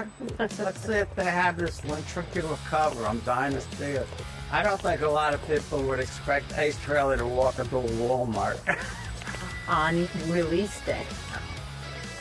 At 0.00 0.18
Walmart. 0.18 0.58
Let's 0.58 0.80
see 0.86 0.92
if 0.94 1.14
they 1.14 1.24
have 1.24 1.56
this 1.56 1.80
ventricular 1.80 2.58
cover. 2.66 3.06
I'm 3.06 3.20
dying 3.20 3.52
to 3.54 3.60
see 3.60 3.84
it. 3.84 4.06
I 4.50 4.62
don't 4.62 4.80
think 4.80 5.00
a 5.00 5.08
lot 5.08 5.34
of 5.34 5.46
people 5.46 5.82
would 5.84 6.00
expect 6.00 6.56
Ace 6.58 6.78
Trailer 6.82 7.16
to 7.16 7.26
walk 7.26 7.58
into 7.58 7.78
a 7.78 7.82
Walmart. 7.82 8.58
on 9.68 10.08
release 10.28 10.80
day. 10.84 11.04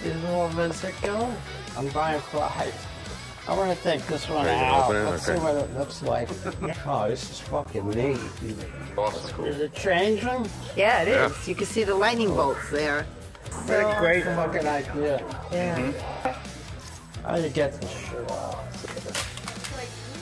Is 0.04 0.16
it 0.16 0.26
all 0.28 0.50
ventricular? 0.50 1.34
I'm 1.78 1.88
buying 1.90 2.22
five. 2.22 2.88
I 3.48 3.58
want 3.58 3.76
to 3.76 3.84
take 3.84 4.06
this 4.06 4.30
one 4.30 4.46
Are 4.46 4.50
you 4.54 4.60
gonna 4.60 4.66
out. 4.76 4.84
open 4.86 4.96
it? 4.98 5.10
Let's 5.10 5.26
see 5.26 5.32
Okay. 5.34 5.44
what 5.44 5.56
it 5.56 5.78
looks 5.78 6.02
like. 6.04 6.30
oh, 6.86 7.10
this 7.10 7.32
is 7.32 7.40
fucking 7.40 7.90
neat. 7.90 8.20
That's 8.96 9.32
cool. 9.32 9.46
Is 9.46 9.60
it 9.60 9.74
changing? 9.74 10.48
Yeah, 10.78 11.02
it 11.02 11.08
is. 11.08 11.16
Yeah. 11.16 11.32
You 11.48 11.56
can 11.56 11.66
see 11.66 11.84
the 11.84 11.96
lightning 11.96 12.30
bolts 12.36 12.70
there. 12.70 13.04
What 13.66 13.80
a 13.80 14.00
great 14.00 14.24
fucking 14.24 14.68
idea. 14.68 15.26
Yeah. 15.52 15.92
How 17.24 17.36
do 17.36 17.44
you 17.44 17.50
get 17.50 17.80
this 17.80 17.92
shit 17.92 18.32
out? 18.32 18.60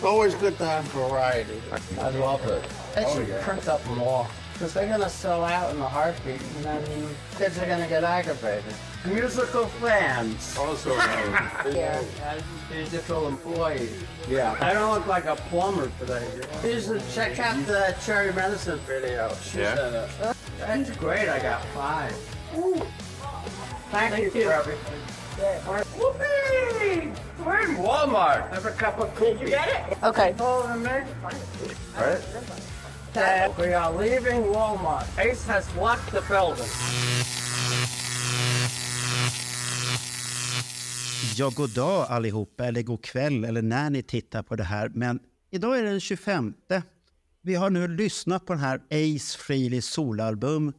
Always 0.04 0.36
good 0.36 0.58
to 0.58 0.66
have 0.66 0.86
variety. 0.86 1.62
I 2.00 2.10
love 2.12 2.46
it. 2.46 2.64
They 2.96 3.04
should 3.14 3.30
oh, 3.30 3.42
print 3.42 3.68
up 3.68 3.86
more. 3.88 4.28
Because 4.54 4.74
they're 4.74 4.88
going 4.88 5.00
to 5.00 5.10
sell 5.10 5.46
out 5.46 5.74
in 5.74 5.82
a 5.82 5.88
heartbeat, 5.88 6.42
and 6.42 6.66
then 6.66 7.10
kids 7.38 7.58
are 7.58 7.66
going 7.66 7.82
to 7.82 7.88
get 7.88 8.04
aggravated. 8.04 8.74
Musical 9.06 9.68
fans. 9.68 10.58
Also, 10.58 10.92
um, 11.00 11.50
Yeah. 11.72 12.02
Musical 12.70 13.30
employees. 13.30 14.04
Yeah. 14.30 14.58
I 14.60 14.74
don't 14.74 14.94
look 14.94 15.08
like 15.08 15.26
a 15.26 15.38
plumber 15.38 15.90
today. 16.00 16.28
You 16.64 16.82
should 16.82 17.04
check 17.14 17.40
out 17.40 17.66
the 17.66 17.96
Cherry 18.06 18.34
Medicine 18.34 18.80
video. 18.80 19.34
She's 19.42 19.56
Yeah? 19.56 19.88
in 19.88 19.94
it. 19.96 20.10
That's 20.60 20.92
great. 20.98 21.30
I 21.30 21.40
got 21.40 21.64
five. 21.68 22.14
Ooh. 22.58 22.82
Thank, 23.92 24.18
you 24.18 24.30
for 24.30 24.52
everything. 24.52 25.19
Whoopee! 25.40 27.12
We're 27.46 27.60
in 27.62 27.78
Walmart. 27.78 28.50
Have 28.52 28.66
a 28.66 28.72
cup 28.72 29.00
of 29.00 29.16
coffee. 29.16 29.40
You 29.40 29.48
get 29.48 29.92
it? 29.92 30.04
Okay. 30.04 30.36
And 30.38 30.84
me. 30.84 30.90
right? 31.98 32.22
Dad, 33.14 33.58
we 33.58 33.74
are 33.74 33.92
leaving 33.92 34.44
Walmart. 34.44 35.08
Ace 35.18 35.48
has 35.48 35.66
locked 35.76 36.12
the 36.12 36.22
building. 36.28 36.68
Ja, 41.36 41.50
god 41.50 41.70
dag 41.70 42.06
allihopa, 42.10 42.66
eller 42.66 42.82
god 42.82 43.04
kväll, 43.04 43.46
eller 43.46 43.62
när 43.62 43.90
ni 43.90 44.04
tittar 44.04 44.44
på 44.44 44.56
det 44.56 44.64
här. 44.64 44.92
Men 44.94 45.20
idag 45.52 45.80
är 45.80 45.84
det 45.84 45.90
den 45.90 46.00
25. 46.00 46.54
Vi 47.42 47.56
har 47.56 47.70
nu 47.70 47.88
lyssnat 47.88 48.46
på 48.46 48.54
den 48.54 48.62
här 48.62 48.82
Ace 48.92 49.38
Frehley 49.38 49.82
solalbum. 49.82 50.74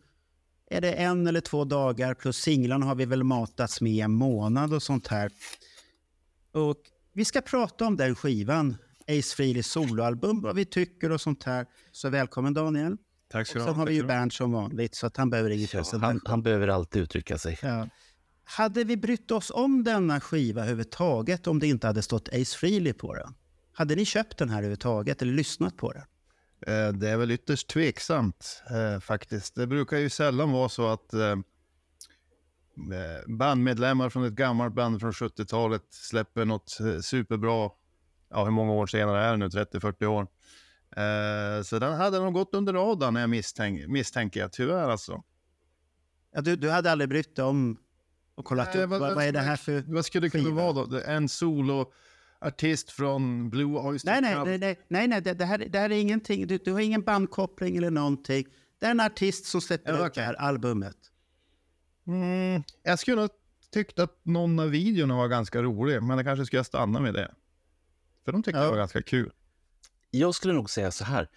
Är 0.72 0.80
det 0.80 0.92
en 0.92 1.26
eller 1.26 1.40
två 1.40 1.64
dagar 1.64 2.14
plus 2.14 2.36
singlarna 2.36 2.86
har 2.86 2.94
vi 2.94 3.04
väl 3.04 3.24
matats 3.24 3.80
med 3.80 4.04
en 4.04 4.12
månad 4.12 4.74
och 4.74 4.82
sånt 4.82 5.06
här. 5.06 5.32
Och 6.52 6.76
vi 7.12 7.24
ska 7.24 7.40
prata 7.40 7.86
om 7.86 7.96
den 7.96 8.14
skivan, 8.14 8.76
Ace 9.08 9.36
Frehley 9.36 9.62
soloalbum, 9.62 10.40
vad 10.40 10.56
vi 10.56 10.64
tycker 10.64 11.12
och 11.12 11.20
sånt 11.20 11.44
här. 11.44 11.66
Så 11.92 12.08
välkommen 12.08 12.54
Daniel. 12.54 12.96
Tack 13.28 13.46
ska 13.46 13.58
du 13.58 13.64
sen 13.64 13.74
ha. 13.74 13.80
har 13.80 13.86
vi 13.86 13.94
ju. 13.94 14.04
Bernt 14.04 14.32
som 14.32 14.52
vanligt, 14.52 14.94
så 14.94 15.06
att 15.06 15.16
han 15.16 15.30
behöver 15.30 15.50
inget 15.50 15.72
Han, 15.72 15.80
presentation. 15.82 16.20
han 16.24 16.42
behöver 16.42 16.68
alltid 16.68 17.02
uttrycka 17.02 17.38
sig. 17.38 17.58
Ja. 17.62 17.88
Hade 18.44 18.84
vi 18.84 18.96
brytt 18.96 19.30
oss 19.30 19.50
om 19.50 19.84
denna 19.84 20.20
skiva 20.20 20.60
överhuvudtaget 20.60 21.46
om 21.46 21.58
det 21.58 21.66
inte 21.66 21.86
hade 21.86 22.02
stått 22.02 22.28
Ace 22.28 22.58
Frehley 22.58 22.92
på 22.92 23.14
den? 23.14 23.34
Hade 23.72 23.94
ni 23.94 24.04
köpt 24.04 24.38
den 24.38 24.48
här 24.48 24.56
överhuvudtaget 24.56 25.22
eller 25.22 25.32
lyssnat 25.32 25.76
på 25.76 25.92
den? 25.92 26.02
Eh, 26.66 26.88
Det 26.92 27.08
är 27.08 27.16
väl 27.16 27.30
ytterst 27.30 27.68
tveksamt 27.68 28.62
eh, 28.70 29.00
faktiskt. 29.00 29.54
Det 29.54 29.66
brukar 29.66 29.96
ju 29.98 30.10
sällan 30.10 30.52
vara 30.52 30.68
så 30.68 30.88
att 30.88 31.14
eh, 31.14 31.36
bandmedlemmar 33.26 34.08
från 34.08 34.24
ett 34.24 34.32
gammalt 34.32 34.74
band 34.74 35.00
från 35.00 35.12
70-talet 35.12 35.82
släpper 35.90 36.44
något 36.44 36.70
superbra, 37.02 37.70
ja 38.30 38.44
hur 38.44 38.50
många 38.50 38.72
år 38.72 38.86
senare 38.86 39.24
är 39.24 39.30
det 39.30 39.36
nu, 39.36 39.48
30-40 39.48 40.04
år. 40.06 40.26
Så 41.62 41.78
den 41.78 41.92
hade 41.94 42.18
nog 42.20 42.34
gått 42.34 42.54
under 42.54 42.72
radarn 42.72 43.14
jag 43.16 43.30
misstänk, 43.30 43.88
misstänker 43.88 44.40
jag, 44.40 44.52
tyvärr 44.52 44.88
alltså. 44.88 45.22
Ja, 46.34 46.40
du, 46.40 46.56
du 46.56 46.70
hade 46.70 46.90
aldrig 46.92 47.08
brytt 47.08 47.36
dig 47.36 47.44
om 47.44 47.76
och 48.34 48.44
kollat 48.44 48.74
Nej, 48.74 48.84
upp 48.84 48.90
vad- 48.90 49.00
vad, 49.00 49.14
vad 49.14 49.24
är 49.24 49.32
det 49.32 49.40
här 49.40 49.56
för... 49.56 49.84
Vad 49.86 50.04
skulle 50.04 50.26
det 50.26 50.30
kunna 50.30 50.50
vara 50.50 50.72
då? 50.72 50.84
Det 50.86 51.02
är 51.02 51.16
En 52.42 52.50
soloartist 52.50 52.90
från 52.90 53.50
Blue 53.50 53.78
Oyster 53.80 54.10
Nej, 54.10 54.20
nej, 54.20 54.34
Cult. 54.34 54.46
nej, 54.46 54.58
nej, 54.58 54.78
nej, 54.88 55.08
nej 55.08 55.20
det, 55.20 55.34
det, 55.34 55.44
här, 55.44 55.58
det 55.58 55.78
här 55.78 55.90
är 55.90 55.98
ingenting. 56.00 56.46
Du, 56.46 56.58
du 56.58 56.72
har 56.72 56.80
ingen 56.80 57.02
bandkoppling 57.02 57.76
eller 57.76 57.90
någonting. 57.90 58.46
Det 58.78 58.86
är 58.86 58.90
en 58.90 59.00
artist 59.00 59.44
som 59.44 59.60
släpper 59.60 59.92
Ja, 59.92 60.06
ut 60.06 60.14
det 60.14 60.22
här 60.22 60.34
albumet. 60.34 60.96
Mm, 62.06 62.62
jag 62.82 62.98
skulle 62.98 63.16
nog 63.20 63.30
tyckt 63.72 63.98
att 63.98 64.20
någon 64.24 64.58
av 64.58 64.68
videorna 64.70 65.16
var 65.16 65.28
ganska 65.28 65.62
rolig, 65.62 66.02
men 66.02 66.18
det 66.18 66.24
kanske 66.24 66.46
skulle 66.46 66.58
jag 66.58 66.66
stanna 66.66 67.00
med 67.00 67.14
det. 67.14 67.34
För 68.24 68.32
de 68.32 68.42
tyckte 68.42 68.58
Ja. 68.58 68.64
det 68.64 68.70
var 68.70 68.76
ganska 68.78 69.02
kul. 69.02 69.32
Jag 70.10 70.34
skulle 70.34 70.54
nog 70.54 70.70
säga 70.70 70.90
så 70.90 71.04
här. 71.04 71.28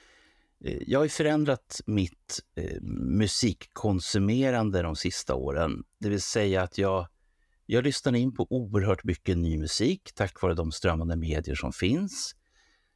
Eh, 0.66 0.78
Jag 0.88 1.00
har 1.00 1.04
ju 1.04 1.10
förändrat 1.10 1.82
mitt 1.86 2.40
eh, 2.56 2.82
musikkonsumerande 2.92 4.82
de 4.82 4.96
sista 4.96 5.36
åren. 5.36 5.84
Det 6.00 6.10
vill 6.10 6.22
säga 6.22 6.62
att 6.64 6.78
jag, 6.78 7.08
jag 7.66 7.84
lyssnar 7.84 8.16
in 8.16 8.34
på 8.34 8.48
oerhört 8.50 9.04
mycket 9.04 9.38
ny 9.38 9.58
musik 9.58 10.12
tack 10.16 10.42
vare 10.42 10.54
de 10.54 10.72
strömmande 10.72 11.16
medier 11.16 11.56
som 11.56 11.74
finns. 11.74 12.36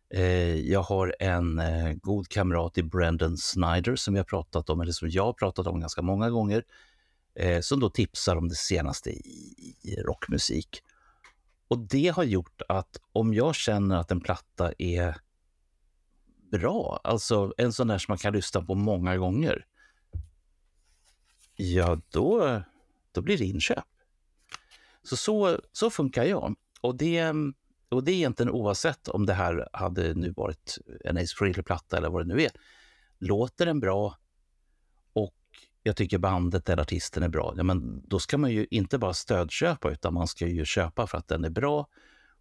Eh, 0.10 0.56
jag 0.56 0.82
har 0.82 1.16
en 1.20 1.60
eh, 1.60 1.94
god 1.94 2.28
kamrat 2.28 2.78
i 2.78 2.84
Brendan 2.84 3.38
Snyder 3.38 3.96
som 3.96 4.16
jag 4.16 4.28
pratat 4.28 4.70
om, 4.70 4.82
eller 4.82 4.92
som 4.92 5.10
jag 5.10 5.24
har 5.24 5.34
pratat 5.34 5.68
om 5.68 5.80
ganska 5.80 6.02
många 6.02 6.30
gånger, 6.30 6.64
eh, 7.36 7.62
som 7.62 7.80
då 7.80 7.90
tipsar 7.90 8.36
om 8.36 8.50
det 8.50 8.56
senaste 8.56 9.10
i, 9.10 9.76
i 9.82 9.96
rockmusik. 9.96 10.82
Och 11.68 11.80
det 11.80 12.08
har 12.08 12.24
gjort 12.24 12.62
att 12.70 13.00
om 13.12 13.34
jag 13.34 13.56
känner 13.56 13.98
att 13.98 14.12
en 14.12 14.22
platta 14.22 14.74
är 14.78 15.18
bra, 16.52 17.00
alltså 17.04 17.54
en 17.58 17.74
sån 17.74 17.88
där 17.88 17.98
som 17.98 18.12
man 18.12 18.18
kan 18.18 18.34
lyssna 18.34 18.62
på 18.62 18.76
många 18.76 19.18
gånger, 19.18 19.66
ja 21.56 22.02
då, 22.10 22.62
då 23.12 23.22
blir 23.22 23.38
det 23.38 23.46
inköp. 23.46 23.86
Så, 25.08 25.18
så, 25.18 25.60
så 25.72 25.90
funkar 25.90 26.24
jag. 26.24 26.56
Och 26.82 26.98
det, 26.98 27.34
och 27.90 28.04
det 28.04 28.12
är 28.12 28.16
egentligen 28.16 28.52
oavsett 28.52 29.08
om 29.08 29.26
det 29.26 29.34
här 29.34 29.70
hade 29.74 30.14
nu 30.14 30.32
varit 30.32 30.78
en 31.04 31.18
Ace 31.18 31.36
Frehley-platta 31.38 31.98
eller 31.98 32.10
vad 32.10 32.28
det 32.28 32.36
nu 32.36 32.44
är. 32.44 32.52
Låter 33.20 33.66
den 33.66 33.80
bra 33.80 34.18
och 35.14 35.36
jag 35.84 35.96
tycker 35.96 36.18
bandet 36.18 36.70
eller 36.70 36.82
artisten 36.82 37.24
är 37.24 37.30
bra, 37.30 37.54
ja, 37.58 37.64
men 37.64 38.08
då 38.08 38.20
ska 38.20 38.38
man 38.38 38.52
ju 38.52 38.68
inte 38.72 38.98
bara 38.98 39.14
stödköpa 39.14 39.92
utan 39.92 40.14
man 40.14 40.28
ska 40.28 40.48
ju 40.48 40.66
köpa 40.66 41.08
för 41.08 41.18
att 41.18 41.28
den 41.28 41.46
är 41.46 41.50
bra 41.50 41.88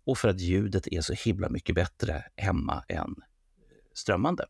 och 0.05 0.19
för 0.19 0.29
att 0.29 0.41
ljudet 0.41 0.87
är 0.87 1.01
så 1.01 1.13
himla 1.13 1.49
mycket 1.49 1.75
bättre 1.75 2.25
hemma 2.37 2.85
än 2.89 3.15
strömmande. 3.95 4.47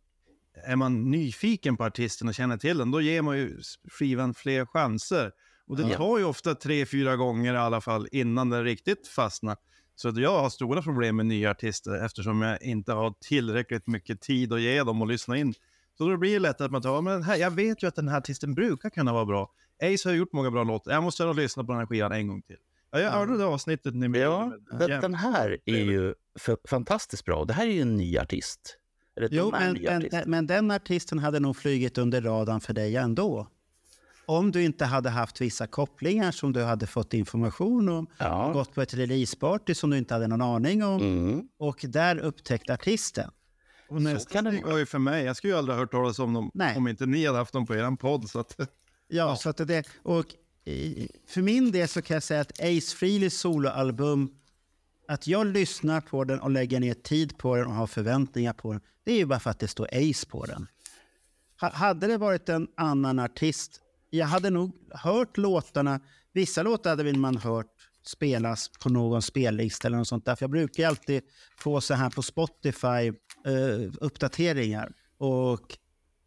Är 0.66 0.76
man 0.76 1.10
nyfiken 1.10 1.76
på 1.76 1.84
artisten 1.84 2.28
och 2.28 2.34
känner 2.34 2.56
till 2.56 2.78
den, 2.78 2.90
då 2.90 3.00
ger 3.00 3.22
man 3.22 3.38
ju 3.38 3.60
skivan 3.88 4.34
fler 4.34 4.66
chanser. 4.66 5.32
Och 5.68 5.76
det 5.76 5.82
Ja. 5.88 5.96
tar 5.96 6.18
ju 6.18 6.24
ofta 6.24 6.54
tre, 6.54 6.86
fyra 6.86 7.16
gånger 7.16 7.54
i 7.54 7.56
alla 7.56 7.80
fall 7.80 8.08
innan 8.12 8.50
den 8.50 8.64
riktigt 8.64 9.08
fastnar. 9.08 9.56
Så 9.94 10.08
att 10.08 10.16
jag 10.16 10.40
har 10.40 10.50
stora 10.50 10.82
problem 10.82 11.16
med 11.16 11.26
nya 11.26 11.50
artister 11.50 12.04
eftersom 12.04 12.42
jag 12.42 12.62
inte 12.62 12.92
har 12.92 13.14
tillräckligt 13.20 13.86
mycket 13.86 14.20
tid 14.20 14.52
att 14.52 14.60
ge 14.60 14.82
dem 14.82 15.00
och 15.02 15.06
lyssna 15.08 15.36
in. 15.36 15.54
Så 15.98 16.08
då 16.08 16.16
blir 16.16 16.32
det 16.32 16.38
lätt 16.38 16.60
att 16.60 16.70
man 16.70 16.82
tar, 16.82 17.02
men 17.02 17.22
här, 17.22 17.36
jag 17.36 17.50
vet 17.50 17.82
ju 17.82 17.86
att 17.86 17.94
den 17.94 18.08
här 18.08 18.18
artisten 18.18 18.54
brukar 18.54 18.90
kunna 18.90 19.12
vara 19.12 19.24
bra. 19.24 19.50
Ace 19.82 20.08
har 20.08 20.14
gjort 20.14 20.32
många 20.32 20.50
bra 20.50 20.64
låtar, 20.64 20.92
jag 20.92 21.02
måste 21.02 21.24
nog 21.24 21.36
lyssna 21.36 21.64
på 21.64 21.72
den 21.72 21.78
här 21.78 21.86
skivan 21.86 22.12
en 22.12 22.28
gång 22.28 22.42
till. 22.42 22.56
Ja, 22.90 23.00
jag 23.00 23.10
hörde 23.10 23.38
det 23.38 23.44
avsnittet 23.44 23.94
ni 23.94 24.18
Ja, 24.18 24.52
den, 24.70 24.80
Jävlar. 24.80 25.00
den 25.00 25.14
här 25.14 25.58
är 25.64 25.76
ju 25.76 26.14
fantastiskt 26.68 27.24
bra. 27.24 27.44
Det 27.44 27.52
här 27.52 27.66
är 27.66 27.70
ju 27.70 27.80
en 27.80 27.96
ny 27.96 28.18
artist. 28.18 28.78
Eller 29.16 29.28
Jo, 29.32 29.50
men, 29.50 29.78
men, 29.82 30.08
men 30.26 30.46
den 30.46 30.70
artisten 30.70 31.18
hade 31.18 31.40
nog 31.40 31.56
flugit 31.56 31.98
under 31.98 32.22
radarn 32.22 32.60
för 32.60 32.72
dig 32.72 32.96
ändå. 32.96 33.48
Om 34.26 34.52
du 34.52 34.62
inte 34.64 34.84
hade 34.84 35.10
haft 35.10 35.40
vissa 35.40 35.66
kopplingar 35.66 36.32
som 36.32 36.52
du 36.52 36.62
hade 36.62 36.86
fått 36.86 37.14
information 37.14 37.88
om, 37.88 38.06
Ja. 38.18 38.50
gått 38.52 38.74
på 38.74 38.82
ett 38.82 38.94
releaseparty 38.94 39.74
som 39.74 39.90
du 39.90 39.98
inte 39.98 40.14
hade 40.14 40.26
någon 40.26 40.42
aning 40.42 40.84
om 40.84 41.00
Mm. 41.02 41.48
och 41.58 41.84
där 41.88 42.18
upptäckt 42.18 42.70
artisten. 42.70 43.30
Och 43.88 44.02
nästa 44.02 44.32
kan 44.32 44.44
det 44.44 44.62
var 44.64 44.78
ju 44.78 44.86
för 44.86 44.98
mig, 44.98 45.24
jag 45.24 45.36
skulle 45.36 45.52
ju 45.52 45.58
aldrig 45.58 45.74
ha 45.74 45.80
hört 45.82 45.90
talas 45.90 46.18
om 46.18 46.32
dem 46.32 46.50
Nej. 46.54 46.76
om 46.76 46.88
inte 46.88 47.06
ni 47.06 47.26
hade 47.26 47.38
haft 47.38 47.52
dem 47.52 47.66
på 47.66 47.74
er 47.74 47.96
podd. 47.96 48.30
Så 48.30 48.38
att, 48.38 48.56
Ja, 49.08 49.36
så 49.36 49.48
att 49.48 49.56
det, 49.56 49.86
och 50.02 50.24
i- 50.64 51.08
för 51.26 51.42
min 51.42 51.72
del 51.72 51.88
så 51.88 52.02
kan 52.02 52.14
jag 52.14 52.22
säga 52.22 52.40
att 52.40 52.52
Ace 52.60 52.96
Frehleys 52.96 53.38
soloalbum, 53.40 54.30
att 55.08 55.26
jag 55.26 55.46
lyssnar 55.46 56.00
på 56.00 56.24
den 56.24 56.40
och 56.40 56.50
lägger 56.50 56.80
ner 56.80 56.94
tid 56.94 57.38
på 57.38 57.56
den 57.56 57.66
och 57.66 57.72
har 57.74 57.86
förväntningar 57.86 58.52
på 58.52 58.72
den, 58.72 58.80
det 59.04 59.12
är 59.12 59.16
ju 59.16 59.26
bara 59.26 59.40
för 59.40 59.50
att 59.50 59.58
det 59.58 59.68
står 59.68 59.88
Ace 59.92 60.26
på 60.26 60.44
den. 60.46 60.66
Ha- 61.60 61.70
Hade 61.72 62.06
det 62.06 62.18
varit 62.18 62.48
en 62.48 62.68
annan 62.76 63.18
artist, 63.18 63.80
jag 64.16 64.26
hade 64.26 64.50
nog 64.50 64.72
hört 64.90 65.36
låtarna. 65.36 66.00
Vissa 66.32 66.62
låtar 66.62 66.90
hade 66.90 67.02
väl 67.02 67.16
man 67.16 67.36
hört 67.36 67.72
spelas 68.06 68.70
på 68.82 68.88
någon 68.88 69.22
spellista 69.22 69.88
eller 69.88 69.98
något 69.98 70.08
sånt 70.08 70.24
där. 70.24 70.36
För 70.36 70.42
jag 70.42 70.50
brukar 70.50 70.82
ju 70.82 70.88
alltid 70.88 71.22
få 71.58 71.80
så 71.80 71.94
här 71.94 72.10
på 72.10 72.22
Spotify 72.22 73.12
eh, 73.46 73.92
uppdateringar. 74.00 74.92
Och 75.18 75.78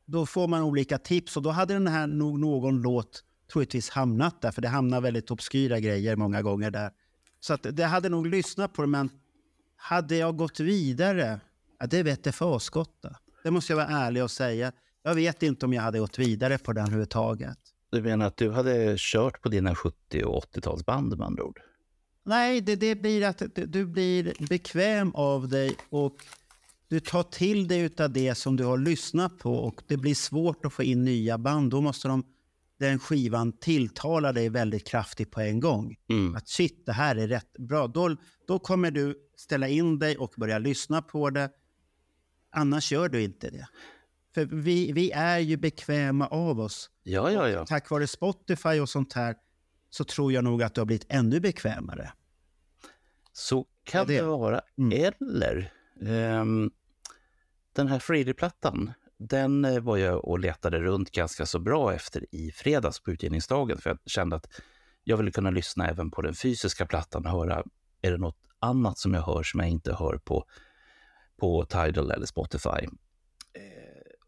då 0.06 0.25
får 0.25 0.47
man 0.47 0.63
olika 0.63 0.97
tips 0.97 1.38
och 1.38 1.44
då 1.44 1.50
hade 1.50 1.74
den 1.74 1.88
här 1.88 2.07
nog 2.07 2.39
någon 2.39 2.81
låt 2.81 3.24
troligtvis 3.51 3.89
hamnat 3.89 4.42
där. 4.42 4.51
För 4.51 4.62
det 4.62 4.68
hamnar 4.68 5.01
väldigt 5.01 5.31
obskyra 5.31 5.80
grejer 5.80 6.15
många 6.15 6.42
gånger 6.42 6.71
där. 6.71 6.92
Så 7.39 7.53
att 7.53 7.65
det 7.71 7.83
hade 7.83 8.09
nog 8.09 8.27
lyssnat 8.27 8.74
på 8.74 8.81
det, 8.81 8.88
men 8.88 9.09
hade 9.75 10.15
jag 10.15 10.38
gått 10.38 10.59
vidare? 10.59 11.39
Ja, 11.80 11.88
det 11.88 12.03
vete 12.03 12.31
fasgotta. 12.31 13.15
Det 13.44 13.51
måste 13.51 13.74
jag 13.74 13.77
vara 13.77 13.88
ärlig 13.88 14.24
och 14.24 14.31
säga. 14.31 14.71
Jag 15.03 15.15
vet 15.15 15.44
inte 15.44 15.65
om 15.65 15.74
jag 15.74 15.81
hade 15.81 16.00
gått 16.00 16.19
vidare 16.19 16.57
på 16.57 16.74
den 16.74 16.83
överhuvudtaget. 16.83 17.57
Du 17.91 18.01
menar 18.01 18.25
att 18.27 18.38
du 18.38 18.51
hade 18.51 18.95
kört 18.97 19.41
på 19.41 19.50
dina 19.50 19.75
70 19.75 20.24
och 20.24 20.44
80-talsband 20.44 21.18
med 21.18 21.27
andra 21.27 21.44
ord? 21.44 21.59
Nej, 22.24 22.62
det, 22.62 22.75
det 22.75 22.95
blir 22.95 23.24
att 23.24 23.41
du, 23.56 23.86
blir 23.86 24.47
bekväm 24.50 25.12
av 25.15 25.50
dig 25.50 25.75
och 25.89 26.15
du 26.88 27.00
tar 27.00 27.24
till 27.24 27.68
dig 27.68 27.89
av 28.00 28.13
det 28.13 28.36
som 28.36 28.56
du 28.56 28.63
har 28.63 28.77
lyssnat 28.77 29.38
på 29.38 29.56
och 29.56 29.81
det 29.88 29.97
blir 29.97 30.15
svårt 30.15 30.65
att 30.65 30.74
få 30.74 30.83
in 30.83 31.03
nya 31.03 31.38
band. 31.38 31.71
Då 31.71 31.81
måste 31.81 32.07
de, 32.07 32.24
den 32.80 33.00
skivan 33.00 33.51
tilltala 33.51 34.33
dig 34.33 34.50
väldigt 34.50 34.88
kraftigt 34.88 35.31
på 35.31 35.42
en 35.42 35.59
gång. 35.59 35.95
Mm. 36.09 36.35
Att 36.35 36.47
shit, 36.47 36.85
det 36.85 36.94
här 36.94 37.15
är 37.15 37.27
rätt 37.27 37.57
bra. 37.57 37.88
Då, 37.88 38.15
då 38.47 38.59
kommer 38.59 38.92
du 38.92 39.15
ställa 39.35 39.68
in 39.68 40.00
dig 40.00 40.18
och 40.18 40.33
börja 40.38 40.59
lyssna 40.59 41.01
på 41.01 41.30
det. 41.30 41.50
Annars 42.51 42.92
gör 42.92 43.09
du 43.09 43.21
inte 43.21 43.50
det. 43.50 43.68
För 44.34 44.46
vi, 44.46 44.92
vi 44.92 45.12
är 45.12 45.40
ju 45.40 45.58
bekväma 45.58 46.28
av 46.28 46.60
oss. 46.60 46.90
Ja, 47.04 47.31
ja, 47.31 47.50
ja. 47.50 47.66
Tack 47.66 47.90
vare 47.90 48.08
Spotify 48.08 48.80
och 48.80 48.90
sånt 48.90 49.14
här 49.14 49.36
så 49.90 50.04
tror 50.04 50.34
jag 50.34 50.44
nog 50.44 50.64
att 50.64 50.76
du 50.76 50.81
har 50.81 50.86
blivit 50.86 51.06
ännu 51.10 51.40
bekvämare. 51.40 52.14
Så 53.34 53.66
kan 53.84 54.08
det- 54.08 54.16
det 54.18 54.22
vara. 54.24 54.62
Mm. 54.78 55.14
Eller 55.20 55.74
ehm, 56.06 56.72
den 57.74 57.88
här 57.88 58.00
Freely-plattan, 58.00 58.94
den 59.18 59.66
eh, 59.66 59.80
var 59.80 59.98
jag 59.98 60.26
och 60.26 60.40
letade 60.40 60.80
runt 60.80 61.12
ganska 61.12 61.46
så 61.46 61.60
bra 61.60 61.94
efter 61.94 62.26
i 62.36 62.52
fredags 62.52 63.00
på 63.00 63.12
utgivningsdagen. 63.12 63.78
För 63.78 63.90
jag 63.90 64.00
kände 64.06 64.36
att 64.36 64.48
jag 65.04 65.18
ville 65.18 65.31
kunna 65.31 65.50
lyssna 65.52 65.88
även 65.88 66.12
på 66.12 66.22
den 66.22 66.34
fysiska 66.34 66.86
plattan 66.86 67.26
och 67.26 67.31
höra, 67.31 67.64
är 68.02 68.12
det 68.12 68.18
något 68.18 68.38
annat 68.60 68.98
som 68.98 69.14
jag 69.14 69.22
hör 69.22 69.44
som 69.44 69.60
jag 69.60 69.70
inte 69.70 69.94
hör 69.94 70.18
på, 70.18 70.46
på 71.40 71.66
Tidal 71.66 72.12
eller 72.12 72.26
Spotify? 72.26 72.88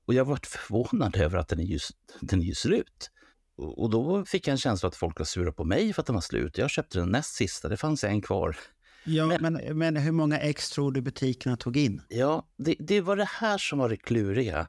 Och 0.05 0.13
jag 0.13 0.25
varit 0.25 0.45
förvånad 0.45 1.15
över 1.17 1.37
att 1.37 1.47
den 1.47 1.59
är 1.59 1.63
ju, 1.63 1.79
den 2.21 2.39
är 2.41 2.45
ju 2.45 2.55
slut. 2.55 3.11
Och 3.55 3.81
och 3.83 3.89
då 3.89 4.25
fick 4.25 4.47
jag 4.47 4.51
en 4.51 4.57
känsla 4.57 4.87
att 4.89 4.95
folk 4.95 5.19
var 5.19 5.25
sura 5.25 5.51
på 5.51 5.63
mig 5.63 5.93
för 5.93 6.01
att 6.01 6.05
den 6.05 6.13
var 6.15 6.21
slut. 6.21 6.57
Jag 6.57 6.69
köpte 6.69 6.99
den 6.99 7.09
näst 7.09 7.35
sista, 7.35 7.69
det 7.69 7.77
fanns 7.77 8.03
en 8.03 8.21
kvar. 8.21 8.55
Ja, 9.03 9.25
Men- 9.27 9.41
men, 9.53 9.77
men, 9.77 9.97
hur 9.97 10.11
många 10.11 10.39
ex 10.39 10.69
tror 10.69 10.91
du 10.91 11.01
butikerna 11.01 11.57
tog 11.57 11.77
in? 11.77 12.01
Ja, 12.09 12.47
det, 12.57 12.75
det 12.79 13.01
var 13.01 13.15
det 13.17 13.29
här 13.29 13.57
som 13.57 13.79
var 13.79 13.89
det 13.89 13.97
kluriga. 13.97 14.67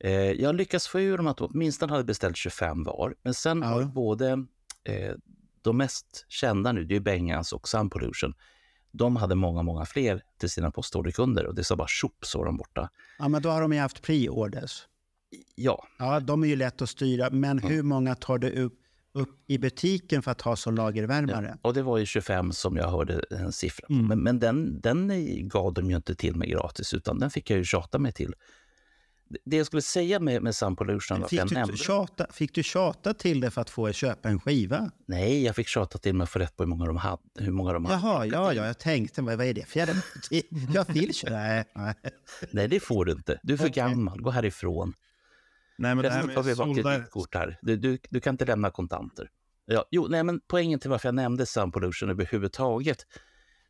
Eh, 0.00 0.10
jag 0.12 0.54
lyckades 0.54 0.88
få 0.88 1.00
ur 1.00 1.16
dem 1.16 1.26
att 1.26 1.40
åtminstone 1.40 1.92
hade 1.92 2.04
beställt 2.04 2.36
25 2.36 2.84
var. 2.84 3.14
Men 3.22 3.34
sen 3.34 3.58
Ja. 3.62 3.68
har 3.68 3.84
både 3.84 4.30
eh, 4.84 5.14
de 5.62 5.76
mest 5.76 6.24
kända 6.28 6.72
nu, 6.72 6.84
det 6.84 6.96
är 6.96 7.00
Bengans 7.00 7.52
och 7.52 7.68
Sun 7.68 7.90
Pollution. 7.90 8.34
De 8.90 9.16
hade 9.16 9.34
många, 9.34 9.62
många 9.62 9.84
fler 9.86 10.22
till 10.38 10.50
sina 10.50 10.70
postorderkunder 10.70 11.46
och 11.46 11.54
det 11.54 11.64
sa 11.64 11.76
bara 11.76 11.88
tjopp 11.88 12.24
så 12.24 12.38
var 12.38 12.46
de 12.46 12.56
borta. 12.56 12.90
Ja, 13.18 13.28
men 13.28 13.42
då 13.42 13.48
har 13.48 13.60
de 13.60 13.72
ju 13.72 13.78
haft 13.78 14.02
pre-orders. 14.02 14.82
Ja, 15.54 15.86
Ja, 15.98 16.20
de 16.20 16.42
är 16.42 16.48
ju 16.48 16.56
lätt 16.56 16.82
att 16.82 16.88
styra, 16.88 17.30
men 17.30 17.58
hur 17.58 17.82
många 17.82 18.14
tar 18.14 18.38
du 18.38 18.50
upp, 18.50 18.78
upp 19.12 19.44
i 19.46 19.58
butiken 19.58 20.22
för 20.22 20.30
att 20.30 20.40
ha 20.40 20.56
som 20.56 20.74
lagervärmare? 20.74 21.58
och 21.62 21.74
det 21.74 21.82
var 21.82 21.98
ju 21.98 22.06
25 22.06 22.52
som 22.52 22.76
jag 22.76 22.88
hörde 22.88 23.24
en 23.30 23.52
siffra 23.52 23.86
på. 23.86 23.92
Mm. 23.92 24.06
Men, 24.06 24.22
men 24.22 24.38
den, 24.38 24.80
den 24.80 25.08
gav 25.48 25.74
de 25.74 25.90
ju 25.90 25.96
inte 25.96 26.14
till 26.14 26.36
mig 26.36 26.50
gratis 26.50 26.94
utan 26.94 27.18
den 27.18 27.30
fick 27.30 27.50
jag 27.50 27.58
ju 27.58 27.64
tjata 27.64 27.98
mig 27.98 28.12
till. 28.12 28.34
Det- 29.28 29.38
Det 29.44 29.56
jag 29.56 29.66
skulle 29.66 29.82
säga 29.82 30.20
med, 30.20 30.42
med 30.42 30.54
Sun 30.54 30.76
Pollution 30.76 31.28
Fick 31.28 31.42
du, 31.48 31.54
nämnde... 31.54 31.76
tjata, 31.76 32.26
fick 32.32 32.54
du 32.54 32.62
tjata 32.62 33.14
till 33.14 33.40
det 33.40 33.50
för 33.50 33.60
att 33.60 33.70
få 33.70 33.92
köpa 33.92 34.28
en 34.28 34.40
skiva? 34.40 34.90
Nej, 35.06 35.44
jag 35.44 35.56
fick 35.56 35.68
tjata 35.68 35.98
till 35.98 36.14
mig 36.14 36.22
att 36.24 36.30
få 36.30 36.38
rätt 36.38 36.56
på 36.56 36.62
hur 36.62 36.68
många 36.68 36.86
de 36.86 36.96
hade. 36.96 37.22
Hur 37.38 37.50
många 37.52 37.72
de 37.72 37.84
hade. 37.84 38.00
Jaha, 38.06 38.26
ja, 38.26 38.52
ja, 38.54 38.66
jag 38.66 38.78
tänkte, 38.78 39.22
vad, 39.22 39.40
är 39.40 39.54
det 39.54 39.64
för 39.68 39.78
jävla? 39.78 39.94
Jag 40.74 40.92
vill 40.92 41.14
köpa. 41.14 41.32
Nej, 41.34 41.64
nej. 41.74 41.94
Nej, 42.50 42.68
det 42.68 42.80
får 42.80 43.04
du 43.04 43.12
inte. 43.12 43.40
Du 43.42 43.52
är 43.52 43.56
för 43.56 43.64
Okej. 43.64 43.74
gammal. 43.74 44.20
Gå 44.20 44.30
härifrån. 44.30 44.92
Nej, 45.78 45.94
men 45.94 46.02
det 46.02 46.10
här 46.10 46.22
Resten 46.22 46.36
har 46.36 46.66
vi 46.66 46.74
med 46.74 46.84
kreditkort 46.84 47.34
här. 47.34 47.58
Du, 47.62 47.76
du, 47.76 47.98
du 48.10 48.20
kan 48.20 48.34
inte 48.34 48.44
lämna 48.44 48.70
kontanter. 48.70 49.30
Ja, 49.66 49.84
jo, 49.90 50.06
nej, 50.10 50.22
men 50.24 50.40
poängen 50.46 50.78
till 50.80 50.90
varför 50.90 51.08
jag 51.08 51.14
nämnde 51.14 51.46
Sun 51.46 51.72
Pollution 51.72 52.10
överhuvudtaget, 52.10 53.06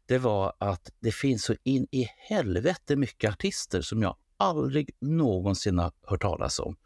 det 0.06 0.18
var 0.18 0.52
att 0.58 0.92
det 1.00 1.12
finns 1.14 1.44
så 1.44 1.54
in 1.64 1.86
i 1.90 2.06
helvete 2.28 2.96
mycket 2.96 3.30
artister 3.32 3.80
som 3.82 4.02
jag 4.02 4.16
aldrig 4.38 4.90
någonsin 5.00 5.78
har 5.78 5.92
hört 6.02 6.22
talas 6.22 6.58
om 6.58 6.76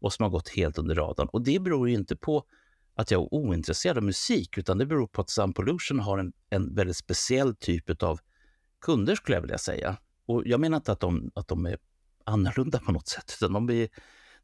och 0.00 0.12
som 0.12 0.22
har 0.22 0.30
gått 0.30 0.48
helt 0.48 0.78
under 0.78 0.94
radarn. 0.94 1.28
Och 1.28 1.42
det 1.42 1.60
beror 1.60 1.88
ju 1.88 1.94
inte 1.94 2.16
på 2.16 2.44
att 2.94 3.10
jag 3.10 3.22
är 3.22 3.34
ointresserad 3.34 3.96
av 3.96 4.02
musik, 4.02 4.58
utan 4.58 4.78
det 4.78 4.86
beror 4.86 5.06
på 5.06 5.20
att 5.20 5.30
Sound 5.30 5.54
Pollution 5.54 6.00
har 6.00 6.18
en, 6.18 6.32
en 6.50 6.74
väldigt 6.74 6.96
speciell 6.96 7.56
typ 7.56 8.02
av 8.02 8.20
kunder 8.80 9.14
skulle 9.14 9.36
jag 9.36 9.42
vilja 9.42 9.58
säga. 9.58 9.96
Och 10.26 10.42
jag 10.46 10.60
menar 10.60 10.76
inte 10.76 10.92
att 10.92 11.00
de, 11.00 11.30
att 11.34 11.48
de 11.48 11.66
är 11.66 11.78
annorlunda 12.24 12.78
på 12.78 12.92
något 12.92 13.08
sätt, 13.08 13.36
utan 13.40 13.52
de 13.52 13.70
är, 13.70 13.88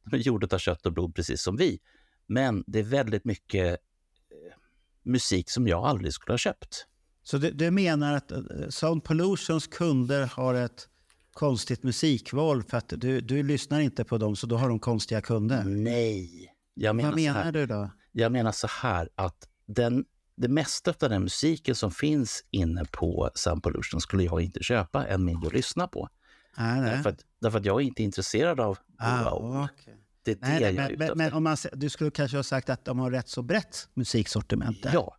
de 0.05 0.16
är 0.16 0.20
gjorda 0.20 0.55
av 0.55 0.58
kött 0.58 0.87
och 0.87 0.93
blod 0.93 1.14
precis 1.14 1.43
som 1.43 1.56
vi. 1.56 1.81
Men 2.26 2.64
det 2.66 2.78
är 2.78 2.82
väldigt 2.82 3.25
mycket 3.25 3.66
eh, 3.66 4.58
musik 5.02 5.50
som 5.50 5.69
jag 5.69 5.84
aldrig 5.84 6.12
skulle 6.12 6.32
ha 6.32 6.38
köpt. 6.38 6.87
Så 7.22 7.38
du, 7.38 7.50
du 7.50 7.70
menar 7.70 8.14
att 8.14 8.32
eh, 8.32 8.38
Sound 8.69 9.05
Pollutions 9.05 9.66
kunder 9.66 10.26
har 10.26 10.55
ett 10.55 10.88
konstigt 11.34 11.82
musikval 11.82 12.62
för 12.62 12.76
att 12.78 12.88
du, 12.96 13.20
du 13.20 13.42
lyssnar 13.42 13.81
inte 13.81 14.04
på 14.04 14.19
dem 14.19 14.36
så 14.36 14.46
då 14.46 14.56
har 14.56 14.69
de 14.69 14.78
konstiga 14.78 15.20
kunder? 15.20 15.64
Nej! 15.64 16.50
Jag 16.75 16.96
menar, 16.96 17.10
Vad 17.10 17.20
menar 17.20 17.52
du 17.52 17.66
då? 17.66 17.90
jag 18.12 18.32
menar 18.32 18.52
så 18.52 18.66
här 18.66 19.08
att 19.14 19.48
den, 19.66 20.04
det 20.36 20.48
mesta 20.48 20.90
av 21.00 21.10
den 21.10 21.22
musiken 21.22 21.75
som 21.75 21.90
finns 21.90 22.44
inne 22.50 22.85
på 22.85 23.30
Sun 23.35 23.61
Pollution 23.61 24.00
skulle 24.00 24.23
jag 24.25 24.40
inte 24.40 24.62
köpa, 24.62 25.06
än 25.06 25.25
mindre 25.25 25.50
lyssna 25.50 25.88
på. 25.88 26.09
Nej. 26.56 26.80
Därför, 26.90 27.11
att, 27.11 27.20
därför 27.40 27.59
att 27.59 27.64
jag 27.64 27.80
är 27.80 27.85
inte 27.85 28.02
intresserad 28.02 28.61
av 28.61 28.78
Ah, 28.99 29.30
wow. 29.30 29.68
okej. 29.73 29.97
Det 30.23 30.30
är 30.30 30.37
det 30.37 30.61
jag 30.61 30.75
nej, 30.75 30.85
är 30.85 30.90
ute 30.90 30.99
men, 30.99 31.02
efter. 31.02 31.14
men 31.14 31.32
om 31.32 31.42
man, 31.44 31.56
du 31.73 31.88
skulle 31.90 32.11
kanske 32.11 32.37
ha 32.37 32.44
sagt 32.44 32.70
att 32.70 32.85
de 32.85 32.99
har 32.99 33.11
rätt 33.11 33.28
så 33.28 33.42
brett 33.42 33.88
musiksortiment 33.94 34.82
där. 34.82 34.90
Ja, 34.94 35.16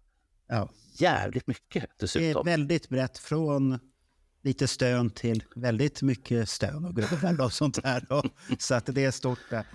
Ja. 0.48 0.70
jävligt 0.98 1.48
mycket 1.48 1.70
Det 1.74 1.80
är 1.80 1.90
dessutom. 2.00 2.46
väldigt 2.46 2.90
brett 2.90 3.18
från 3.18 3.80
lite 4.46 4.68
stön 4.68 5.10
till 5.10 5.44
väldigt 5.56 6.02
mycket 6.02 6.50
stön 6.50 6.86
och 6.86 6.96
grubbel 6.96 7.42
och 7.42 7.54
sånt 7.54 7.86
här. 7.86 8.06
Då. 8.10 8.24
Så 8.60 8.76
att 8.76 8.86
det 8.86 9.06
är 9.06 9.12
stort 9.12 9.40
där. 9.50 9.66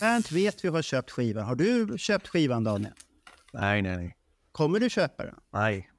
Bernt 0.00 0.32
vet 0.32 0.64
vi 0.64 0.68
har 0.68 0.82
köpt 0.82 1.10
skivan. 1.10 1.44
Har 1.44 1.54
du 1.54 1.98
köpt 1.98 2.28
skivan 2.28 2.64
Daniel? 2.64 2.92
Nej, 3.52 3.82
nej, 3.82 3.96
nej. 3.96 4.16
Kommer 4.52 4.80
du 4.80 4.90
köpa 4.90 5.24
den? 5.24 5.34
Nej. 5.52 5.90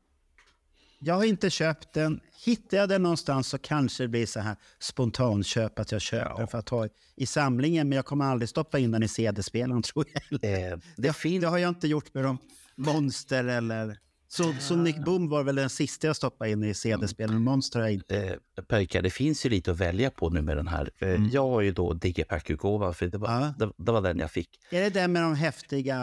Jag 1.00 1.16
har 1.16 1.24
inte 1.24 1.50
köpt 1.50 1.94
den. 1.94 2.20
Hittar 2.46 2.78
jag 2.78 2.90
den 2.90 3.04
någonstans 3.04 3.48
så 3.48 3.58
kanske 3.58 4.04
det 4.04 4.08
blir 4.08 4.26
så 4.26 4.40
här 4.40 4.56
spontanköp 4.80 5.80
att 5.80 5.92
jag 5.92 6.02
köper 6.02 6.38
den 6.38 6.48
för 6.48 6.58
att 6.58 6.70
ha 6.70 6.88
i 7.16 7.26
samlingen. 7.26 7.90
Men 7.90 7.96
jag 7.96 8.06
kommer 8.06 8.26
aldrig 8.26 8.50
stoppa 8.50 8.80
in 8.80 8.92
den 8.92 9.04
i 9.04 9.08
CD-spelaren 9.08 9.82
tror 9.84 10.06
jag. 10.30 10.44
Eh, 10.72 10.78
det 10.98 11.14
finns 11.16 11.42
det 11.42 11.48
har 11.48 11.58
jag 11.58 11.70
inte 11.70 11.88
gjort 11.88 12.14
med 12.14 12.24
de 12.24 12.38
Monster 12.76 13.44
eller... 13.44 13.98
Så, 14.28 14.54
Sonic 14.60 14.96
Boom 15.06 15.30
var 15.30 15.44
väl 15.44 15.56
den 15.56 15.70
sista 15.70 16.08
jag 16.08 16.16
stoppade 16.16 16.52
in 16.52 16.64
i 16.64 16.74
CD-spelaren. 16.74 17.42
Monster 17.44 17.80
har 17.80 17.86
jag 17.88 17.94
inte. 17.94 18.18
eh, 18.58 18.64
pojkar, 18.64 19.02
det 19.02 19.10
finns 19.10 19.46
ju 19.46 19.50
lite 19.50 19.72
att 19.72 19.78
välja 19.78 20.10
på 20.12 20.30
nu 20.30 20.42
med 20.42 20.58
den 20.58 20.68
här. 20.68 20.90
Eh, 21.00 21.26
Jag 21.32 21.50
har 21.50 21.62
ju 21.62 21.72
då 21.72 21.94
Digipack-utgåvan, 21.94 22.94
för 22.94 23.08
det 23.08 23.18
var, 23.18 23.32
Ja. 23.32 23.54
det, 23.60 23.72
det 23.78 23.92
var 23.92 24.02
den 24.02 24.20
jag 24.20 24.32
fick. 24.32 24.50
Är 24.70 24.82
det 24.82 24.90
den 24.90 25.12
med 25.12 25.22
de 25.22 25.36
häftiga 25.36 26.00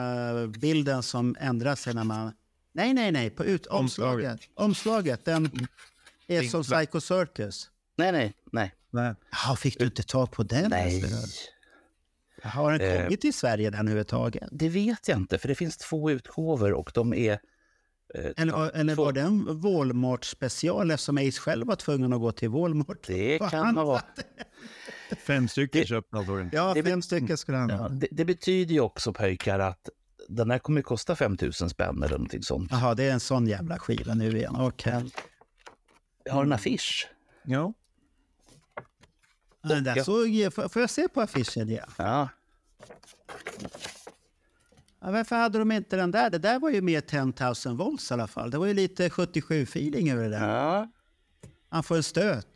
bilden 0.58 1.02
som 1.02 1.37
ändrar 1.40 1.75
sig 1.75 1.94
när 1.94 2.04
man... 2.04 2.32
Nej, 2.73 2.95
nej, 2.95 3.12
nej. 3.12 3.31
På 3.31 3.45
ut... 3.45 3.67
omslaget. 3.67 4.41
Omslaget. 4.55 5.25
Den 5.25 5.50
är 6.26 6.43
som 6.43 6.62
Psycho 6.62 7.00
Circus. 7.00 7.71
Nej, 7.97 8.12
nej, 8.12 8.33
nej. 8.50 8.73
Jaha, 9.31 9.57
fick 9.57 9.79
du 9.79 9.85
inte 9.85 10.02
tag 10.02 10.31
på 10.33 10.43
den? 10.43 10.71
Nej, 10.71 11.05
Har 12.43 12.73
den 12.73 12.81
Eh. 12.81 13.02
kommit 13.05 13.21
till 13.21 13.35
Sverige 13.35 13.71
den 13.71 13.81
överhuvudtaget? 13.81 14.49
det 14.52 14.69
vet 14.69 15.09
jag 15.09 15.19
inte, 15.19 15.38
för 15.38 15.49
det 15.49 15.55
finns 15.55 15.76
två 15.76 16.11
utgåvor 16.11 16.73
och 16.73 16.91
de 16.95 17.14
är... 17.14 17.33
eh, 18.14 18.31
Eller, 18.37 18.71
eller 18.76 18.95
var 18.95 19.12
det 19.12 19.21
en 19.21 19.61
Walmart 19.61 20.25
special 20.25 20.91
eftersom 20.91 21.19
Ace 21.19 21.41
själv 21.41 21.67
var 21.67 21.76
tvungen 21.76 22.12
att 22.12 22.21
gå 22.21 22.33
till 22.33 22.49
Walmart? 22.49 23.07
det 23.07 23.38
kan 23.50 23.76
ha 23.76 23.85
varit. 23.85 24.19
Fem 25.26 25.49
stycken 25.49 25.85
köpte 25.85 26.17
han. 26.17 26.50
Ja, 26.52 26.75
Det- 26.75 26.83
fem 26.83 27.02
stycken 27.02 27.37
skulle 27.37 27.59
han 27.59 27.69
Ja, 27.71 27.76
ha. 27.76 27.88
det, 27.88 28.09
det 28.11 28.25
betyder 28.25 28.75
ju 28.75 28.81
också 28.81 29.12
pojkar 29.12 29.59
att 29.59 29.88
den 30.29 30.50
här 30.50 30.59
kommer 30.59 30.81
att 30.81 30.87
kosta 30.87 31.17
5 31.17 31.37
000 31.43 31.52
spänn 31.52 32.02
eller 32.02 32.09
någonting 32.17 32.43
sånt. 32.43 32.69
Jaha, 32.71 32.95
det 32.95 33.05
är 33.05 33.12
en 33.12 33.21
sån 33.21 33.47
jävla 33.47 33.79
skiva 33.79 34.14
nu 34.14 34.37
igen. 34.37 34.57
Okej. 34.59 35.05
Jag 36.25 36.33
har 36.33 36.45
en 36.45 36.52
affisch. 36.52 37.09
Ja. 37.45 37.73
Den 39.62 39.85
där 39.85 39.97
Ja. 39.97 40.05
såg, 40.05 40.52
får, 40.55 40.69
får 40.69 40.83
jag 40.83 40.91
se 40.91 41.09
på 41.09 41.21
affischen 41.21 41.69
igen? 41.69 41.88
Ja, 41.99 42.29
Ja, 45.05 45.11
varför 45.11 45.37
hade 45.37 45.59
de 45.59 45.73
inte 45.73 45.97
den 45.97 46.11
där? 46.11 46.31
Det 46.31 46.38
där 46.38 46.59
var 46.59 46.71
ju 46.71 46.81
mer 46.81 47.00
10 47.00 47.33
000 47.67 47.76
volts 47.76 48.11
i 48.11 48.14
alla 48.14 48.26
fall. 48.26 48.50
Det 48.50 48.59
var 48.59 48.67
ju 48.67 48.75
lite 48.75 49.09
77-feeling 49.09 50.12
över 50.12 50.23
det 50.23 50.29
där. 50.31 50.49
ja. 50.49 50.88
Han 51.69 51.83
får 51.83 51.97
en 51.97 52.02
stöt. 52.02 52.47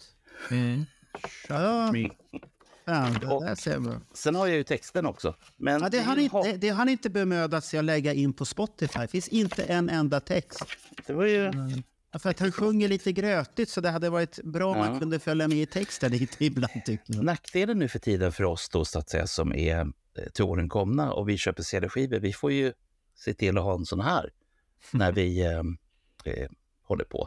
Ja, 1.49 1.93
fan, 2.87 3.17
det 3.21 3.27
Och- 3.27 3.45
där 3.45 3.55
ser 3.55 3.79
man. 3.79 4.05
Sen 4.15 4.35
har 4.35 4.47
jag 4.47 4.57
ju 4.57 4.65
texten 4.65 5.07
också. 5.07 5.35
Men 5.57 5.81
Ja, 5.83 5.89
det, 5.89 6.01
har 6.01 6.17
inte, 6.17 6.43
det, 6.43 6.57
det 6.57 6.69
har 6.69 6.87
inte 6.89 7.11
bemödat 7.11 7.65
sig 7.65 7.79
att 7.79 7.85
lägga 7.85 8.13
in 8.13 8.33
på 8.33 8.45
Spotify. 8.45 8.99
Det 8.99 9.09
finns 9.09 9.29
inte 9.29 9.63
en 9.65 9.89
enda 9.89 10.21
text. 10.21 10.65
det 11.07 11.13
var 11.13 11.25
ju... 11.27 11.51
Ja, 12.13 12.19
För 12.19 12.31
att 12.31 12.41
han 12.41 12.53
sjunger 12.53 12.89
lite 12.89 13.13
grötigt 13.13 13.71
så 13.71 13.81
det 13.81 13.91
hade 13.91 14.11
varit 14.11 14.39
bra 14.45 14.71
om 14.71 14.79
Ja. 14.79 14.91
man 14.91 15.01
kunde 15.01 15.19
följa 15.19 15.49
med 15.49 15.59
i 15.59 15.67
texten 15.67 16.13
lite 16.17 16.45
ibland 16.45 16.85
tycker 16.85 17.15
jag. 17.15 17.25
Nackdelen 17.25 17.79
nu 17.79 17.89
för 17.89 17.99
tiden 17.99 18.33
för 18.33 18.45
oss 18.45 18.69
då, 18.69 18.85
så 18.85 18.99
att 18.99 19.11
säga, 19.11 19.27
som 19.27 19.53
är 19.55 19.81
eh, 19.81 19.85
till 20.35 20.45
åren 20.45 20.69
komna 20.69 21.13
och 21.13 21.29
vi 21.29 21.39
köper 21.39 21.63
CD-skivor, 21.63 22.19
vi 22.19 22.33
får 22.33 22.53
ju 22.53 22.73
se 23.15 23.35
till 23.35 23.59
att 23.59 23.65
ha 23.65 23.75
en 23.75 23.85
sån 23.85 24.01
här 24.01 24.31
när 24.91 25.13
vi 25.19 25.41
eh, 25.45 25.59
eh, 26.33 26.49
håller 26.87 27.05
på 27.05 27.19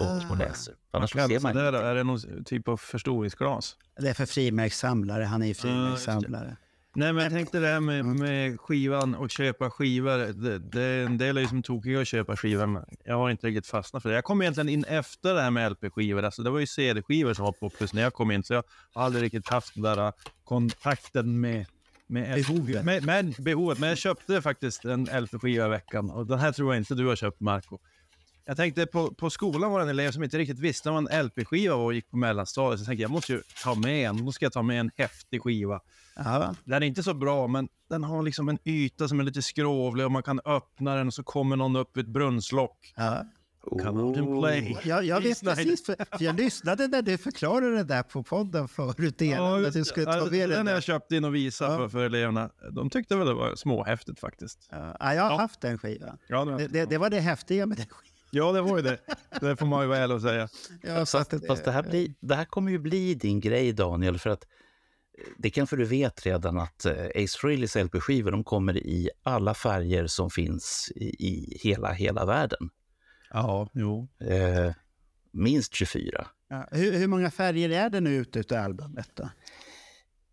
och, 0.00 0.30
och 0.30 0.36
läser. 0.36 0.74
Annars 0.90 1.12
ser 1.12 1.20
Alltså, 1.20 1.40
man 1.40 1.56
där 1.56 1.72
är 1.72 1.94
det 1.94 2.04
någon 2.04 2.44
typ 2.44 2.68
av 2.68 2.76
förstoringsglas. 2.76 3.76
Det 3.98 4.08
är 4.08 4.14
för 4.14 4.26
frimärkssamlare. 4.26 5.24
Han 5.24 5.42
är 5.42 5.46
ju 5.46 5.54
frimärkssamlare. 5.54 6.56
Nej, 6.94 7.12
men 7.12 7.22
jag 7.22 7.32
tänkte 7.32 7.58
det 7.58 7.66
här 7.66 7.80
med, 7.80 8.04
med 8.04 8.60
skivan 8.60 9.14
och 9.14 9.30
köpa 9.30 9.70
skivor. 9.70 10.32
Det, 10.32 10.58
det, 10.58 10.84
en 10.84 11.18
del 11.18 11.36
är 11.36 11.40
ju 11.40 11.48
som 11.48 11.62
tokiga 11.62 12.00
att 12.00 12.08
köpa 12.08 12.36
skivor, 12.36 12.66
men 12.66 12.84
jag 13.04 13.16
har 13.16 13.30
inte 13.30 13.46
riktigt 13.46 13.66
fastnat 13.66 14.02
för 14.02 14.08
det. 14.08 14.14
Jag 14.14 14.24
kom 14.24 14.42
egentligen 14.42 14.68
in 14.68 14.84
efter 14.84 15.34
det 15.34 15.40
här 15.40 15.50
med 15.50 15.72
LP-skivor. 15.72 16.22
Alltså, 16.22 16.42
det 16.42 16.50
var 16.50 16.58
ju 16.58 16.66
CD-skivor 16.66 17.34
som 17.34 17.44
var 17.44 17.52
poppis 17.52 17.92
när 17.92 18.02
jag 18.02 18.12
kom 18.12 18.30
in, 18.30 18.42
så 18.42 18.54
jag 18.54 18.64
har 18.94 19.02
aldrig 19.02 19.24
riktigt 19.24 19.48
haft 19.48 19.74
den 19.74 19.82
där 19.82 20.06
uh, 20.06 20.12
kontakten 20.44 21.40
med, 21.40 21.66
med 22.06 22.34
Behovet. 22.34 22.84
Med, 22.84 23.04
med 23.04 23.34
behovet. 23.38 23.78
Men 23.78 23.88
jag 23.88 23.98
köpte 23.98 24.42
faktiskt 24.42 24.84
en 24.84 25.04
LP-skiva 25.04 25.66
i 25.66 25.68
veckan 25.68 26.10
och 26.10 26.26
den 26.26 26.38
här 26.38 26.52
tror 26.52 26.74
jag 26.74 26.80
inte 26.80 26.94
du 26.94 27.06
har 27.06 27.16
köpt, 27.16 27.40
Marco. 27.40 27.78
Jag 28.48 28.56
tänkte 28.56 28.86
på, 28.86 29.14
på 29.14 29.30
skolan 29.30 29.70
var 29.72 29.78
det 29.78 29.84
en 29.84 29.88
elev 29.90 30.10
som 30.10 30.22
inte 30.24 30.38
riktigt 30.38 30.58
visste 30.58 30.90
vad 30.90 31.12
en 31.12 31.26
LP-skiva 31.26 31.76
var 31.76 31.84
och 31.84 31.94
gick 31.94 32.10
på 32.10 32.16
mellanstadiet. 32.16 32.78
Så 32.78 32.82
jag 32.82 32.86
tänkte 32.86 33.02
jag 33.02 33.10
måste 33.10 33.32
ju 33.32 33.42
ta 33.64 33.74
med 33.74 34.08
en, 34.08 34.24
då 34.24 34.32
ska 34.32 34.44
jag 34.44 34.52
ta 34.52 34.62
med 34.62 34.80
en 34.80 34.90
häftig 34.96 35.42
skiva. 35.42 35.80
Ja, 36.16 36.54
Den 36.64 36.82
är 36.82 36.86
inte 36.86 37.02
så 37.02 37.14
bra, 37.14 37.46
men 37.46 37.68
den 37.90 38.04
har 38.04 38.22
liksom 38.22 38.48
en 38.48 38.58
yta 38.64 39.08
som 39.08 39.20
är 39.20 39.24
lite 39.24 39.42
skrovlig 39.42 40.06
och 40.06 40.12
man 40.12 40.22
kan 40.22 40.40
öppna 40.44 40.94
den 40.94 41.06
och 41.06 41.14
så 41.14 41.22
kommer 41.22 41.56
någon 41.56 41.76
upp 41.76 41.96
vid 41.96 42.04
ett 42.04 42.10
brunnslock. 42.10 42.92
ja. 42.96 43.24
Come 43.82 44.02
out 44.02 44.18
and 44.18 44.40
play. 44.40 44.76
Jag, 44.84 45.04
jag 45.04 45.20
vet 45.20 45.40
precis, 45.40 45.86
för, 45.86 45.96
för 46.18 46.24
jag 46.24 46.36
lyssnade 46.36 46.86
när 46.88 47.02
du 47.02 47.18
förklarade 47.18 47.76
det 47.76 47.84
där 47.84 48.02
på 48.02 48.22
podden 48.22 48.68
förut. 48.68 49.20
Ja, 49.20 49.66
att 49.66 49.72
du 49.72 49.84
skulle 49.84 50.06
ta 50.06 50.24
med 50.24 50.32
den 50.32 50.50
den 50.50 50.66
där. 50.66 50.72
jag 50.72 50.82
köpt 50.82 51.12
in 51.12 51.24
och 51.24 51.34
visat 51.34 51.70
Ja. 51.70 51.76
för, 51.76 51.88
för 51.88 52.04
eleverna. 52.04 52.50
De 52.72 52.90
tyckte 52.90 53.16
väl 53.16 53.26
det 53.26 53.34
var 53.34 53.54
småhäftigt 53.56 54.20
faktiskt. 54.20 54.68
Ja, 54.70 54.96
jag 55.00 55.22
har 55.22 55.30
Ja. 55.30 55.36
haft 55.38 55.60
den 55.60 55.78
skivan. 55.78 56.18
Ja, 56.28 56.44
Det, 56.44 56.56
det, 56.56 56.66
det, 56.68 56.84
det 56.84 56.98
var 56.98 57.10
det 57.10 57.20
häftiga 57.20 57.66
med 57.66 57.76
den 57.76 57.86
skivan. 57.86 58.14
Ja, 58.30 58.52
det 58.52 58.60
var 58.60 58.76
ju 58.76 58.82
det. 58.82 58.98
Det 59.40 59.56
får 59.56 59.66
man 59.66 59.82
ju 59.82 59.88
vara 59.88 59.98
ärlig 59.98 60.14
och 60.14 60.22
säga. 60.22 60.48
Ja, 60.82 61.06
så 61.06 61.18
att 61.18 61.30
Fast, 61.30 61.46
fast 61.46 61.64
det, 61.64 61.70
här 61.70 61.82
blir, 61.82 62.14
det 62.20 62.34
här 62.34 62.44
kommer 62.44 62.70
ju 62.70 62.78
bli 62.78 63.14
din 63.14 63.40
grej, 63.40 63.72
Daniel, 63.72 64.18
för 64.18 64.30
att 64.30 64.44
eh, 65.18 65.24
det 65.38 65.50
kanske 65.50 65.76
du 65.76 65.84
vet 65.84 66.26
redan 66.26 66.58
att 66.58 66.84
eh, 66.84 66.92
Ace 66.92 67.38
Frehley's 67.38 67.84
LP-skivor 67.84 68.30
de 68.30 68.44
kommer 68.44 68.76
i 68.76 69.10
alla 69.22 69.54
färger 69.54 70.06
som 70.06 70.30
finns 70.30 70.92
i, 70.94 71.26
i 71.26 71.58
hela, 71.62 71.92
hela 71.92 72.24
världen. 72.24 72.70
Ja, 73.30 73.70
jo. 73.72 74.08
Eh, 74.20 74.72
minst 75.32 75.74
24. 75.74 76.26
Ja, 76.48 76.68
hur, 76.70 76.92
hur 76.92 77.06
många 77.06 77.30
färger 77.30 77.70
är 77.70 77.90
det 77.90 78.00
nu 78.00 78.14
ute 78.14 78.38
utav 78.38 78.58
albumet 78.58 79.10
då? 79.14 79.28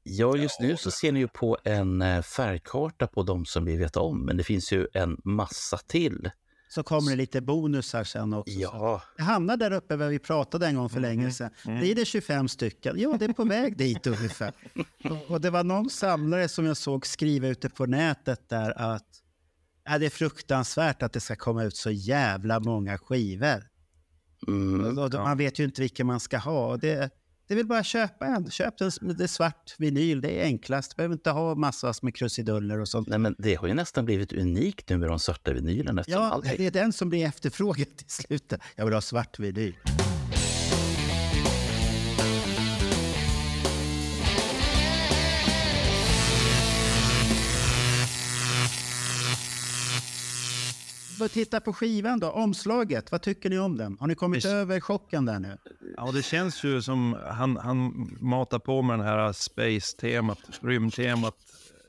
Ja, 0.07 0.37
just 0.37 0.59
nu 0.59 0.77
så 0.77 0.91
ser 0.91 1.11
ni 1.11 1.19
ju 1.19 1.27
på 1.27 1.57
en 1.63 2.01
eh, 2.01 2.21
färgkarta 2.21 3.07
på 3.07 3.23
de 3.23 3.45
som 3.45 3.65
vi 3.65 3.77
vet 3.77 3.97
om, 3.97 4.25
men 4.25 4.37
det 4.37 4.43
finns 4.43 4.71
ju 4.71 4.87
en 4.93 5.21
massa 5.23 5.77
till. 5.77 6.31
Så 6.69 6.83
kommer 6.83 7.09
det 7.11 7.15
lite 7.17 7.41
bonusar 7.41 8.03
sen 8.03 8.33
också. 8.33 8.53
Ja, 8.53 9.01
Jag 9.17 9.25
hamnade 9.25 9.69
där 9.69 9.75
uppe 9.77 9.95
där 9.95 10.09
vi 10.09 10.19
pratade 10.19 10.67
en 10.67 10.75
gång 10.75 10.89
för 10.89 10.99
länge 10.99 11.31
sedan. 11.31 11.49
Blir 11.63 11.95
det 11.95 12.05
25 12.05 12.47
stycken? 12.47 12.95
Ja, 12.99 13.15
det 13.19 13.25
är 13.25 13.33
på 13.33 13.43
väg 13.55 13.77
dit 13.77 14.07
ungefär. 14.07 14.53
Och- 15.03 15.31
Och 15.31 15.41
det 15.41 15.49
var 15.49 15.63
någon 15.63 15.89
samlare 15.89 16.47
som 16.47 16.65
jag 16.65 16.77
såg 16.77 17.05
skriva 17.05 17.47
ute 17.47 17.69
på 17.69 17.85
nätet 17.85 18.49
där 18.49 18.93
att 18.93 19.07
ja, 19.85 19.97
det 19.97 20.05
är 20.05 20.09
fruktansvärt 20.09 21.03
att 21.03 21.13
det 21.13 21.19
ska 21.19 21.35
komma 21.35 21.63
ut 21.63 21.75
så 21.75 21.91
jävla 21.91 22.59
många 22.59 22.97
skivor. 22.97 23.63
mm, 24.47 24.97
Och 24.97 25.09
då, 25.09 25.17
Man 25.17 25.37
vet 25.37 25.59
ju 25.59 25.63
inte 25.63 25.81
vilken 25.81 26.07
man 26.07 26.19
ska 26.19 26.37
ha. 26.37 26.67
Och 26.67 26.79
Det, 26.79 27.09
det 27.47 27.55
vill 27.55 27.65
bara 27.67 27.83
köpa 27.83 28.25
en. 28.25 28.51
Köp 28.51 28.77
den, 28.77 28.91
det 29.17 29.23
är 29.23 29.27
svart 29.27 29.75
vinyl, 29.77 30.21
det 30.21 30.39
är 30.41 30.43
enklast. 30.45 30.91
Du 30.91 30.95
behöver 30.95 31.13
inte 31.15 31.29
ha 31.31 31.55
massor 31.55 31.95
med 32.01 32.15
krusiduller 32.15 32.79
och 32.79 32.87
sånt. 32.87 33.07
nej, 33.07 33.19
men 33.19 33.35
det 33.37 33.55
har 33.55 33.67
ju 33.67 33.73
nästan 33.73 34.05
blivit 34.05 34.33
unikt 34.33 34.89
nu 34.89 34.97
med 34.97 35.09
de 35.09 35.19
svarta 35.19 35.53
vinylerna. 35.53 36.03
Ja, 36.07 36.19
allt- 36.19 36.45
det 36.57 36.65
är 36.67 36.71
den 36.71 36.93
som 36.93 37.09
blir 37.09 37.25
efterfrågad 37.25 37.97
till 37.97 38.09
slut. 38.09 38.53
Jag 38.75 38.85
vill 38.85 38.93
ha 38.93 39.01
svart 39.01 39.39
vinyl. 39.39 39.75
Vad 51.19 51.31
Titta 51.31 51.59
på 51.61 51.73
skivan 51.73 52.19
då, 52.19 52.29
omslaget. 52.31 53.11
Vad 53.11 53.21
tycker 53.21 53.49
ni 53.49 53.59
om 53.59 53.77
den? 53.77 53.97
Har 53.99 54.07
ni 54.07 54.15
kommit 54.15 54.37
Visst. 54.37 54.47
över 54.47 54.79
chocken 54.79 55.25
där 55.25 55.39
nu? 55.39 55.57
Ja, 55.97 56.11
det 56.11 56.23
känns 56.23 56.63
ju 56.63 56.81
som 56.81 57.17
han, 57.25 57.57
han 57.57 58.09
matar 58.19 58.59
på 58.59 58.81
med 58.81 58.99
den 58.99 59.07
här 59.07 59.31
space-temat, 59.33 60.39
rymdtemat, 60.61 61.35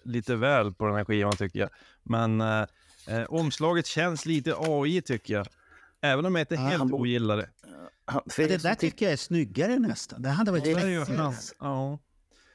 lite 0.04 0.36
väl 0.36 0.72
på 0.74 0.86
den 0.86 0.96
här 0.96 1.04
skivan 1.04 1.36
tycker 1.36 1.58
jag. 1.58 1.68
Men 2.02 2.40
eh, 2.40 2.64
eh, 3.06 3.22
omslaget 3.28 3.86
känns 3.86 4.26
lite 4.26 4.54
AI 4.58 5.02
tycker 5.02 5.34
jag. 5.34 5.46
Även 6.00 6.26
om 6.26 6.34
jag 6.34 6.42
inte 6.42 6.54
Ja, 6.54 6.60
helt 6.60 6.78
han- 6.78 6.92
ogillar 6.92 7.36
det. 7.36 7.48
Han- 8.04 8.22
er 8.38 8.48
Det 8.48 8.62
där 8.62 8.70
tyck- 8.74 8.76
tycker 8.78 9.06
jag 9.06 9.12
är 9.12 9.16
snyggare 9.16 9.78
nästan. 9.78 10.22
Det 10.22 10.28
hade 10.28 10.50
varit 10.50 10.64
Det 10.64 10.70
är 10.72 10.86
ju. 10.86 11.04
Ja. 11.58 11.98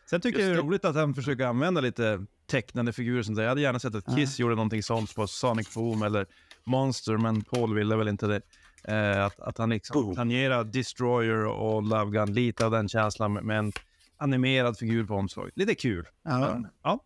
Sen 0.10 0.22
tycker 0.22 0.40
jag 0.40 0.48
det 0.48 0.52
är 0.52 0.56
Just 0.56 0.62
det. 0.64 0.68
roligt 0.68 0.86
att 0.86 0.96
han 0.96 1.14
försöker 1.14 1.46
använda 1.46 1.82
lite 1.82 2.26
tecknade 2.46 2.94
figurer. 2.94 3.24
Som 3.24 3.36
det. 3.36 3.42
Jag 3.42 3.50
hade 3.50 3.62
gärna 3.62 3.80
sett 3.80 3.96
att 3.96 4.16
Kiss 4.16 4.40
gjorde 4.40 4.56
någonting 4.56 4.84
sånt 4.84 5.16
på 5.16 5.28
Sonic 5.28 5.74
Boom 5.74 6.04
eller 6.04 6.26
Monster, 6.66 7.18
men 7.18 7.42
Paul 7.42 7.76
ville 7.76 7.96
väl 7.96 8.08
inte 8.08 8.28
det. 8.28 8.42
Eh, 8.84 9.26
att, 9.26 9.40
att 9.40 9.58
han 9.58 9.70
liksom 9.70 10.02
Boom. 10.04 10.16
planerar 10.16 10.64
Destroyer 10.64 11.46
och 11.46 11.84
Love 11.84 12.12
Gun, 12.12 12.34
lite 12.34 12.66
av 12.66 12.72
den 12.72 12.90
känslan 12.90 13.34
med, 13.34 13.60
en 13.60 13.72
animerad 14.18 14.78
figur 14.78 15.04
på 15.06 15.14
omslaget. 15.16 15.54
Lite 15.58 15.76
kul. 15.76 16.08
Ja. 16.24 16.38
Men, 16.40 16.68
ja. 16.84 17.00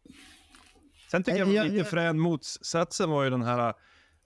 Sen 1.12 1.24
tycker 1.24 1.38
jag, 1.40 1.48
Eh, 1.48 1.48
var 1.48 1.54
jag- 1.56 1.66
lite 1.66 1.78
jag- 1.78 1.88
frän 1.90 2.20
motsatsen 2.20 3.10
var 3.10 3.24
ju 3.24 3.30
den 3.30 3.42
här, 3.44 3.74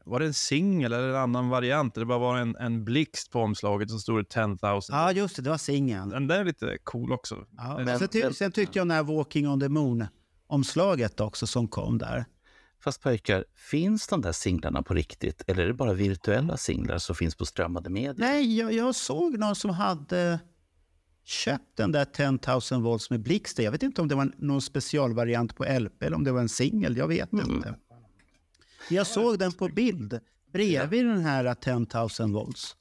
var 0.05 0.19
det 0.19 0.25
en 0.25 0.33
singel 0.33 0.93
eller 0.93 1.09
en 1.09 1.15
annan 1.15 1.49
variant? 1.49 1.95
Det 1.95 2.05
bara 2.05 2.19
var 2.19 2.37
en, 2.37 2.55
en 2.55 2.85
blixt 2.85 3.31
på 3.31 3.39
omslaget 3.41 3.89
så 3.89 3.99
stod 3.99 4.19
det 4.19 4.23
10 4.29 4.47
000. 4.47 4.57
Ja, 4.89 5.11
just 5.11 5.35
det. 5.35 5.41
Det 5.41 5.49
var 5.49 5.57
singeln. 5.57 6.09
Den 6.09 6.27
där 6.27 6.39
är 6.39 6.45
lite 6.45 6.77
cool 6.83 7.11
också. 7.11 7.45
Ja, 7.57 7.77
Men- 7.85 7.99
sen, 7.99 8.07
ty 8.07 8.33
sen 8.33 8.51
tyckte 8.51 8.79
jag 8.79 8.87
den 8.87 8.91
här 8.97 9.03
Walking 9.03 9.47
on 9.49 9.59
the 9.59 9.69
Moon-omslaget 9.69 11.19
också 11.19 11.47
som 11.47 11.67
kom 11.67 11.97
där. 11.97 12.25
Fast 12.83 13.01
pojkar, 13.01 13.45
finns 13.55 14.07
de 14.07 14.21
där 14.21 14.31
singlarna 14.31 14.83
på 14.83 14.93
riktigt 14.93 15.43
eller 15.47 15.63
är 15.63 15.67
det 15.67 15.73
bara 15.73 15.93
virtuella 15.93 16.57
singlar 16.57 16.97
som 16.97 17.15
finns 17.15 17.35
på 17.35 17.45
strömmade 17.45 17.89
medier? 17.89 18.15
Nej, 18.17 18.57
jag, 18.57 18.73
jag 18.73 18.95
såg 18.95 19.37
någon 19.37 19.55
som 19.55 19.69
hade 19.69 20.39
köpt 21.25 21.77
den 21.77 21.91
där 21.91 22.05
10 22.05 22.39
000 22.71 22.83
volts 22.83 23.09
med 23.09 23.19
blixt. 23.19 23.59
Jag 23.59 23.71
vet 23.71 23.83
inte 23.83 24.01
om 24.01 24.07
det 24.07 24.15
var 24.15 24.31
någon 24.37 24.61
specialvariant 24.61 25.55
på 25.55 25.65
LP 25.79 26.03
eller 26.03 26.15
om 26.15 26.23
det 26.23 26.31
var 26.31 26.41
en 26.41 26.49
singel. 26.49 26.97
Jag 26.97 27.07
vet 27.07 27.33
inte. 27.33 27.75
Jag 28.89 29.07
såg 29.07 29.39
den 29.39 29.51
på 29.51 29.67
bild 29.67 30.19
bredvid 30.53 31.05
den 31.05 31.21
här 31.21 31.55
10 31.55 31.73
000 32.19 32.31
volts. 32.31 32.75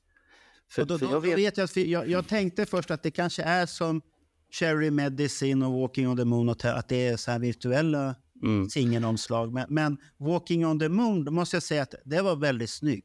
För, 0.71 0.83
Och 0.83 0.88
då, 0.88 0.99
för 0.99 1.07
då, 1.07 1.12
jag 1.12 1.23
då 1.23 1.28
vet, 1.28 1.59
vet 1.59 1.76
jag, 1.76 1.87
jag, 1.87 2.09
jag 2.09 2.28
tänkte 2.28 2.67
först 2.67 2.90
att 2.90 3.02
det 3.02 3.11
kanske 3.11 3.43
är 3.43 3.67
som 3.67 4.02
Cherry 4.50 4.90
Medicine 4.90 5.67
och 5.67 5.73
Walking 5.73 6.09
on 6.09 6.17
the 6.17 6.25
Moon, 6.25 6.49
och 6.49 6.64
att 6.64 6.88
det 6.88 7.07
är 7.07 7.17
så 7.17 7.31
här 7.31 7.38
virtuella 7.38 8.14
mm, 8.42 8.71
singelomslag. 8.71 9.52
Men, 9.52 9.66
men 9.68 9.99
Walking 10.18 10.66
on 10.66 10.80
the 10.80 10.88
Moon, 10.88 11.25
då 11.25 11.33
måste 11.33 11.57
jag 11.57 11.62
säga 11.62 11.83
att 11.83 11.95
det 12.04 12.23
var 12.23 12.37
väldigt 12.37 12.71
snygg. 12.71 13.04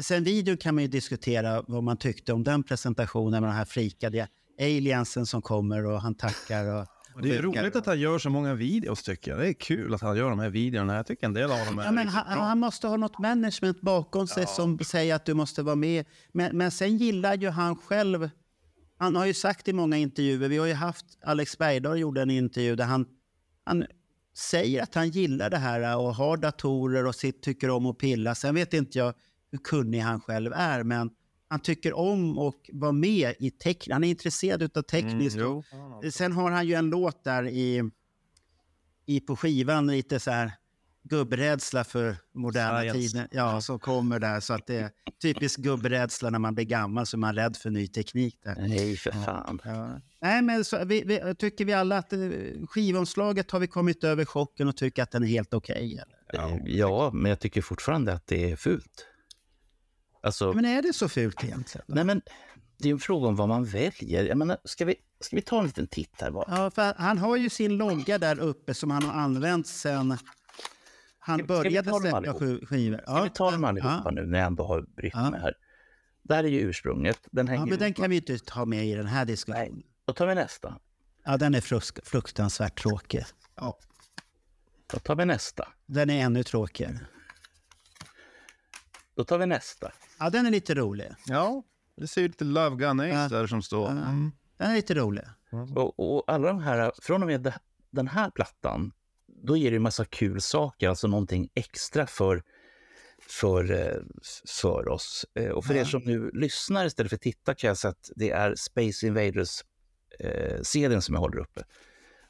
Sen, 0.00 0.24
videon 0.24 0.56
kan 0.56 0.74
man 0.74 0.82
ju 0.82 0.88
diskutera 0.88 1.64
vad 1.66 1.82
man 1.82 1.96
tyckte 1.96 2.32
om 2.32 2.44
den 2.44 2.62
presentationen 2.62 3.42
med 3.42 3.50
den 3.50 3.56
här 3.56 3.64
frikade 3.64 4.28
aliensen 4.60 5.26
som 5.26 5.42
kommer 5.42 5.86
och 5.86 6.02
han 6.02 6.14
tackar. 6.14 6.80
Och, 6.80 6.86
Det 7.22 7.36
är 7.36 7.42
roligt 7.42 7.76
att 7.76 7.86
han 7.86 8.00
gör 8.00 8.18
så 8.18 8.30
många 8.30 8.54
videos 8.54 9.02
tycker 9.02 9.30
jag. 9.30 9.40
Det 9.40 9.48
är 9.48 9.52
kul 9.52 9.94
att 9.94 10.00
han 10.00 10.16
gör 10.16 10.30
de 10.30 10.38
här 10.38 10.50
videorna. 10.50 10.96
Jag 10.96 11.06
tycker 11.06 11.26
en 11.26 11.32
del 11.32 11.50
av 11.50 11.66
dem 11.66 11.78
är 11.78 11.84
Ja, 11.84 11.90
men 11.90 12.04
riktigt 12.04 12.22
han, 12.26 12.38
han 12.38 12.58
måste 12.58 12.86
ha 12.86 12.96
något 12.96 13.18
management 13.18 13.80
bakom 13.80 14.26
sig 14.26 14.46
som 14.46 14.78
säger 14.78 15.14
att 15.14 15.24
du 15.24 15.34
måste 15.34 15.62
vara 15.62 15.76
med. 15.76 16.06
Men, 16.32 16.56
men 16.56 16.70
sen 16.70 16.96
gillar 16.96 17.36
ju 17.36 17.48
han 17.48 17.76
själv... 17.76 18.30
Han 18.98 19.16
har 19.16 19.26
ju 19.26 19.34
sagt 19.34 19.68
i 19.68 19.72
många 19.72 19.96
intervjuer, 19.96 20.48
vi 20.48 20.58
har 20.58 20.66
ju 20.66 20.72
haft 20.72 21.06
Alex 21.24 21.58
Bergdahl 21.58 21.98
gjorde 21.98 22.22
en 22.22 22.30
intervju 22.30 22.76
där 22.76 22.84
han, 22.84 23.06
han 23.64 23.86
säger 24.38 24.82
att 24.82 24.94
han 24.94 25.08
gillar 25.08 25.50
det 25.50 25.56
här 25.56 25.98
och 25.98 26.14
har 26.14 26.36
datorer 26.36 27.06
och 27.06 27.14
sitt, 27.14 27.42
tycker 27.42 27.70
om 27.70 27.86
att 27.86 27.98
pilla. 27.98 28.34
Sen 28.34 28.54
vet 28.54 28.74
inte 28.74 28.98
jag 28.98 29.14
hur 29.50 29.58
kunnig 29.58 30.00
han 30.00 30.20
själv 30.20 30.52
är, 30.54 30.82
men 30.82 31.10
han 31.48 31.60
tycker 31.60 31.92
om 31.92 32.38
att 32.38 32.54
vara 32.72 32.92
med 32.92 33.34
i 33.38 33.50
teknik. 33.50 33.92
Han 33.92 34.04
är 34.04 34.08
intresserad 34.08 34.76
av 34.78 34.82
tekniskt. 34.82 35.36
jo. 35.40 35.62
Sen 36.12 36.32
har 36.32 36.50
han 36.50 36.66
ju 36.66 36.74
en 36.74 36.90
låt 36.90 37.24
där 37.24 37.46
i, 37.46 37.90
i 39.06 39.20
på 39.20 39.36
skivan, 39.36 39.86
lite 39.86 40.20
så 40.20 40.30
här 40.30 40.52
gubbrädsla 41.08 41.84
för 41.84 42.16
moderna 42.34 42.80
Science. 42.80 42.98
tider. 42.98 43.28
Ja, 43.30 43.60
som 43.60 43.78
kommer 43.78 44.18
där. 44.18 44.40
Så 44.40 44.54
att 44.54 44.66
det 44.66 44.76
är 44.76 44.90
typisk 45.22 45.60
gubbrädsla 45.60 46.30
när 46.30 46.38
man 46.38 46.54
blir 46.54 46.64
gammal 46.64 47.06
så 47.06 47.16
är 47.16 47.18
man 47.18 47.34
rädd 47.34 47.56
för 47.56 47.70
ny 47.70 47.86
teknik. 47.88 48.40
Där. 48.44 48.56
Nej, 48.58 48.96
för 48.96 49.10
fan. 49.10 49.60
Ja. 49.64 50.00
Nej, 50.20 50.42
men 50.42 50.64
så, 50.64 50.84
vi, 50.84 51.02
vi, 51.02 51.34
tycker 51.34 51.64
vi 51.64 51.72
alla 51.72 51.98
att 51.98 52.12
eh, 52.12 52.18
skivomslaget 52.68 53.50
har 53.50 53.60
vi 53.60 53.66
kommit 53.66 54.04
över 54.04 54.24
chocken 54.24 54.68
och 54.68 54.76
tycker 54.76 55.02
att 55.02 55.10
den 55.10 55.22
är 55.22 55.26
helt 55.28 55.54
okej? 55.54 56.02
Eh, 56.32 56.56
Ja, 56.64 57.10
men 57.14 57.30
jag 57.30 57.40
tycker 57.40 57.62
fortfarande 57.62 58.12
att 58.12 58.26
det 58.26 58.50
är 58.52 58.56
fult. 58.56 59.06
Alltså, 60.22 60.52
men 60.52 60.64
är 60.64 60.82
det 60.82 60.92
så 60.92 61.08
fult 61.08 61.44
egentligen? 61.44 61.84
då? 61.88 61.94
nej 61.94 62.04
men 62.04 62.22
det 62.78 62.88
är 62.88 62.92
en 62.92 62.98
fråga 62.98 63.28
om 63.28 63.36
vad 63.36 63.48
man 63.48 63.64
väljer. 63.64 64.24
Jag 64.24 64.38
menar, 64.38 64.58
ska, 64.64 64.84
vi, 64.84 64.94
ska 65.20 65.36
vi 65.36 65.42
ta 65.42 65.58
en 65.58 65.66
liten 65.66 65.86
titt 65.86 66.20
här 66.20 66.30
bara? 66.30 66.44
Ja, 66.48 66.70
för 66.70 66.94
han 66.98 67.18
har 67.18 67.36
ju 67.36 67.50
sin 67.50 67.76
logga 67.76 68.18
där 68.18 68.40
uppe 68.40 68.74
som 68.74 68.90
han 68.90 69.02
har 69.02 69.20
använt 69.20 69.66
sen 69.66 70.16
han 71.28 71.38
Ska- 71.38 71.46
började 71.46 71.94
släppa 72.00 72.20
sk- 72.20 72.66
skivor. 72.66 72.98
Ska 73.02 73.22
vi 73.22 73.30
ta 73.30 73.50
dem 73.50 73.64
allihopa 73.64 74.02
ja. 74.04 74.10
nu 74.10 74.26
när 74.26 74.38
jag 74.38 74.46
ändå 74.46 74.64
har 74.66 74.82
brytt 74.82 75.12
Ja. 75.14 75.30
mig 75.30 75.40
här? 75.40 75.54
Där 76.22 76.44
är 76.44 76.48
ju 76.48 76.60
ursprunget. 76.60 77.18
Den 77.32 77.48
hänger 77.48 77.62
Ja, 77.62 77.66
men 77.66 77.78
den 77.78 77.94
kan 77.94 78.10
vi 78.10 78.16
inte 78.16 78.38
ta 78.38 78.64
med 78.64 78.86
i 78.86 78.94
den 78.94 79.06
här 79.06 79.24
diskussionen. 79.24 79.82
Då 80.04 80.12
tar 80.12 80.26
vi 80.26 80.34
nästa. 80.34 80.78
Ja, 81.24 81.36
den 81.36 81.54
är 81.54 81.60
frusk- 81.60 82.00
fruktansvärt 82.04 82.82
tråkig. 82.82 83.24
Ja. 83.54 83.78
Då 84.92 84.98
tar 84.98 85.16
vi 85.16 85.24
nästa. 85.24 85.68
Den 85.86 86.10
är 86.10 86.24
ännu 86.24 86.42
tråkigare. 86.42 87.00
Då 89.16 89.24
tar 89.24 89.38
vi 89.38 89.46
nästa. 89.46 89.92
Ja, 90.18 90.30
den 90.30 90.46
är 90.46 90.50
lite 90.50 90.74
rolig. 90.74 91.08
Ja, 91.26 91.62
det 91.96 92.06
ser 92.06 92.20
ju 92.20 92.28
lite 92.28 92.44
Love 92.44 92.76
Gun 92.76 93.00
Ace 93.00 93.08
Ja. 93.08 93.28
där 93.28 93.46
som 93.46 93.62
står. 93.62 93.90
Mm. 93.90 94.32
Den 94.56 94.70
är 94.70 94.74
lite 94.74 94.94
rolig. 94.94 95.24
Och, 95.76 96.16
och 96.16 96.24
alla 96.32 96.48
de 96.48 96.58
här, 96.62 96.92
från 97.02 97.22
och 97.22 97.26
med 97.28 97.52
den 97.90 98.08
här 98.08 98.30
plattan, 98.30 98.92
då 99.42 99.56
ger 99.56 99.70
det 99.70 99.74
ju 99.74 99.80
massa 99.80 100.04
kul 100.04 100.40
saker, 100.40 100.88
alltså 100.88 101.06
någonting 101.08 101.48
extra 101.54 102.06
för, 102.06 102.42
för, 103.20 103.70
eh, 103.72 104.02
för 104.48 104.88
oss. 104.88 105.26
Eh, 105.34 105.48
Och 105.50 105.64
för 105.64 105.74
er 105.76 105.84
som 105.84 106.02
nu 106.04 106.30
lyssnar 106.34 106.86
istället 106.86 107.10
för 107.10 107.16
tittar 107.16 107.54
kan 107.54 107.68
jag 107.68 107.78
säga 107.78 107.90
att 107.90 108.10
det 108.16 108.30
är 108.30 108.54
Space 108.54 109.06
Invaders 109.06 109.64
eh, 110.20 110.62
serien 110.62 111.02
som 111.02 111.14
jag 111.14 111.20
håller 111.20 111.38
uppe. 111.38 111.64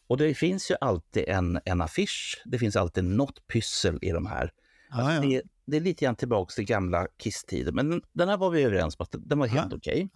Och 0.07 0.17
det 0.17 0.35
finns 0.35 0.71
ju 0.71 0.75
alltid 0.81 1.25
en, 1.29 1.61
en 1.65 1.81
affisch, 1.81 2.43
det 2.45 2.59
finns 2.59 2.77
alltid 2.77 3.05
något 3.05 3.47
pyssel 3.47 3.99
i 4.03 4.11
de 4.11 4.27
här. 4.27 4.53
Ja, 4.91 5.15
ja. 5.15 5.21
Det, 5.21 5.43
det 5.65 5.77
är 5.77 5.81
lite 5.81 6.05
grann 6.05 6.17
tillbaka 6.17 6.51
till 6.55 6.65
gamla 6.65 7.07
Kiss-tiden, 7.19 7.75
men 7.75 8.03
den 8.13 8.29
här 8.29 8.37
var 8.37 8.51
vi 8.51 8.63
överens 8.63 8.97
om 8.99 9.03
att 9.03 9.15
den 9.19 9.39
var 9.39 9.47
helt 9.47 9.73
Ja. 9.73 9.77
okej. 9.77 10.09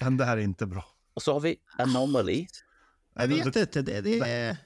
Den 0.00 0.16
där 0.16 0.36
är 0.36 0.40
inte 0.40 0.66
bra. 0.66 0.84
Och 1.14 1.22
så 1.22 1.32
har 1.32 1.40
vi 1.40 1.56
Anomaly. 1.78 2.46
Jag 3.14 3.28
vet 3.28 3.56
inte. 3.56 3.82
Det, 3.82 4.00
det 4.00 4.18
är... 4.20 4.56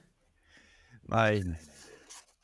Nej. 1.11 1.61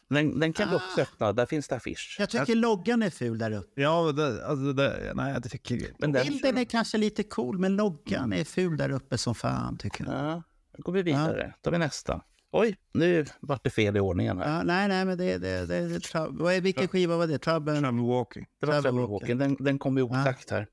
Den, 0.09 0.41
den 0.41 0.53
kan 0.53 0.69
Ah. 0.69 0.77
också 0.77 1.01
öppna, 1.01 1.33
där 1.33 1.47
finns 1.47 1.69
det 1.69 1.77
affisch. 1.77 2.17
Jag 2.19 2.31
tycker 2.31 2.55
loggan 2.55 3.03
är 3.03 3.11
ful 3.11 3.39
där 3.39 3.53
uppe. 3.53 3.83
Ja, 3.83 4.13
det, 4.13 4.47
alltså 4.47 4.73
det, 4.73 5.13
nej, 5.15 5.33
jag 5.33 5.51
tycker... 5.51 5.87
Men 5.99 6.13
den, 6.13 6.27
Bilden 6.27 6.59
är 6.59 6.65
kanske 6.65 6.99
lite 6.99 7.23
cool, 7.23 7.59
men 7.59 7.77
loggan 7.77 8.33
är 8.33 8.45
ful 8.45 8.77
där 8.77 8.91
uppe 8.91 9.19
som 9.19 9.35
fan, 9.35 9.79
tycker 9.79 10.05
jag. 10.05 10.15
ja, 10.15 10.43
då 10.77 10.83
går 10.83 10.93
vi 10.93 11.03
vidare. 11.03 11.55
tar 11.63 11.71
vi 11.71 11.79
nästa. 11.79 12.21
Oj, 12.53 12.77
nu 12.95 13.27
vart 13.41 13.65
det 13.65 13.71
fel 13.71 13.97
i 13.97 14.01
ordningen 14.01 14.39
här. 14.39 14.57
Ja, 14.57 14.63
nej, 14.63 14.89
nej, 14.89 15.05
men 15.05 15.19
det, 15.19 15.39
det, 15.39 15.67
det, 15.67 15.89
det 15.89 16.55
är, 16.55 16.61
vilken 16.61 16.89
skiva 16.89 17.17
var 17.17 17.27
det? 17.27 17.39
Trouble? 17.39 17.81
Trouble 17.81 18.03
Walking. 18.03 18.47
Det 18.61 18.67
var 18.67 18.75
Walker. 18.75 18.93
Walking. 19.13 19.39
Den, 19.39 19.57
den 19.61 19.79
kom 19.79 19.99
i 19.99 20.03
otakt 20.03 20.51
här. 20.51 20.67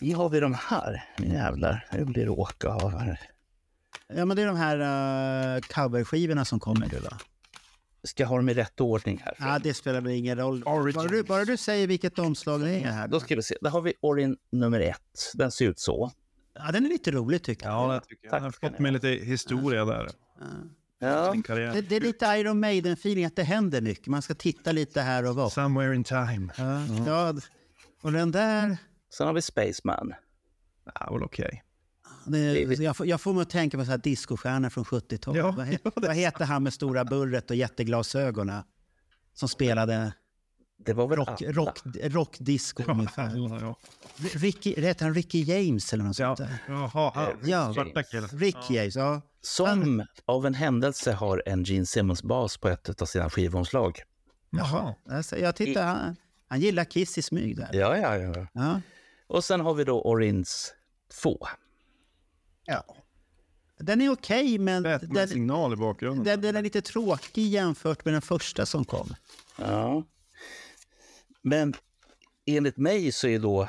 Nu 0.00 0.14
har 0.14 0.28
vi 0.28 0.40
de 0.40 0.54
här. 0.54 1.04
Nu 1.18 1.26
jävlar, 1.28 1.86
nu 1.92 2.04
blir 2.04 2.24
det 2.24 2.30
åka 2.30 2.68
av 2.68 2.98
här. 2.98 3.20
Ja, 4.14 4.24
men 4.24 4.36
det 4.36 4.42
är 4.42 4.46
de 4.46 4.56
här 4.56 5.56
uh, 5.56 5.60
coverskivorna 5.60 6.44
som 6.44 6.60
kommer 6.60 6.86
nu, 6.92 6.98
va? 6.98 7.18
Ska 8.02 8.24
ha 8.24 8.36
dem 8.36 8.48
i 8.48 8.54
rätt 8.54 8.80
ordning 8.80 9.22
här? 9.24 9.34
Ja, 9.38 9.58
det 9.62 9.74
spelar 9.74 10.00
väl 10.00 10.12
ingen 10.12 10.38
roll. 10.38 10.62
Bara 10.94 11.08
du, 11.08 11.22
bara 11.22 11.44
du 11.44 11.56
säger 11.56 11.86
vilket 11.86 12.18
omslag 12.18 12.60
det 12.60 12.70
är 12.70 12.90
här. 12.90 13.08
Då 13.08 13.20
ska 13.20 13.36
vi 13.36 13.42
se. 13.42 13.56
Där 13.60 13.70
har 13.70 13.80
vi 13.80 13.94
Orin 14.00 14.36
nummer 14.52 14.80
ett. 14.80 15.32
Den 15.34 15.50
ser 15.50 15.64
ut 15.64 15.78
så. 15.78 16.12
Ja, 16.54 16.72
den 16.72 16.84
är 16.84 16.88
lite 16.88 17.10
rolig 17.10 17.42
tycker 17.42 17.66
jag. 17.66 17.74
Ja, 17.74 17.94
det 17.94 18.00
tycker 18.00 18.26
jag. 18.26 18.30
Tack 18.30 18.40
Jag 18.40 18.44
har 18.44 18.70
fått 18.70 18.78
med 18.78 18.92
lite 18.92 19.08
historia 19.08 19.84
där. 19.84 20.10
Ja. 20.98 21.34
Karriär. 21.44 21.72
Det, 21.72 21.80
det 21.80 21.96
är 21.96 22.00
lite 22.00 22.26
Iron 22.26 22.64
Maiden-feeling, 22.64 23.26
att 23.26 23.36
det 23.36 23.42
händer 23.42 23.80
mycket. 23.80 24.06
Man 24.06 24.22
ska 24.22 24.34
titta 24.34 24.72
lite 24.72 25.00
här 25.00 25.26
och 25.26 25.34
var. 25.34 25.48
Somewhere 25.48 25.94
in 25.94 26.04
time. 26.04 26.52
Ja, 26.56 26.86
ja, 27.06 27.34
och 28.02 28.12
den 28.12 28.32
där... 28.32 28.76
Sen 29.14 29.26
har 29.26 29.34
vi 29.34 29.42
Spaceman. 29.42 30.14
Ja, 30.94 31.12
väl 31.12 31.22
okej. 31.22 31.62
Det, 32.32 32.78
jag, 32.78 32.96
får, 32.96 33.06
jag 33.06 33.20
får 33.20 33.32
mig 33.32 33.42
att 33.42 33.50
tänka 33.50 33.78
på 33.78 33.84
så 33.84 33.90
här 33.90 33.98
discostjärnor 33.98 34.68
från 34.70 34.84
70-talet. 34.84 35.38
Ja, 35.38 35.50
vad, 35.50 35.66
he, 35.66 35.78
ja, 35.84 35.90
vad 35.96 36.14
heter 36.16 36.44
han 36.44 36.62
med 36.62 36.72
stora 36.72 37.04
burret 37.04 37.50
och 37.50 37.56
jätteglasögonen? 37.56 38.62
Som 39.34 39.48
spelade 39.48 40.12
Det 40.86 40.92
var 40.92 41.08
väl 41.08 41.16
rock, 41.18 41.42
alla? 41.42 41.52
rock, 41.52 41.78
rockdisco 42.02 42.82
ungefär. 42.90 43.32
Ja, 43.36 43.58
ja. 43.60 43.76
Ricky, 44.34 44.74
heter 44.80 45.04
han 45.04 45.14
Ricky 45.14 45.42
James 45.42 45.92
eller 45.92 46.04
något 46.04 46.18
Ja. 46.18 46.36
sånt 46.36 46.48
där? 46.50 46.58
Jaha, 46.68 47.12
han. 47.14 47.28
Ja. 47.44 47.74
svarta 47.74 48.02
killen. 48.02 48.28
Rick 48.28 48.70
James, 48.70 48.96
ja. 48.96 49.20
Som 49.40 50.04
av 50.24 50.46
en 50.46 50.54
händelse 50.54 51.12
har 51.12 51.42
en 51.46 51.64
Gene 51.64 51.86
Simmons-bas 51.86 52.56
på 52.60 52.68
ett 52.68 53.02
av 53.02 53.06
sina 53.06 53.30
skivomslag. 53.30 54.02
Jaha. 54.50 54.94
Alltså, 55.10 55.38
jag 55.38 55.56
tittar, 55.56 55.84
han, 55.86 56.16
han 56.48 56.60
gillar 56.60 56.84
Kiss 56.84 57.18
i 57.18 57.22
smyg 57.22 57.56
där. 57.56 57.68
Ja, 57.72 57.96
ja, 57.96 58.16
ja. 58.16 58.46
Ja. 58.52 58.80
Och 59.26 59.44
sen 59.44 59.60
har 59.60 59.74
vi 59.74 59.84
då 59.84 60.02
Orins 60.02 60.74
2. 61.22 61.38
Ja. 62.68 62.84
Den 63.78 64.00
är 64.00 64.12
okej, 64.12 64.58
men 64.58 64.82
den, 64.82 65.00
Batman-signal 65.00 65.72
i 65.72 65.76
bakgrunden. 65.76 66.24
den, 66.24 66.40
den 66.40 66.56
är 66.56 66.62
lite 66.62 66.82
tråkig 66.82 67.48
jämfört 67.48 68.04
med 68.04 68.14
den 68.14 68.22
första 68.22 68.66
som 68.66 68.84
kom. 68.84 69.14
Ja. 69.58 70.04
Men 71.42 71.74
enligt 72.46 72.76
mig 72.76 73.12
så 73.12 73.28
är 73.28 73.38
då 73.38 73.68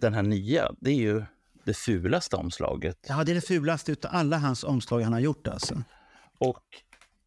den 0.00 0.14
här 0.14 0.22
nya, 0.22 0.72
det 0.80 0.90
är 0.90 0.94
ju 0.94 1.24
det 1.64 1.74
fulaste 1.74 2.36
omslaget. 2.36 3.06
Ja, 3.08 3.24
det 3.24 3.32
är 3.32 3.34
det 3.34 3.40
fulaste 3.40 3.92
utav 3.92 4.10
alla 4.14 4.38
hans 4.38 4.64
omslag 4.64 5.00
han 5.00 5.12
har 5.12 5.20
gjort 5.20 5.46
alltså. 5.46 5.82
Och 6.38 6.64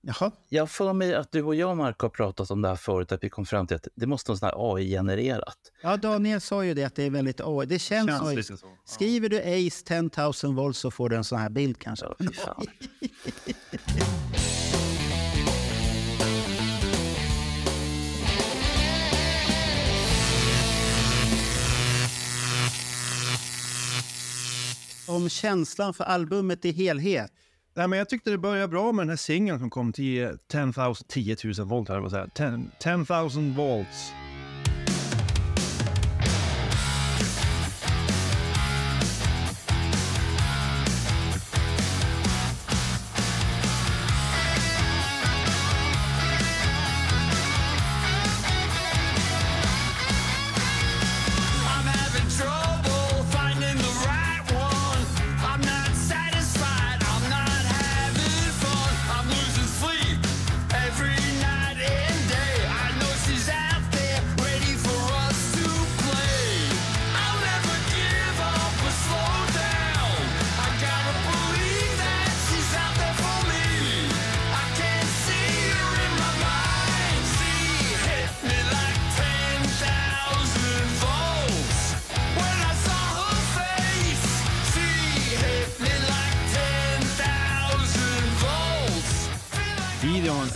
Jaha. 0.05 0.31
jag 0.49 0.69
får 0.69 0.93
mig 0.93 1.15
att 1.15 1.31
du 1.31 1.43
och 1.43 1.55
jag, 1.55 1.77
Mark, 1.77 1.99
har 1.99 2.09
pratat 2.09 2.51
om 2.51 2.61
det 2.61 2.67
här 2.67 2.75
förut, 2.75 3.11
att 3.11 3.23
vi 3.23 3.29
kom 3.29 3.45
fram 3.45 3.67
till 3.67 3.75
att 3.75 3.87
det 3.95 4.07
måste 4.07 4.31
vara 4.31 4.37
sån 4.37 4.49
AI-genererat. 4.53 5.57
Ja, 5.81 5.97
Daniel 5.97 6.41
sa 6.41 6.65
ju 6.65 6.73
det 6.73 6.83
att 6.83 6.95
det 6.95 7.03
är 7.03 7.09
väldigt... 7.09 7.41
Oh, 7.41 7.63
det 7.63 7.79
känns, 7.79 8.09
Känns 8.09 8.23
AI. 8.23 8.35
lite 8.35 8.57
så. 8.57 8.67
Skriver 8.85 9.29
du 9.29 9.37
Ace 9.39 9.85
10,000 9.85 10.55
volt 10.55 10.77
så 10.77 10.91
får 10.91 11.09
du 11.09 11.15
en 11.15 11.23
sån 11.23 11.39
här 11.39 11.49
bild 11.49 11.77
kanske. 11.79 12.05
Ja. 12.45 12.61
Om 25.07 25.29
känslan 25.29 25.93
för 25.93 26.03
albumet 26.03 26.65
i 26.65 26.71
helhet. 26.71 27.31
Nej, 27.75 27.87
men 27.87 27.99
jag 27.99 28.09
tyckte 28.09 28.31
det 28.31 28.37
började 28.37 28.67
bra 28.67 28.91
med 28.91 29.03
den 29.03 29.09
här 29.09 29.17
singeln 29.17 29.59
som 29.59 29.69
kom 29.69 29.93
till 29.93 30.37
10 30.47 30.65
000, 30.77 30.95
10 31.07 31.35
000 31.57 31.67
volt. 31.67 31.89
Här, 31.89 32.29
10 32.79 33.41
000 33.41 33.53
volts. 33.55 34.22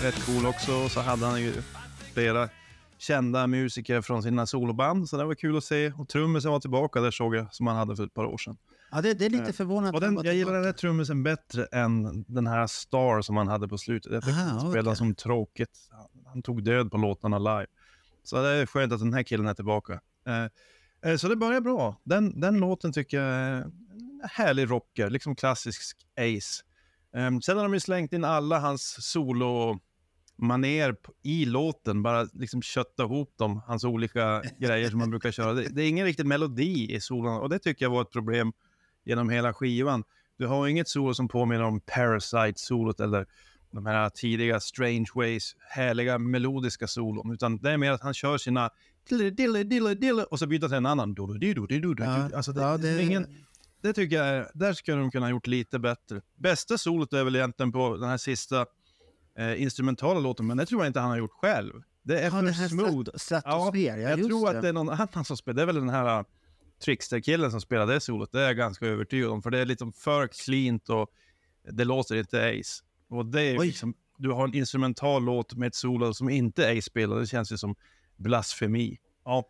Rätt 0.07 0.25
cool 0.25 0.45
också. 0.45 0.71
Och 0.71 0.91
så 0.91 0.99
hade 0.99 1.25
han 1.25 1.41
ju 1.41 1.53
flera 2.13 2.49
kända 2.97 3.47
musiker 3.47 4.01
från 4.01 4.23
sina 4.23 4.45
soloband, 4.45 5.09
så 5.09 5.17
det 5.17 5.25
var 5.25 5.35
kul 5.35 5.57
att 5.57 5.63
se. 5.63 5.91
Och 5.91 6.09
trummisen 6.09 6.51
var 6.51 6.59
tillbaka, 6.59 7.01
där 7.01 7.11
såg 7.11 7.35
jag, 7.35 7.53
som 7.53 7.67
han 7.67 7.75
hade 7.75 7.95
för 7.95 8.05
ett 8.05 8.13
par 8.13 8.25
år 8.25 8.37
sedan. 8.37 8.57
Ja, 8.91 9.01
det, 9.01 9.13
det 9.13 9.25
är 9.25 9.29
lite 9.29 9.53
förvånande. 9.53 9.97
Och 9.97 10.01
den, 10.01 10.25
jag 10.25 10.35
gillar 10.35 10.53
den 10.53 10.65
här 10.65 10.71
trummisen 10.71 11.23
bättre 11.23 11.65
än 11.65 12.23
den 12.27 12.47
här 12.47 12.67
Star 12.67 13.21
som 13.21 13.37
han 13.37 13.47
hade 13.47 13.67
på 13.67 13.77
slutet. 13.77 14.11
Jag 14.11 14.23
tyckte 14.23 14.39
han 14.39 14.59
spelade 14.59 14.89
okej. 14.89 14.95
som 14.95 15.15
tråkigt. 15.15 15.89
Han, 15.91 16.07
han 16.25 16.41
tog 16.41 16.63
död 16.63 16.91
på 16.91 16.97
låtarna 16.97 17.39
live. 17.39 17.67
Så 18.23 18.41
det 18.41 18.49
är 18.49 18.65
skönt 18.65 18.93
att 18.93 18.99
den 18.99 19.13
här 19.13 19.23
killen 19.23 19.47
är 19.47 19.53
tillbaka. 19.53 19.99
Eh, 20.27 21.11
eh, 21.11 21.17
så 21.17 21.27
det 21.27 21.35
börjar 21.35 21.61
bra. 21.61 22.01
Den, 22.03 22.39
den 22.39 22.57
låten 22.59 22.93
tycker 22.93 23.21
jag 23.21 23.33
är 23.35 23.51
en 23.51 23.71
härlig 24.31 24.71
rocker, 24.71 25.09
liksom 25.09 25.35
klassisk 25.35 25.97
Ace. 26.15 26.63
Eh, 27.15 27.39
sen 27.39 27.57
har 27.57 27.63
de 27.63 27.73
ju 27.73 27.79
slängt 27.79 28.13
in 28.13 28.23
alla 28.23 28.59
hans 28.59 28.97
solo 29.11 29.79
maner 30.37 30.95
i 31.23 31.45
låten, 31.45 32.03
bara 32.03 32.27
liksom 32.33 32.61
kötta 32.61 33.03
ihop 33.03 33.33
dem, 33.37 33.61
hans 33.67 33.83
olika 33.83 34.41
grejer 34.59 34.89
som 34.89 34.99
man 34.99 35.09
brukar 35.09 35.31
köra. 35.31 35.53
Det, 35.53 35.67
det 35.75 35.83
är 35.83 35.89
ingen 35.89 36.05
riktig 36.05 36.25
melodi 36.25 36.93
i 36.95 36.99
solon 37.01 37.41
och 37.41 37.49
det 37.49 37.59
tycker 37.59 37.85
jag 37.85 37.89
var 37.89 38.01
ett 38.01 38.11
problem 38.11 38.51
genom 39.05 39.29
hela 39.29 39.53
skivan. 39.53 40.03
Du 40.37 40.47
har 40.47 40.67
inget 40.67 40.87
solo 40.89 41.13
som 41.13 41.27
påminner 41.27 41.63
om 41.63 41.79
Parasite-solot 41.81 42.99
eller 42.99 43.25
de 43.71 43.85
här 43.85 44.09
tidiga 44.09 44.59
Strange 44.59 45.05
Ways, 45.15 45.55
härliga 45.69 46.17
melodiska 46.17 46.87
solon, 46.87 47.33
utan 47.33 47.57
det 47.57 47.71
är 47.71 47.77
mer 47.77 47.91
att 47.91 48.01
han 48.01 48.13
kör 48.13 48.37
sina 48.37 48.69
dille, 49.09 49.29
dille, 49.29 49.63
dille, 49.63 49.93
dille 49.93 50.23
och 50.23 50.39
så 50.39 50.47
byter 50.47 50.59
till 50.67 50.73
en 50.77 50.85
annan. 50.85 51.13
Ja, 52.05 52.37
Alltså 52.37 52.51
det, 52.51 52.61
ja, 52.61 52.77
det 52.77 53.03
ingen, 53.03 53.27
det 53.81 53.93
tycker 53.93 54.15
jag, 54.15 54.27
är- 54.27 54.47
där 54.53 54.73
skulle 54.73 54.97
de 54.97 55.11
kunna 55.11 55.25
ha 55.25 55.31
gjort 55.31 55.47
lite 55.47 55.79
bättre. 55.79 56.21
Bästa 56.35 56.77
solot 56.77 57.13
är 57.13 57.23
väl 57.23 57.35
egentligen 57.35 57.71
på 57.71 57.97
den 57.97 58.09
här 58.09 58.17
sista 58.17 58.65
eh, 59.37 59.61
instrumentala 59.61 60.19
låten, 60.19 60.47
men 60.47 60.57
det 60.57 60.65
tror 60.65 60.81
jag 60.81 60.89
inte 60.89 60.99
han 60.99 61.09
har 61.09 61.17
gjort 61.17 61.31
själv. 61.31 61.73
Det 62.03 62.19
är 62.19 62.23
Ja, 62.23 62.29
för 62.53 62.67
smooth. 62.67 63.09
stratosfär, 63.15 63.97
ja, 63.97 64.09
jag 64.09 64.23
tror 64.27 64.45
det. 64.51 64.57
att 64.57 64.61
det 64.61 64.69
är 64.69 64.73
någon 64.73 64.89
annan 64.89 65.25
som 65.25 65.37
spelar. 65.37 65.55
Det 65.55 65.61
är 65.61 65.65
väl 65.65 65.75
den 65.75 65.89
här 65.89 66.19
uh, 66.19 66.25
Trickster-killen 66.85 67.51
som 67.51 67.61
spelar 67.61 67.87
det 67.87 67.99
solot. 67.99 68.31
Det 68.31 68.41
är 68.41 68.45
jag 68.45 68.57
ganska 68.57 68.85
övertygad 68.85 69.29
om, 69.29 69.41
för 69.41 69.49
det 69.49 69.59
är 69.59 69.65
lite 69.65 69.91
för 69.95 70.27
cleant 70.27 70.89
och 70.89 71.07
det 71.71 71.83
låter 71.85 72.15
inte 72.15 72.49
Ace. 72.49 72.83
Och 73.09 73.25
det 73.25 73.41
är 73.41 73.59
liksom, 73.59 73.93
du 74.17 74.31
har 74.31 74.43
en 74.47 74.53
instrumental 74.53 75.23
låt 75.23 75.55
med 75.55 75.67
ett 75.67 75.75
solo 75.75 76.13
som 76.13 76.29
inte 76.29 76.69
Ace 76.71 76.81
spelar. 76.81 77.19
Det 77.19 77.27
känns 77.27 77.51
ju 77.51 77.57
som 77.57 77.75
blasfemi. 78.15 78.97
Ja. 79.25 79.49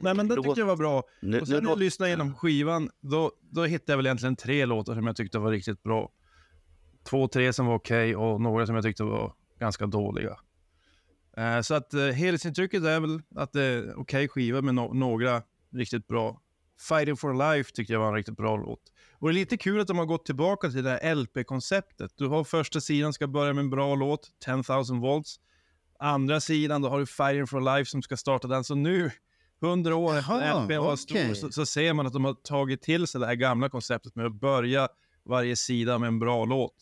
Nej, 0.00 0.14
men 0.14 0.28
det 0.28 0.36
tyckte 0.42 0.60
jag 0.60 0.66
var 0.66 0.76
bra. 0.76 1.02
Nu- 1.22 1.40
och 1.40 1.48
sen 1.48 1.62
när 1.64 1.70
jag 1.70 1.78
lyssnade 1.78 2.08
igenom 2.08 2.34
skivan, 2.34 2.90
då, 3.00 3.32
då 3.50 3.64
hittade 3.64 3.92
jag 3.92 3.96
väl 3.96 4.06
egentligen 4.06 4.36
tre 4.36 4.66
låtar 4.66 4.94
som 4.94 5.06
jag 5.06 5.16
tyckte 5.16 5.38
var 5.38 5.50
riktigt 5.50 5.82
bra. 5.82 6.10
Två, 7.04 7.28
tre 7.28 7.52
som 7.52 7.66
var 7.66 7.74
okej 7.74 8.16
och 8.16 8.40
några 8.40 8.66
som 8.66 8.74
jag 8.74 8.84
tyckte 8.84 9.04
var 9.04 9.32
ganska 9.58 9.86
dåliga. 9.86 10.38
Eh, 11.36 11.60
så 11.60 11.74
att 11.74 11.94
uh, 11.94 12.10
helhetsintrycket 12.10 12.84
är 12.84 13.00
väl 13.00 13.22
att 13.34 13.52
det 13.52 13.62
är 13.62 14.00
okej 14.00 14.28
skiva 14.28 14.62
med 14.62 14.74
no- 14.74 14.94
några 14.94 15.42
riktigt 15.72 16.06
bra. 16.06 16.40
Fighting 16.88 17.16
for 17.16 17.54
Life 17.54 17.72
tyckte 17.72 17.92
jag 17.92 18.00
var 18.00 18.08
en 18.08 18.14
riktigt 18.14 18.36
bra 18.36 18.56
låt. 18.56 18.80
Och 19.18 19.28
det 19.28 19.32
är 19.32 19.34
lite 19.34 19.56
kul 19.56 19.80
att 19.80 19.86
de 19.86 19.98
har 19.98 20.06
gått 20.06 20.26
tillbaka 20.26 20.70
till 20.70 20.84
det 20.84 20.90
här 20.90 21.14
LP-konceptet. 21.14 22.12
Du 22.16 22.28
har 22.28 22.44
första 22.44 22.80
sidan 22.80 23.12
ska 23.12 23.26
börja 23.26 23.52
med 23.52 23.62
en 23.62 23.70
bra 23.70 23.94
låt, 23.94 24.30
10,000 24.44 25.00
volts. 25.00 25.36
Andra 25.98 26.40
sidan, 26.40 26.82
då 26.82 26.88
har 26.88 26.98
du 26.98 27.06
Fighting 27.06 27.46
for 27.46 27.76
Life 27.76 27.90
som 27.90 28.02
ska 28.02 28.16
starta 28.16 28.48
den. 28.48 28.64
Så 28.64 28.74
nu, 28.74 29.10
100 29.62 29.96
år 29.96 30.18
efter 30.18 30.64
LP 30.64 30.78
var 30.78 30.96
stor, 30.96 31.14
okej. 31.14 31.34
så, 31.34 31.52
så 31.52 31.66
ser 31.66 31.92
man 31.92 32.06
att 32.06 32.12
de 32.12 32.24
har 32.24 32.34
tagit 32.34 32.82
till 32.82 33.06
sig 33.06 33.20
det 33.20 33.26
här 33.26 33.34
gamla 33.34 33.68
konceptet 33.68 34.14
med 34.16 34.26
att 34.26 34.40
börja 34.40 34.88
varje 35.24 35.56
sida 35.56 35.98
med 35.98 36.06
en 36.06 36.18
bra 36.18 36.44
låt. 36.44 36.74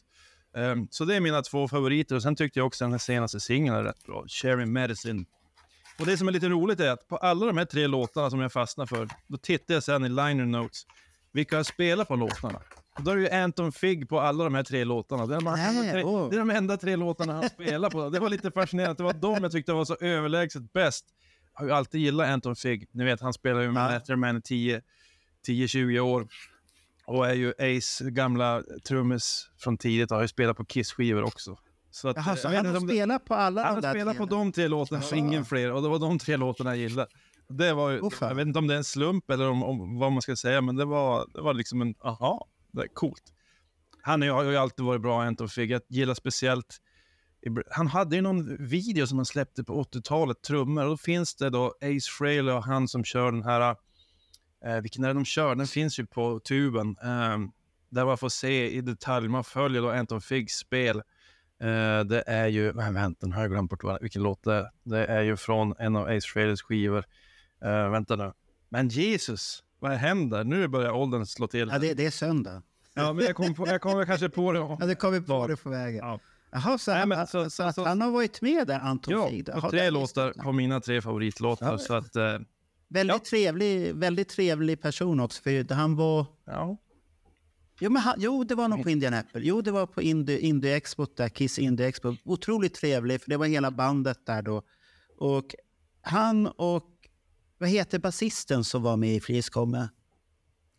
Ehm, 0.57 0.89
så 0.91 1.05
det 1.05 1.17
är 1.17 1.21
mina 1.21 1.43
två 1.43 1.69
favoriter. 1.69 2.17
Och 2.17 2.23
sen 2.23 2.37
tyckte 2.37 2.59
jag 2.59 2.67
också 2.67 2.85
den 2.85 2.93
här 2.93 2.99
senaste 2.99 3.41
singeln 3.41 3.77
är 3.77 3.83
rätt 3.83 4.05
bra, 4.07 4.25
Sharing 4.29 4.73
Medicine. 4.73 5.25
Och 5.99 6.07
det 6.07 6.17
som 6.17 6.29
är 6.29 6.33
lite 6.33 6.49
roligt 6.49 6.81
är 6.81 6.91
att 6.91 7.09
på 7.09 7.17
alla 7.17 7.47
de 7.47 7.57
här 7.57 7.65
tre 7.65 7.87
låtarna 7.87 8.31
som 8.31 8.41
jag 8.41 8.53
fastnar 8.53 8.87
för, 8.87 9.09
då 9.27 9.37
tittar 9.37 9.75
jag 9.75 9.83
sen 9.83 10.05
i 10.05 10.09
liner 10.09 10.47
notes, 10.47 10.87
vilka 11.33 11.57
har 11.57 11.65
spelat 11.65 12.09
på 12.09 12.17
låtarna? 12.17 12.61
Och 12.99 13.03
då 13.05 13.11
är 13.11 13.17
det 13.17 13.23
ju 13.23 13.31
Anton 13.31 13.73
Figg 13.73 14.09
på 14.09 14.21
alla 14.21 14.45
de 14.45 14.55
här 14.55 14.63
tre 14.63 14.85
låtarna. 14.85 15.27
Det 15.27 15.35
är, 15.35 15.41
de 15.41 15.47
enda 15.47 15.93
tre, 15.93 16.05
åh. 16.05 16.31
det 16.31 16.37
är 16.37 16.39
de 16.39 16.51
enda 16.51 16.77
tre 16.77 16.97
låtarna 16.97 17.33
han 17.33 17.49
spelar 17.49 17.91
på. 17.91 18.11
Det 18.11 18.21
var 18.21 18.29
lite 18.29 18.51
fascinerande. 18.51 18.95
Det 18.95 19.03
var 19.03 19.13
de 19.13 19.43
jag 19.43 19.53
tyckte 19.53 19.73
var 19.73 19.85
så 19.85 19.97
överlägset 20.01 20.73
bäst. 20.73 21.05
Jag 21.55 21.61
har 21.61 21.67
ju 21.67 21.73
alltid 21.73 22.01
gillat 22.01 22.29
Anton 22.29 22.57
Figg. 22.57 22.89
Ni 22.93 23.05
vet, 23.05 23.21
han 23.21 23.33
spelar 23.33 23.61
ju 23.61 23.71
med. 23.73 23.91
Letterman 23.91 24.37
i 24.37 24.41
10 24.43 24.83
10-20 25.47 25.99
år. 25.99 26.29
Och 27.11 27.27
är 27.27 27.35
ju 27.35 27.53
Ace 27.59 28.11
gamla 28.11 28.63
trummis 28.89 29.51
från 29.59 29.79
tidigt 29.79 30.11
och 30.11 30.17
har 30.17 30.23
ju 30.23 30.29
spelat 30.29 30.57
på 30.57 30.65
Kiss-skivor 30.65 31.23
också. 31.23 31.59
Så 31.91 32.09
att, 32.09 32.17
Jaha, 32.17 32.31
eh, 32.31 32.37
så 32.37 32.49
vet 32.49 32.57
han 32.57 32.67
har 32.67 32.81
spelat 32.81 33.25
på 33.25 33.35
alla 33.35 33.65
han 33.65 33.75
de 33.75 33.81
där 33.81 33.95
spelar 33.95 34.15
på 34.15 34.27
de 34.27 34.53
tre 34.53 34.69
låtarna 34.69 35.03
och 35.11 35.17
ingen 35.17 35.45
fler. 35.45 35.73
Och 35.73 35.83
det 35.83 35.89
var 35.89 35.99
de 35.99 36.19
tre 36.19 36.37
låtarna 36.37 36.71
jag 36.71 36.79
gillade. 36.79 37.09
Det 37.49 37.73
var 37.73 37.91
ju, 37.91 38.01
jag 38.21 38.35
vet 38.35 38.47
inte 38.47 38.59
om 38.59 38.67
det 38.67 38.75
är 38.75 38.79
en 38.79 38.85
slump 38.85 39.31
eller 39.31 39.51
om, 39.51 39.63
om 39.63 39.99
vad 39.99 40.13
man 40.13 40.23
ska 40.23 40.37
säga, 40.37 40.61
men 40.61 40.77
det 40.77 40.85
var, 40.85 41.27
det 41.35 41.41
var 41.41 41.55
liksom 41.55 41.83
en, 41.83 41.95
aha, 42.01 42.49
det 42.73 42.83
är 42.83 42.89
coolt. 42.89 43.23
Han 44.03 44.23
har 44.23 44.45
ju 44.45 44.57
alltid 44.57 44.85
varit 44.85 45.03
bra, 45.03 45.23
Anton 45.23 45.49
Figg. 45.49 45.71
Jag 45.71 45.83
gillar 45.89 46.15
speciellt, 46.15 46.77
han 47.71 47.87
hade 47.87 48.17
ju 48.17 48.23
någon 48.23 48.67
video 48.67 49.07
som 49.07 49.19
han 49.19 49.27
släppte 49.27 49.65
på 49.65 49.83
80-talet, 49.83 50.43
trummor, 50.43 50.85
och 50.85 50.91
då 50.91 50.97
finns 50.97 51.35
det 51.35 51.51
då 51.51 51.67
Ace 51.67 52.11
Frehley 52.19 52.55
och 52.55 52.65
han 52.65 52.89
som 52.89 53.05
kör 53.05 53.33
den 53.33 53.43
här, 53.43 53.77
eh, 54.65 54.81
vilken 54.81 55.05
är 55.05 55.09
det 55.09 55.15
de 55.15 55.25
kör? 55.25 55.55
Den 55.55 55.67
finns 55.67 55.99
ju 55.99 56.07
på 56.07 56.41
tuben. 56.41 56.97
Eh, 57.03 57.39
där 57.89 58.05
man 58.05 58.19
får 58.19 58.29
se 58.29 58.71
i 58.71 58.81
detalj, 58.81 59.29
man 59.29 59.45
följer 59.45 59.83
då 59.83 59.91
Anton 59.91 60.21
Figgs 60.21 60.53
spel. 60.55 60.97
Eh, 61.61 62.01
det 62.05 62.25
är 62.27 62.47
ju, 62.47 62.73
men 62.73 62.95
vänta, 62.95 63.27
nu 63.27 63.35
har 63.35 63.43
jag 63.43 63.51
glömt 63.51 63.71
bort 63.71 63.85
vad, 63.85 64.03
vilken 64.03 64.23
låt 64.23 64.43
det 64.45 64.55
är. 64.55 64.67
Det 64.83 65.07
är 65.07 65.23
ju 65.23 65.37
från 65.37 65.75
en 65.79 65.97
av 65.97 66.07
Ace 66.09 66.27
Frehleys 66.33 66.63
skivor. 66.63 67.05
Eh, 67.65 67.91
vänta 67.91 68.17
nu. 68.17 68.33
Men 68.69 68.89
Jesus, 68.89 69.63
vad 69.79 69.93
händer? 69.93 70.45
Nu 70.45 70.69
börjar 70.69 70.91
åldern 70.93 71.27
slå 71.27 71.47
till. 71.47 71.69
Ja, 71.73 71.79
det, 71.79 71.95
det 71.95 72.07
är 72.07 72.11
söndag. 72.11 72.63
Ja, 72.95 73.13
men 73.13 73.25
jag 73.25 73.35
kommer 73.37 73.55
på, 73.55 73.67
jag 73.67 74.07
kanske 74.07 74.29
på 74.29 74.53
det. 74.53 74.59
Ja, 74.59 74.79
det 74.87 74.95
kom 74.95 75.13
vi 75.13 75.21
på 75.21 75.47
det 75.47 75.57
på 75.57 75.71
vägen. 75.71 75.99
Ja. 76.07 76.21
Jaha, 76.53 76.79
så, 76.79 76.91
Nej, 76.95 77.07
men 77.07 77.19
han- 77.19 77.27
så- 77.27 77.51
så, 77.51 77.63
att 77.63 77.75
så- 77.75 77.85
han 77.85 78.01
har 78.01 78.11
varit 78.11 78.43
med 78.43 78.67
där, 78.67 78.79
Anton 78.81 79.15
Ja, 79.15 79.29
Figg? 79.29 79.49
tre 79.71 79.91
låtar 79.91 80.33
på 80.33 80.53
mina 80.53 80.81
tre 80.81 81.03
favoritlåtar. 81.03 81.71
Ja. 81.73 81.79
Så 81.79 81.95
att, 81.95 82.17
eh, 82.17 82.39
Väldigt, 82.91 83.15
Ja. 83.17 83.25
trevlig, 83.31 83.95
väldigt 83.95 84.29
trevlig 84.29 84.81
person 84.83 85.21
också, 85.21 85.43
för 85.43 85.75
han 85.75 85.97
var... 85.97 86.27
ja. 86.47 86.77
Jo, 87.83 87.91
men 87.91 88.03
han, 88.03 88.15
jo, 88.19 88.45
det 88.45 88.55
var 88.55 88.69
nog 88.69 88.83
på 88.83 88.91
Indian 88.91 89.15
Apple. 89.15 89.41
Jo, 89.45 89.61
det 89.61 89.71
var 89.71 89.87
på 89.87 90.03
Indie, 90.03 90.39
Indie 90.39 90.77
Expo, 90.77 91.07
där, 91.17 91.29
Kiss 91.29 91.59
Indie 91.59 91.87
Expo. 91.89 92.17
Otroligt 92.25 92.75
trevlig, 92.75 93.21
för 93.23 93.31
det 93.31 93.37
var 93.37 93.47
hela 93.47 93.71
bandet 93.71 94.27
där 94.27 94.43
då. 94.43 94.63
Och 95.17 95.55
han 96.03 96.47
och, 96.47 96.87
vad 97.59 97.69
heter 97.69 97.99
basisten 97.99 98.65
som 98.65 98.83
var 98.83 98.97
med 98.97 99.15
i 99.17 99.21
Friskomme? 99.21 99.89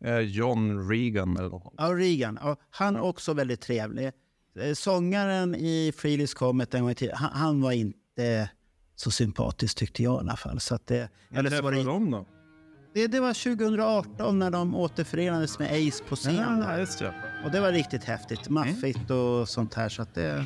Eh, 0.06 0.20
John 0.20 0.90
Regan 0.90 1.38
eller 1.38 1.50
något. 1.50 1.74
Ja, 1.78 1.94
Regan. 1.94 2.40
Ja, 2.42 2.56
han 2.70 2.96
också 2.98 3.34
väldigt 3.34 3.62
trevlig. 3.62 4.12
Eh, 4.60 4.74
Sångaren 4.74 5.56
i 5.56 5.94
Freelys 5.98 6.34
Comet 6.34 6.74
en 6.74 6.82
gång 6.82 6.92
i 6.92 6.96
tiden, 6.96 7.16
han, 7.18 7.32
han 7.34 7.62
var 7.62 7.72
inte 7.72 8.50
så 9.02 9.12
sympatisk 9.12 9.78
tyckte 9.78 10.04
jag 10.04 10.16
i 10.16 10.20
alla 10.20 10.36
fall. 10.36 10.60
Så 10.60 10.76
att 10.76 10.88
det, 10.88 11.10
eller 11.34 11.50
så 11.50 11.56
var 11.56 11.72
Träffade 11.72 11.78
det, 11.78 11.84
dem 11.84 12.12
då? 12.12 12.26
det, 12.94 13.08
det 13.08 13.20
var 13.20 13.34
2018 13.34 14.40
när 14.40 14.52
de 14.52 14.76
återförenades 14.76 15.60
med 15.60 15.88
Ace 15.88 16.04
på 16.04 16.16
scen. 16.16 16.66
Ja. 17.00 17.14
Och 17.46 17.52
det 17.52 17.60
var 17.60 17.72
riktigt 17.72 18.04
häftigt. 18.04 18.50
Maffigt 18.50 19.12
och 19.12 19.50
sånt 19.50 19.74
här. 19.74 19.90
Så 19.90 20.02
att 20.02 20.16
det... 20.16 20.46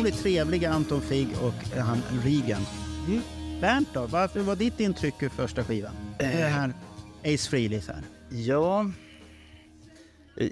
Otroligt 0.00 0.22
trevliga 0.22 0.70
Anton 0.70 1.00
Figg 1.00 1.28
och 1.42 1.76
eh, 1.76 1.84
han 1.84 2.02
Regan. 2.24 2.62
Mm. 3.08 3.20
Bernt 3.60 3.88
då, 3.94 4.06
varför 4.06 4.40
var 4.40 4.56
ditt 4.56 4.80
intryck 4.80 5.22
ur 5.22 5.28
första 5.28 5.64
skivan? 5.64 5.92
Det 6.18 6.24
här 6.24 6.72
Ace 7.24 7.50
Frehley 7.50 7.80
här. 7.88 8.02
Ja, 8.30 8.90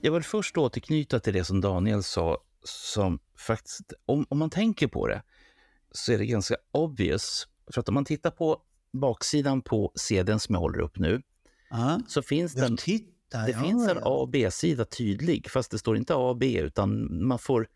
jag 0.02 0.12
vill 0.12 0.22
först 0.22 0.56
återknyta 0.56 1.20
till 1.20 1.32
det 1.32 1.44
som 1.44 1.60
Daniel 1.60 2.02
sa, 2.02 2.38
som 2.64 3.18
faktiskt, 3.38 3.92
om, 4.06 4.26
om 4.28 4.38
man 4.38 4.50
tänker 4.50 4.86
på 4.86 5.06
det, 5.06 5.22
så 5.90 6.12
är 6.12 6.18
det 6.18 6.26
ganska 6.26 6.56
obvious. 6.72 7.48
För 7.72 7.80
att 7.80 7.88
om 7.88 7.94
man 7.94 8.04
tittar 8.04 8.30
på 8.30 8.62
baksidan 8.92 9.62
på 9.62 9.92
CDn 9.94 10.40
som 10.40 10.54
jag 10.54 10.60
håller 10.60 10.80
upp 10.80 10.98
nu, 10.98 11.22
Ja, 11.70 12.00
så 12.08 12.22
finns 12.22 12.54
den, 12.54 12.76
tittar. 12.76 13.46
det 13.46 13.52
ja, 13.52 13.62
finns 13.62 13.88
en. 13.88 13.98
A 13.98 14.08
och 14.08 14.28
B-sida 14.28 14.84
tydlig, 14.84 15.50
fast 15.50 15.70
det 15.70 15.78
står 15.78 15.96
inte 15.96 16.14
A 16.14 16.28
och 16.28 16.36
B, 16.36 16.60
utan 16.60 17.18
man 17.26 17.38
får, 17.38 17.68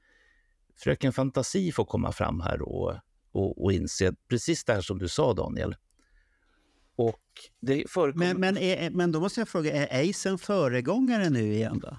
fröken 0.77 1.13
Fantasi 1.13 1.73
får 1.73 1.85
komma 1.85 2.13
fram 2.13 2.41
här 2.41 2.63
och, 2.63 2.95
och, 3.33 3.65
och 3.65 3.73
inse 3.73 4.13
precis 4.29 4.65
det 4.65 4.73
här 4.73 4.81
som 4.81 4.99
du 4.99 5.09
sa, 5.09 5.35
Daniel. 5.35 5.77
Och 6.97 7.21
det 7.61 7.91
förekommer... 7.91 8.27
Men, 8.27 8.41
men, 8.41 8.59
är, 8.59 8.91
men 8.91 9.13
då 9.13 9.21
måste 9.21 9.41
jag 9.41 9.49
fråga, 9.49 9.87
är 9.87 10.11
Ace 10.11 10.29
en 10.29 10.39
föregångare 10.39 11.31
nu 11.31 11.55
igen 11.55 11.79
då? 11.79 11.97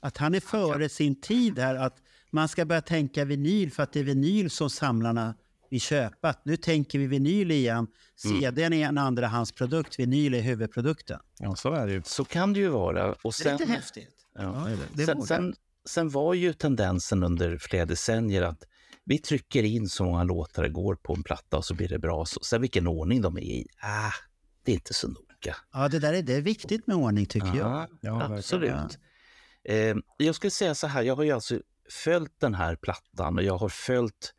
Att 0.00 0.16
han 0.16 0.34
är 0.34 0.40
före 0.40 0.88
sin 0.88 1.20
tid 1.20 1.58
här, 1.58 1.74
att 1.74 1.96
man 2.30 2.48
ska 2.48 2.64
börja 2.64 2.82
tänka 2.82 3.24
vinyl 3.24 3.72
för 3.72 3.82
att 3.82 3.92
det 3.92 4.00
är 4.00 4.04
vinyl 4.04 4.50
som 4.50 4.70
samlarna 4.70 5.34
vill 5.70 5.80
köpa. 5.80 6.34
Nu 6.42 6.56
tänker 6.56 6.98
vi 6.98 7.06
vinyl 7.06 7.50
igen. 7.50 7.86
Mm. 8.24 8.40
CDn 8.40 8.72
är 8.72 8.88
en 8.88 8.98
andrahandsprodukt, 8.98 9.98
vinyl 9.98 10.34
är 10.34 10.40
huvudprodukten. 10.40 11.20
Ja, 11.38 11.56
så 11.56 11.72
är 11.72 11.86
det 11.86 11.92
ju. 11.92 12.02
Så 12.04 12.24
kan 12.24 12.52
det 12.52 12.60
ju 12.60 12.68
vara. 12.68 13.12
Och 13.12 13.18
Det 13.22 13.28
är 13.28 13.32
sen, 13.32 13.56
lite 13.56 13.72
häftigt. 13.72 14.26
Ja. 14.34 14.68
det 14.92 15.06
sen, 15.06 15.16
vågar. 15.16 15.26
sen, 15.26 15.54
sen 15.88 16.08
var 16.08 16.34
ju 16.34 16.52
tendensen 16.52 17.22
under 17.22 17.58
flera 17.58 17.84
decennier 17.84 18.42
att 18.42 18.64
vi 19.04 19.18
trycker 19.18 19.62
in 19.62 19.88
så 19.88 20.04
många 20.04 20.24
låtar 20.24 20.62
det 20.62 20.68
går 20.68 20.94
på 20.94 21.14
en 21.14 21.22
platta 21.22 21.56
och 21.56 21.64
så 21.64 21.74
blir 21.74 21.88
det 21.88 21.98
bra. 21.98 22.24
Så, 22.24 22.40
sen 22.44 22.60
vilken 22.60 22.86
ordning 22.86 23.20
de 23.20 23.36
är 23.36 23.42
i, 23.42 23.66
ah, 23.82 24.12
det 24.64 24.72
är 24.72 24.74
inte 24.74 24.94
så 24.94 25.08
noga. 25.08 25.56
Ja, 25.72 25.88
det 25.88 25.98
där 25.98 26.12
är, 26.12 26.22
det 26.22 26.34
är 26.34 26.40
viktigt 26.40 26.86
med 26.86 26.96
ordning 26.96 27.26
tycker 27.26 27.54
jag. 27.56 27.88
Ja, 28.00 28.22
absolut. 28.22 28.98
Eh, 29.64 29.96
jag 30.16 30.34
skulle 30.34 30.50
säga 30.50 30.74
så 30.74 30.86
här, 30.86 31.02
jag 31.02 31.16
har 31.16 31.22
ju 31.22 31.30
alltså 31.30 31.60
följt 31.90 32.40
den 32.40 32.54
här 32.54 32.76
plattan 32.76 33.38
och 33.38 33.44
jag 33.44 33.58
har 33.58 33.68
följt 33.68 34.34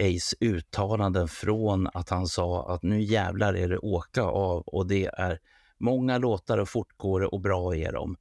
Ace 0.00 0.36
uttalanden 0.40 1.28
från 1.28 1.88
att 1.94 2.08
han 2.08 2.26
sa 2.26 2.74
att 2.74 2.82
nu 2.82 3.00
jävlar 3.00 3.54
är 3.54 3.68
det 3.68 3.78
åka 3.78 4.22
av 4.22 4.62
och 4.62 4.86
det 4.86 5.06
är 5.06 5.38
många 5.78 6.18
låtar 6.18 6.58
och 6.58 6.68
fortgår 6.68 7.34
och 7.34 7.40
bra 7.40 7.76
är 7.76 7.92
de. 7.92 8.16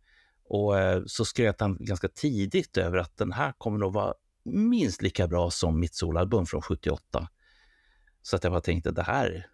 Och 0.50 0.80
eh, 0.80 1.04
så 1.06 1.26
skröt 1.26 1.62
han 1.62 1.78
ganska 1.80 2.08
tidigt 2.08 2.78
över 2.78 2.98
att 2.98 3.18
den 3.18 3.32
här 3.32 3.54
kommer 3.58 3.88
att 3.88 3.94
vara 3.94 4.14
minst 4.46 5.02
lika 5.02 5.28
bra 5.28 5.52
som 5.52 5.80
mitt 5.80 5.96
solalbum 5.96 6.46
från 6.46 6.62
78. 6.62 7.28
Så 8.22 8.36
att 8.36 8.44
jag 8.44 8.54
bara 8.54 8.62
tänkte, 8.62 8.92
det 8.92 9.04
här, 9.04 9.48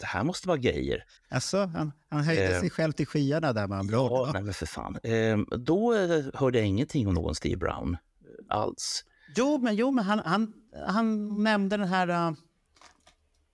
det 0.00 0.06
här 0.06 0.24
måste 0.24 0.48
vara 0.48 0.58
grejer. 0.58 1.04
Alltså, 1.28 1.58
han, 1.58 1.92
han 2.08 2.24
höjde 2.24 2.54
Eh, 2.54 2.60
sig 2.60 2.70
själv 2.70 2.92
till 2.92 3.06
skyarna 3.06 3.52
där 3.52 3.66
med 3.66 3.80
ord. 3.80 3.90
Ja, 3.90 4.30
nej 4.32 4.42
men 4.42 4.54
för 4.54 4.66
fan. 4.66 4.98
Eh, 5.02 5.38
då 5.58 5.94
eh, 5.94 6.24
hörde 6.34 6.58
jag 6.58 6.66
ingenting 6.66 7.08
om 7.08 7.14
någon 7.14 7.34
Steve 7.34 7.56
Brown 7.56 7.94
eh, 7.94 8.56
alls. 8.56 9.04
Jo, 9.36 9.58
men, 9.58 9.76
jo, 9.76 9.90
men 9.90 10.04
han, 10.04 10.18
han, 10.18 10.52
han 10.86 11.34
nämnde 11.42 11.76
den 11.76 11.88
här... 11.88 12.36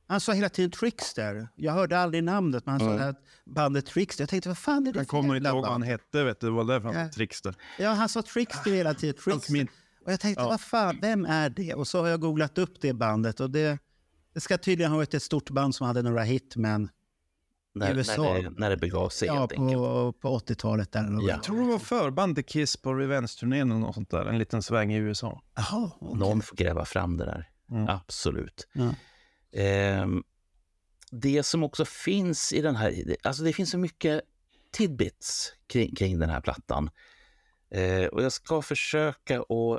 han 0.07 0.21
sa 0.21 0.33
hela 0.33 0.49
tiden 0.49 0.71
Trickster. 0.71 1.49
Jag 1.55 1.73
hörde 1.73 1.99
aldrig 1.99 2.25
namnet, 2.25 2.67
men 2.67 2.73
han 2.73 2.81
sa 2.81 2.93
det 2.97 3.03
här 3.05 3.15
bandet 3.45 3.87
Trickster. 3.87 4.23
Jag 4.23 4.29
tänkte, 4.29 4.49
vad 4.49 4.59
fan 4.59 4.87
är 4.87 4.93
det 4.93 4.99
Jag 4.99 5.07
för 5.07 5.11
kommer 5.11 5.37
inte 5.37 5.49
ihåg 5.49 5.63
vad 5.63 5.73
han 5.73 5.83
hette, 5.83 6.25
vet 6.25 6.41
du. 6.41 6.47
Det 6.47 6.53
var 6.53 6.65
därför 6.65 6.89
han 6.93 7.03
Ja. 7.07 7.09
trickster. 7.13 7.55
Ja, 7.79 7.91
han 7.91 8.09
sa 8.09 8.23
Trickster 8.23 8.71
hela 8.71 8.95
tiden. 8.95 9.23
Trickster. 9.25 9.53
min- 9.53 9.69
Och 10.07 10.13
jag 10.13 10.21
tänkte, 10.21 10.43
Ja. 10.43 10.49
vad 10.49 10.61
fan, 10.61 10.99
vem 11.03 11.25
är 11.25 11.51
det? 11.51 11.75
Och 11.75 11.87
så 11.89 12.01
har 12.01 12.09
jag 12.09 12.21
googlat 12.21 12.59
upp 12.59 12.81
det 12.81 12.93
bandet. 12.93 13.41
Och 13.41 13.51
det, 13.51 13.79
det 14.35 14.41
ska 14.41 14.59
tydligen 14.59 14.91
ha 14.93 14.97
varit 14.97 15.15
ett 15.15 15.23
stort 15.23 15.51
band 15.51 15.75
som 15.75 15.87
hade 15.87 16.03
några 16.03 16.23
hit, 16.23 16.57
men 16.57 16.89
När, 17.75 17.95
USA. 17.97 18.23
när, 18.23 18.43
det, 18.43 18.51
när 18.51 18.71
det 18.71 18.77
begav 18.77 19.09
sig 19.09 19.29
ja, 19.29 19.35
helt 19.35 19.53
enkelt. 19.53 19.79
på, 19.79 20.13
på 20.13 20.39
80-talet. 20.39 20.93
Där. 20.93 21.03
Ja. 21.13 21.29
Jag 21.29 21.43
tror 21.43 21.61
det 21.61 21.67
var 21.67 21.79
förband 21.79 22.35
till 22.35 22.45
Kiss 22.45 22.77
på 22.77 22.93
Revenge-turnén 22.95 23.71
eller 23.71 23.81
något 23.81 23.95
sånt 23.95 24.11
där. 24.11 24.27
En 24.27 24.39
liten 24.39 24.63
sväng 24.63 24.93
i 24.93 24.97
USA. 24.97 25.43
Jaha, 25.55 25.91
okej. 26.01 26.19
Någon 26.19 26.43
får 26.43 26.57
gräva 26.57 26.85
fram 26.85 27.17
det 27.17 27.25
där. 27.25 27.49
Mm. 27.71 27.89
Absolut. 27.89 28.69
Ja. 28.73 28.95
Eh, 29.55 30.07
det 31.11 31.43
som 31.43 31.65
också 31.65 31.85
finns 31.85 32.53
i 32.53 32.61
den 32.61 32.77
här, 32.77 33.17
alltså 33.23 33.43
det 33.43 33.53
finns 33.53 33.71
så 33.71 33.79
mycket 33.79 34.21
tidbits 34.73 35.53
kring, 35.67 35.95
kring 35.95 36.19
den 36.19 36.31
här 36.31 36.41
plattan. 36.41 36.91
Eh, 37.71 38.07
och 38.07 38.23
jag 38.23 38.33
ska 38.33 38.63
försöka 38.63 39.41
att 39.41 39.51
eh, 39.51 39.79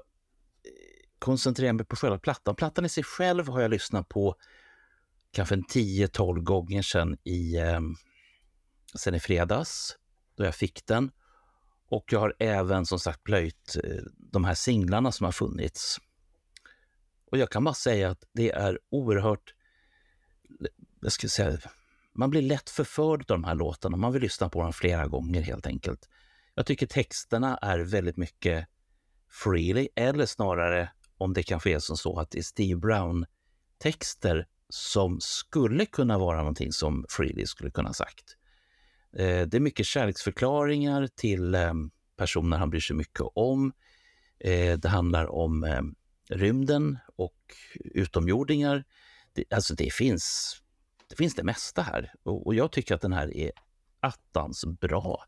koncentrera 1.19 1.73
mig 1.73 1.85
på 1.85 1.95
själva 1.95 2.19
plattan. 2.19 2.55
Plattan 2.55 2.85
i 2.85 2.89
sig 2.89 3.03
själv 3.03 3.47
har 3.47 3.61
jag 3.61 3.71
lyssnat 3.71 4.09
på 4.09 4.35
kanske 5.31 5.55
en 5.55 5.63
10-12 5.63 6.41
gånger 6.41 6.81
sedan 6.81 7.17
i, 7.23 7.57
eh, 7.57 7.79
sen 8.95 9.15
i 9.15 9.19
fredags, 9.19 9.97
då 10.35 10.43
jag 10.43 10.55
fick 10.55 10.85
den. 10.85 11.11
Och 11.89 12.13
jag 12.13 12.19
har 12.19 12.35
även 12.39 12.85
som 12.85 12.99
sagt 12.99 13.23
plöjt 13.23 13.77
eh, 13.83 14.03
de 14.17 14.43
här 14.43 14.53
singlarna 14.53 15.11
som 15.11 15.25
har 15.25 15.31
funnits. 15.31 15.97
Och 17.31 17.37
jag 17.37 17.49
kan 17.49 17.63
bara 17.63 17.73
säga 17.73 18.09
att 18.09 18.23
det 18.33 18.51
är 18.51 18.79
oerhört, 18.89 19.54
jag 21.05 21.11
ska 21.11 21.27
säga, 21.27 21.57
man 22.13 22.29
blir 22.29 22.41
lätt 22.41 22.69
förförd 22.69 23.19
av 23.19 23.25
de 23.25 23.43
här 23.43 23.55
låtarna. 23.55 23.97
Man 23.97 24.13
vill 24.13 24.21
lyssna 24.21 24.49
på 24.49 24.61
dem 24.61 24.73
flera 24.73 25.07
gånger 25.07 25.41
helt 25.41 25.67
enkelt. 25.67 26.09
Jag 26.55 26.65
tycker 26.65 26.87
texterna 26.87 27.57
är 27.57 27.79
väldigt 27.79 28.17
mycket 28.17 28.67
freely, 29.29 29.87
eller 29.95 30.25
snarare 30.25 30.91
om 31.17 31.33
det 31.33 31.43
kanske 31.43 31.71
är 31.71 31.79
som 31.79 31.97
så 31.97 32.19
att 32.19 32.31
det 32.31 32.39
är 32.39 32.43
Steve 32.43 32.79
Brown-texter 32.79 34.45
som 34.69 35.19
skulle 35.21 35.85
kunna 35.85 36.17
vara 36.17 36.37
någonting 36.37 36.71
som 36.71 37.05
Freely 37.09 37.45
skulle 37.45 37.71
kunna 37.71 37.89
ha 37.89 37.93
sagt. 37.93 38.37
Eh, 39.17 39.41
det 39.41 39.53
är 39.53 39.59
mycket 39.59 39.85
kärleksförklaringar 39.85 41.07
till 41.15 41.55
ehm, 41.55 41.91
personer 42.17 42.57
han 42.57 42.69
bryr 42.69 42.81
sig 42.81 42.95
mycket 42.95 43.25
om. 43.35 43.73
Eh, 44.39 44.77
det 44.77 44.89
handlar 44.89 45.25
om 45.25 45.63
ehm, 45.63 45.95
rymden 46.29 46.97
och 47.15 47.37
utomjordingar. 47.75 48.83
Alltså 49.49 49.75
det 49.75 49.93
finns, 49.93 50.57
det 51.07 51.15
finns 51.15 51.35
det 51.35 51.43
mesta 51.43 51.81
här 51.81 52.13
och, 52.23 52.47
och 52.47 52.55
jag 52.55 52.71
tycker 52.71 52.95
att 52.95 53.01
den 53.01 53.13
här 53.13 53.37
är 53.37 53.51
attans 53.99 54.65
bra. 54.65 55.25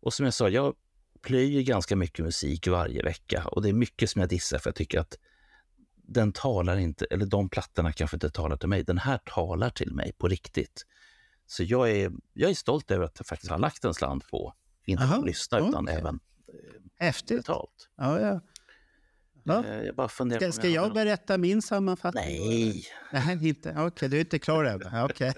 Och 0.00 0.14
som 0.14 0.24
jag 0.24 0.34
sa, 0.34 0.48
jag 0.48 0.74
plöjer 1.22 1.62
ganska 1.62 1.96
mycket 1.96 2.24
musik 2.24 2.66
varje 2.66 3.02
vecka 3.02 3.44
och 3.44 3.62
det 3.62 3.68
är 3.68 3.72
mycket 3.72 4.10
som 4.10 4.20
jag 4.20 4.28
dissar 4.28 4.58
för 4.58 4.70
jag 4.70 4.74
tycker 4.74 5.00
att 5.00 5.18
den 6.08 6.32
talar 6.32 6.76
inte, 6.76 7.04
eller 7.04 7.26
de 7.26 7.48
plattorna 7.48 7.92
kanske 7.92 8.16
inte 8.16 8.30
talar 8.30 8.56
till 8.56 8.68
mig. 8.68 8.84
Den 8.84 8.98
här 8.98 9.18
talar 9.18 9.70
till 9.70 9.92
mig 9.92 10.12
på 10.18 10.28
riktigt. 10.28 10.86
Så 11.46 11.62
jag 11.62 11.90
är, 11.90 12.12
jag 12.32 12.50
är 12.50 12.54
stolt 12.54 12.90
över 12.90 13.04
att 13.04 13.14
jag 13.18 13.26
faktiskt 13.26 13.50
har 13.50 13.58
lagt 13.58 13.84
en 13.84 13.94
slant 13.94 14.30
på, 14.30 14.54
inte 14.84 15.04
Aha, 15.04 15.16
bara 15.16 15.24
lyssna 15.26 15.58
utan 15.68 15.88
även 15.88 16.20
Häftigt. 16.98 17.36
betalt. 17.36 17.88
Ja, 17.96 18.20
ja. 18.20 18.40
Ja. 19.48 19.64
Eh, 19.64 19.82
Jag 19.82 19.94
bara 19.96 20.08
funderar 20.08 20.40
Ska, 20.40 20.52
ska 20.52 20.68
jag 20.68 20.84
något- 20.84 20.94
berätta 20.94 21.38
min 21.38 21.62
sammanfattning? 21.62 22.24
Nej. 22.48 22.84
Nej, 23.12 23.48
inte. 23.48 23.74
Okej, 23.78 24.08
du 24.08 24.16
är 24.16 24.20
inte 24.20 24.38
klar 24.38 24.64
än. 24.64 25.04
Okej. 25.04 25.32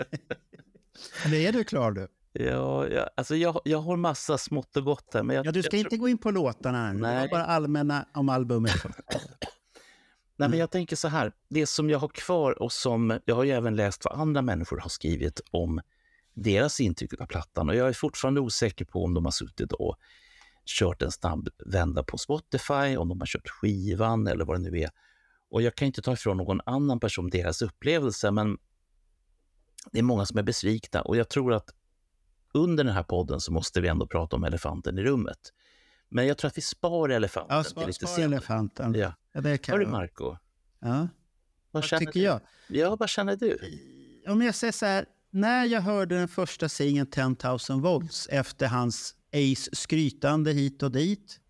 Eller 1.25 1.37
är 1.39 1.53
du 1.53 1.65
klar 1.65 1.93
du? 1.93 2.09
Ja, 2.33 2.89
ja, 2.89 3.11
alltså 3.17 3.37
jag, 3.37 3.61
jag 3.65 3.79
har 3.79 3.97
massa 3.97 4.39
smått 4.39 4.77
och 4.77 4.85
gott 4.85 5.11
här. 5.15 5.23
Men 5.23 5.37
jag, 5.37 5.47
Ja, 5.47 5.53
du 5.53 5.63
ska 5.63 5.77
jag 5.77 5.87
inte 5.87 5.97
gå 5.97 6.09
in 6.09 6.19
på 6.19 6.31
låtarna 6.31 6.93
nu. 6.93 7.01
Nej. 7.01 7.29
bara 7.29 7.45
allmänna 7.45 8.07
om 8.15 8.29
albumet. 8.29 8.73
Nej, 10.37 10.49
men 10.49 10.59
jag 10.59 10.71
tänker 10.71 10.97
så 10.97 11.09
här. 11.09 11.33
Det 11.49 11.67
som 11.67 11.91
jag 11.91 11.99
har 11.99 12.09
kvar 12.09 12.63
och 12.63 12.73
som 12.73 13.19
jag 13.25 13.35
har 13.35 13.45
ju 13.45 13.51
även 13.51 13.77
läst 13.77 14.05
vad 14.05 14.21
andra 14.21 14.43
människor 14.43 14.79
har 14.79 14.89
skrivit 14.89 15.41
om 15.51 15.81
deras 16.35 16.81
intryck 16.81 17.21
av 17.21 17.27
plattan 17.27 17.69
och 17.69 17.75
jag 17.77 17.89
är 17.89 17.93
fortfarande 17.93 18.41
osäker 18.41 18.85
på 18.85 19.05
om 19.05 19.15
de 19.15 19.25
har 19.25 19.33
suttit 19.33 19.73
och 19.73 19.97
kört 20.67 21.03
en 21.03 21.13
snabb 21.13 21.49
vända 21.67 22.03
på 22.03 22.19
Spotify, 22.19 22.97
om 22.97 23.09
de 23.09 23.21
har 23.21 23.27
kört 23.27 23.49
skivan 23.49 24.27
eller 24.27 24.45
vad 24.45 24.57
det 24.63 24.71
nu 24.71 24.79
är. 24.79 24.91
Och 25.51 25.63
jag 25.63 25.75
kan 25.75 25.87
inte 25.87 26.03
ta 26.03 26.13
ifrån 26.13 26.37
någon 26.37 26.61
annan 26.67 27.01
person 27.01 27.31
deras 27.31 27.63
upplevelse, 27.63 28.31
men 28.31 28.59
det 29.93 29.99
är 29.99 30.03
många 30.03 30.27
som 30.27 30.39
är 30.39 30.43
besvikna 30.43 31.03
och 31.03 31.17
jag 31.17 31.29
tror 31.29 31.53
att 31.55 31.71
under 32.55 32.85
den 32.85 32.95
här 32.95 33.03
podden 33.03 33.41
så 33.41 33.53
måste 33.53 33.81
vi 33.81 33.89
ändå 33.89 34.07
prata 34.07 34.37
om 34.37 34.45
elefanten 34.45 34.99
i 34.99 35.03
rummet. 35.03 35.39
Men 36.09 36.27
jag 36.27 36.39
tror 36.39 36.49
att 36.49 36.57
vi 36.59 36.63
sparar 36.63 37.15
elefanten 37.15 37.57
Ja, 37.57 37.63
till 37.63 37.71
spara, 37.71 37.87
lite 37.87 38.07
senare. 38.07 38.25
elefanten. 38.25 38.95
Ja. 38.95 39.15
Ja, 39.33 39.41
det 39.41 39.59
kan 39.59 39.73
Hörru. 39.79 39.87
Marco, 39.91 40.37
Ja. 40.81 41.09
vad, 41.71 41.91
Vad 41.91 42.01
tycker 42.01 42.13
du? 42.13 42.21
jag? 42.21 42.41
Ja, 42.69 42.97
vad 42.97 43.09
känner 43.09 43.37
du? 43.37 43.59
Om 44.29 44.43
jag 44.43 44.55
säger 44.55 44.73
så 44.73 44.87
här, 44.87 45.07
när 45.31 45.65
jag 45.65 45.81
hörde 45.81 46.15
den 46.15 46.29
första 46.29 46.69
singeln 46.69 47.07
10,000 47.07 47.81
volts 47.81 48.29
efter 48.31 48.67
hans 48.67 49.15
Ace 49.33 49.71
skrytande 49.73 50.53
hit 50.53 50.83
och 50.83 50.91
dit, 50.93 51.41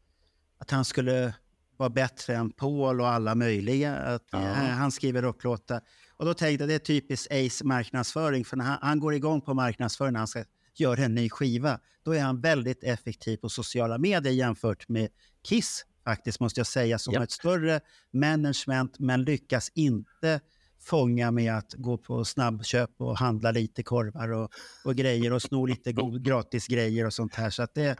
att 0.58 0.70
han 0.70 0.84
skulle 0.84 1.34
vara 1.76 1.90
bättre 1.90 2.36
än 2.36 2.50
Paul 2.50 3.00
och 3.00 3.08
alla 3.08 3.34
möjliga, 3.34 3.96
att 3.96 4.28
Ja. 4.32 4.38
han 4.52 4.92
skriver 4.92 5.22
rocklåtar. 5.22 5.80
Och 6.16 6.24
då 6.26 6.34
tänkte 6.34 6.62
jag 6.62 6.68
det 6.68 6.74
är 6.74 6.78
typiskt 6.78 7.32
Ace 7.32 7.64
marknadsföring, 7.64 8.44
för 8.44 8.56
när 8.56 8.64
han, 8.64 8.78
han 8.82 9.00
går 9.00 9.14
igång 9.14 9.40
på 9.40 9.54
marknadsföring 9.54 10.12
när 10.12 10.20
han 10.20 10.28
ska 10.28 10.44
gör 10.74 10.96
en 10.96 11.14
ny 11.14 11.30
skiva. 11.30 11.80
Då 12.02 12.12
är 12.14 12.20
han 12.22 12.40
väldigt 12.40 12.84
effektiv 12.84 13.36
på 13.36 13.48
sociala 13.48 13.98
medier 13.98 14.32
jämfört 14.32 14.88
med 14.88 15.08
Kiss 15.48 15.84
faktiskt, 16.04 16.40
måste 16.40 16.60
jag 16.60 16.66
säga, 16.66 16.98
som 16.98 17.12
Ja. 17.14 17.18
har 17.20 17.24
ett 17.24 17.30
större 17.30 17.80
management 18.12 18.98
men 18.98 19.22
lyckas 19.24 19.70
inte 19.74 20.40
fånga 20.80 21.30
med 21.30 21.54
att 21.54 21.74
gå 21.74 21.98
på 21.98 22.24
snabbköp 22.24 22.90
och 22.96 23.18
handla 23.18 23.50
lite 23.50 23.82
korvar 23.82 24.32
och, 24.32 24.50
och 24.84 24.94
grejer 24.94 25.32
och 25.32 25.42
sno 25.42 25.66
lite 25.66 25.92
gratis 26.20 26.66
grejer 26.66 27.06
och 27.06 27.14
sånt 27.14 27.34
här. 27.34 27.50
Så, 27.50 27.62
att 27.62 27.74
det, 27.74 27.96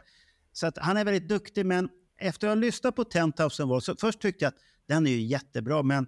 så 0.51 0.67
att 0.67 0.77
han 0.77 0.97
är 0.97 1.05
väldigt 1.05 1.29
duktig, 1.29 1.65
men 1.65 1.89
efter 2.17 2.47
att 2.47 2.51
ha 2.51 2.55
lyssnat 2.55 2.95
på 2.95 3.03
10,000 3.03 3.67
Volts 3.67 3.85
så 3.85 3.95
först 3.95 4.19
tyckte 4.19 4.45
jag 4.45 4.49
att 4.49 4.59
den 4.87 5.07
är 5.07 5.11
ju 5.11 5.21
jättebra, 5.21 5.83
men 5.83 6.07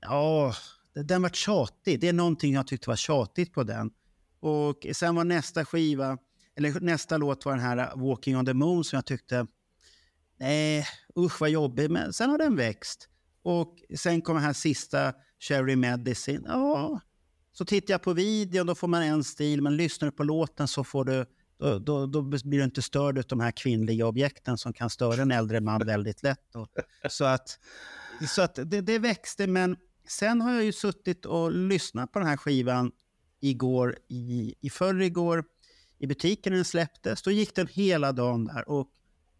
ja, 0.00 0.54
den 0.94 1.22
var 1.22 1.28
tjatig. 1.28 2.00
Det 2.00 2.08
är 2.08 2.12
någonting 2.12 2.54
jag 2.54 2.66
tyckte 2.66 2.88
var 2.88 2.96
tjatigt 2.96 3.52
på 3.52 3.62
den. 3.62 3.90
Och 4.40 4.86
sen 4.92 5.14
var 5.14 5.24
nästa 5.24 5.64
skiva, 5.64 6.18
eller 6.56 6.80
nästa 6.80 7.16
låt 7.16 7.44
var 7.44 7.52
den 7.52 7.60
här 7.60 7.96
Walking 7.96 8.36
on 8.36 8.46
the 8.46 8.54
Moon 8.54 8.84
som 8.84 8.96
jag 8.96 9.06
tyckte, 9.06 9.46
nej, 10.38 10.86
usch 11.18 11.40
vad 11.40 11.50
jobbig, 11.50 11.90
men 11.90 12.12
sen 12.12 12.30
har 12.30 12.38
den 12.38 12.56
växt. 12.56 13.08
Och 13.42 13.82
sen 13.96 14.22
kommer 14.22 14.40
den 14.40 14.46
här 14.46 14.52
sista, 14.52 15.12
Cherry 15.40 15.76
Medicine. 15.76 16.44
Ja, 16.46 17.00
så 17.52 17.64
tittar 17.64 17.94
jag 17.94 18.02
på 18.02 18.12
videon, 18.12 18.66
då 18.66 18.74
får 18.74 18.88
man 18.88 19.02
en 19.02 19.24
stil, 19.24 19.62
men 19.62 19.76
lyssnar 19.76 20.10
du 20.10 20.12
på 20.12 20.24
låten 20.24 20.68
så 20.68 20.84
får 20.84 21.04
du, 21.04 21.26
då, 21.58 21.78
då, 21.78 22.06
då 22.06 22.22
blir 22.22 22.58
du 22.58 22.64
inte 22.64 22.82
störd 22.82 23.18
av 23.18 23.24
de 23.28 23.40
här 23.40 23.50
kvinnliga 23.50 24.06
objekten 24.06 24.58
som 24.58 24.72
kan 24.72 24.90
störa 24.90 25.22
en 25.22 25.30
äldre 25.30 25.60
man 25.60 25.86
väldigt 25.86 26.22
lätt. 26.22 26.54
Och, 26.54 26.68
så 27.10 27.24
att, 27.24 27.58
så 28.28 28.42
att 28.42 28.54
det, 28.54 28.80
det 28.80 28.98
växte, 28.98 29.46
men 29.46 29.76
sen 30.08 30.40
har 30.40 30.52
jag 30.52 30.64
ju 30.64 30.72
suttit 30.72 31.26
och 31.26 31.52
lyssnat 31.52 32.12
på 32.12 32.18
den 32.18 32.28
här 32.28 32.36
skivan 32.36 32.92
igår, 33.40 33.98
i, 34.08 34.54
i 34.60 34.70
förrgår, 34.70 35.44
i 35.98 36.06
butiken 36.06 36.52
när 36.52 36.56
den 36.56 36.64
släpptes. 36.64 37.22
Då 37.22 37.30
gick 37.30 37.54
den 37.54 37.66
hela 37.66 38.12
dagen 38.12 38.44
där. 38.44 38.68
Och 38.68 38.88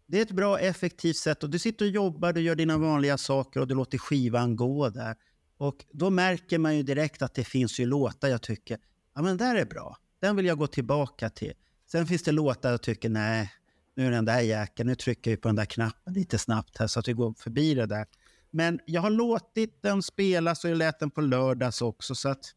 det 0.07 0.17
är 0.17 0.21
ett 0.21 0.31
bra, 0.31 0.59
effektivt 0.59 1.17
sätt. 1.17 1.43
Och 1.43 1.49
du 1.49 1.59
sitter 1.59 1.85
och 1.85 1.91
jobbar, 1.91 2.33
du 2.33 2.41
gör 2.41 2.55
dina 2.55 2.77
vanliga 2.77 3.17
saker 3.17 3.59
och 3.59 3.67
du 3.67 3.75
låter 3.75 3.97
skivan 3.97 4.55
gå 4.55 4.89
där. 4.89 5.15
Och 5.57 5.85
då 5.91 6.09
märker 6.09 6.57
man 6.57 6.77
ju 6.77 6.83
direkt 6.83 7.21
att 7.21 7.33
det 7.33 7.43
finns 7.43 7.79
ju 7.79 7.85
låtar 7.85 8.27
jag 8.27 8.41
tycker, 8.41 8.77
ja 9.15 9.21
men 9.21 9.37
där 9.37 9.55
är 9.55 9.65
bra. 9.65 9.97
Den 10.19 10.35
vill 10.35 10.45
jag 10.45 10.57
gå 10.57 10.67
tillbaka 10.67 11.29
till. 11.29 11.53
Sen 11.91 12.07
finns 12.07 12.23
det 12.23 12.31
låtar 12.31 12.71
jag 12.71 12.81
tycker, 12.81 13.09
nej, 13.09 13.51
nu 13.95 14.07
är 14.07 14.11
den 14.11 14.25
där 14.25 14.41
jäkeln, 14.41 14.89
nu 14.89 14.95
trycker 14.95 15.31
vi 15.31 15.37
på 15.37 15.47
den 15.47 15.55
där 15.55 15.65
knappen 15.65 16.13
lite 16.13 16.37
snabbt 16.37 16.77
här 16.77 16.87
så 16.87 16.99
att 16.99 17.07
vi 17.07 17.13
går 17.13 17.33
förbi 17.33 17.73
det 17.73 17.85
där. 17.85 18.05
Men 18.51 18.79
jag 18.85 19.01
har 19.01 19.09
låtit 19.09 19.81
den 19.81 20.03
spelas 20.03 20.63
och 20.63 20.69
jag 20.69 20.77
lät 20.77 20.99
den 20.99 21.09
på 21.09 21.21
lördags 21.21 21.81
också 21.81 22.15
så 22.15 22.29
att 22.29 22.53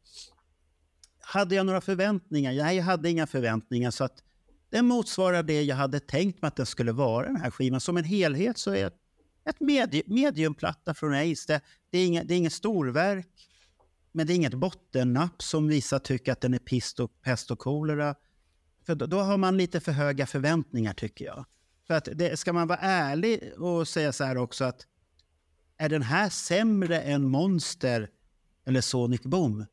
hade 1.20 1.54
jag 1.54 1.66
några 1.66 1.80
förväntningar? 1.80 2.52
Nej, 2.52 2.76
jag 2.76 2.84
hade 2.84 3.10
inga 3.10 3.26
förväntningar 3.26 3.90
så 3.90 4.04
att 4.04 4.22
den 4.70 4.86
motsvarar 4.86 5.42
det 5.42 5.62
jag 5.62 5.76
hade 5.76 6.00
tänkt 6.00 6.42
mig 6.42 6.48
att 6.48 6.56
den 6.56 6.66
skulle 6.66 6.92
vara 6.92 7.26
den 7.26 7.36
här 7.36 7.50
skivan. 7.50 7.80
Som 7.80 7.96
en 7.96 8.04
helhet 8.04 8.58
så 8.58 8.74
är 8.74 8.92
ett 9.44 9.60
medi 9.60 10.02
mediumplatta 10.06 10.94
från 10.94 11.14
Ace. 11.14 11.44
Det, 11.52 11.60
det, 11.90 11.98
är 11.98 12.06
inget, 12.06 12.28
det 12.28 12.34
är 12.34 12.38
inget 12.38 12.52
storverk, 12.52 13.48
men 14.12 14.26
det 14.26 14.32
är 14.32 14.34
inget 14.34 14.54
bottennapp 14.54 15.42
som 15.42 15.68
vissa 15.68 15.98
tycker 15.98 16.32
att 16.32 16.40
den 16.40 16.54
är 16.54 16.58
pist 16.58 17.00
och, 17.00 17.22
pest 17.22 17.50
och 17.50 17.58
kolera. 17.58 18.14
För 18.86 18.94
då, 18.94 19.06
då 19.06 19.20
har 19.20 19.36
man 19.36 19.56
lite 19.56 19.80
för 19.80 19.92
höga 19.92 20.26
förväntningar 20.26 20.92
tycker 20.92 21.24
jag. 21.24 21.44
För 21.86 21.94
att 21.94 22.08
det, 22.14 22.38
ska 22.38 22.52
man 22.52 22.68
vara 22.68 22.78
ärlig 22.78 23.52
och 23.58 23.88
säga 23.88 24.12
så 24.12 24.24
här 24.24 24.36
också 24.36 24.64
att 24.64 24.86
är 25.76 25.88
den 25.88 26.02
här 26.02 26.28
sämre 26.28 27.00
än 27.00 27.28
Monster 27.28 28.10
eller 28.66 28.80
Sonic 28.80 29.22
Boom? 29.22 29.66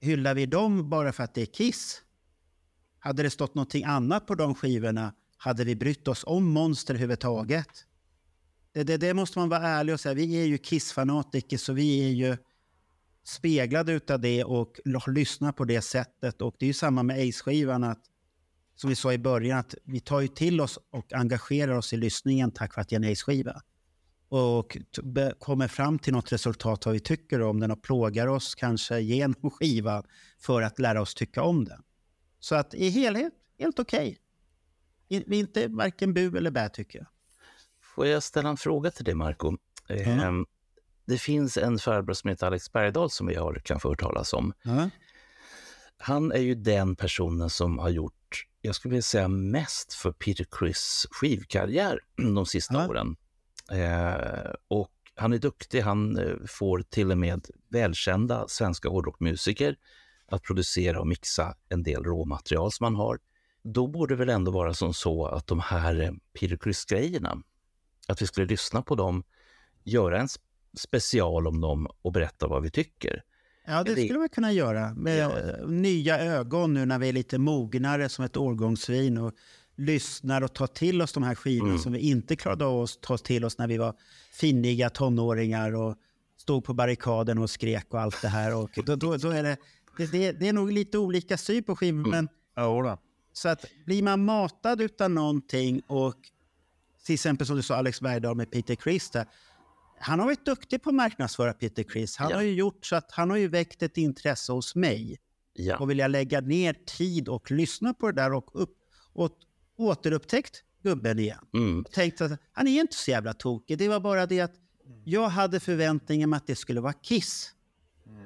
Hyllar 0.00 0.34
vi 0.34 0.46
dem 0.46 0.90
bara 0.90 1.12
för 1.12 1.24
att 1.24 1.34
det 1.34 1.42
är 1.42 1.46
Kiss? 1.46 2.02
Hade 2.98 3.22
det 3.22 3.30
stått 3.30 3.54
någonting 3.54 3.84
annat 3.84 4.26
på 4.26 4.34
de 4.34 4.54
skivorna 4.54 5.14
hade 5.36 5.64
vi 5.64 5.76
brytt 5.76 6.08
oss 6.08 6.24
om 6.26 6.44
Monster 6.44 6.94
överhuvudtaget. 6.94 7.86
Det, 8.76 8.84
det, 8.84 8.96
det 8.96 9.14
måste 9.14 9.38
man 9.38 9.48
vara 9.48 9.68
ärlig 9.68 9.94
och 9.94 10.00
säga. 10.00 10.14
Vi 10.14 10.42
är 10.42 10.44
ju 10.44 10.58
Kiss-fanatiker 10.58 11.56
så 11.56 11.72
vi 11.72 12.04
är 12.04 12.10
ju 12.10 12.36
speglade 13.24 13.92
utav 13.92 14.20
det 14.20 14.44
och 14.44 14.78
lyssnar 15.06 15.52
på 15.52 15.64
det 15.64 15.82
sättet. 15.82 16.42
Och 16.42 16.56
det 16.58 16.64
är 16.64 16.66
ju 16.66 16.72
samma 16.72 17.02
med 17.02 17.16
Ace-skivan 17.28 17.84
att 17.84 18.00
som 18.74 18.90
vi 18.90 18.96
sa 18.96 19.12
i 19.12 19.18
början 19.18 19.58
att 19.58 19.74
vi 19.84 20.00
tar 20.00 20.20
ju 20.20 20.28
till 20.28 20.60
oss 20.60 20.78
och 20.90 21.12
engagerar 21.12 21.76
oss 21.76 21.92
i 21.92 21.96
lyssningen 21.96 22.50
tack 22.50 22.76
vare 22.76 22.82
att 22.82 22.88
det 22.88 22.96
är 22.96 23.00
en 23.00 23.12
Ace-skiva. 23.12 23.62
Och 24.28 24.76
kommer 25.38 25.68
fram 25.68 25.98
till 25.98 26.12
något 26.12 26.32
resultat 26.32 26.86
vad 26.86 26.92
vi 26.92 27.00
tycker 27.00 27.42
om 27.42 27.60
den 27.60 27.70
och 27.70 27.82
plågar 27.82 28.26
oss 28.26 28.54
kanske 28.54 29.00
genom 29.00 29.50
skivan 29.60 30.04
för 30.38 30.62
att 30.62 30.78
lära 30.78 31.00
oss 31.00 31.14
tycka 31.14 31.42
om 31.42 31.64
den. 31.64 31.82
Så 32.40 32.54
att 32.54 32.74
i 32.74 32.88
helhet, 32.88 33.32
helt 33.58 33.78
okej. 33.78 34.18
Okay. 35.08 35.24
Vi 35.26 35.36
är 35.36 35.40
inte 35.40 35.68
varken 35.68 36.14
bu 36.14 36.36
eller 36.36 36.50
bä 36.50 36.68
tycker 36.68 36.98
jag. 36.98 37.08
Får 37.96 38.06
jag 38.06 38.22
ställa 38.22 38.48
en 38.48 38.56
fråga 38.56 38.90
till 38.90 39.04
dig, 39.04 39.14
Marco? 39.14 39.56
Ehm, 39.88 40.46
Det 41.06 41.18
finns 41.18 41.56
en 41.56 41.78
farbror 41.78 42.14
som 42.14 42.30
heter 42.30 42.46
Alex 42.46 42.72
Bergdahl 42.72 43.10
som 43.10 43.26
vi 43.26 43.34
har 43.34 43.60
kanske 43.64 43.88
hört 43.88 44.00
talas 44.00 44.32
om. 44.32 44.52
Ja. 44.62 44.90
Han 45.98 46.32
är 46.32 46.38
ju 46.40 46.54
den 46.54 46.96
personen 46.96 47.50
som 47.50 47.78
har 47.78 47.88
gjort, 47.88 48.46
jag 48.60 48.74
skulle 48.74 48.90
vilja 48.90 49.02
säga 49.02 49.28
mest 49.28 49.94
för 49.94 50.12
Peter 50.12 50.46
Criss 50.50 51.06
skivkarriär 51.10 52.00
de 52.16 52.46
sista 52.46 52.74
Ja. 52.74 52.88
åren. 52.88 53.16
Eh, 53.70 54.52
och 54.68 54.90
han 55.14 55.32
är 55.32 55.38
duktig, 55.38 55.80
han 55.80 56.18
eh, 56.18 56.34
får 56.46 56.82
till 56.82 57.10
och 57.10 57.18
med 57.18 57.46
välkända 57.68 58.44
svenska 58.48 58.88
hårdrockmusiker 58.88 59.76
att 60.28 60.42
producera 60.42 61.00
och 61.00 61.06
mixa 61.06 61.54
en 61.68 61.82
del 61.82 62.04
råmaterial 62.04 62.72
som 62.72 62.84
han 62.84 62.94
har. 62.94 63.18
Då 63.62 63.86
borde 63.86 64.14
det 64.14 64.18
väl 64.18 64.28
ändå 64.28 64.50
vara 64.50 64.74
som 64.74 64.94
så 64.94 65.26
att 65.26 65.46
de 65.46 65.60
här 65.60 66.00
eh, 66.00 66.10
Peter 66.40 66.56
Criss-grejerna, 66.56 67.42
att 68.08 68.22
vi 68.22 68.26
skulle 68.26 68.46
lyssna 68.46 68.82
på 68.82 68.94
dem, 68.94 69.22
göra 69.84 70.20
en 70.20 70.26
sp- 70.26 70.38
special 70.78 71.46
om 71.46 71.60
dem 71.60 71.86
och 72.02 72.12
berätta 72.12 72.46
vad 72.46 72.62
vi 72.62 72.70
tycker. 72.70 73.22
Ja, 73.66 73.82
det 73.84 73.90
skulle 74.04 74.18
man 74.18 74.28
kunna 74.28 74.52
göra 74.52 74.94
med 74.94 75.20
eh, 75.20 75.66
nya 75.68 76.18
ögon 76.20 76.74
nu 76.74 76.86
när 76.86 76.98
vi 76.98 77.08
är 77.08 77.12
lite 77.12 77.38
mognare 77.38 78.08
som 78.08 78.24
ett 78.24 78.36
årgångsvin 78.36 79.18
och 79.18 79.32
lyssnar 79.76 80.42
och 80.42 80.52
tar 80.54 80.66
till 80.66 81.02
oss 81.02 81.12
de 81.12 81.22
här 81.22 81.34
skivorna 81.34 81.70
Mm. 81.70 81.82
som 81.82 81.92
vi 81.92 81.98
inte 81.98 82.36
klarade 82.36 82.64
av 82.64 82.82
att 82.82 83.00
ta 83.00 83.18
till 83.18 83.44
oss 83.44 83.58
när 83.58 83.66
vi 83.68 83.76
var 83.78 83.94
finniga 84.32 84.90
tonåringar 84.90 85.74
och 85.74 85.96
stod 86.36 86.64
på 86.64 86.74
barrikaden 86.74 87.38
och 87.38 87.50
skrek 87.50 87.86
och 87.94 88.00
allt 88.00 88.22
det 88.22 88.28
här. 88.28 88.54
Och 88.56 88.70
då, 88.86 88.96
då, 88.96 89.16
då 89.16 89.30
är 89.30 89.42
det, 89.42 89.56
det, 90.12 90.32
det, 90.32 90.48
är 90.48 90.52
nog 90.52 90.72
lite 90.72 90.98
olika 90.98 91.36
syn 91.38 91.64
på 91.64 91.76
skivor, 91.76 91.98
Mm. 92.08 92.10
men 92.10 92.28
Jodå. 92.64 92.98
så 93.32 93.48
att 93.48 93.64
blir 93.86 94.02
man 94.02 94.24
matad 94.24 94.80
utan 94.80 95.14
någonting 95.14 95.80
och 95.86 96.14
till 97.06 97.14
exempel 97.14 97.46
som 97.46 97.56
du 97.56 97.62
sa 97.62 97.76
Alex 97.76 98.00
Bergdahl 98.00 98.36
med 98.36 98.50
Peter 98.50 98.74
Criss 98.74 99.10
där, 99.10 99.26
han 100.00 100.18
har 100.18 100.26
varit 100.26 100.44
duktig 100.44 100.82
på 100.82 100.88
att 100.90 100.94
marknadsföra 100.94 101.52
Peter 101.52 101.82
Criss. 101.82 102.16
Han 102.16 102.30
Ja. 102.30 102.36
har 102.36 102.42
ju 102.42 102.54
gjort 102.54 102.86
så 102.86 102.96
att 102.96 103.12
han 103.12 103.30
har 103.30 103.36
ju 103.36 103.48
väckt 103.48 103.82
ett 103.82 103.96
intresse 103.96 104.52
hos 104.52 104.74
mig. 104.74 105.18
Ja. 105.52 105.78
Och 105.78 105.90
vill 105.90 105.98
jag 105.98 106.10
lägga 106.10 106.40
ner 106.40 106.76
tid 106.86 107.28
och 107.28 107.50
lyssna 107.50 107.94
på 107.94 108.06
det 108.06 108.22
där 108.22 108.32
och, 108.32 108.50
upp, 108.52 108.76
och 109.12 109.32
återupptäckt 109.76 110.62
gubben 110.82 111.18
igen. 111.18 111.46
Mm. 111.54 111.80
Och 111.80 111.92
tänkt 111.92 112.20
att 112.20 112.40
han 112.52 112.68
är 112.68 112.80
inte 112.80 112.96
så 112.96 113.10
jävla 113.10 113.32
tokig. 113.34 113.78
Det 113.78 113.88
var 113.88 114.00
bara 114.00 114.26
det 114.26 114.40
att 114.40 114.54
jag 115.04 115.28
hade 115.28 115.60
förväntningar 115.60 116.26
med 116.26 116.36
att 116.36 116.46
det 116.46 116.56
skulle 116.56 116.80
vara 116.80 116.92
Kiss. 116.92 117.52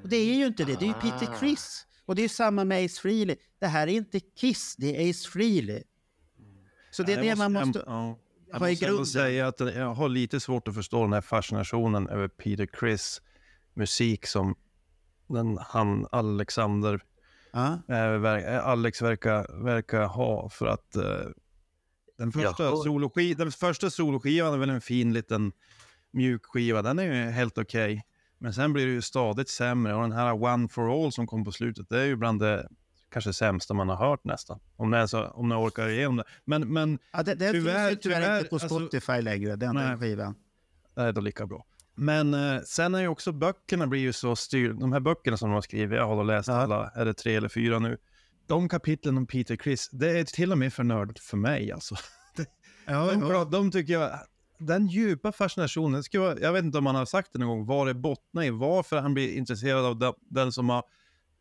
Och 0.03 0.09
det 0.09 0.17
är 0.17 0.35
ju 0.35 0.45
inte 0.45 0.63
det. 0.63 0.79
Det 0.79 0.85
är 0.85 0.87
ju 0.87 0.93
Peter 0.93 1.39
Criss. 1.39 1.85
Och 2.05 2.15
det 2.15 2.21
är 2.21 2.23
ju 2.23 2.29
samma 2.29 2.63
med 2.63 2.85
Ace 2.85 3.01
Frehley. 3.01 3.35
Det 3.59 3.67
här 3.67 3.87
är 3.87 3.91
inte 3.91 4.19
Kiss, 4.19 4.75
det 4.75 4.87
är 5.05 5.09
Ace 5.09 5.29
Frehley. 5.29 5.83
Så 6.91 7.03
det 7.03 7.13
är 7.13 7.21
det 7.21 7.35
man 7.35 7.53
måste 7.53 7.83
ja. 7.85 8.19
Jag 8.51 8.61
måste 8.61 8.85
ändå 8.87 9.05
säga 9.05 9.47
att 9.47 9.59
jag 9.59 9.93
har 9.93 10.09
lite 10.09 10.39
svårt 10.39 10.67
att 10.67 10.75
förstå 10.75 11.01
den 11.03 11.13
här 11.13 11.21
fascinationen 11.21 12.09
över 12.09 12.27
Peter 12.27 12.65
Criss 12.65 13.21
musik 13.73 14.25
som 14.27 14.55
den, 15.27 15.57
han 15.61 16.07
Alexander, 16.11 17.01
Ja. 17.53 17.81
eh, 17.87 18.67
Alex 18.67 19.01
verkar, 19.01 19.63
verkar 19.63 20.05
ha. 20.05 20.49
För 20.49 20.67
att 20.67 20.95
eh, 20.95 21.03
den, 22.17 22.31
första 22.31 22.63
Jaha. 22.63 22.83
soloski, 22.83 23.33
den 23.33 23.51
första 23.51 23.89
soloskivan 23.89 24.53
är 24.53 24.57
väl 24.57 24.69
en 24.69 24.81
fin 24.81 25.13
liten 25.13 25.51
mjuk 26.11 26.45
skiva. 26.45 26.81
Den 26.81 26.99
är 26.99 27.03
ju 27.03 27.31
helt 27.31 27.57
okej. 27.57 28.05
Men 28.37 28.53
sen 28.53 28.73
blir 28.73 28.85
det 28.85 28.91
ju 28.91 29.01
stadigt 29.01 29.49
sämre 29.49 29.95
och 29.95 30.01
den 30.01 30.11
här 30.11 30.43
One 30.43 30.67
for 30.69 31.03
All 31.05 31.11
som 31.11 31.27
kom 31.27 31.43
på 31.45 31.51
slutet, 31.51 31.89
det 31.89 32.01
är 32.01 32.05
ju 32.05 32.15
bland 32.15 32.39
det 32.39 32.69
kanske 33.11 33.33
sämsta 33.33 33.73
man 33.73 33.89
har 33.89 33.95
hört 33.95 34.23
nästan. 34.23 34.59
Om, 34.75 34.93
är 34.93 35.07
så, 35.07 35.23
om 35.27 35.49
ni 35.49 35.55
orkar 35.55 35.89
igenom 35.89 36.17
det. 36.17 36.23
Men, 36.45 36.73
men 36.73 36.99
Ja, 37.13 37.23
det, 37.23 37.35
det 37.35 37.51
Tyvärr- 37.51 37.87
finns 37.89 37.91
ju 37.91 37.95
tyvärr, 37.95 38.19
tyvärr, 38.21 38.37
inte 38.37 38.49
på 38.49 38.55
alltså- 38.55 38.67
Spotify 38.79 39.21
längre, 39.21 39.55
den 39.55 39.75
Nej. 39.75 39.97
skivan. 39.97 40.35
det 40.95 41.01
är 41.01 41.11
då 41.13 41.21
lika 41.21 41.45
bra. 41.47 41.65
Men 41.95 42.33
eh, 42.33 42.61
sen 42.65 42.95
är 42.95 42.99
ju 43.01 43.07
också 43.07 43.31
böckerna 43.31 43.87
blir 43.87 43.99
ju 44.01 44.13
så 44.13 44.35
styrda. 44.35 44.79
De 44.79 44.93
här 44.93 44.99
böckerna 44.99 45.37
som 45.37 45.49
de 45.49 45.53
har 45.53 45.61
skrivit, 45.61 45.97
jag 45.97 46.07
har 46.07 46.23
läst 46.23 46.47
Ja. 46.47 46.53
alla, 46.53 46.89
är 46.95 47.05
det 47.05 47.13
tre 47.13 47.35
eller 47.35 47.49
fyra 47.49 47.79
nu. 47.79 47.97
De 48.47 48.69
kapitlen 48.69 49.17
om 49.17 49.27
Peter 49.27 49.55
Criss, 49.55 49.89
det 49.91 50.19
är 50.19 50.23
till 50.23 50.51
och 50.51 50.57
med 50.57 50.73
för 50.73 50.83
nördigt 50.83 51.19
för 51.19 51.37
mig 51.37 51.71
alltså. 51.71 51.95
Ja, 52.85 53.11
De, 53.11 53.21
ja. 53.29 53.45
de 53.45 53.71
tycker 53.71 53.93
jag, 53.93 54.11
den 54.59 54.87
djupa 54.87 55.31
fascinationen, 55.31 56.03
jag 56.41 56.53
vet 56.53 56.63
inte 56.63 56.77
om 56.77 56.83
man 56.83 56.95
har 56.95 57.05
sagt 57.05 57.29
det 57.33 57.39
någon 57.39 57.47
gång, 57.49 57.65
vad 57.65 57.87
det 57.87 57.93
bottnar 57.93 58.43
i, 58.43 58.49
varför 58.49 58.99
han 59.01 59.13
blir 59.13 59.33
intresserad 59.37 59.85
av 60.03 60.15
den 60.29 60.51
som 60.51 60.69
har 60.69 60.83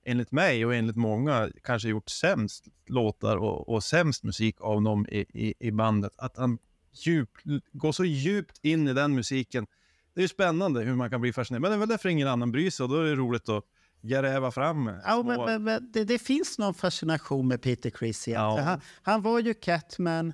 enligt 0.04 0.32
mig 0.32 0.66
och 0.66 0.74
enligt 0.74 0.96
många, 0.96 1.50
kanske 1.62 1.88
gjort 1.88 2.08
sämst 2.08 2.68
låtar 2.86 3.36
och, 3.36 3.68
och 3.68 3.84
sämst 3.84 4.24
musik 4.24 4.60
av 4.60 4.82
dem 4.82 5.06
i, 5.08 5.18
i, 5.18 5.54
i 5.58 5.70
bandet. 5.70 6.12
Att 6.16 6.36
han 6.36 6.58
djup, 6.92 7.30
går 7.72 7.92
så 7.92 8.04
djupt 8.04 8.58
in 8.62 8.88
i 8.88 8.92
den 8.92 9.14
musiken. 9.14 9.66
Det 10.14 10.20
är 10.20 10.22
ju 10.22 10.28
spännande 10.28 10.80
hur 10.80 10.94
man 10.94 11.10
kan 11.10 11.20
bli 11.20 11.32
fascinerad. 11.32 11.62
Men 11.62 11.70
det 11.70 11.76
är 11.76 11.78
väl 11.78 11.88
därför 11.88 12.08
ingen 12.08 12.28
annan 12.28 12.52
bryr 12.52 12.70
sig 12.70 12.84
och 12.84 12.90
då 12.90 12.96
är 12.96 13.04
det 13.04 13.14
roligt 13.14 13.48
att 13.48 13.64
gräva 14.02 14.50
fram. 14.50 14.90
Ja, 15.04 15.22
men, 15.22 15.44
men, 15.44 15.64
men 15.64 15.92
det, 15.92 16.04
det 16.04 16.18
finns 16.18 16.58
någon 16.58 16.74
fascination 16.74 17.48
med 17.48 17.62
Peter 17.62 17.90
Criss. 17.90 18.28
Ja. 18.28 18.60
Han, 18.60 18.80
han 19.02 19.22
var 19.22 19.40
ju 19.40 19.54
Catman 19.54 20.32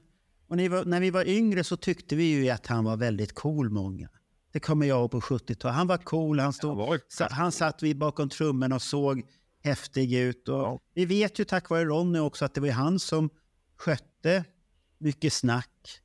och 0.49 0.57
var, 0.57 0.85
när 0.85 1.01
vi 1.01 1.11
var 1.11 1.29
yngre 1.29 1.65
så 1.65 1.77
tyckte 1.77 2.17
vi 2.17 2.25
ju 2.25 2.51
att 2.51 2.67
han 2.67 2.85
var 2.85 2.97
väldigt 2.97 3.35
cool 3.35 3.71
många. 3.71 4.09
Det 4.53 4.61
kommer 4.61 4.87
jag 4.87 4.99
ihåg 4.99 5.11
på 5.11 5.21
70-talet. 5.21 5.77
Han 5.77 5.87
var 5.87 5.97
cool, 5.99 6.41
han, 6.41 6.53
stod, 6.53 6.71
Han 6.71 6.79
var 6.79 7.31
han 7.31 7.53
satt 7.53 7.83
vid 7.83 7.99
bakom 7.99 8.29
trummorna 8.29 8.75
och 8.75 8.83
såg 8.83 9.23
häftig 9.67 10.15
ut. 10.15 10.49
Och. 10.49 10.83
Vi 10.95 11.07
vet 11.07 11.39
ju 11.41 11.45
tack 11.45 11.71
vare 11.71 11.85
Ronny 11.85 12.19
också 12.19 12.45
att 12.45 12.55
det 12.55 12.61
var 12.61 12.69
han 12.69 12.99
som 12.99 13.31
skötte 13.77 14.45
mycket 14.99 15.33
snack. 15.33 16.01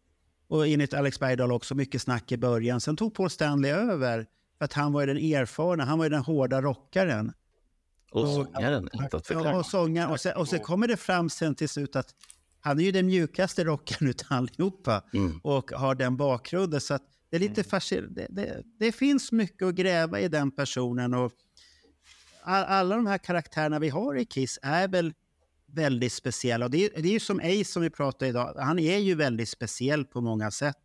Och 0.47 0.68
enligt 0.68 0.93
Alex 0.93 1.20
Bergdahl 1.20 1.51
också 1.51 1.76
mycket 1.76 2.01
snack 2.01 2.32
i 2.32 2.38
början. 2.38 2.82
Sen 2.82 2.95
tog 2.97 3.14
Paul 3.16 3.30
Stanley 3.30 3.72
över 3.72 4.26
för 4.57 4.66
att 4.66 4.74
han 4.74 4.93
var 4.93 5.07
den 5.07 5.18
erfarna, 5.18 5.86
han 5.86 5.99
var 5.99 6.09
den 6.09 6.22
hårda 6.24 6.62
rockaren. 6.62 7.34
Och 8.12 8.22
Och- 8.22 8.28
sångaren, 8.45 8.89
inte 8.93 9.18
att 9.18 9.28
förglömma. 9.28 9.57
och 9.59 9.66
sångaren. 9.66 10.12
Och 10.12 10.20
sen, 10.20 10.38
och 10.38 10.47
sen 10.47 10.59
kommer 10.59 10.88
det 10.88 10.97
fram 10.97 11.30
sen 11.30 11.55
till 11.55 11.70
slut 11.70 11.95
att 11.95 12.16
han 12.59 12.80
är 12.80 12.84
ju 12.84 12.91
den 12.91 13.05
mjukaste 13.05 13.64
rockaren 13.64 14.09
utav 14.09 14.28
allihopa 14.38 15.03
Mm. 15.14 15.39
och 15.43 15.72
har 15.72 15.95
den 15.95 16.18
bakgrunden. 16.18 16.82
Så 16.82 16.99
det 17.30 17.36
är 17.36 17.39
lite 17.39 17.64
fascinerande. 17.64 18.28
Det, 18.30 18.41
det, 18.43 18.64
det 18.80 18.91
finns 18.91 19.32
mycket 19.32 19.68
att 19.68 19.76
gräva 19.76 20.20
i 20.20 20.28
den 20.28 20.51
personen. 20.51 21.14
Och 21.14 21.32
alla 22.43 22.95
de 22.95 23.07
här 23.07 23.17
karaktärerna 23.17 23.79
vi 23.79 23.89
har 23.89 24.15
i 24.17 24.25
Kiss 24.25 24.59
är 24.61 24.87
väl 24.87 25.13
väldigt 25.65 26.13
speciella. 26.13 26.65
Och 26.65 26.71
det, 26.71 26.85
är- 26.85 27.01
det 27.01 27.07
är 27.09 27.13
ju 27.13 27.19
som 27.19 27.39
Ace 27.39 27.63
som 27.65 27.81
vi 27.81 27.89
pratar 27.89 28.25
idag. 28.25 28.55
Han 28.59 28.79
är 28.79 28.97
ju 28.97 29.15
väldigt 29.15 29.49
speciell 29.49 30.05
på 30.05 30.21
många 30.21 30.51
sätt. 30.51 30.77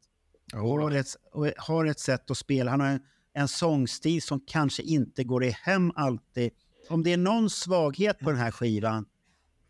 Och 0.54 0.60
har, 0.60 0.90
ett, 0.90 1.16
och 1.32 1.46
har 1.56 1.84
ett 1.84 2.00
sätt 2.00 2.30
att 2.30 2.38
spela. 2.38 2.70
Han 2.70 2.80
har 2.80 2.88
en, 2.88 3.00
en 3.34 3.48
sångstil 3.48 4.22
som 4.22 4.40
kanske 4.46 4.82
inte 4.82 5.24
går 5.24 5.44
i 5.44 5.50
hem 5.50 5.92
alltid. 5.94 6.50
Om 6.88 7.02
det 7.02 7.12
är 7.12 7.16
någon 7.16 7.50
svaghet 7.50 8.18
på 8.18 8.30
den 8.30 8.38
här 8.40 8.50
skivan 8.50 9.06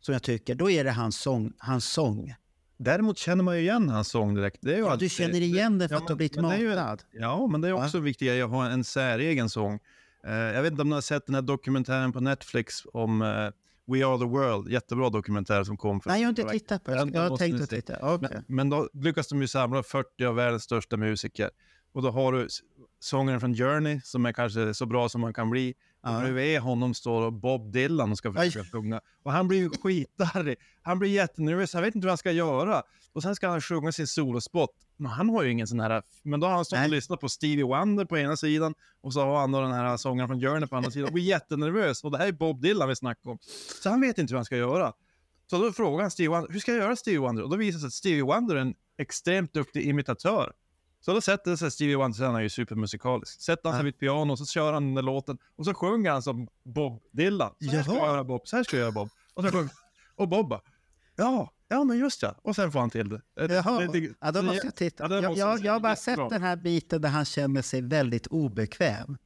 som 0.01 0.13
jag 0.13 0.23
tycker, 0.23 0.55
då 0.55 0.71
är 0.71 0.85
det 0.85 0.91
hans 0.91 1.19
sång. 1.21 1.53
Hans 1.59 1.85
sång. 1.85 2.35
Däremot 2.79 3.19
känner 3.19 3.45
man 3.45 3.57
ju 3.57 3.63
igen 3.63 3.89
hans 3.89 4.09
sång 4.09 4.35
direkt. 4.35 4.59
Det 4.61 4.71
är 4.71 4.75
ju 4.75 4.81
Ja, 4.81 4.85
du 4.87 4.93
alltid- 4.93 5.11
känner 5.11 5.41
igen 5.41 5.79
det 5.79 5.89
för 5.89 5.95
Ja, 5.95 6.01
att 6.01 6.07
du 6.07 6.13
har 6.13 6.17
blivit 6.17 6.37
är 6.37 6.57
ju- 6.59 6.69
matad. 6.69 7.03
Ja, 7.13 7.47
men 7.47 7.61
det 7.61 7.69
är 7.69 7.73
också 7.73 7.99
viktigt 7.99 8.43
att 8.45 8.51
ha 8.51 8.71
en 8.71 8.85
säregen 8.85 9.49
sång. 9.51 9.79
Eh, 10.27 10.35
jag 10.35 10.63
vet 10.63 10.71
inte 10.71 10.83
om 10.83 10.89
ni 10.89 10.95
har 10.95 11.01
sett 11.01 11.27
den 11.27 11.35
här 11.35 11.43
dokumentären 11.43 12.13
på 12.13 12.21
Netflix 12.21 12.83
om 12.93 13.23
eh, 13.23 13.29
We 13.87 14.07
Are 14.07 14.19
The 14.19 14.25
World. 14.25 14.69
Jättebra 14.69 15.11
dokumentär 15.11 15.65
som 15.65 15.77
kom 15.77 16.01
för 16.01 16.11
Nej, 16.11 16.21
jag 16.21 16.27
har 16.27 16.31
inte 16.31 16.49
tittat 16.49 16.85
på. 16.85 16.91
Den 16.91 17.13
Jag 17.13 17.31
har 17.31 17.37
tänkt 17.37 17.63
att 17.63 17.71
titta. 17.71 18.15
Okej. 18.15 18.29
Men, 18.33 18.45
men 18.47 18.71
då 18.71 18.89
lyckas 18.93 19.29
de 19.29 19.41
ju 19.41 19.49
samla 19.49 19.83
40 19.83 20.25
av 20.25 20.35
världens 20.35 20.63
största 20.63 20.97
musiker. 20.97 21.51
Och 21.93 22.03
då 22.03 22.11
har 22.11 22.33
du 22.33 22.49
sångaren 23.01 23.41
från 23.41 23.55
Journey 23.55 24.01
som 24.05 24.27
är 24.27 24.33
kanske 24.33 24.75
så 24.75 24.87
bra 24.87 25.09
som 25.09 25.21
man 25.21 25.35
kan 25.35 25.51
bli. 25.51 25.75
Och 26.01 26.21
bredvid 26.21 26.61
honom 26.61 26.95
står 26.95 27.31
Bob 27.31 27.73
Dylan 27.73 28.11
och 28.11 28.19
ska 28.19 28.33
försöka 28.33 28.69
sjunga. 28.73 29.01
Och 29.23 29.33
han 29.33 29.49
blir 29.49 29.59
ju 29.59 29.71
skitarg. 29.71 30.57
Han 30.83 30.99
blir 30.99 31.11
jättenervös. 31.11 31.75
Han 31.75 31.83
vet 31.83 31.95
inte 31.95 32.07
vad 32.07 32.11
han 32.11 32.19
ska 32.19 32.33
göra. 32.33 32.83
Och 33.13 33.23
sen 33.23 33.37
ska 33.37 33.49
han 33.49 33.61
sjunga 33.61 33.93
sin 33.93 34.07
solospot. 34.07 34.71
Men 34.97 35.11
han 35.11 35.29
har 35.29 35.43
ju 35.43 35.51
ingen 35.51 35.67
sån 35.67 35.81
här... 35.81 36.03
Men 36.23 36.41
då 36.41 36.47
har 36.47 36.55
han 36.55 36.65
stått 36.65 36.79
och 36.79 36.89
lyssnat 36.89 37.21
på 37.21 37.29
Stevie 37.29 37.65
Wonder 37.65 38.05
på 38.05 38.19
ena 38.19 38.37
sidan 38.37 38.75
och 39.01 39.13
så 39.13 39.21
har 39.21 39.41
han 39.41 39.53
då 39.53 39.61
den 39.61 39.73
här 39.73 39.97
sångaren 39.97 40.29
från 40.29 40.41
Journey 40.41 40.69
på 40.69 40.77
andra 40.77 40.91
sidan. 40.91 41.07
Och 41.09 41.13
blir 41.13 41.25
jättenervös. 41.25 42.05
Och 42.05 42.11
det 42.11 42.19
här 42.19 42.27
är 42.27 42.33
Bob 42.33 42.63
Dylan 42.63 42.89
vi 42.89 42.97
snackar 42.97 43.31
om. 43.31 43.39
Så 43.83 43.91
han 43.91 44.01
vet 44.01 44.19
inte 44.19 44.33
hur 44.33 44.37
han 44.37 44.45
ska 44.45 44.57
göra. 44.57 44.93
Så 45.51 45.59
då 45.59 45.73
frågar 45.73 46.03
han 46.03 46.11
Stevie 46.11 46.29
Wonder, 46.29 46.53
hur 46.53 46.61
ska 46.61 46.73
jag 46.73 46.81
göra 46.81 46.97
Stevie 46.97 47.19
Wonder? 47.19 47.43
Och 47.43 47.51
då 47.51 47.57
visar 47.57 47.77
det 47.77 47.81
sig 47.81 47.87
att 47.87 47.93
Stevie 47.93 48.23
Wonder 48.23 48.57
är 48.57 48.61
en 48.61 48.75
extremt 48.99 49.53
duktig 49.53 49.83
imitatör. 49.83 50.53
Så 51.01 51.13
då 51.13 51.21
sätter 51.21 51.57
sig 51.57 51.71
Stevie 51.71 51.97
Wonder, 51.97 52.17
sen 52.17 52.27
är 52.27 52.33
han 52.33 52.43
ju 52.43 52.49
supermusikalisk, 52.49 53.41
sätter 53.41 53.69
han 53.69 53.79
sig 53.79 53.85
vid 53.85 53.95
ett 53.95 54.01
piano 54.01 54.33
och 54.33 54.39
så 54.39 54.47
kör 54.47 54.73
han 54.73 54.85
den 54.85 54.95
där 54.95 55.03
låten 55.03 55.39
och 55.57 55.65
så 55.65 55.75
sjunger 55.75 56.11
han 56.11 56.23
som 56.23 56.49
Bob 56.65 57.03
Dylan. 57.11 57.55
Så 57.61 57.71
här 57.71 57.83
ska 57.83 57.95
jag 57.95 58.07
göra 58.07 58.25
Bob, 58.25 58.41
så 58.45 58.57
här 58.57 58.65
ska 58.65 58.77
jag 58.77 58.83
göra 58.83 58.93
Bob. 58.93 59.09
Och 59.35 59.45
så 59.45 59.51
sjunger 59.51 59.71
och 60.17 60.29
Bob 60.29 60.49
bara, 60.49 60.61
ja, 61.17 61.51
ja 61.69 61.85
men 61.85 61.99
just 61.99 62.23
ja. 62.23 62.35
Och 62.43 62.57
sen 62.57 62.73
får 62.73 62.81
han 62.81 62.91
till 62.91 63.09
det. 63.09 63.21
Det- 63.47 63.55
Jaha, 63.55 63.81
det- 63.81 64.01
det- 64.01 64.15
ja, 64.21 64.33
då 64.33 64.41
det- 64.41 64.43
måste 64.47 64.67
jag 64.67 64.75
titta. 64.77 65.05
ja, 65.05 65.09
det 65.09 65.15
jag, 65.21 65.37
jag, 65.37 65.65
jag 65.65 65.73
har 65.73 65.81
bara 65.81 65.97
sett 65.97 66.19
den 66.31 66.43
här 66.43 66.57
biten 66.57 67.01
där 67.03 67.09
han 67.09 67.25
känner 67.25 67.63
sig 67.63 67.81
väldigt 67.83 68.27
obekväm. 68.27 69.17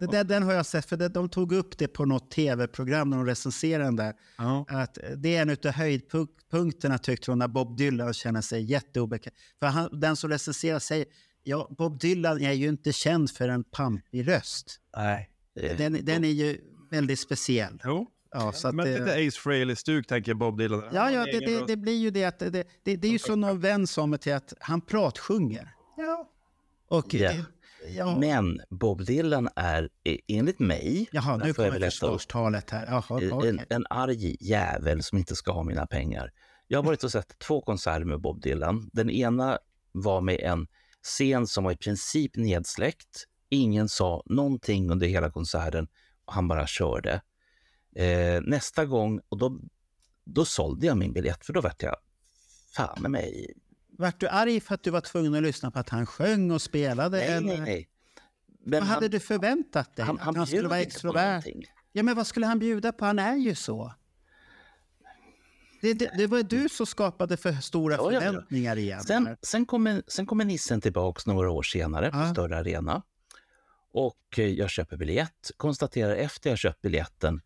Det 0.00 0.06
där, 0.06 0.24
den 0.24 0.42
har 0.42 0.52
jag 0.52 0.66
sett, 0.66 0.86
för 0.86 0.96
det, 0.96 1.08
de 1.08 1.28
tog 1.28 1.52
upp 1.52 1.78
det 1.78 1.88
på 1.88 2.04
något 2.04 2.30
tv-program 2.30 3.10
när 3.10 3.16
de 3.16 3.26
recenserade 3.26 3.84
den 3.84 3.96
där. 3.96 4.14
Ja. 4.38 4.64
Att 4.68 4.98
det 5.16 5.36
är 5.36 5.42
en 5.42 5.50
av 5.50 5.72
höjdpunkterna 5.72 6.98
tyckte 6.98 7.30
de 7.30 7.38
när 7.38 7.48
Bob 7.48 7.76
Dylan 7.76 8.14
känner 8.14 8.40
sig 8.40 8.62
jätteobekväm. 8.62 9.34
För 9.60 9.66
han, 9.66 10.00
den 10.00 10.16
som 10.16 10.30
recenserar 10.30 10.78
säger, 10.78 11.06
ja 11.42 11.68
Bob 11.78 11.98
Dylan 12.00 12.40
är 12.42 12.52
ju 12.52 12.68
inte 12.68 12.92
känd 12.92 13.30
för 13.30 13.48
en 13.48 13.64
pampig 13.64 14.28
röst. 14.28 14.80
Nej. 14.96 15.30
Eh, 15.60 15.76
Den, 15.76 16.04
den 16.04 16.24
är 16.24 16.28
ju 16.32 16.60
väldigt 16.90 17.20
speciell. 17.20 17.80
Jo. 17.84 18.06
Ja, 18.32 18.52
så 18.52 18.68
att 18.68 18.74
men 18.74 18.86
det- 18.86 18.98
lite 18.98 19.12
Ace 19.28 19.40
Frehley-stuk 19.40 20.06
tänker 20.06 20.34
Bob 20.34 20.58
Dylan. 20.58 20.84
Ja, 20.92 21.10
ja 21.10 21.24
det, 21.24 21.40
det, 21.40 21.66
det 21.66 21.76
blir 21.76 21.96
ju 21.98 22.10
det 22.10 22.24
att 22.24 22.38
det, 22.38 22.50
det, 22.50 22.66
det 22.96 23.04
är 23.08 23.12
ju 23.12 23.18
som 23.18 23.40
någon 23.40 23.60
vän 23.60 23.86
sa 23.86 24.06
mig 24.06 24.18
till 24.18 24.32
att 24.34 24.52
han 24.60 24.80
pratsjunger. 24.80 25.74
Ja. 25.96 26.30
Och, 26.88 27.14
Ja. 27.14 27.32
det- 27.32 27.44
ja. 27.96 28.18
Men 28.18 28.60
Bob 28.70 29.04
Dylan 29.04 29.48
är 29.56 29.88
eh, 30.04 30.16
enligt 30.28 30.58
mig, 30.58 31.08
Jaha, 31.12 31.36
nu 31.36 31.52
kommer 31.54 31.80
försvarstalet 31.80 32.70
här. 32.70 32.86
Jaha, 32.86 33.22
eh, 33.22 33.36
okej. 33.36 33.48
en, 33.50 33.60
en 33.68 33.86
arg 33.90 34.36
jävel 34.40 35.02
som 35.02 35.18
inte 35.18 35.36
ska 35.36 35.52
ha 35.52 35.62
mina 35.62 35.86
pengar. 35.86 36.30
Jag 36.66 36.78
har 36.78 36.84
varit 36.84 37.04
och 37.04 37.12
sett 37.12 37.38
två 37.38 37.60
konserter 37.60 38.04
med 38.04 38.20
Bob 38.20 38.40
Dylan. 38.42 38.90
Den 38.92 39.10
ena 39.10 39.58
var 39.92 40.20
med 40.20 40.40
en 40.40 40.66
scen 41.02 41.46
som 41.46 41.64
var 41.64 41.72
i 41.72 41.76
princip 41.76 42.36
nedsläckt. 42.36 43.24
Ingen 43.48 43.88
sa 43.88 44.22
någonting 44.26 44.90
under 44.90 45.06
hela 45.06 45.30
konserten 45.30 45.88
och 46.24 46.32
han 46.34 46.48
bara 46.48 46.66
körde. 46.66 47.20
Eh, 47.94 48.40
nästa 48.42 48.84
gång, 48.84 49.20
och 49.28 49.38
då, 49.38 49.60
då 50.24 50.44
sålde 50.44 50.86
jag 50.86 50.96
min 50.96 51.12
biljett 51.12 51.46
för 51.46 51.52
då 51.52 51.60
vart 51.60 51.82
jag 51.82 51.96
fan 52.76 53.02
med 53.02 53.10
mig. 53.10 53.54
Vart 53.98 54.20
du 54.20 54.28
arg 54.28 54.60
för 54.60 54.74
att 54.74 54.82
du 54.82 54.90
var 54.90 55.00
tvungen 55.00 55.34
att 55.34 55.42
lyssna 55.42 55.70
på 55.70 55.78
att 55.78 55.88
han 55.88 56.06
sjöng 56.06 56.50
och 56.50 56.62
spelade? 56.62 57.16
Nej, 57.16 57.28
eller? 57.28 57.46
nej, 57.46 57.60
nej. 57.60 57.88
Men 58.64 58.80
Vad 58.80 58.88
hade 58.88 59.08
du 59.08 59.20
förväntat 59.20 59.96
dig? 59.96 60.04
han, 60.04 60.18
han, 60.18 60.36
han 60.36 60.46
skulle 60.46 60.68
vara 60.68 60.80
extrovert? 60.80 61.44
Ja, 61.92 62.02
men 62.02 62.16
vad 62.16 62.26
skulle 62.26 62.46
han 62.46 62.58
bjuda 62.58 62.92
på? 62.92 63.04
Han 63.04 63.18
är 63.18 63.36
ju 63.36 63.54
så. 63.54 63.94
Det, 65.80 65.94
det, 65.94 66.10
det 66.16 66.26
var 66.26 66.42
du 66.42 66.68
som 66.68 66.86
skapade 66.86 67.36
för 67.36 67.52
stora 67.52 67.94
Ja, 67.94 68.12
ja, 68.12 68.12
ja. 68.12 68.20
förväntningar 68.20 68.76
igen. 68.78 69.00
Sen, 69.00 69.36
sen, 69.42 69.66
kommer, 69.66 70.02
sen 70.06 70.26
kommer 70.26 70.44
nissen 70.44 70.80
tillbaks 70.80 71.26
några 71.26 71.50
år 71.50 71.62
senare 71.62 72.10
på 72.10 72.18
Ja. 72.18 72.32
större 72.32 72.58
arena. 72.58 73.02
Och 73.92 74.38
eh, 74.38 74.44
jag 74.46 74.70
köper 74.70 74.96
biljett. 74.96 75.50
Konstaterar 75.56 76.16
efter 76.16 76.50
jag 76.50 76.58
köpt 76.58 76.80
biljetten 76.82 77.40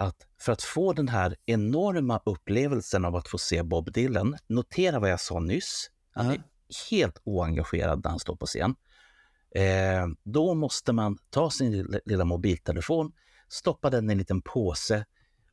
att 0.00 0.26
för 0.40 0.52
att 0.52 0.62
få 0.62 0.92
den 0.92 1.08
här 1.08 1.36
enorma 1.46 2.20
upplevelsen 2.24 3.04
av 3.04 3.16
att 3.16 3.28
få 3.28 3.38
se 3.38 3.62
Bob 3.62 3.92
Dylan, 3.92 4.36
notera 4.46 4.98
vad 4.98 5.10
jag 5.10 5.20
sa 5.20 5.40
nyss, 5.40 5.90
han 6.12 6.30
är 6.30 6.42
helt 6.90 7.20
oengagerad 7.24 8.00
när 8.04 8.10
han 8.10 8.18
står 8.18 8.36
på 8.36 8.46
scen. 8.46 8.74
Eh, 9.54 10.06
då 10.22 10.54
måste 10.54 10.92
man 10.92 11.18
ta 11.30 11.50
sin 11.50 12.00
lilla- 12.04 12.24
mobiltelefon, 12.24 13.12
stoppa 13.48 13.90
den 13.90 14.10
i 14.10 14.12
en 14.12 14.18
liten 14.18 14.42
påse 14.42 15.04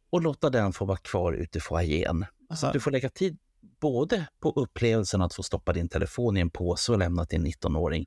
och 0.09 0.21
låta 0.21 0.49
den 0.49 0.73
få 0.73 0.85
vara 0.85 0.97
kvar 0.97 1.33
ute 1.33 1.57
i 1.57 1.61
foajén. 1.61 2.25
Så 2.55 2.67
att 2.67 2.73
du 2.73 2.79
får 2.79 2.91
lägga 2.91 3.09
tid 3.09 3.37
både 3.81 4.27
på 4.39 4.51
upplevelsen 4.51 5.21
att 5.21 5.33
få 5.33 5.43
stoppa 5.43 5.73
din 5.73 5.89
telefon 5.89 6.37
i 6.37 6.39
en 6.39 6.49
påse 6.49 6.91
och 6.91 6.97
lämna 6.97 7.25
till 7.25 7.39
en 7.39 7.45
19-åring. 7.47 8.05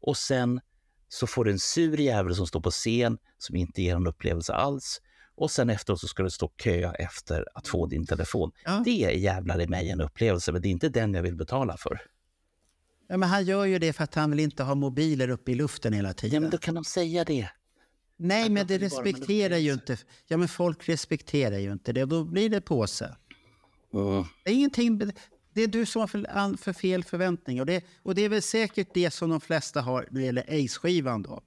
Och 0.00 0.16
sen 0.16 0.60
så 1.08 1.26
får 1.26 1.44
du 1.44 1.50
en 1.50 1.58
sur 1.58 2.00
jävel 2.00 2.34
som 2.34 2.46
står 2.46 2.60
på 2.60 2.70
scen 2.70 3.18
som 3.38 3.56
inte 3.56 3.82
ger 3.82 3.96
en 3.96 4.06
upplevelse 4.06 4.52
alls. 4.52 5.00
Och 5.38 5.50
sen 5.50 5.70
efteråt 5.70 6.00
så 6.00 6.08
ska 6.08 6.22
du 6.22 6.30
stå 6.30 6.46
och 6.46 6.60
köa 6.64 6.92
efter 6.94 7.44
att 7.54 7.68
få 7.68 7.86
din 7.86 8.06
telefon. 8.06 8.52
Ja. 8.64 8.82
Det 8.84 9.04
är 9.04 9.10
jävlar 9.10 9.60
i 9.60 9.66
mig 9.66 9.90
en 9.90 10.00
upplevelse, 10.00 10.52
men 10.52 10.62
det 10.62 10.68
är 10.68 10.70
inte 10.70 10.88
den 10.88 11.14
jag 11.14 11.22
vill 11.22 11.36
betala 11.36 11.76
för. 11.76 12.00
Ja, 13.08 13.16
men 13.16 13.28
han 13.28 13.44
gör 13.44 13.64
ju 13.64 13.78
det 13.78 13.92
för 13.92 14.04
att 14.04 14.14
han 14.14 14.30
vill 14.30 14.40
inte 14.40 14.62
ha 14.62 14.74
mobiler 14.74 15.28
uppe 15.28 15.52
i 15.52 15.54
luften 15.54 15.92
hela 15.92 16.08
Ja, 16.08 16.12
tiden. 16.12 16.42
men 16.42 16.50
då 16.50 16.58
kan 16.58 16.74
de 16.74 16.84
säga 16.84 17.24
det. 17.24 17.48
Nej, 18.16 18.50
men 18.50 18.66
det 18.66 18.78
respekterar 18.78 19.56
ju 19.56 19.72
inte... 19.72 19.98
Ja, 20.26 20.36
men 20.36 20.48
folk 20.48 20.88
respekterar 20.88 21.58
ju 21.58 21.72
inte 21.72 21.92
det. 21.92 22.04
Då 22.04 22.24
blir 22.24 22.48
det 22.50 22.60
påse. 22.60 23.16
Mm. 23.94 24.24
Det 24.44 24.50
är 24.50 24.54
ingenting... 24.54 24.98
Det 25.54 25.62
är 25.62 25.68
du 25.68 25.86
som 25.86 26.00
har 26.00 26.06
för, 26.06 26.56
för 26.56 26.72
fel 26.72 27.04
förväntning. 27.04 27.60
Och 27.60 27.66
det, 27.66 27.84
och 28.02 28.14
det 28.14 28.22
är 28.22 28.28
väl 28.28 28.42
säkert 28.42 28.88
det 28.94 29.10
som 29.10 29.30
de 29.30 29.40
flesta 29.40 29.80
har 29.80 30.08
när 30.10 30.20
det 30.20 30.26
gäller 30.26 30.64
Ace-skivan 30.64 31.22
då. 31.22 31.42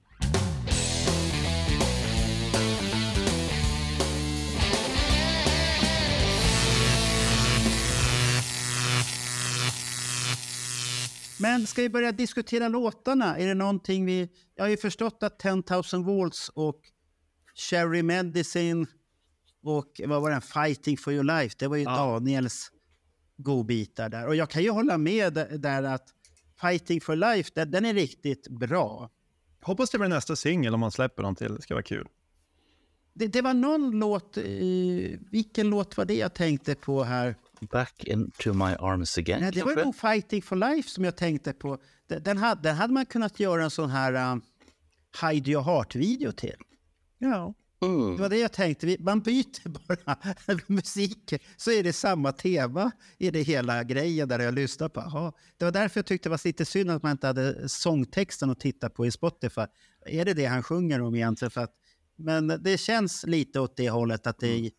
Men 11.42 11.66
ska 11.66 11.82
vi 11.82 11.88
börja 11.88 12.12
diskutera 12.12 12.68
låtarna? 12.68 13.38
Är 13.38 13.46
det 13.46 13.54
någonting 13.54 14.06
vi... 14.06 14.28
Jag 14.54 14.64
har 14.64 14.68
ju 14.68 14.76
förstått 14.76 15.22
att 15.22 15.38
10 15.38 15.62
000 15.92 16.04
volts 16.04 16.48
och 16.48 16.80
Cherry 17.54 18.02
Medicine 18.02 18.86
Och 19.62 20.00
vad 20.06 20.22
var 20.22 20.30
den? 20.30 20.42
Fighting 20.42 20.96
for 20.96 21.12
your 21.12 21.24
life. 21.24 21.56
Det 21.58 21.68
var 21.68 21.76
ju 21.76 21.82
Ja. 21.82 21.96
Daniels 21.96 22.70
godbitar 23.36 24.08
där. 24.08 24.26
Och 24.26 24.36
jag 24.36 24.50
kan 24.50 24.62
ju 24.62 24.70
hålla 24.70 24.98
med 24.98 25.34
där 25.58 25.82
att 25.82 26.08
Fighting 26.60 27.00
for 27.00 27.16
life, 27.16 27.50
den, 27.54 27.70
den 27.70 27.84
är 27.84 27.94
riktigt 27.94 28.48
bra. 28.48 29.10
Hoppas 29.62 29.90
det 29.90 29.98
blir 29.98 30.08
nästa 30.08 30.36
singel 30.36 30.74
om 30.74 30.80
man 30.80 30.90
släpper 30.90 31.22
någon 31.22 31.34
till. 31.34 31.54
Det 31.54 31.62
ska 31.62 31.74
vara 31.74 31.82
kul. 31.82 32.08
Det, 33.14 33.26
det 33.26 33.42
var 33.42 33.54
någon 33.54 33.90
låt, 33.90 34.36
eh, 34.36 34.44
vilken 35.30 35.70
låt 35.70 35.96
var 35.96 36.04
det 36.04 36.14
jag 36.14 36.34
tänkte 36.34 36.74
på 36.74 37.02
här? 37.04 37.36
Back 37.70 38.04
into 38.04 38.52
my 38.52 38.74
arms 38.78 39.18
again, 39.18 39.40
Nej, 39.40 39.50
det 39.52 39.62
var 39.62 39.84
nog 39.84 39.96
Fighting 39.96 40.42
for 40.42 40.56
Life 40.56 40.88
som 40.88 41.04
jag 41.04 41.16
tänkte 41.16 41.52
på. 41.52 41.78
Den, 42.06 42.22
den, 42.22 42.38
hade, 42.38 42.62
den 42.62 42.76
hade 42.76 42.92
man 42.92 43.06
kunnat 43.06 43.40
göra 43.40 43.64
en 43.64 43.70
sån 43.70 43.90
här 43.90 44.32
um, 44.32 44.42
Hide 45.20 45.50
Your 45.50 45.62
Heart-video 45.62 46.32
till. 46.32 46.56
Ja. 47.18 47.54
Mm. 47.82 48.16
Det 48.16 48.22
var 48.22 48.28
det 48.28 48.38
jag 48.38 48.52
tänkte. 48.52 48.96
Man 49.00 49.20
byter 49.20 49.68
bara 49.68 50.16
musik 50.66 51.34
så 51.56 51.70
är 51.70 51.82
det 51.82 51.92
samma 51.92 52.32
tema 52.32 52.90
i 53.18 53.30
det 53.30 53.42
hela 53.42 53.84
grejen 53.84 54.28
där 54.28 54.38
jag 54.38 54.54
lyssnar 54.54 54.88
på. 54.88 55.00
Jaha. 55.00 55.32
Det 55.56 55.64
var 55.64 55.72
därför 55.72 55.98
jag 55.98 56.06
tyckte 56.06 56.28
det 56.28 56.30
var 56.30 56.40
lite 56.44 56.64
synd 56.64 56.90
att 56.90 57.02
man 57.02 57.12
inte 57.12 57.26
hade 57.26 57.68
sångtexten 57.68 58.50
att 58.50 58.60
titta 58.60 58.90
på 58.90 59.06
i 59.06 59.10
Spotify. 59.10 59.66
Är 60.06 60.24
det 60.24 60.34
det 60.34 60.46
han 60.46 60.62
sjunger 60.62 61.00
om 61.00 61.14
egentligen? 61.14 61.50
För 61.50 61.60
att, 61.60 61.74
men 62.16 62.62
det 62.62 62.78
känns 62.78 63.26
lite 63.26 63.60
åt 63.60 63.76
det 63.76 63.90
hållet 63.90 64.26
att 64.26 64.38
det 64.38 64.48
är 64.48 64.70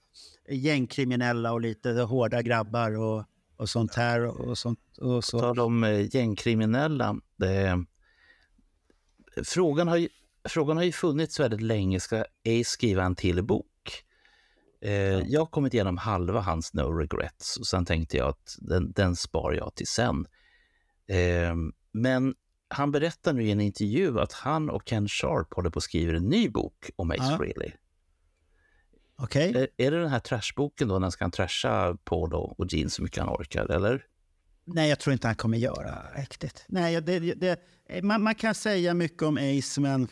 gängkriminella 0.50 1.52
och 1.54 1.62
lite 1.62 1.90
hårda 1.90 2.42
grabbar 2.42 2.98
och, 3.00 3.24
och 3.58 3.70
sånt 3.70 3.94
här. 3.96 4.26
Och, 4.26 4.58
sånt, 4.58 4.80
och 4.98 5.08
På 5.08 5.22
så. 5.22 5.40
tal 5.40 5.60
om 5.60 5.84
eh, 5.84 6.16
gängkriminella. 6.16 7.16
Det, 7.36 7.86
frågan, 9.44 9.88
har 9.88 9.98
ju, 9.98 10.10
frågan 10.50 10.78
har 10.78 10.84
ju 10.84 10.92
funnits 10.92 11.40
väldigt 11.40 11.62
länge. 11.62 12.00
Ska 12.00 12.20
Ace 12.46 12.64
skriva 12.64 13.04
en 13.04 13.16
till 13.16 13.44
bok? 13.44 13.68
Eh, 14.82 14.94
Jag 15.20 15.40
har 15.42 15.46
kommit 15.46 15.74
igenom 15.74 15.98
halva 15.98 16.40
hans 16.42 16.74
No 16.74 16.82
Regrets 16.82 17.58
och 17.58 17.68
sen 17.68 17.86
tänkte 17.86 18.18
jag 18.18 18.30
att 18.30 18.58
den, 18.60 18.92
den 18.92 19.16
spar 19.16 19.54
jag 19.54 19.76
till 19.76 19.88
sen. 19.88 20.26
Eh, 21.08 21.56
men 21.92 22.36
han 22.68 22.92
berättar 22.92 23.34
nu 23.34 23.44
i 23.44 23.52
en 23.52 23.62
intervju 23.62 24.20
att 24.20 24.34
han 24.34 24.70
och 24.70 24.86
Ken 24.86 25.08
Sharp 25.08 25.54
håller 25.54 25.70
på 25.70 25.78
att 25.80 25.84
skriva 25.84 26.18
en 26.18 26.24
ny 26.30 26.50
bok 26.50 26.90
om 26.96 27.12
Ace 27.12 27.18
Ja. 27.32 27.38
Frehley. 27.38 27.72
Okej? 29.18 29.56
Är, 29.56 29.68
är 29.86 29.92
det 29.92 30.00
den 30.00 30.10
här 30.10 30.20
trashboken 30.20 30.88
då, 30.88 31.00
när 31.00 31.10
ska 31.10 31.24
han 31.24 31.32
trasha 31.32 31.98
Paul 32.04 32.34
och, 32.34 32.60
och 32.60 32.74
Gene 32.74 32.90
så 32.90 33.04
mycket 33.04 33.24
han 33.24 33.30
orkar, 33.30 33.72
eller? 33.72 34.06
Nej, 34.66 34.90
jag 34.90 35.00
tror 35.00 35.14
inte 35.14 35.28
han 35.28 35.36
kommer 35.36 35.58
göra 35.58 36.04
riktigt. 36.16 36.66
Nej, 36.68 37.02
det, 37.02 37.20
det, 37.20 37.60
man, 38.04 38.24
man 38.24 38.36
kan 38.36 38.56
säga 38.56 38.94
mycket 38.94 39.22
om 39.22 39.38
Ace, 39.38 39.82
men 39.82 40.08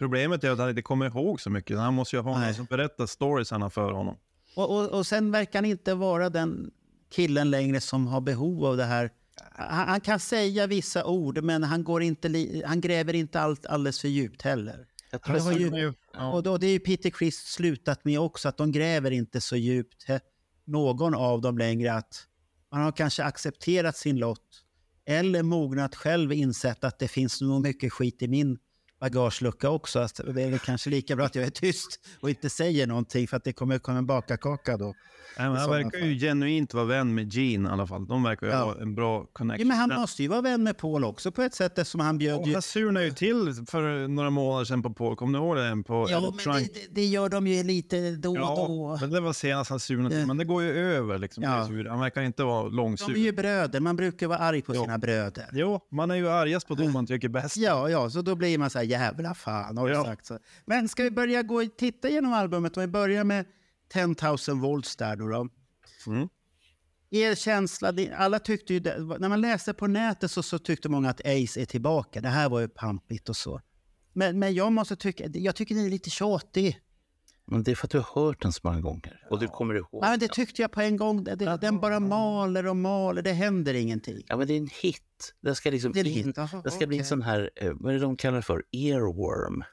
Problemet 0.00 0.44
är 0.44 0.50
att 0.50 0.58
han 0.58 0.68
inte 0.68 0.82
kommer 0.82 1.06
ihåg 1.06 1.40
så 1.40 1.50
mycket. 1.50 1.78
Han 1.78 1.94
måste 1.94 2.16
ju 2.16 2.22
ha 2.22 2.40
någon 2.40 2.54
som 2.54 2.64
berättar 2.64 3.06
storiesarna 3.06 3.70
för 3.70 3.92
honom. 3.92 4.16
Och, 4.56 4.76
och, 4.76 4.88
och 4.88 5.06
sen 5.06 5.30
verkar 5.30 5.58
han 5.58 5.64
inte 5.64 5.94
vara 5.94 6.30
den 6.30 6.70
killen 7.10 7.50
längre 7.50 7.80
som 7.80 8.06
har 8.06 8.20
behov 8.20 8.64
av 8.64 8.76
det 8.76 8.84
här. 8.84 9.10
Han, 9.52 9.88
han 9.88 10.00
kan 10.00 10.20
säga 10.20 10.66
vissa 10.66 11.04
ord, 11.04 11.42
men 11.42 11.62
han, 11.62 11.84
går 11.84 12.02
inte 12.02 12.28
li, 12.28 12.62
han 12.66 12.80
gräver 12.80 13.14
inte 13.14 13.40
allt 13.40 13.66
alldeles 13.66 14.00
för 14.00 14.08
djupt 14.08 14.42
heller. 14.42 14.86
Jag 15.10 15.20
Ja, 15.26 15.32
det 15.32 15.40
har 15.40 15.52
ju, 15.52 15.92
ja. 16.12 16.32
och 16.32 16.42
då, 16.42 16.58
det 16.58 16.66
är 16.66 16.72
ju 16.72 16.80
Peter 16.80 17.10
Criss 17.10 17.36
slutat 17.36 18.04
med 18.04 18.20
också, 18.20 18.48
att 18.48 18.56
de 18.56 18.72
gräver 18.72 19.10
inte 19.10 19.40
så 19.40 19.56
djupt, 19.56 20.04
he, 20.04 20.20
någon 20.64 21.14
av 21.14 21.40
dem 21.40 21.58
längre. 21.58 21.92
Att 21.92 22.26
man 22.72 22.80
har 22.80 22.92
kanske 22.92 23.24
accepterat 23.24 23.96
sin 23.96 24.16
lott 24.16 24.64
eller 25.04 25.42
mognat 25.42 25.94
själv 25.94 26.32
insett 26.32 26.84
att 26.84 26.98
det 26.98 27.08
finns 27.08 27.40
nog 27.40 27.62
mycket 27.62 27.92
skit 27.92 28.22
i 28.22 28.28
min 28.28 28.58
bagagelucka 29.00 29.70
också. 29.70 29.98
Att 29.98 30.20
det 30.34 30.42
är 30.42 30.50
väl 30.50 30.58
kanske 30.58 30.90
lika 30.90 31.16
bra 31.16 31.24
att 31.24 31.34
jag 31.34 31.44
är 31.44 31.50
tyst 31.50 32.00
och 32.20 32.30
inte 32.30 32.50
säger 32.50 32.86
någonting 32.86 33.28
för 33.28 33.36
att 33.36 33.44
det 33.44 33.52
kommer 33.52 33.78
komma 33.78 33.98
en 33.98 34.06
bakarkaka 34.06 34.76
då. 34.76 34.94
Nej, 35.38 35.46
han 35.48 35.70
verkar 35.70 35.98
ju 35.98 36.18
genuint 36.18 36.74
vara 36.74 36.84
vän 36.84 37.14
med 37.14 37.32
Gene 37.34 37.68
i 37.68 37.72
alla 37.72 37.86
fall. 37.86 38.06
De 38.06 38.22
verkar 38.22 38.46
ju 38.46 38.52
Ja. 38.52 38.58
ha 38.64 38.80
en 38.80 38.94
bra 38.94 39.20
Ja, 39.20 39.26
connection. 39.32 39.68
men 39.68 39.76
han 39.76 40.00
måste 40.00 40.22
ju 40.22 40.28
vara 40.28 40.40
vän 40.40 40.62
med 40.62 40.78
Paul 40.78 41.04
också 41.04 41.32
på 41.32 41.42
ett 41.42 41.54
sätt 41.54 41.78
eftersom 41.78 42.00
han 42.00 42.18
bjöd 42.18 42.38
Och 42.40 42.46
ju... 42.46 42.52
han 42.52 42.62
surnade 42.62 43.06
ju 43.06 43.12
till 43.12 43.54
för 43.68 44.08
några 44.08 44.30
månader 44.30 44.64
sedan 44.64 44.82
på 44.82 44.90
Paul. 44.92 45.16
Kommer 45.16 45.38
ni 45.38 45.44
ihåg 45.44 45.56
det? 45.56 45.82
På 45.86 46.06
Ja, 46.10 46.32
men 46.46 46.62
det, 46.62 46.68
det, 46.90 47.04
gör 47.06 47.28
de 47.28 47.46
ju 47.46 47.62
lite 47.62 48.10
då 48.10 48.30
och 48.30 48.36
Ja, 48.36 48.54
då. 48.68 48.98
men 49.00 49.10
det 49.10 49.20
var 49.20 49.32
senast 49.32 49.70
han 49.70 49.80
surnade 49.80 50.10
till. 50.10 50.18
Ja. 50.18 50.26
Men 50.26 50.36
det 50.36 50.44
går 50.44 50.62
ju 50.62 50.70
över 50.70 51.18
liksom. 51.18 51.42
Ja. 51.42 51.50
Han 51.88 52.00
verkar 52.00 52.22
inte 52.22 52.42
vara 52.44 52.62
De 52.64 52.76
långsur. 52.76 53.12
är 53.14 53.18
ju 53.18 53.32
bröder, 53.32 53.80
man 53.80 53.96
brukar 53.96 54.26
vara 54.26 54.38
arg 54.38 54.62
på 54.62 54.74
Jo. 54.74 54.82
sina 54.82 54.98
bröder. 54.98 55.46
Jo, 55.52 55.80
man 55.90 56.10
är 56.10 56.14
ju 56.14 56.28
argast 56.28 56.68
på 56.68 56.74
dem 56.74 56.92
man 56.92 57.06
tycker 57.06 57.28
bäst. 57.28 57.56
Ja, 57.56 57.88
ja, 57.90 58.10
så 58.10 58.22
då 58.22 58.34
blir 58.34 58.58
man 58.58 58.70
så 58.70 58.78
här 58.78 58.84
jävla 58.90 59.34
fan 59.34 59.76
har 59.76 59.88
Ja. 59.88 60.04
sagt 60.04 60.26
så. 60.26 60.38
Men 60.66 60.88
ska 60.88 61.02
vi 61.02 61.10
börja 61.10 61.42
gå 61.42 61.62
och 61.62 61.76
titta 61.76 62.08
igenom 62.08 62.32
albumet? 62.32 62.76
Om 62.76 62.80
vi 62.80 62.86
börjar 62.86 63.24
med 63.24 63.44
10,000 63.92 64.60
volts 64.60 64.96
där 64.96 65.16
då. 65.16 65.28
då. 65.28 65.48
Mm. 66.06 66.28
Er 67.10 67.34
känsla, 67.34 67.92
alla 68.16 68.38
tyckte 68.38 68.74
ju, 68.74 68.80
när 68.80 69.28
man 69.28 69.40
läste 69.40 69.72
på 69.74 69.86
nätet 69.86 70.30
så, 70.30 70.42
så 70.42 70.58
tyckte 70.58 70.88
många 70.88 71.10
att 71.10 71.20
Ace 71.20 71.60
är 71.60 71.64
tillbaka. 71.64 72.20
Det 72.20 72.28
här 72.28 72.48
var 72.48 72.60
ju 72.60 72.68
pampigt 72.68 73.28
och 73.28 73.36
så. 73.36 73.60
Men, 74.12 74.38
men 74.38 74.54
jag 74.54 74.72
måste 74.72 74.96
tycka, 74.96 75.26
jag 75.34 75.56
tycker 75.56 75.74
den 75.74 75.84
är 75.86 75.90
lite 75.90 76.10
tjatig. 76.10 76.80
Men 77.50 77.62
det 77.62 77.70
är 77.70 77.74
för 77.74 77.86
att 77.86 77.90
du 77.90 77.98
har 77.98 78.24
hört 78.24 78.42
den 78.42 78.52
så 78.52 78.60
många 78.62 78.80
gånger 78.80 79.26
och 79.30 79.40
du 79.40 79.48
kommer 79.48 79.74
ihåg. 79.74 79.88
Ja, 79.92 80.10
men 80.10 80.18
det 80.18 80.28
tyckte 80.28 80.62
jag 80.62 80.72
på 80.72 80.80
en 80.80 80.96
gång. 80.96 81.24
Det, 81.24 81.34
det, 81.34 81.58
den 81.60 81.80
bara 81.80 82.00
maler 82.00 82.66
och 82.66 82.76
maler, 82.76 83.22
det 83.22 83.32
händer 83.32 83.74
ingenting. 83.74 84.22
Ja, 84.26 84.36
men 84.36 84.46
det 84.46 84.52
är 84.52 84.58
en 84.58 84.70
hit. 84.82 85.34
Det 85.40 85.54
ska 85.54 85.70
liksom 85.70 85.92
Det 85.92 86.00
är 86.00 86.04
en 86.04 86.10
in, 86.10 86.34
det 86.64 86.70
ska 86.70 86.86
bli 86.86 86.98
en 86.98 87.04
sån 87.04 87.22
här, 87.22 87.50
eh, 87.56 87.72
vad 87.74 87.94
är 87.94 87.98
det 87.98 88.04
de 88.04 88.16
kallar 88.16 88.36
det 88.36 88.42
för? 88.42 88.62
Earworm. 88.72 89.64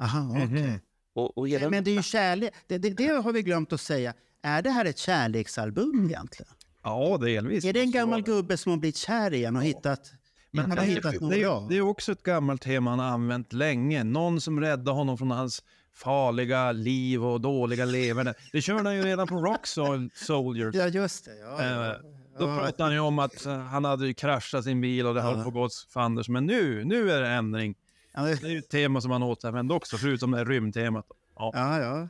Aha, 0.00 0.38
okej. 0.44 0.80
Och, 1.14 1.38
och 1.38 1.48
hela, 1.48 1.70
Men 1.70 1.84
det 1.84 1.90
är 1.90 1.94
ju 1.94 2.02
kärlek. 2.02 2.54
Det, 2.66 2.78
det, 2.78 2.90
det 2.90 3.06
har 3.06 3.32
vi 3.32 3.42
glömt 3.42 3.72
att 3.72 3.80
säga. 3.80 4.14
Är 4.42 4.62
det 4.62 4.70
här 4.70 4.84
ett 4.84 4.98
kärleksalbum 4.98 6.06
egentligen? 6.06 6.52
Ja, 6.82 7.18
delvis. 7.20 7.64
Är 7.64 7.72
det 7.72 7.80
en 7.80 7.90
gammal 7.90 8.22
gubbe 8.22 8.56
som 8.56 8.72
har 8.72 8.76
blivit 8.76 8.96
kär 8.96 9.34
igen 9.34 9.56
och 9.56 9.62
hittat... 9.62 10.12
Men 10.50 10.64
han 10.64 10.78
har 10.78 10.86
det, 10.86 10.92
hittat 10.92 11.14
är, 11.14 11.20
något 11.20 11.68
det, 11.68 11.74
det 11.74 11.78
är 11.78 11.82
också 11.82 12.12
ett 12.12 12.22
gammalt 12.22 12.62
tema 12.62 12.90
han 12.90 12.98
har 12.98 13.06
använt 13.06 13.52
länge. 13.52 14.04
Någon 14.04 14.40
som 14.40 14.60
räddar 14.60 14.92
honom 14.92 15.18
från 15.18 15.30
hans 15.30 15.62
farliga 15.94 16.72
liv 16.72 17.24
och 17.24 17.40
dåliga 17.40 17.84
leverne. 17.84 18.34
Det 18.52 18.62
körde 18.62 18.82
han 18.88 18.96
ju 18.96 19.02
redan 19.02 19.26
på 19.26 19.36
Rock 19.36 19.66
Sol- 19.66 20.10
Soldiers. 20.14 20.74
Ja, 20.74 20.86
just 20.88 21.24
det. 21.24 21.38
Ja, 21.38 21.64
ja. 21.64 21.86
Eh, 21.86 21.96
Då 22.38 22.46
pratade 22.46 22.82
han 22.84 22.92
ju 22.92 22.98
om 23.00 23.18
att 23.18 23.46
eh, 23.46 23.58
han 23.58 23.84
hade 23.84 24.06
ju 24.06 24.14
kraschat 24.14 24.64
sin 24.64 24.80
bil 24.80 25.06
och 25.06 25.14
det 25.14 25.20
höll 25.20 25.34
på 25.42 25.48
att 25.48 25.54
gå 25.54 25.62
åt 25.62 25.86
fanders. 25.94 26.28
Men 26.28 26.46
nu, 26.46 26.84
nu 26.84 27.10
är 27.12 27.20
det 27.20 27.28
ändring. 27.28 27.74
Ja, 28.14 28.22
det- 28.22 28.40
Det 28.42 28.46
är 28.46 28.50
ju 28.50 28.58
ett 28.58 28.68
tema 28.70 29.00
som 29.00 29.10
han 29.10 29.22
återvänder 29.22 29.74
också, 29.74 29.96
förutom 29.96 30.30
det 30.30 30.36
här 30.38 30.44
rymdtemat. 30.44 31.06
Ja, 31.36 31.50
ja, 31.54 31.78
ja. 31.80 32.08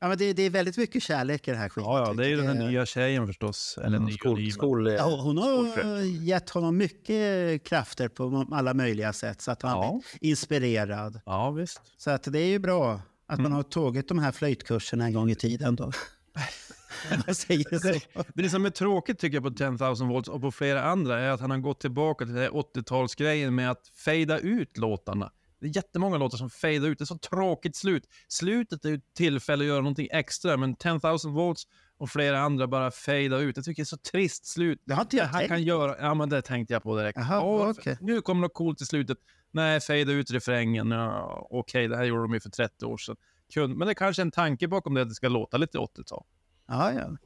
ja 0.00 0.08
men 0.08 0.18
det, 0.18 0.32
det 0.32 0.42
är 0.42 0.50
väldigt 0.50 0.76
mycket 0.78 1.02
kärlek 1.02 1.48
i 1.48 1.50
det 1.50 1.56
här 1.56 1.68
skitet. 1.68 1.84
ja, 1.86 2.04
ja 2.06 2.12
det 2.14 2.24
är 2.24 2.28
ju 2.28 2.36
den 2.36 2.46
här 2.46 2.54
nya 2.68 2.86
tjejen 2.86 3.26
förstås. 3.26 3.78
Eller 3.84 3.98
nya 3.98 4.14
skol, 4.16 4.50
skol, 4.52 4.92
Ja, 4.92 5.20
hon 5.22 5.38
har 5.38 6.00
gett 6.22 6.50
honom 6.50 6.76
mycket 6.76 7.64
krafter 7.64 8.08
på 8.08 8.46
alla 8.52 8.74
möjliga 8.74 9.12
sätt 9.12 9.40
så 9.40 9.50
att 9.50 9.62
han 9.62 9.70
Ja. 9.70 10.00
blir 10.20 10.30
inspirerad. 10.30 11.20
Ja, 11.26 11.50
visst. 11.50 11.80
Så 11.96 12.10
att 12.10 12.22
det 12.32 12.38
är 12.38 12.46
ju 12.46 12.58
bra 12.58 13.00
att 13.26 13.38
Mm. 13.38 13.42
man 13.50 13.52
har 13.56 13.62
tagit 13.62 14.08
de 14.08 14.18
här 14.18 14.32
flöjtkurserna 14.32 15.04
en 15.06 15.12
gång 15.12 15.30
i 15.30 15.34
tiden. 15.34 15.76
Då. 15.76 15.92
Säger 17.34 17.78
så. 17.78 18.24
Det 18.34 18.50
som 18.50 18.66
är 18.66 18.70
tråkigt 18.70 19.18
tycker 19.18 19.36
jag 19.36 19.44
på 19.44 19.50
10,000 19.50 20.08
volts 20.08 20.28
och 20.28 20.40
på 20.40 20.50
flera 20.52 20.82
andra 20.84 21.20
är 21.20 21.30
att 21.30 21.40
han 21.40 21.50
har 21.50 21.58
gått 21.58 21.80
tillbaka 21.80 22.24
till 22.24 22.34
den 22.34 22.42
här 22.42 22.50
80-talsgrejen 22.50 23.50
med 23.50 23.70
att 23.70 23.88
fejda 24.04 24.38
ut 24.38 24.78
låtarna. 24.78 25.30
Det 25.60 25.66
är 25.66 25.76
jättemånga 25.76 26.16
låtar 26.18 26.38
som 26.38 26.50
fejdar 26.50 26.88
ut. 26.88 26.98
Det 26.98 27.04
är 27.04 27.06
så 27.06 27.18
tråkigt 27.18 27.76
slut. 27.76 28.04
Slutet 28.28 28.84
är 28.84 28.94
ett 28.94 29.14
tillfälle 29.16 29.64
att 29.64 29.68
göra 29.68 29.80
någonting 29.80 30.08
extra, 30.12 30.56
men 30.56 30.74
10,000 30.76 31.32
volts 31.32 31.62
och 31.98 32.10
flera 32.10 32.40
andra 32.40 32.66
bara 32.66 32.90
fejda 32.90 33.38
ut. 33.38 33.56
Jag 33.56 33.64
tycker 33.64 33.82
det 33.82 33.84
är 33.84 33.84
så 33.84 33.96
trist 33.96 34.46
slut. 34.46 34.82
Det 34.84 34.94
har 34.94 35.02
inte 35.02 35.16
jag 35.16 35.24
han 35.24 35.38
tänkt. 35.38 35.48
kan 35.48 35.62
göra... 35.62 35.96
Ja, 36.00 36.14
men 36.14 36.28
det 36.28 36.42
tänkte 36.42 36.72
jag 36.74 36.82
på 36.82 36.96
direkt. 36.96 37.18
Jaha, 37.18 37.40
Åh, 37.42 37.70
okej. 37.70 37.98
Nu 38.00 38.20
kommer 38.20 38.40
något 38.42 38.54
coolt 38.54 38.80
i 38.82 38.86
slutet. 38.86 39.18
Nej, 39.52 39.80
fejda 39.80 40.12
ut 40.12 40.30
refrängen. 40.30 40.90
Ja, 40.90 41.46
Okej, 41.50 41.88
det 41.88 41.96
här 41.96 42.04
gjorde 42.04 42.22
de 42.22 42.34
ju 42.34 42.40
för 42.40 42.50
30 42.50 42.84
år 42.86 42.96
sedan. 42.96 43.16
Kun- 43.54 43.74
Men 43.74 43.86
det 43.86 43.92
är 43.92 43.94
kanske 43.94 44.22
en 44.22 44.30
tanke 44.30 44.68
bakom 44.68 44.94
det 44.94 45.02
att 45.02 45.08
det 45.08 45.14
ska 45.14 45.28
låta 45.28 45.56
lite 45.56 45.78
80-tal. 45.78 46.24
Ja, 46.68 46.92
ja. 46.92 47.16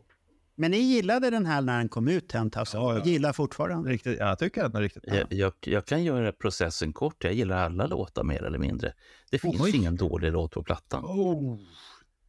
Men 0.59 0.71
ni 0.71 0.77
gillade 0.79 1.31
den 1.31 1.47
här 1.47 1.61
när 1.63 1.79
den 1.79 1.89
kom 1.89 2.09
ut, 2.09 2.29
10,000? 2.29 2.51
Ja, 2.73 2.99
ja. 2.99 3.05
Gillar 3.05 3.33
fortfarande? 3.33 3.91
Riktigt, 3.91 4.19
ja, 4.19 4.29
jag 4.29 4.39
tycker 4.39 4.65
att 4.65 4.73
den 4.73 4.79
är 4.79 4.83
riktigt 4.83 5.03
bra. 5.03 5.15
Jag, 5.17 5.27
jag, 5.33 5.53
jag 5.61 5.85
kan 5.87 6.05
göra 6.05 6.33
processen 6.33 6.93
kort. 6.93 7.25
Jag 7.25 7.33
gillar 7.33 7.57
alla 7.65 7.87
låtar 7.87 8.25
mer 8.25 8.43
eller 8.43 8.59
mindre. 8.59 8.93
Det 9.31 9.39
finns 9.39 9.61
Oj. 9.61 9.77
ingen 9.77 9.97
dålig 9.97 10.33
låt 10.33 10.53
på 10.53 10.63
plattan. 10.63 11.05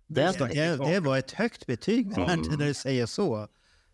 Den, 0.08 0.34
Det, 0.40 0.78
det 0.78 1.00
var 1.00 1.18
ett 1.18 1.32
högt 1.32 1.66
betyg 1.66 2.16
Bernt, 2.16 2.50
när 2.60 2.66
du 2.68 2.74
säger 2.74 3.06
så. 3.06 3.48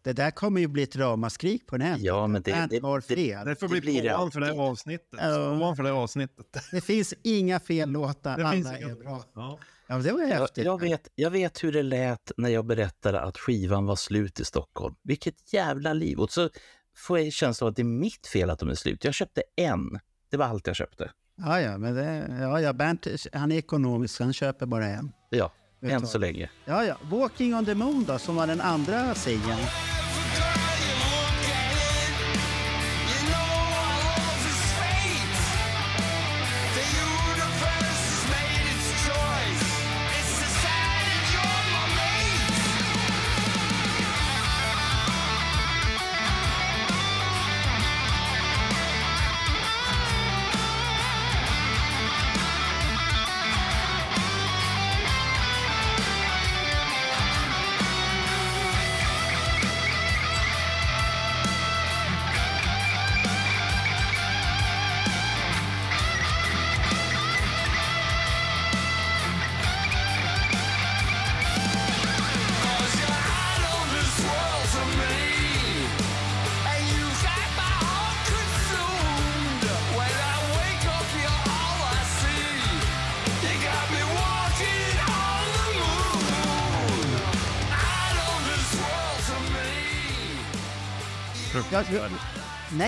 Det 0.03 0.13
där 0.13 0.31
kommer 0.31 0.61
ju 0.61 0.67
bli 0.67 0.83
ett 0.83 0.95
ramaskrik 0.95 1.67
på 1.67 1.77
nätet. 1.77 2.03
Ja, 2.03 2.27
men 2.27 2.41
det- 2.41 2.51
Bernt 2.51 2.71
det- 2.71 2.81
har 2.81 3.03
det- 3.07 3.15
fel. 3.15 3.45
Det 3.45 3.55
får 3.55 3.67
Det 3.67 3.81
bli 3.81 4.01
det 4.01 4.09
för 4.33 4.39
det 4.39 4.45
här 4.45 4.59
avsnittet. 4.59 5.19
Påan 5.59 5.75
för 5.75 5.83
det 5.83 5.89
här 5.89 5.95
avsnittet. 5.95 6.45
Det 6.71 6.81
finns 6.81 7.13
inga 7.23 7.59
fel 7.59 7.89
låtar, 7.89 8.37
Det 8.37 8.43
alla 8.43 8.51
finns 8.51 8.67
är 8.67 8.77
inga- 8.85 8.95
bra. 8.95 9.23
Ja. 9.35 9.59
Ja, 9.87 9.95
men 9.95 10.03
det 10.03 10.11
var 10.11 10.21
jag, 10.21 10.27
häftigt. 10.27 10.65
jag, 10.65 10.81
vet, 10.81 11.07
jag 11.15 11.31
vet 11.31 11.63
hur 11.63 11.71
det 11.71 11.83
lät 11.83 12.31
när 12.37 12.49
jag 12.49 12.65
berättade 12.65 13.21
att 13.21 13.37
skivan 13.37 13.85
var 13.85 13.95
slut 13.95 14.39
i 14.39 14.45
Stockholm. 14.45 14.95
Vilket 15.03 15.53
jävla 15.53 15.93
liv! 15.93 16.19
Och 16.19 16.31
så 16.31 16.49
får 16.95 17.19
jag 17.19 17.33
känslan 17.33 17.67
av 17.67 17.69
att 17.71 17.75
det 17.75 17.81
är 17.81 17.83
mitt 17.83 18.27
fel 18.27 18.49
att 18.49 18.59
de 18.59 18.69
är 18.69 18.75
slut. 18.75 19.03
Jag 19.03 19.13
köpte 19.13 19.43
en. 19.55 19.99
Det 20.31 20.37
var 20.37 20.45
allt 20.45 20.67
jag 20.67 20.75
köpte. 20.75 21.11
Ja, 21.37 21.61
ja, 21.61 21.77
men 21.77 21.95
det, 21.95 22.37
ja, 22.41 22.61
ja, 22.61 22.73
Bernt 22.73 23.07
han 23.33 23.51
är 23.51 23.57
ekonomisk, 23.57 24.19
han 24.21 24.33
köper 24.33 24.65
bara 24.65 24.87
en. 24.87 25.11
Ja, 25.29 25.51
än 25.81 26.07
så 26.07 26.17
länge. 26.17 26.49
Ja, 26.65 26.85
ja. 26.85 26.97
Walking 27.11 27.55
on 27.55 27.65
the 27.65 27.75
moon 27.75 28.03
då, 28.07 28.19
som 28.19 28.35
var 28.35 28.47
den 28.47 28.61
andra 28.61 29.15
singeln. 29.15 29.59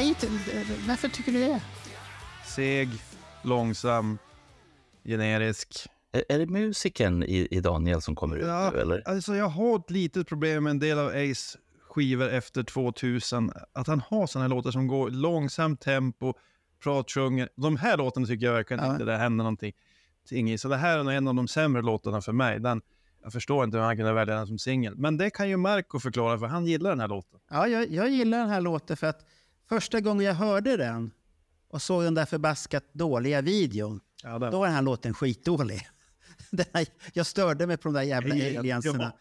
Nej, 0.06 0.10
inte, 0.10 0.28
varför 0.88 1.08
tycker 1.10 1.32
du 1.32 1.40
det? 1.40 1.62
Seg, 2.46 2.90
långsam, 3.44 4.18
generisk. 5.04 5.88
Är, 6.12 6.24
är 6.30 6.40
det 6.40 6.46
musiken 6.46 7.24
i, 7.24 7.48
i 7.52 7.60
Daniel 7.60 8.02
som 8.02 8.16
kommer 8.16 8.36
ut 8.38 8.46
Ja, 8.46 8.72
nu, 8.74 8.80
eller? 8.82 9.08
Alltså 9.10 9.36
jag 9.36 9.48
har 9.50 9.76
ett 9.80 9.92
litet 9.92 10.28
problem 10.28 10.64
med 10.64 10.72
en 10.72 10.80
del 10.80 11.00
av 11.00 11.08
Ace 11.08 11.58
skivor 11.90 12.30
efter 12.30 12.64
2000. 12.64 13.52
Att 13.74 13.88
han 13.88 14.00
har 14.10 14.28
såna 14.28 14.44
här 14.46 14.50
låtar 14.50 14.72
som 14.72 14.88
går 14.88 15.10
långsamt 15.10 15.82
tempo, 15.82 16.34
pratsjunger. 16.84 17.50
De 17.56 17.78
här 17.78 17.98
låtarna 17.98 18.28
tycker 18.28 18.46
jag 18.46 18.54
verkligen 18.54 18.84
Ja. 18.86 18.92
inte 18.92 19.06
det 19.06 19.18
händer 19.18 19.44
någonting 19.44 19.74
ting 20.28 20.52
i. 20.52 20.58
Så 20.58 20.68
det 20.68 20.78
här 20.78 20.98
är 21.00 21.04
nog 21.04 21.14
en 21.14 21.28
av 21.28 21.36
de 21.36 21.48
sämre 21.48 21.82
låtarna 21.82 22.22
för 22.22 22.32
mig. 22.32 22.60
Den, 22.60 22.82
jag 23.24 23.34
förstår 23.34 23.64
inte 23.64 23.78
hur 23.78 23.84
han 23.86 23.98
kunde 23.98 24.14
välja 24.14 24.36
den 24.36 24.48
som 24.48 24.58
singel. 24.60 24.96
Men 24.98 25.18
det 25.18 25.30
kan 25.30 25.50
ju 25.50 25.58
Marco 25.58 26.00
förklara, 26.00 26.40
för 26.40 26.46
han 26.46 26.66
gillar 26.66 26.90
den 26.90 27.00
här 27.00 27.08
låten. 27.08 27.40
Ja, 27.50 27.68
jag, 27.68 27.92
jag 27.92 28.10
gillar 28.10 28.38
den 28.38 28.50
här 28.50 28.62
låten 28.62 28.98
för 28.98 29.08
att 29.08 29.26
första 29.70 30.02
gången 30.02 30.26
jag 30.26 30.34
hörde 30.34 30.78
den 30.78 31.12
och 31.70 31.82
såg 31.82 32.04
den 32.04 32.14
där 32.14 32.26
förbaskat 32.26 32.94
dåliga 32.94 33.42
videon, 33.42 34.02
Ja, 34.26 34.40
då 34.40 34.60
var 34.60 34.66
den 34.66 34.76
här 34.76 34.82
låten 34.82 35.14
skitdålig. 35.14 35.88
Här, 36.74 36.88
jag 37.14 37.26
störde 37.26 37.68
mig 37.68 37.78
på 37.78 37.88
de 37.88 37.94
där 37.94 38.02
jävla 38.02 38.60
alienserna. 38.60 39.14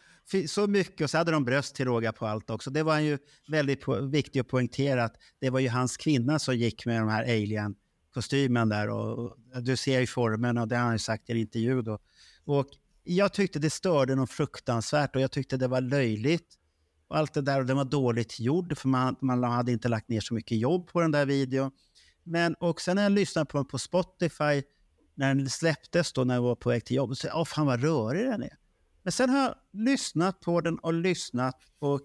Så 0.48 0.66
mycket, 0.66 1.00
och 1.00 1.10
så 1.10 1.18
hade 1.18 1.32
de 1.32 1.44
bröst 1.44 1.74
till 1.74 1.84
råga 1.84 2.12
på 2.12 2.26
allt 2.26 2.50
också. 2.50 2.70
Det 2.70 2.82
var 2.82 2.98
ju 2.98 3.18
väldigt 3.48 3.88
viktigt 3.88 4.40
att 4.40 4.48
poängtera 4.48 5.04
att 5.04 5.16
det 5.40 5.50
var 5.50 5.60
ju 5.60 5.68
hans 5.68 5.96
kvinna 5.96 6.38
som 6.38 6.56
gick 6.56 6.86
med 6.86 7.00
de 7.00 7.08
här 7.08 7.22
alien-kostymen 7.22 8.68
där. 8.68 8.90
Och, 8.90 9.18
och 9.18 9.62
du 9.62 9.76
ser 9.76 10.00
ju 10.00 10.06
formen 10.06 10.58
och 10.58 10.68
det 10.68 10.76
har 10.76 10.84
han 10.84 10.94
ju 10.94 10.98
sagt 10.98 11.30
i 11.30 11.32
en 11.32 11.38
intervju 11.38 11.82
då. 11.82 11.98
Och 12.44 12.68
jag 13.04 13.32
tyckte 13.32 13.58
det 13.58 13.70
störde 13.70 14.14
något 14.14 14.30
fruktansvärt 14.30 15.16
och 15.16 15.22
jag 15.22 15.30
tyckte 15.30 15.56
det 15.56 15.68
var 15.68 15.80
löjligt. 15.80 16.58
Och 17.08 17.16
allt 17.16 17.34
det 17.34 17.40
där 17.40 17.60
och 17.60 17.66
den 17.66 17.76
var 17.76 17.84
dåligt 17.84 18.40
gjord 18.40 18.78
för 18.78 18.88
man, 18.88 19.16
man 19.20 19.42
hade 19.42 19.72
inte 19.72 19.88
lagt 19.88 20.08
ner 20.08 20.20
så 20.20 20.34
mycket 20.34 20.58
jobb 20.58 20.86
på 20.86 21.00
den 21.00 21.10
där 21.10 21.26
videon. 21.26 21.70
Men 22.22 22.54
och 22.54 22.80
sen 22.80 22.96
när 22.96 23.02
jag 23.02 23.12
lyssnade 23.12 23.46
på 23.46 23.58
den 23.58 23.66
på 23.66 23.78
Spotify 23.78 24.62
när 25.14 25.34
den 25.34 25.50
släpptes 25.50 26.12
då 26.12 26.24
när 26.24 26.34
jag 26.34 26.42
var 26.42 26.54
på 26.54 26.68
väg 26.68 26.84
till 26.84 26.96
jobbet 26.96 27.18
så 27.18 27.28
åh 27.34 27.44
fan 27.44 27.66
vad 27.66 27.82
rörig 27.82 28.26
den 28.26 28.42
är. 28.42 28.58
Men 29.02 29.12
sen 29.12 29.30
har 29.30 29.38
jag 29.38 29.54
lyssnat 29.72 30.40
på 30.40 30.60
den 30.60 30.78
och 30.78 30.92
lyssnat 30.92 31.60
och 31.78 32.02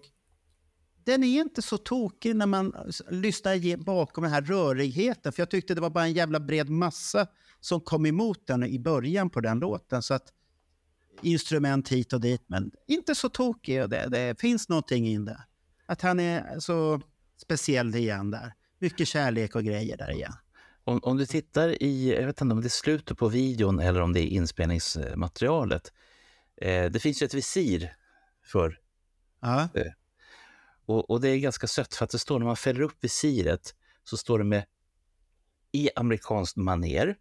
den 1.04 1.24
är 1.24 1.40
inte 1.40 1.62
så 1.62 1.78
tokig 1.78 2.36
när 2.36 2.46
man 2.46 2.74
lyssnar 3.10 3.76
bakom 3.76 4.24
den 4.24 4.32
här 4.32 4.42
rörigheten. 4.42 5.32
För 5.32 5.42
jag 5.42 5.50
tyckte 5.50 5.74
det 5.74 5.80
var 5.80 5.90
bara 5.90 6.04
en 6.04 6.12
jävla 6.12 6.40
bred 6.40 6.68
massa 6.68 7.26
som 7.60 7.80
kom 7.80 8.06
emot 8.06 8.46
den 8.46 8.64
i 8.64 8.78
början 8.78 9.30
på 9.30 9.40
den 9.40 9.58
låten. 9.58 10.02
Så 10.02 10.14
att 10.14 10.32
instrument 11.22 11.88
hit 11.88 12.12
och 12.12 12.20
dit, 12.20 12.42
men 12.46 12.70
inte 12.86 13.14
så 13.14 13.28
tokig. 13.28 13.82
Och 13.82 13.88
det, 13.88 14.06
det 14.08 14.40
finns 14.40 14.68
någonting 14.68 15.08
in 15.08 15.24
där. 15.24 15.44
Att 15.86 16.02
han 16.02 16.20
är 16.20 16.60
så 16.60 17.00
speciell 17.36 17.94
igen 17.94 18.30
där. 18.30 18.54
Mycket 18.78 19.08
kärlek 19.08 19.56
och 19.56 19.64
grejer 19.64 19.96
där 19.96 20.10
igen. 20.10 20.32
Om, 20.84 21.00
om 21.02 21.16
du 21.16 21.26
tittar 21.26 21.82
i, 21.82 22.14
jag 22.14 22.26
vet 22.26 22.40
inte 22.40 22.54
om 22.54 22.60
det 22.60 22.66
är 22.66 22.68
slutet 22.68 23.18
på 23.18 23.28
videon 23.28 23.80
eller 23.80 24.00
om 24.00 24.12
det 24.12 24.20
är 24.20 24.26
inspelningsmaterialet. 24.26 25.92
Eh, 26.56 26.90
det 26.90 27.00
finns 27.00 27.22
ju 27.22 27.24
ett 27.24 27.34
visir 27.34 27.96
för, 28.44 28.78
Ja, 29.40 29.68
och, 30.86 31.10
och 31.10 31.20
det 31.20 31.28
är 31.28 31.38
ganska 31.38 31.66
sött 31.66 31.94
för 31.94 32.04
att 32.04 32.10
det 32.10 32.18
står 32.18 32.38
när 32.38 32.46
man 32.46 32.56
fäller 32.56 32.80
upp 32.80 33.04
visiret 33.04 33.74
så 34.04 34.16
står 34.16 34.38
det 34.38 34.44
med 34.44 34.64
i 35.72 35.90
amerikanskt 35.96 36.56
maner 36.56 37.16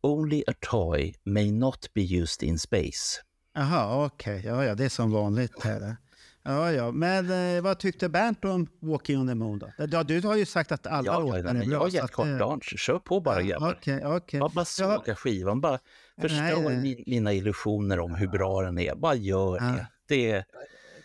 Only 0.00 0.44
a 0.46 0.52
toy 0.60 1.14
may 1.24 1.52
not 1.52 1.94
be 1.94 2.00
used 2.02 2.48
in 2.48 2.58
space. 2.58 3.20
Jaha, 3.54 4.04
okej. 4.06 4.42
Ja, 4.46 4.64
ja, 4.64 4.74
det 4.74 4.84
är 4.84 4.88
som 4.88 5.10
vanligt. 5.10 5.62
Här. 5.64 5.96
Ja, 6.42 6.72
ja. 6.72 6.92
Men 6.92 7.56
eh, 7.56 7.62
vad 7.62 7.78
tyckte 7.78 8.08
Bernt 8.08 8.44
om 8.44 8.66
Walking 8.80 9.18
on 9.18 9.28
the 9.28 9.34
Moon 9.34 9.58
då? 9.58 9.72
Ja, 9.78 10.02
du 10.02 10.20
har 10.20 10.36
ju 10.36 10.46
sagt 10.46 10.72
att 10.72 10.86
alla 10.86 11.12
Ja, 11.12 11.20
låtar 11.20 11.38
ja, 11.38 11.48
är 11.48 11.54
men 11.54 11.58
bra. 11.68 11.72
jag 11.72 11.78
har 11.78 11.88
gett 11.88 12.12
carte 12.12 12.30
eh, 12.30 12.36
blanche. 12.36 12.76
Kör 12.76 12.98
på 12.98 13.20
bara 13.20 13.42
grabbar. 13.42 13.76
Okej, 13.80 14.06
okej. 14.06 14.40
Bara, 14.40 14.48
bara 14.48 14.60
Ja. 14.60 14.64
såga 14.64 15.14
skivan, 15.16 15.60
bara 15.60 15.78
förstör 16.20 16.62
nej. 16.68 16.76
min, 16.76 17.04
mina 17.06 17.32
illusioner 17.32 18.00
om 18.00 18.14
hur 18.14 18.28
bra 18.28 18.62
den 18.62 18.78
är. 18.78 18.94
Bara 18.94 19.14
gör 19.14 19.56
Ja. 19.56 19.62
det. 19.62 19.86
det 20.08 20.30
är, 20.30 20.44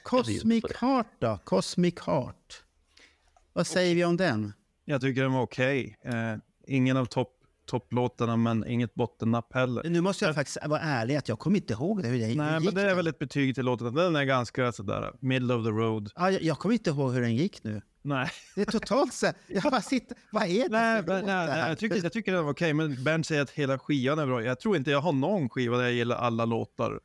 Cosmic 0.03 0.63
det. 0.63 0.77
Heart 0.77 1.07
då? 1.19 1.39
Cosmic 1.43 1.99
Heart. 1.99 2.63
Vad 3.53 3.67
säger 3.67 3.95
vi 3.95 4.05
om 4.05 4.17
den? 4.17 4.53
Jag 4.85 5.01
tycker 5.01 5.21
den 5.21 5.33
var 5.33 5.41
okej. 5.41 5.97
Eh, 6.05 6.35
ingen 6.67 6.97
av 6.97 7.05
topp 7.05 7.29
topplåtarna, 7.65 8.37
men 8.37 8.67
inget 8.67 8.93
bottennapp 8.93 9.53
heller. 9.53 9.83
Nu 9.89 10.01
måste 10.01 10.25
jag 10.25 10.35
faktiskt 10.35 10.57
vara 10.65 10.79
ärlig 10.79 11.15
att 11.15 11.29
jag 11.29 11.39
kommer 11.39 11.57
inte 11.57 11.73
ihåg 11.73 12.01
det. 12.03 12.07
Hur 12.07 12.19
det 12.19 12.35
Nej, 12.35 12.53
gick 12.55 12.65
men 12.65 12.75
det 12.75 12.91
är 12.91 12.95
väl 12.95 13.07
ett 13.07 13.19
betyg 13.19 13.55
till 13.55 13.65
låten. 13.65 13.93
Den 13.93 14.15
är 14.15 14.23
ganska 14.23 14.71
sådär 14.71 15.11
middle 15.19 15.53
of 15.53 15.65
the 15.65 15.71
road. 15.71 16.11
Ja, 16.15 16.31
jag, 16.31 16.41
jag 16.41 16.59
kommer 16.59 16.73
inte 16.75 16.89
ihåg 16.89 17.13
hur 17.13 17.21
den 17.21 17.35
gick 17.35 17.63
nu. 17.63 17.81
Nej, 18.01 18.29
Det 18.55 18.61
är 18.61 18.65
totalt 18.65 19.13
så 19.13 19.27
jag 19.47 19.63
bara 19.63 19.81
sitter, 19.81 20.17
vad 20.31 20.43
är 20.43 20.47
det 20.63 20.69
nej, 20.69 21.03
för 21.03 21.09
nej, 21.09 21.19
låt 21.19 21.25
nej, 21.27 21.35
här? 21.47 21.69
jag, 21.69 21.77
tycker, 21.77 22.03
jag 22.03 22.13
tycker 22.13 22.33
den 22.33 22.45
var 22.45 22.51
okej, 22.51 22.73
men 22.73 23.03
Bernt 23.03 23.25
säger 23.27 23.41
att 23.41 23.49
hela 23.49 23.79
skivan 23.79 24.19
är 24.19 24.25
bra. 24.25 24.43
Jag 24.43 24.59
tror 24.59 24.77
inte 24.77 24.91
jag 24.91 25.01
har 25.01 25.11
någon 25.13 25.49
skiva 25.49 25.77
där 25.77 25.83
jag 25.83 25.93
gillar 25.93 26.15
alla 26.15 26.45
låtar. 26.45 26.99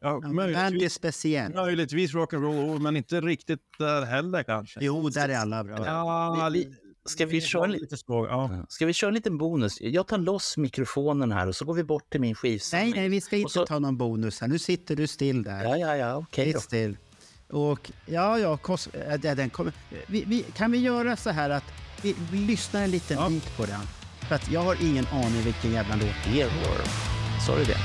Ja, 0.00 0.20
Ja, 0.22 0.28
Bernt 0.32 0.82
är 0.82 0.88
speciell. 0.88 1.54
möjligtvis 1.54 2.14
rock'n'roll, 2.14 2.78
men 2.78 2.96
inte 2.96 3.20
riktigt 3.20 3.60
där 3.78 4.02
heller 4.04 4.42
kanske. 4.42 4.80
Jo, 4.82 5.08
där 5.08 5.28
är 5.28 5.36
alla 5.38 5.64
bra. 5.64 5.86
Ja, 5.86 6.50
vi- 6.52 6.74
ska 7.08 7.26
vi 7.26 7.40
köra 7.40 7.64
en 7.64 7.72
li- 7.72 7.78
lite 7.80 7.96
svag? 7.96 8.26
Ja. 8.26 8.50
Ska 8.68 8.86
vi 8.86 8.92
köra 8.92 9.08
en 9.08 9.14
liten 9.14 9.38
bonus? 9.38 9.80
Jag 9.80 10.06
tar 10.06 10.18
loss 10.18 10.56
mikrofonen 10.56 11.32
här 11.32 11.46
och 11.46 11.56
så 11.56 11.64
går 11.64 11.74
vi 11.74 11.84
bort 11.84 12.10
till 12.10 12.20
min 12.20 12.34
skivsamling. 12.34 12.90
Nej, 12.90 13.00
nej, 13.00 13.08
vi 13.08 13.20
ska 13.20 13.36
inte 13.36 13.52
så- 13.52 13.66
ta 13.66 13.78
någon 13.78 13.96
bonus 13.96 14.40
här. 14.40 14.48
Nu 14.48 14.58
sitter 14.58 14.96
du 14.96 15.06
still 15.06 15.42
där. 15.42 15.64
Ja, 15.64 15.76
ja, 15.76 15.96
ja, 15.96 16.16
okej. 16.16 16.52
Sitt 16.52 16.62
still. 16.62 16.96
Och 17.50 17.90
ja, 18.06 18.38
ja, 18.38 18.56
kos, 18.56 18.86
äh, 18.86 19.20
den 19.20 19.50
kommer, 19.50 19.72
vi, 20.06 20.24
vi, 20.26 20.42
kan 20.56 20.70
vi 20.72 20.78
göra 20.78 21.16
så 21.16 21.30
här 21.30 21.50
att 21.50 21.64
vi, 22.02 22.14
vi 22.32 22.38
lyssnar 22.38 22.82
en 22.82 22.90
liten 22.90 23.16
Ja. 23.18 23.28
bit 23.28 23.56
på 23.56 23.66
den? 23.66 23.80
För 24.28 24.34
att 24.34 24.50
jag 24.50 24.60
har 24.62 24.76
ingen 24.82 25.06
aning 25.06 25.42
vilken 25.44 25.72
jävla 25.72 25.94
låt 25.94 26.14
det 26.32 26.40
är. 26.42 26.50
Sa 27.46 27.56
du 27.58 27.64
det? 27.64 27.76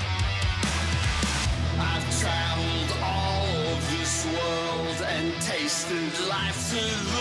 I've 1.78 2.22
traveled 2.22 2.92
all 3.02 3.74
of 3.74 3.80
this 4.00 4.26
world 4.26 5.00
and 5.18 5.34
tasted 5.36 6.12
life. 6.28 6.76
Met 6.76 7.13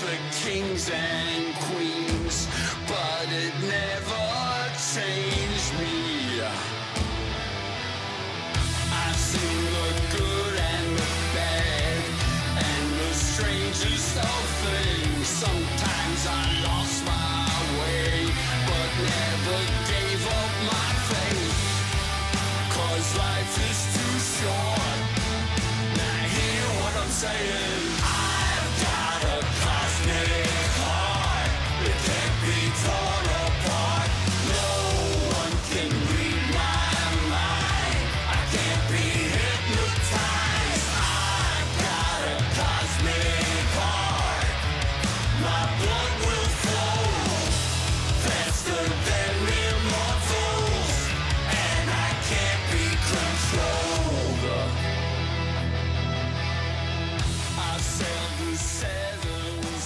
the 0.00 0.16
kings 0.32 0.90
and 0.90 1.54
queens, 1.56 2.01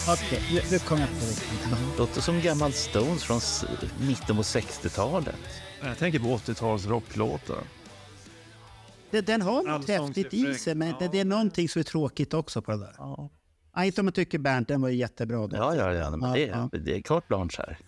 Okej, 0.09 0.43
nu, 0.53 0.61
nu 0.71 0.79
kom 0.79 0.99
jag 1.01 1.09
på 1.09 1.15
det. 1.15 1.99
Låter 1.99 2.21
som 2.21 2.41
gammal 2.41 2.73
Stones 2.73 3.25
från 3.25 3.41
mitten 4.07 4.37
på 4.37 4.43
60-talet. 4.43 5.35
Jag 5.83 5.99
tänker 5.99 6.19
på 6.19 6.27
80-tals 6.37 6.87
rocklåtar. 6.87 7.57
det. 9.11 9.21
Den 9.21 9.43
har 9.43 9.63
något 9.63 9.89
häftigt 9.89 10.35
i 10.35 10.55
sig, 10.55 10.75
men 10.75 10.95
det, 10.99 11.09
det 11.13 11.21
är 11.21 11.25
någonting 11.25 11.69
som 11.69 11.81
är 11.81 11.85
tråkigt 11.85 12.35
också 12.35 12.63
på 12.63 12.71
det 12.73 12.79
där. 12.79 12.95
Ja, 12.99 13.31
Ja, 13.75 13.85
inte 13.85 14.01
om 14.01 14.05
man 14.05 14.13
tycker 14.13 14.39
Bernt, 14.39 14.69
den 14.69 14.81
var 14.83 14.89
ju 14.89 14.97
jättebra. 14.97 15.47
Då. 15.47 15.57
ja, 15.57 15.75
ja, 15.75 15.93
ja 15.93 16.11
men 16.11 16.33
det, 16.33 16.41
Ja, 16.41 16.69
är, 16.73 16.79
det 16.79 16.97
är 16.97 17.03
carte 17.03 17.27
blanche 17.29 17.57
här. 17.59 17.79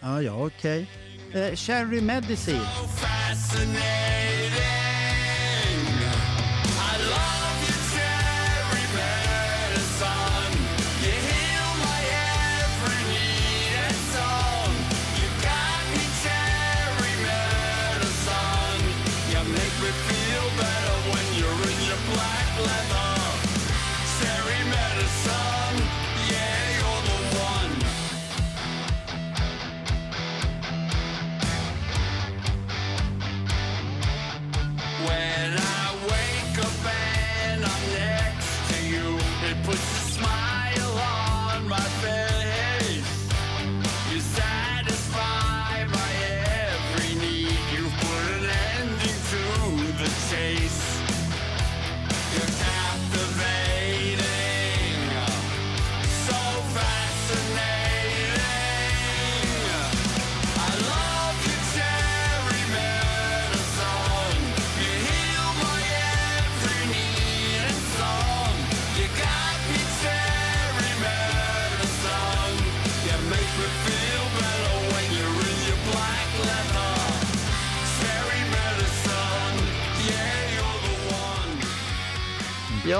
ja, 0.00 0.22
ja 0.22 0.46
okej. 0.46 0.90
Eh, 1.32 1.54
Cherry 1.54 2.00
Medicine. 2.00 2.60
fascinating. 3.00 4.35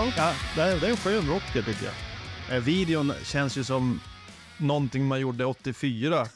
Ja, 0.06 0.12
Ja, 0.16 0.34
det 0.56 0.62
är, 0.62 0.80
det 0.80 0.86
är 0.86 0.90
en 0.90 0.96
skön 0.96 1.26
rock 1.28 1.42
det 1.52 1.62
tycker 1.62 1.84
jag. 1.84 2.56
Eh, 2.56 2.62
videon 2.64 3.12
känns 3.24 3.58
ju 3.58 3.64
som 3.64 4.00
någonting 4.58 5.06
man 5.06 5.20
gjorde 5.20 5.44
84. 5.44 6.26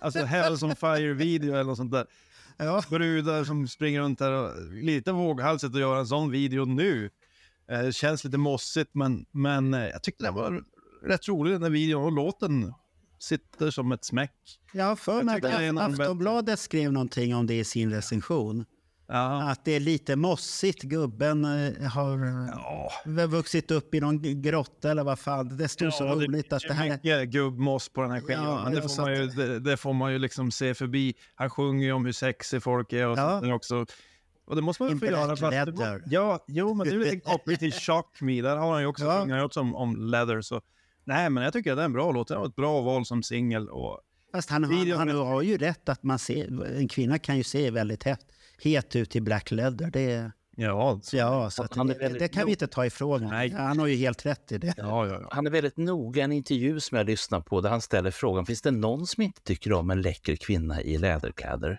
alltså 0.00 0.24
Hell 0.24 0.58
som 0.58 0.76
Fire-video 0.76 1.52
eller 1.54 1.64
något 1.64 1.76
sånt 1.76 1.92
där. 1.92 2.06
Ja. 2.56 2.82
Brudar 2.90 3.44
som 3.44 3.68
springer 3.68 4.00
runt 4.00 4.20
här 4.20 4.32
och 4.32 4.72
lite 4.72 5.12
våghalsigt 5.12 5.74
att 5.74 5.80
göra 5.80 5.98
en 5.98 6.06
sån 6.06 6.30
video 6.30 6.64
nu. 6.64 7.10
Eh, 7.70 7.80
Det 7.80 7.92
känns 7.92 8.24
lite 8.24 8.38
mossigt 8.38 8.90
men, 8.94 9.26
men 9.30 9.74
eh, 9.74 9.86
jag 9.86 10.02
tyckte 10.02 10.24
den 10.24 10.34
var 10.34 10.62
rätt 11.02 11.28
rolig 11.28 11.52
den 11.52 11.60
där 11.60 11.70
videon 11.70 12.04
och 12.04 12.12
låten 12.12 12.74
sitter 13.18 13.70
som 13.70 13.92
ett 13.92 14.04
smäck. 14.04 14.32
Jag 14.72 14.84
har 14.84 14.96
för 14.96 15.22
mig 15.22 15.36
att 15.36 15.90
Aftonbladet 16.00 16.58
skrev 16.58 16.92
någonting 16.92 17.34
om 17.34 17.46
det 17.46 17.54
i 17.58 17.64
sin 17.64 17.90
recension. 17.90 18.64
Ja. 19.08 19.50
Att 19.50 19.64
det 19.64 19.72
är 19.72 19.80
lite 19.80 20.16
mossigt. 20.16 20.82
Gubben 20.82 21.44
eh, 21.44 21.82
har 21.88 22.18
eh, 23.20 23.26
vuxit 23.26 23.70
upp 23.70 23.94
i 23.94 24.00
någon 24.00 24.42
grotta 24.42 24.90
eller 24.90 25.04
vad 25.04 25.18
fan. 25.18 25.56
Det 25.56 25.68
stod 25.68 25.92
så 25.92 26.04
Ja, 26.04 26.14
det 26.14 26.24
roligt 26.26 26.52
att 26.52 26.62
det 26.68 26.74
här... 26.74 26.90
mycket 26.90 27.28
gubbmoss 27.28 27.88
på 27.88 28.02
den 28.02 28.10
här 28.10 28.20
skivan. 28.20 28.44
Ja, 28.64 28.70
det, 28.70 28.76
ja, 28.76 28.88
så 28.88 28.88
får 28.88 29.02
man 29.02 29.14
ju, 29.14 29.26
det, 29.26 29.58
det 29.60 29.76
får 29.76 29.92
man 29.92 30.12
ju 30.12 30.18
liksom 30.18 30.50
se 30.50 30.74
förbi. 30.74 31.14
Han 31.34 31.50
sjunger 31.50 31.86
ju 31.86 31.92
om 31.92 32.04
hur 32.04 32.12
sexig 32.12 32.62
folk 32.62 32.92
är 32.92 33.06
och 33.08 33.18
Ja. 33.18 33.54
också. 33.54 33.86
Och 34.46 34.56
det 34.56 34.62
måste 34.62 34.82
man 34.82 34.92
ju 34.92 34.98
få 34.98 35.06
göra. 35.06 35.36
för 35.36 35.46
att- 35.46 35.52
leather. 35.52 36.02
Ja, 36.06 36.44
jo, 36.48 36.74
men 36.74 36.88
det 36.88 36.94
är 36.94 36.98
lite 36.98 37.20
koppling 37.30 37.56
till 37.56 37.72
Shock 37.72 38.20
Me. 38.20 38.42
Där 38.42 38.56
har 38.56 38.72
han 38.72 38.80
ju 38.80 38.86
också, 38.86 39.04
Ja. 39.04 39.44
också 39.44 39.60
om, 39.60 39.74
om 39.74 39.96
leather. 39.96 40.40
Så. 40.40 40.60
Nej, 41.04 41.30
men 41.30 41.44
jag 41.44 41.52
tycker 41.52 41.70
att 41.72 41.76
det 41.76 41.82
är 41.82 41.86
en 41.86 41.92
bra 41.92 42.12
låt. 42.12 42.28
Det 42.28 42.36
var 42.36 42.46
ett 42.46 42.56
bra 42.56 42.80
val 42.80 43.06
som 43.06 43.22
singel. 43.22 43.68
Och... 43.68 44.00
Fast 44.32 44.50
han, 44.50 44.64
han, 44.64 44.90
han 44.90 45.08
har 45.10 45.42
ju 45.42 45.56
rätt 45.58 45.88
att 45.88 46.02
man 46.02 46.18
ser... 46.18 46.76
En 46.76 46.88
kvinna 46.88 47.18
kan 47.18 47.36
ju 47.36 47.44
se 47.44 47.70
väldigt 47.70 48.02
het, 48.02 48.20
het 48.62 48.96
ut 48.96 49.16
i 49.16 49.20
black 49.20 49.50
leather. 49.50 49.90
Det, 49.90 50.30
Ja, 50.58 51.00
så, 51.02 51.16
ja, 51.16 51.50
så 51.50 51.62
att 51.62 51.74
Han 51.76 51.86
det, 51.86 51.94
väldigt 51.94 52.18
det 52.20 52.28
kan 52.28 52.44
vi 52.46 52.50
inte 52.52 52.66
ta 52.66 52.86
ifrån 52.86 53.10
honom. 53.12 53.28
Nej. 53.30 53.50
Han 53.50 53.78
har 53.78 53.86
ju 53.86 53.96
helt 53.96 54.26
rätt 54.26 54.52
i 54.52 54.58
det. 54.58 54.74
ja, 54.76 55.06
ja, 55.06 55.18
ja. 55.22 55.28
Han 55.30 55.46
är 55.46 55.50
väldigt 55.50 55.76
noga 55.76 56.20
i 56.20 56.24
en 56.24 56.32
intervju 56.32 56.80
som 56.80 56.96
jag 56.98 57.06
lyssnar 57.06 57.40
på 57.40 57.60
där 57.60 57.70
han 57.70 57.80
ställer 57.80 58.10
frågan, 58.10 58.46
finns 58.46 58.62
det 58.62 58.70
någon 58.70 59.06
som 59.06 59.22
inte 59.22 59.42
tycker 59.42 59.72
om 59.72 59.90
en 59.90 60.02
läcker 60.02 60.36
kvinna 60.36 60.82
i 60.82 60.98
läderkläder? 60.98 61.78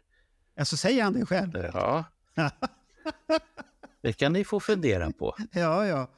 Alltså 0.60 0.78
säger 0.78 1.04
han 1.04 1.14
det 1.14 1.26
själv? 1.26 1.52
Ja. 1.74 2.04
Det 4.02 4.14
kan 4.14 4.34
ni 4.34 4.44
få 4.44 4.60
fundera 4.60 5.12
på. 5.12 5.36
Ja, 5.52 5.86
ja. 5.88 6.12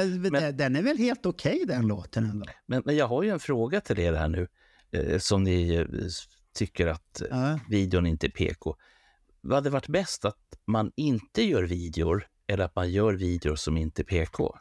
Äh, 0.00 0.06
Men- 0.06 0.56
den 0.56 0.76
är 0.76 0.82
väl 0.82 0.98
helt 0.98 1.26
okej 1.26 1.64
den 1.66 1.86
låten 1.86 2.24
ändå. 2.30 2.46
Men, 2.66 2.82
men 2.84 2.96
jag 2.96 3.06
har 3.08 3.22
ju 3.22 3.30
en 3.30 3.40
fråga 3.40 3.80
till 3.80 3.98
er 3.98 4.12
här 4.12 4.28
nu, 4.28 4.48
eh, 4.90 5.18
som 5.18 5.42
ni 5.42 5.74
eh, 5.74 5.86
tycker 6.54 6.86
att 6.86 7.22
Ja. 7.30 7.58
videon 7.68 8.06
inte 8.06 8.26
är 8.26 8.30
PK. 8.30 8.76
Vad 9.46 9.56
hade 9.56 9.70
varit 9.70 9.88
bäst, 9.88 10.24
att 10.24 10.38
man 10.64 10.92
inte 10.96 11.42
gör 11.42 11.62
videor 11.62 12.26
eller 12.46 12.64
att 12.64 12.76
man 12.76 12.90
gör 12.90 13.12
videor 13.14 13.56
som 13.56 13.76
inte 13.76 14.02
är 14.02 14.04
PK? 14.04 14.58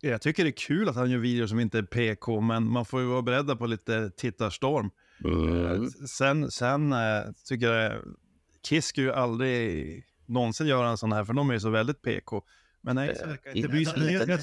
Jag 0.00 0.22
tycker 0.22 0.44
det 0.44 0.50
är 0.50 0.56
kul 0.56 0.88
att 0.88 0.96
han 0.96 1.10
gör 1.10 1.18
videor 1.18 1.46
som 1.46 1.60
inte 1.60 1.78
är 1.78 1.82
PK, 1.82 2.40
men 2.40 2.64
man 2.64 2.84
får 2.84 3.00
ju 3.00 3.06
vara 3.06 3.22
beredda 3.22 3.56
på 3.56 3.66
lite 3.66 4.10
tittarstorm. 4.10 4.90
Mm. 5.24 5.90
Sen, 5.90 6.50
sen 6.50 6.92
äh, 6.92 6.98
tycker 7.44 7.72
jag, 7.72 8.02
Kiss 8.68 8.86
ska 8.86 9.00
ju 9.00 9.12
aldrig 9.12 10.04
någonsin 10.26 10.66
göra 10.66 10.88
en 10.88 10.98
sån 10.98 11.12
här, 11.12 11.24
för 11.24 11.32
de 11.32 11.50
är 11.50 11.54
ju 11.54 11.60
så 11.60 11.70
väldigt 11.70 12.02
PK. 12.02 12.42
Men 12.80 12.96
nej, 12.96 13.16
så 13.20 13.26
verkar 13.26 13.56
inte 13.56 13.68
bry 13.68 13.84
sig. 13.84 14.12
Jag, 14.12 14.28
jag, 14.28 14.40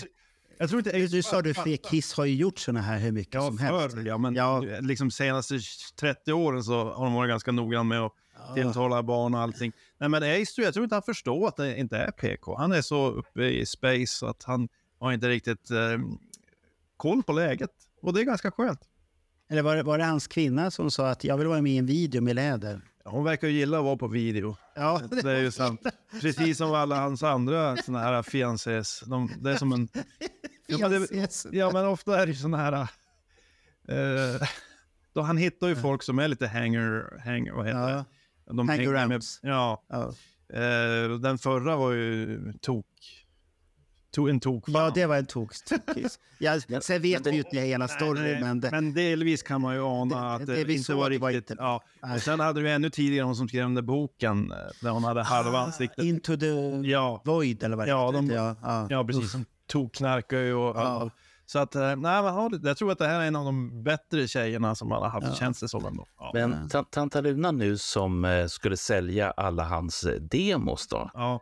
jag 0.58 0.70
tror 0.70 0.80
inte... 0.80 0.98
Du 1.08 1.24
sa 1.24 1.42
du 1.42 1.54
fel, 1.54 1.78
Kiss 1.78 2.14
har 2.14 2.26
ju 2.26 2.36
gjort 2.36 2.60
såna 2.60 2.82
här 2.82 3.00
hur 3.00 3.12
mycket 3.12 3.34
Ja, 3.34 3.48
som 3.48 3.58
helst. 3.58 3.96
förr, 3.96 4.04
ja, 4.06 4.18
men 4.18 4.36
Ja. 4.36 4.64
liksom 4.82 5.12
senaste 5.12 5.60
30 6.00 6.34
åren 6.34 6.64
så 6.64 6.94
har 6.94 7.06
de 7.06 7.14
varit 7.14 7.30
ganska 7.30 7.52
noggrann 7.52 7.88
med 7.88 8.02
att 8.02 8.14
tilltala 8.56 9.04
barn 9.04 9.34
och 9.34 9.40
allting. 9.42 9.72
Nej, 9.98 10.10
men 10.10 10.24
Ace, 10.24 10.56
tror 10.56 10.66
jag 10.66 10.74
tror 10.74 10.84
inte 10.84 10.96
han 10.96 11.04
förstår 11.04 11.48
att 11.48 11.56
det 11.56 11.78
inte 11.80 11.98
är 11.98 12.12
PK. 12.12 12.56
Han 12.58 12.72
är 12.72 12.82
så 12.82 13.08
uppe 13.12 13.44
i 13.44 13.66
space 13.66 14.28
att 14.28 14.44
han 14.44 14.70
har 15.00 15.12
inte 15.12 15.30
riktigt 15.30 15.72
eh, 15.72 16.00
koll 16.98 17.24
på 17.24 17.34
läget. 17.34 17.72
Och 18.02 18.14
det 18.14 18.22
är 18.22 18.26
ganska 18.26 18.52
skönt. 18.52 18.80
Eller 19.50 19.62
var 19.62 19.76
det, 19.76 19.84
var 19.84 19.98
det 19.98 20.04
hans 20.04 20.28
kvinna 20.28 20.72
som 20.72 20.92
sa 20.92 21.10
att 21.10 21.24
jag 21.24 21.38
vill 21.38 21.48
vara 21.48 21.62
med 21.62 21.72
i 21.72 21.78
en 21.78 21.86
video 21.86 22.22
med 22.22 22.36
läder? 22.36 22.82
Hon 23.06 23.24
verkar 23.24 23.48
ju 23.48 23.54
gilla 23.54 23.78
att 23.78 23.84
vara 23.84 23.98
på 23.98 24.08
video. 24.08 24.58
Ja, 24.76 25.02
Det 25.24 25.32
är 25.32 25.40
ju 25.42 25.52
sant. 25.52 25.82
Precis 26.22 26.58
som 26.58 26.74
alla 26.74 26.96
hans 26.96 27.24
andra 27.24 27.78
såna 27.78 28.00
här 28.00 28.24
fiancés. 28.24 29.04
De, 29.06 29.32
det 29.40 29.52
är 29.52 29.58
som 29.58 29.72
en... 29.74 29.88
Ja 30.68 30.90
men, 30.90 30.92
det, 31.02 31.46
ja, 31.52 31.72
men 31.74 31.86
ofta 31.86 32.22
är 32.22 32.26
det 32.26 32.32
ju 32.32 32.38
såna 32.38 32.58
här... 32.58 32.74
Eh, 33.88 34.48
då 35.14 35.22
han 35.22 35.38
hittar 35.38 35.68
ju 35.68 35.76
folk 35.76 36.04
som 36.04 36.20
är 36.20 36.28
lite 36.28 36.48
hanger... 36.48 37.20
hanger 37.26 37.54
vad 37.54 37.66
heter 37.68 37.90
Ja. 37.90 38.06
De 38.48 38.70
Hangarounds. 38.70 39.40
ja. 39.44 39.84
Ja. 39.90 40.14
Eh, 40.54 41.10
den 41.20 41.38
förra 41.38 41.76
var 41.76 41.92
ju 41.92 42.40
tok. 42.62 42.86
To, 44.16 44.28
en 44.30 44.40
tok. 44.40 44.64
ja, 44.68 44.92
det 44.96 45.06
var 45.06 45.18
en 45.18 45.26
tokskiss. 45.26 46.20
Ja, 46.40 46.60
sen 46.82 47.02
vet 47.02 47.28
vi 47.28 47.32
ju 47.32 47.38
inte 47.38 47.60
hela 47.60 47.88
storyn, 47.88 48.40
men 48.40 48.60
det, 48.60 48.72
men 48.72 48.94
delvis 48.94 49.44
kan 49.44 49.62
man 49.62 49.76
ju 49.76 49.82
ana 49.82 50.16
Det- 50.22 50.34
att 50.36 50.46
det 50.46 50.64
det, 50.64 50.74
inte 50.74 50.94
var 50.94 51.02
var 51.20 51.30
riktigt. 51.32 51.52
inte- 51.52 51.64
Ja. 51.64 51.84
Och 52.16 52.22
sen 52.22 52.40
hade 52.40 52.62
vi 52.62 52.72
ännu 52.72 52.90
tidigare 52.90 53.26
hon 53.26 53.36
som 53.36 53.48
skrev 53.48 53.62
den 53.64 53.76
där 53.76 53.82
boken 53.82 54.52
eh, 54.52 54.58
där 54.82 54.90
hon 54.90 55.04
hade 55.04 55.24
halva 55.24 55.60
ansiktet. 55.60 56.06
Into 56.06 56.38
the 56.38 56.48
Ja, 56.90 57.22
void 57.26 57.64
eller 57.64 57.76
vad 57.78 57.86
det 57.86 57.90
Ja, 57.90 58.12
de- 58.12 58.28
ja, 58.30 58.56
ja. 58.62 58.88
Ja, 58.90 59.04
precis. 59.06 59.32
Som 59.32 59.46
tokknarkar 59.68 60.38
ju 60.40 60.54
och... 60.54 60.76
Ja. 60.78 61.10
Så 61.50 61.60
att, 61.60 61.76
eh, 61.76 61.82
nej, 61.82 62.24
men 62.24 62.60
jag 62.64 62.78
tror 62.78 62.92
att 62.92 62.98
det 62.98 63.08
här 63.08 63.20
är 63.22 63.26
en 63.26 63.36
av 63.36 63.46
de 63.46 63.84
bättre 63.84 64.28
tjejerna 64.28 64.76
som 64.76 64.90
man 64.90 65.02
har 65.02 65.10
haft, 65.10 65.38
känns 65.38 65.60
det 65.60 65.68
som 65.70 65.86
ändå. 65.86 66.06
Ja. 66.20 66.32
Men 66.34 66.70
ta- 66.70 66.84
Tanta 66.84 67.22
Luna 67.22 67.52
nu 67.52 67.78
som 67.78 68.26
eh, 68.26 68.48
skulle 68.48 68.78
sälja 68.78 69.32
alla 69.32 69.64
hans 69.64 70.04
eh, 70.04 70.22
demos 70.22 70.88
då? 70.88 71.12
ja. 71.14 71.40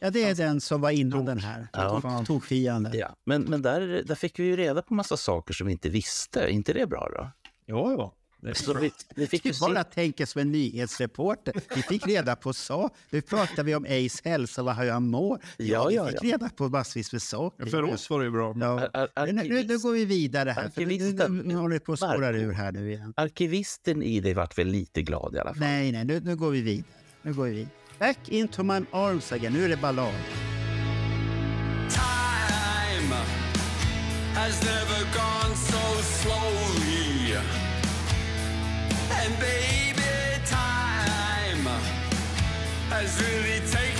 ja, 0.00 0.10
det 0.10 0.24
är 0.24 0.34
den 0.34 0.60
som 0.60 0.80
var 0.80 0.90
innan 0.90 1.24
den 1.24 1.38
här. 1.38 1.68
Ja. 1.72 2.24
Tokfian. 2.26 2.82
där. 2.82 2.94
Ja. 2.94 3.08
Men, 3.26 3.42
men 3.42 3.62
där, 3.62 4.02
där 4.06 4.14
fick 4.14 4.38
vi 4.38 4.44
ju 4.44 4.56
reda 4.56 4.82
på 4.82 4.94
massa 4.94 5.16
saker 5.16 5.54
som 5.54 5.66
vi 5.66 5.72
inte 5.72 5.88
visste. 5.88 6.50
inte 6.50 6.72
det 6.72 6.86
bra 6.86 7.08
då? 7.16 7.30
Jo, 7.66 7.90
jo. 7.98 8.12
Så 8.54 8.74
vi, 8.74 8.92
vi 9.14 9.26
fick 9.26 9.44
ju 9.44 9.52
bara 9.60 9.84
tänker 9.84 10.26
som 10.26 10.40
en 10.40 10.52
nyhetsreporter. 10.52 11.54
Vi 11.74 11.82
fick 11.82 12.06
reda 12.06 12.36
på 12.36 12.52
så. 12.52 12.90
Nu 13.10 13.20
pratar 13.20 13.62
vi 13.62 13.74
om 13.74 13.84
Ace 13.84 14.28
hälsa 14.28 14.62
och 14.62 14.74
hur 14.74 14.90
han 14.90 15.08
mår. 15.08 15.40
Ja, 15.56 15.86
vi 15.88 15.94
ja, 15.94 16.06
fick 16.06 16.16
ja. 16.22 16.32
reda 16.32 16.48
på 16.48 16.68
massvis 16.68 17.12
med 17.12 17.22
saker. 17.22 17.66
För 17.66 17.82
oss 17.82 18.10
var 18.10 18.18
det 18.18 18.24
ju 18.24 18.30
bra. 18.30 18.54
Ja. 18.60 18.88
Ar- 18.92 19.08
ar- 19.14 19.26
Nu, 19.26 19.32
nu, 19.32 19.64
nu 19.64 19.78
går 19.78 19.92
vi 19.92 20.04
vidare 20.04 20.50
här. 20.50 20.68
För 20.68 20.80
nu, 20.80 20.86
nu, 20.86 20.94
arkivisten 20.94 21.50
håller 21.50 21.74
det 21.74 21.80
på 21.80 21.92
att 21.92 21.98
spåra 21.98 22.30
ur 22.30 22.52
här 22.52 22.72
nu 22.72 22.92
igen. 22.92 23.12
arkivisten 23.16 24.02
i 24.02 24.20
dig 24.20 24.34
vart 24.34 24.58
väl 24.58 24.66
lite 24.68 25.02
glad 25.02 25.34
i 25.34 25.38
alla 25.38 25.50
fall. 25.54 25.60
Nej, 25.60 25.92
nej, 25.92 26.04
nu, 26.04 26.20
nu 26.20 26.36
går 26.36 26.50
vi 26.50 26.60
vidare. 26.62 26.84
Nu 27.22 27.34
går 27.34 27.44
vi 27.44 27.50
vidare. 27.50 27.70
Back 27.98 28.18
into 28.28 28.62
my 28.62 28.80
arms 28.90 29.32
again. 29.32 29.52
Nu 29.52 29.64
är 29.64 29.68
det 29.68 29.76
ballad. 29.76 30.12
Time 31.90 33.14
has 34.34 34.62
never 34.62 35.00
gone 35.14 35.56
so 35.56 36.02
slowly. 36.02 36.65
And 39.26 39.36
baby, 39.40 40.04
time 40.44 41.66
has 42.90 43.20
really 43.20 43.58
taken 43.66 43.95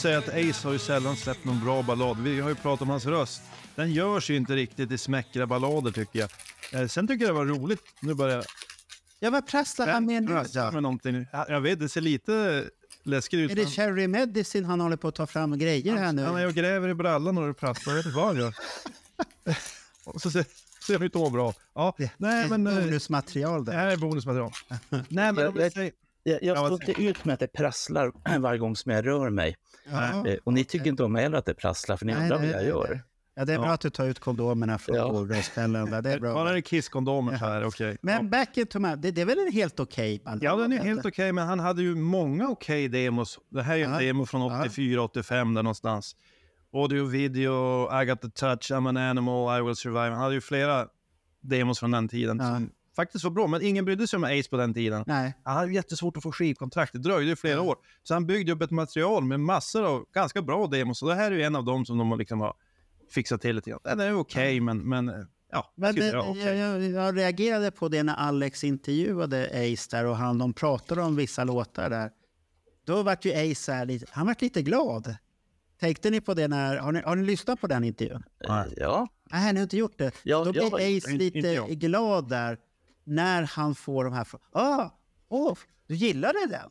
säga 0.00 0.18
att 0.18 0.28
Ace 0.28 0.66
har 0.68 0.72
ju 0.72 0.78
sällan 0.78 1.16
släppt 1.16 1.44
någon 1.44 1.64
bra 1.64 1.82
ballad. 1.82 2.18
Vi 2.20 2.40
har 2.40 2.48
ju 2.48 2.54
pratat 2.54 2.82
om 2.82 2.88
hans 2.88 3.06
röst. 3.06 3.42
Den 3.74 3.92
görs 3.92 4.30
ju 4.30 4.36
inte 4.36 4.52
riktigt 4.56 4.90
i 4.92 4.98
smäckra 4.98 5.46
ballader 5.46 5.90
tycker 5.90 6.18
jag. 6.18 6.30
Eh, 6.82 6.88
Sen 6.88 7.08
tycker 7.08 7.24
jag 7.26 7.34
det 7.34 7.38
var 7.38 7.46
roligt. 7.46 7.82
Nu 8.00 8.14
börjar 8.14 8.36
jag 8.36 8.44
Ja, 9.22 9.30
vad 9.30 9.46
prasslar 9.46 9.86
han 9.86 10.06
med 10.06 10.22
nu 10.22 10.44
då? 10.54 10.70
med 10.72 10.82
någonting. 10.82 11.26
Ja, 11.32 11.46
Jag 11.48 11.60
vet, 11.60 11.78
det 11.80 11.88
ser 11.88 12.00
lite 12.00 12.64
läskigt 13.02 13.38
ut. 13.40 13.50
Är 13.50 13.54
det 13.54 13.66
Cherry 13.66 14.06
Medicine 14.08 14.64
han 14.66 14.80
håller 14.80 14.96
på 14.96 15.08
att 15.08 15.14
ta 15.14 15.26
fram 15.26 15.58
grejer 15.58 15.96
här 15.96 16.12
nu? 16.12 16.22
Han 16.24 16.36
är 16.36 16.46
och 16.46 16.54
gräver 16.54 16.88
i 16.88 16.94
brallan 16.94 17.38
och 17.38 17.46
det 17.46 17.54
prasslar. 17.54 17.92
Jag 17.92 17.96
vet 17.96 18.06
inte 18.06 18.16
vad 18.16 18.26
han 18.26 18.36
gör. 18.36 18.54
Och 20.04 20.20
så 20.20 20.30
ser, 20.30 20.44
ser 20.86 21.04
att 21.06 21.14
må 21.14 21.30
bra. 21.30 21.54
Ja, 21.74 21.96
nej 22.16 22.48
men... 22.50 22.66
eh, 22.66 22.74
Bonusmaterial 22.84 23.64
Det 23.64 23.72
där. 23.72 23.78
här 23.78 23.86
är 23.88 23.96
bonusmaterial. 23.96 24.50
nej 25.08 25.32
men 25.32 25.36
Jag-. 25.36 25.92
Jag, 26.22 26.42
jag 26.42 26.56
Ja, 26.56 26.66
står 26.66 26.72
inte 26.88 27.02
ut 27.02 27.24
med 27.24 27.34
att 27.34 27.40
det 27.40 27.46
prasslar 27.46 28.12
varje 28.38 28.58
gång 28.58 28.76
som 28.76 28.92
jag 28.92 29.06
rör 29.06 29.30
mig. 29.30 29.56
Ja. 29.90 30.26
Eh, 30.28 30.36
Och 30.44 30.52
ni 30.52 30.64
tycker 30.64 30.86
inte 30.86 31.04
om 31.04 31.14
heller 31.14 31.38
att 31.38 31.46
det 31.46 31.54
prasslar, 31.54 31.96
för 31.96 32.06
ni 32.06 32.12
Nej, 32.12 32.22
undrar 32.22 32.36
vad 32.38 32.46
jag 32.46 32.64
gör. 32.64 32.86
nej. 32.90 33.02
Ja, 33.34 33.44
det 33.44 33.54
är 33.54 33.58
bra 33.58 33.68
att 33.70 33.80
du 33.80 33.90
tar 33.90 34.04
ut 34.06 34.18
kondomerna 34.20 34.78
från 34.78 34.96
Ja. 34.96 35.06
där. 35.06 36.02
Det 36.02 36.08
är 36.10 36.12
Ja, 36.12 36.20
bra. 36.20 36.44
det 36.52 36.58
är 36.58 36.60
kisskondomer 36.60 37.38
så 37.38 37.44
här, 37.44 37.64
okej. 37.64 37.96
Men 38.02 38.30
back 38.30 38.56
into 38.56 38.78
my... 38.78 38.96
Det, 38.96 39.10
det 39.10 39.20
är 39.20 39.24
väl 39.26 39.38
en 39.38 39.52
helt 39.52 39.80
okej 39.80 40.22
ballad? 40.24 40.42
Ja, 40.42 40.56
den 40.56 40.72
är 40.72 40.78
helt 40.78 41.06
okej, 41.06 41.32
men 41.32 41.46
han 41.46 41.60
hade 41.60 41.82
ju 41.82 41.94
många 41.94 42.48
okej 42.48 42.88
demos. 42.88 43.38
Det 43.48 43.62
här 43.62 43.74
är 43.74 43.78
ju 43.78 43.84
en 43.84 43.92
Ja. 43.92 43.98
demo 43.98 44.26
från 44.26 44.42
84, 44.60 45.02
85 45.02 45.54
där 45.54 45.62
någonstans. 45.62 46.16
Audio, 46.74 47.04
video, 47.04 47.88
I 48.02 48.04
got 48.04 48.20
the 48.22 48.30
touch, 48.30 48.70
I'm 48.72 48.88
an 48.88 48.96
animal, 48.96 49.58
I 49.58 49.62
will 49.62 49.76
survive. 49.76 50.10
Han 50.10 50.18
hade 50.18 50.34
ju 50.34 50.40
flera 50.40 50.86
demos 51.40 51.78
från 51.80 51.90
den 51.90 52.08
tiden 52.08 52.38
Ja. 52.38 52.44
som 52.44 52.70
faktiskt 52.96 53.24
var 53.24 53.30
bra, 53.30 53.46
men 53.46 53.62
ingen 53.62 53.84
brydde 53.84 54.06
sig 54.06 54.16
om 54.16 54.24
Ace 54.24 54.50
på 54.50 54.56
den 54.56 54.74
tiden. 54.74 55.04
Nej. 55.06 55.34
Han 55.44 55.56
hade 55.56 55.72
jättesvårt 55.72 56.16
att 56.16 56.22
få 56.22 56.32
skivkontrakt, 56.32 56.92
det 56.92 56.98
dröjde 56.98 57.30
ju 57.30 57.36
flera 57.36 57.60
år. 57.62 57.76
Så 58.02 58.14
han 58.14 58.26
byggde 58.26 58.52
upp 58.52 58.62
ett 58.62 58.70
material 58.70 59.24
med 59.24 59.40
massor 59.40 59.84
av 59.84 60.04
ganska 60.14 60.42
bra 60.42 60.66
demos. 60.66 61.02
Och 61.02 61.08
det 61.08 61.14
här 61.14 61.32
är 61.32 61.36
ju 61.36 61.42
en 61.42 61.56
av 61.56 61.64
dem 61.64 61.86
som 61.86 61.98
de 61.98 62.18
liksom 62.18 62.40
har 62.40 62.54
fixat 63.10 63.40
till 63.40 63.56
lite 63.56 63.70
grann. 63.70 63.80
Den 63.84 64.00
är 64.00 64.14
okej, 64.18 64.60
men, 64.60 64.78
men 64.88 65.08
eh, 65.08 65.14
ja. 65.52 65.72
Men, 65.76 65.94
men, 65.94 66.06
jag- 66.08 66.30
okej. 66.30 66.42
jag, 66.56 66.82
jag, 66.82 66.90
jag 66.90 67.16
reagerade 67.16 67.70
på 67.70 67.88
det 67.88 68.02
när 68.02 68.14
Alex 68.14 68.64
intervjuade 68.64 69.44
Ace 69.46 69.88
där 69.96 70.04
och 70.06 70.16
han, 70.16 70.38
de 70.38 70.52
pratade 70.52 71.02
om 71.02 71.16
vissa 71.16 71.44
låtar 71.44 71.90
där. 71.90 72.10
Då 72.86 73.02
vart 73.02 73.24
ju 73.24 73.32
Ace 73.32 73.54
så 73.54 73.72
här 73.72 73.86
lite, 73.86 74.06
han 74.10 74.26
vart 74.26 74.42
lite 74.42 74.62
glad. 74.62 75.16
Tänkte 75.80 76.10
ni 76.10 76.20
på 76.20 76.34
det 76.34 76.48
när, 76.48 76.76
har 76.76 76.92
ni, 76.92 77.00
har 77.02 77.16
ni 77.16 77.24
lyssnat 77.26 77.60
på 77.60 77.66
den 77.66 77.84
intervjun? 77.84 78.22
Ja, 78.38 79.08
Nej, 79.32 79.52
ni 79.52 79.58
har 79.58 79.62
inte 79.62 79.76
gjort 79.76 79.98
det. 79.98 80.12
Ja, 80.22 80.44
Då 80.44 80.62
har- 80.62 80.76
Ace 80.76 80.86
inte- 81.10 81.10
lite 81.12 81.74
glad 81.74 82.28
där 82.28 82.58
när 83.10 83.42
han 83.42 83.74
får 83.74 84.04
de 84.04 84.12
här 84.12 84.24
frågorna. 84.24 84.90
Åh, 85.28 85.58
du 85.86 85.94
gillade 85.94 86.46
den? 86.46 86.70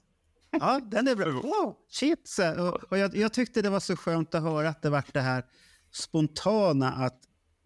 Ja, 0.52 0.82
den 0.92 1.08
är 1.08 1.16
bra. 1.16 1.28
Oh, 1.44 1.74
shit! 1.90 2.38
Och, 2.58 2.84
och 2.92 2.98
jag, 2.98 3.16
jag 3.16 3.34
tyckte 3.34 3.62
det 3.62 3.70
var 3.70 3.80
så 3.80 3.96
skönt 3.96 4.36
att 4.36 4.44
höra 4.44 4.70
att 4.70 4.82
det 4.82 4.90
vart 4.90 5.14
det 5.14 5.22
här 5.22 5.46
spontana 5.92 6.92
att 6.92 7.22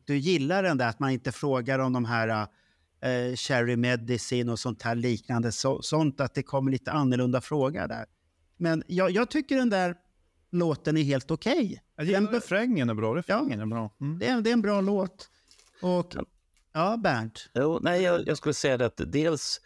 du 0.06 0.18
gillar 0.18 0.64
den 0.64 0.78
där, 0.78 0.88
att 0.88 1.00
man 1.00 1.12
inte 1.12 1.32
frågar 1.32 1.80
om 1.80 1.94
de 1.94 2.06
här 2.06 2.48
eh, 3.02 3.36
cherry 3.36 3.76
medicine 3.76 4.52
och 4.52 4.60
sånt 4.60 4.82
här 4.82 4.96
liknande. 4.96 5.52
Så, 5.52 5.82
sånt 5.82 6.22
att 6.22 6.34
det 6.34 6.44
kommer 6.44 6.72
lite 6.72 6.92
annorlunda 6.92 7.42
frågor 7.42 7.88
där. 7.88 8.06
Men 8.58 8.84
jag, 8.88 9.12
jag 9.12 9.30
tycker 9.30 9.56
den 9.56 9.70
där 9.70 9.96
låten 10.52 10.98
är 10.98 11.04
helt 11.04 11.32
okej. 11.32 11.84
Den 11.96 12.26
be- 12.26 12.32
refrängen 12.32 12.90
är 12.90 12.94
bra, 12.94 13.16
refrängen 13.16 13.60
är 13.60 13.66
bra. 13.66 13.96
Mm. 14.02 14.20
det, 14.20 14.28
är, 14.28 14.42
det 14.42 14.50
är 14.50 14.54
en 14.54 14.62
bra 14.62 14.82
låt. 14.82 15.30
Och, 15.82 16.16
ja, 16.74 16.98
Bernt. 16.98 17.50
Jo, 17.54 17.80
nej, 17.82 18.02
jag, 18.02 18.28
jag 18.28 18.38
skulle 18.38 18.54
säga 18.54 18.86
att 18.86 19.02
dels 19.08 19.62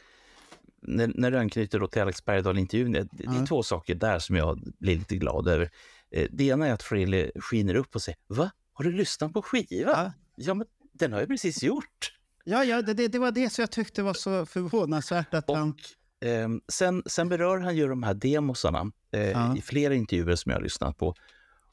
när, 0.82 1.12
när 1.16 1.32
du 1.32 1.38
anknyter 1.38 1.88
till 1.88 2.02
Alex 2.02 2.26
Bergdahl-intervjun, 2.26 2.92
det, 2.92 3.08
det 3.12 3.24
är 3.26 3.46
två 3.46 3.64
saker 3.64 3.96
där 3.96 4.20
som 4.20 4.36
jag 4.36 4.60
blir 4.80 4.96
lite 4.98 5.16
glad 5.16 5.48
över. 5.48 5.70
Eh, 6.12 6.28
Det 6.32 6.44
ena 6.44 6.68
är 6.68 6.74
att 6.74 6.84
Frehley 6.84 7.32
skiner 7.36 7.76
upp 7.76 7.96
och 7.96 8.02
säger 8.02 8.20
Va? 8.28 8.52
Har 8.74 8.84
du 8.84 8.92
lyssnat 8.92 9.34
på 9.34 9.42
skiva? 9.42 9.92
Ja. 9.92 10.12
Ja, 10.36 10.54
men 10.54 10.68
den 10.94 11.14
har 11.14 11.20
jag 11.20 11.28
precis 11.30 11.64
gjort. 11.64 12.14
Ja, 12.44 12.64
ja 12.64 12.82
det, 12.82 13.08
det, 13.08 13.20
var 13.20 13.32
det 13.32 13.50
som 13.50 13.62
jag 13.62 13.72
tyckte 13.72 14.04
var 14.04 14.14
så 14.14 14.46
förvånansvärt 14.46 15.34
att 15.34 15.50
han... 15.50 15.70
Och 15.70 16.28
ehm, 16.28 16.62
sen, 16.68 17.04
sen 17.06 17.30
berör 17.30 17.58
han 17.58 17.76
ju 17.78 17.88
de 17.88 18.04
här 18.04 18.14
demosarna 18.14 18.92
eh, 19.12 19.32
Ja. 19.32 19.58
i 19.58 19.62
flera 19.62 19.94
intervjuer 19.94 20.36
som 20.36 20.50
jag 20.50 20.58
har 20.58 20.64
lyssnat 20.64 20.98
på. 20.98 21.16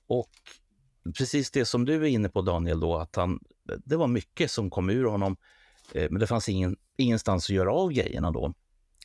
Och 0.07 0.31
precis 1.19 1.51
det 1.51 1.65
som 1.65 1.85
du 1.85 1.95
är 1.95 2.05
inne 2.05 2.29
på 2.29 2.43
Daniel, 2.43 2.81
då, 2.81 2.97
att 2.97 3.17
han, 3.17 3.41
det 3.85 3.97
var 3.97 4.07
mycket 4.07 4.51
som 4.51 4.71
kom 4.71 4.91
ur 4.91 5.05
honom, 5.05 5.37
eh, 5.93 6.11
men 6.11 6.21
det 6.21 6.27
fanns 6.27 6.49
ingen, 6.49 6.77
ingenstans 6.97 7.45
att 7.45 7.57
göra 7.57 7.73
av 7.73 7.93
grejerna 7.93 8.31
då. 8.31 8.55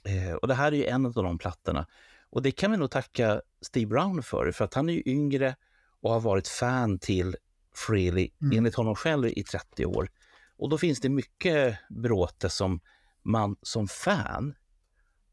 Eh, 0.04 0.34
och 0.34 0.48
det 0.48 0.54
här 0.54 0.72
är 0.72 0.76
ju 0.76 0.86
en 0.86 1.06
av 1.06 1.14
de 1.14 1.38
plattorna. 1.38 1.88
Och 2.30 2.42
det 2.42 2.52
kan 2.52 2.72
vi 2.72 2.78
nog 2.78 2.92
tacka 2.92 3.42
Steve 3.62 3.86
Brown 3.86 4.24
för, 4.24 4.52
för 4.52 4.66
att 4.66 4.74
han 4.74 4.90
är 4.90 4.94
ju 4.94 5.04
yngre 5.06 5.56
och 6.02 6.12
har 6.12 6.20
varit 6.20 6.48
fan 6.48 7.00
till 7.00 7.36
Frehley, 7.76 8.30
enligt 8.54 8.76
honom 8.76 8.96
själv, 8.96 9.28
i 9.28 9.44
30 9.44 9.86
år. 9.86 10.10
Och 10.58 10.70
då 10.70 10.78
finns 10.78 11.00
det 11.00 11.10
mycket 11.10 11.78
bråte 11.90 12.50
som 12.50 12.80
man 13.24 13.56
som 13.62 13.88
fan 13.88 14.56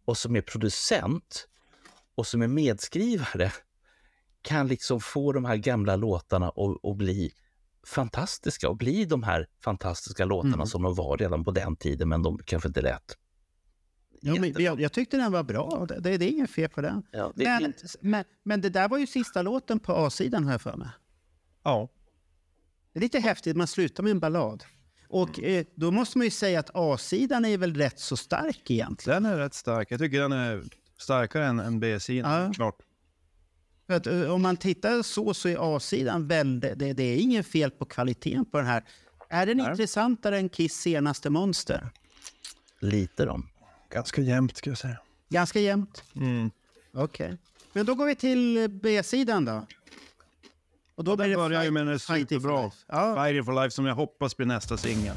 och 0.04 0.18
som 0.18 0.36
är 0.36 0.40
producent 0.40 1.48
och 2.14 2.26
som 2.26 2.42
är 2.42 2.46
medskrivare 2.46 3.52
kan 4.46 4.66
liksom 4.68 5.00
få 5.00 5.32
de 5.32 5.44
här 5.44 5.56
gamla 5.56 5.96
låtarna 5.96 6.52
att 6.82 6.96
bli 6.96 7.32
fantastiska 7.86 8.68
och 8.68 8.76
bli 8.76 9.04
de 9.04 9.22
här 9.22 9.46
fantastiska 9.64 10.24
låtarna 10.24 10.54
Mm. 10.54 10.66
som 10.66 10.82
de 10.82 10.94
var 10.94 11.16
redan 11.16 11.44
på 11.44 11.50
den 11.50 11.76
tiden, 11.76 12.08
men 12.08 12.22
de 12.22 12.38
kanske 12.38 12.68
inte 12.68 12.82
lät. 12.82 13.16
Ja, 14.20 14.34
men 14.40 14.54
jag, 14.58 14.80
jag 14.80 14.92
tyckte 14.92 15.16
den 15.16 15.32
var 15.32 15.42
bra. 15.42 15.86
Det, 15.88 16.00
det, 16.00 16.16
det 16.16 16.24
är 16.24 16.28
inget 16.30 16.50
fel 16.50 16.68
på 16.68 16.80
den. 16.80 17.02
Ja, 17.12 17.32
det 17.36 17.44
Men, 17.44 17.72
men, 18.00 18.24
men 18.42 18.60
det 18.60 18.68
där 18.70 18.88
var 18.88 18.98
ju 18.98 19.06
sista 19.06 19.42
låten 19.42 19.78
på 19.78 19.92
A-sidan, 19.92 20.44
har 20.44 20.52
jag 20.52 20.60
för 20.62 20.76
mig. 20.76 20.88
Ja. 21.62 21.88
Det 22.92 22.98
är 22.98 23.00
lite 23.02 23.18
häftigt, 23.18 23.56
man 23.56 23.66
slutar 23.66 24.02
med 24.02 24.10
en 24.10 24.20
ballad. 24.20 24.64
Och 25.08 25.40
eh, 25.42 25.64
då 25.74 25.90
måste 25.90 26.18
man 26.18 26.24
ju 26.24 26.30
säga 26.30 26.60
att 26.60 26.70
A-sidan 26.74 27.44
är 27.44 27.58
väl 27.58 27.74
rätt 27.74 27.98
så 28.00 28.16
stark 28.16 28.70
egentligen. 28.70 29.22
Den 29.22 29.32
är 29.32 29.38
rätt 29.38 29.54
stark. 29.54 29.90
Jag 29.90 30.00
tycker 30.00 30.20
den 30.20 30.32
är 30.32 30.62
starkare 30.98 31.46
än, 31.46 31.60
än 31.60 31.80
B-sidan, 31.80 32.42
Ja. 32.46 32.52
klart. 32.52 32.78
För 33.86 33.94
att, 33.94 34.06
eh, 34.06 34.30
om 34.34 34.42
man 34.42 34.56
tittar 34.56 35.02
så 35.02 35.34
så 35.34 35.48
är 35.48 35.76
A-sidan 35.76 36.28
väldigt... 36.28 36.78
Det, 36.78 36.92
det 36.92 37.02
är 37.02 37.16
inget 37.16 37.46
fel 37.46 37.70
på 37.70 37.84
kvaliteten 37.84 38.44
på 38.44 38.58
den 38.58 38.66
här. 38.66 38.84
Är 39.30 39.46
den 39.46 39.56
Nej. 39.56 39.70
intressantare 39.70 40.38
än 40.38 40.48
Kiss 40.48 40.74
senaste 40.74 41.30
Monster? 41.30 41.90
lite 42.80 43.24
de. 43.24 43.48
Ganska 43.90 44.20
jämnt, 44.20 44.56
ska 44.56 44.70
jag 44.70 44.78
säga. 44.78 44.98
Ganska 45.28 45.60
jämnt? 45.60 46.04
Mm. 46.16 46.50
Okej. 46.94 47.38
Men 47.72 47.86
då 47.86 47.94
går 47.94 48.06
vi 48.06 48.14
till 48.14 48.68
B-sidan 48.82 49.44
då. 49.44 49.66
Och 50.94 51.04
då 51.04 51.16
Den 51.16 51.34
börjar 51.34 51.64
ju 51.64 51.70
med 51.70 51.86
den 51.86 51.98
Fighting 51.98 52.40
for 52.40 52.48
superbra 52.48 52.64
Life. 52.64 52.76
Ja. 52.88 53.24
Fighting 53.24 53.44
for 53.44 53.62
Life 53.62 53.70
som 53.70 53.86
jag 53.86 53.94
hoppas 53.94 54.36
blir 54.36 54.46
nästa 54.46 54.76
singel. 54.76 55.14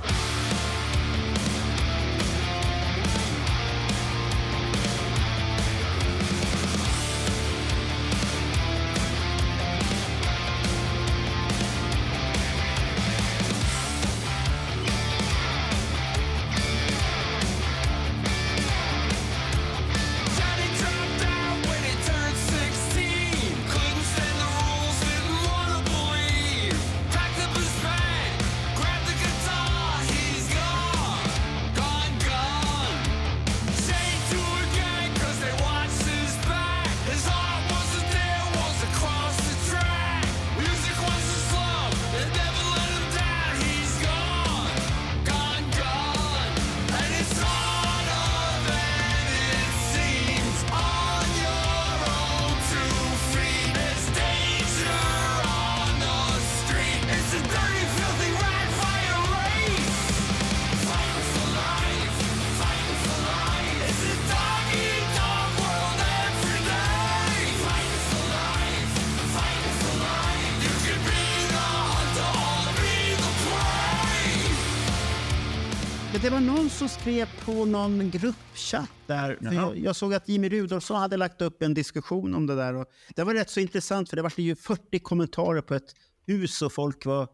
Var 76.81 76.87
som 76.87 76.99
skrev 77.01 77.27
på 77.45 77.65
någon 77.65 78.09
gruppchatt 78.09 78.89
där. 79.07 79.37
För 79.41 79.53
jag, 79.53 79.77
jag 79.77 79.95
såg 79.95 80.13
att 80.13 80.29
Jimmy 80.29 80.49
Rudolfsson 80.49 80.97
hade 80.97 81.17
lagt 81.17 81.41
upp 81.41 81.61
en 81.61 81.73
diskussion 81.73 82.35
om 82.35 82.47
det 82.47 82.55
där. 82.55 82.73
Och 82.73 82.85
det 83.15 83.23
var 83.23 83.33
rätt 83.33 83.49
så 83.49 83.59
intressant 83.59 84.09
för 84.09 84.15
det 84.15 84.21
var 84.21 84.33
ju 84.35 84.55
40 84.55 84.99
kommentarer 84.99 85.61
på 85.61 85.75
ett 85.75 85.95
hus 86.27 86.61
och 86.61 86.73
folk 86.73 87.05
var 87.05 87.27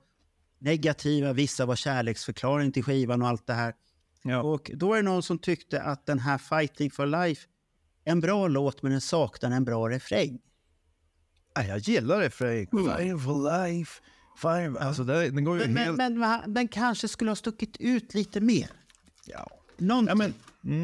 negativa. 0.59 1.33
Vissa 1.33 1.65
var 1.65 1.75
kärleksförklaring 1.75 2.71
till 2.71 2.83
skivan 2.83 3.21
och 3.21 3.27
allt 3.27 3.47
det 3.47 3.53
här. 3.53 3.73
Ja. 4.23 4.41
Och 4.41 4.71
då 4.73 4.93
är 4.93 4.97
det 4.97 5.03
någon 5.03 5.23
som 5.23 5.37
tyckte 5.37 5.81
att 5.81 6.05
den 6.05 6.19
här 6.19 6.37
Fighting 6.37 6.91
for 6.91 7.05
Life, 7.05 7.47
en 8.03 8.19
bra 8.19 8.47
låt 8.47 8.81
men 8.81 8.91
den 8.91 9.01
saknar 9.01 9.51
en 9.51 9.65
bra 9.65 9.89
refräng. 9.89 10.39
Jag 11.55 11.79
gillar 11.79 12.19
refräng. 12.19 12.67
Fighting 12.67 13.19
for 13.19 13.67
life. 13.67 14.01
Fighting... 14.37 14.77
Alltså, 14.79 15.03
det, 15.03 15.29
den 15.29 15.43
går 15.43 15.59
ju 15.59 15.63
Men, 15.63 15.73
men, 15.73 15.83
helt... 15.83 15.97
men 15.97 16.19
va- 16.19 16.43
den 16.47 16.67
kanske 16.67 17.07
skulle 17.07 17.31
ha 17.31 17.35
stuckit 17.35 17.77
ut 17.79 18.13
lite 18.13 18.41
mer. 18.41 18.84
Ja. 19.25 19.47
Någonting. 19.77 20.09
Ja, 20.09 20.15
men, 20.15 20.33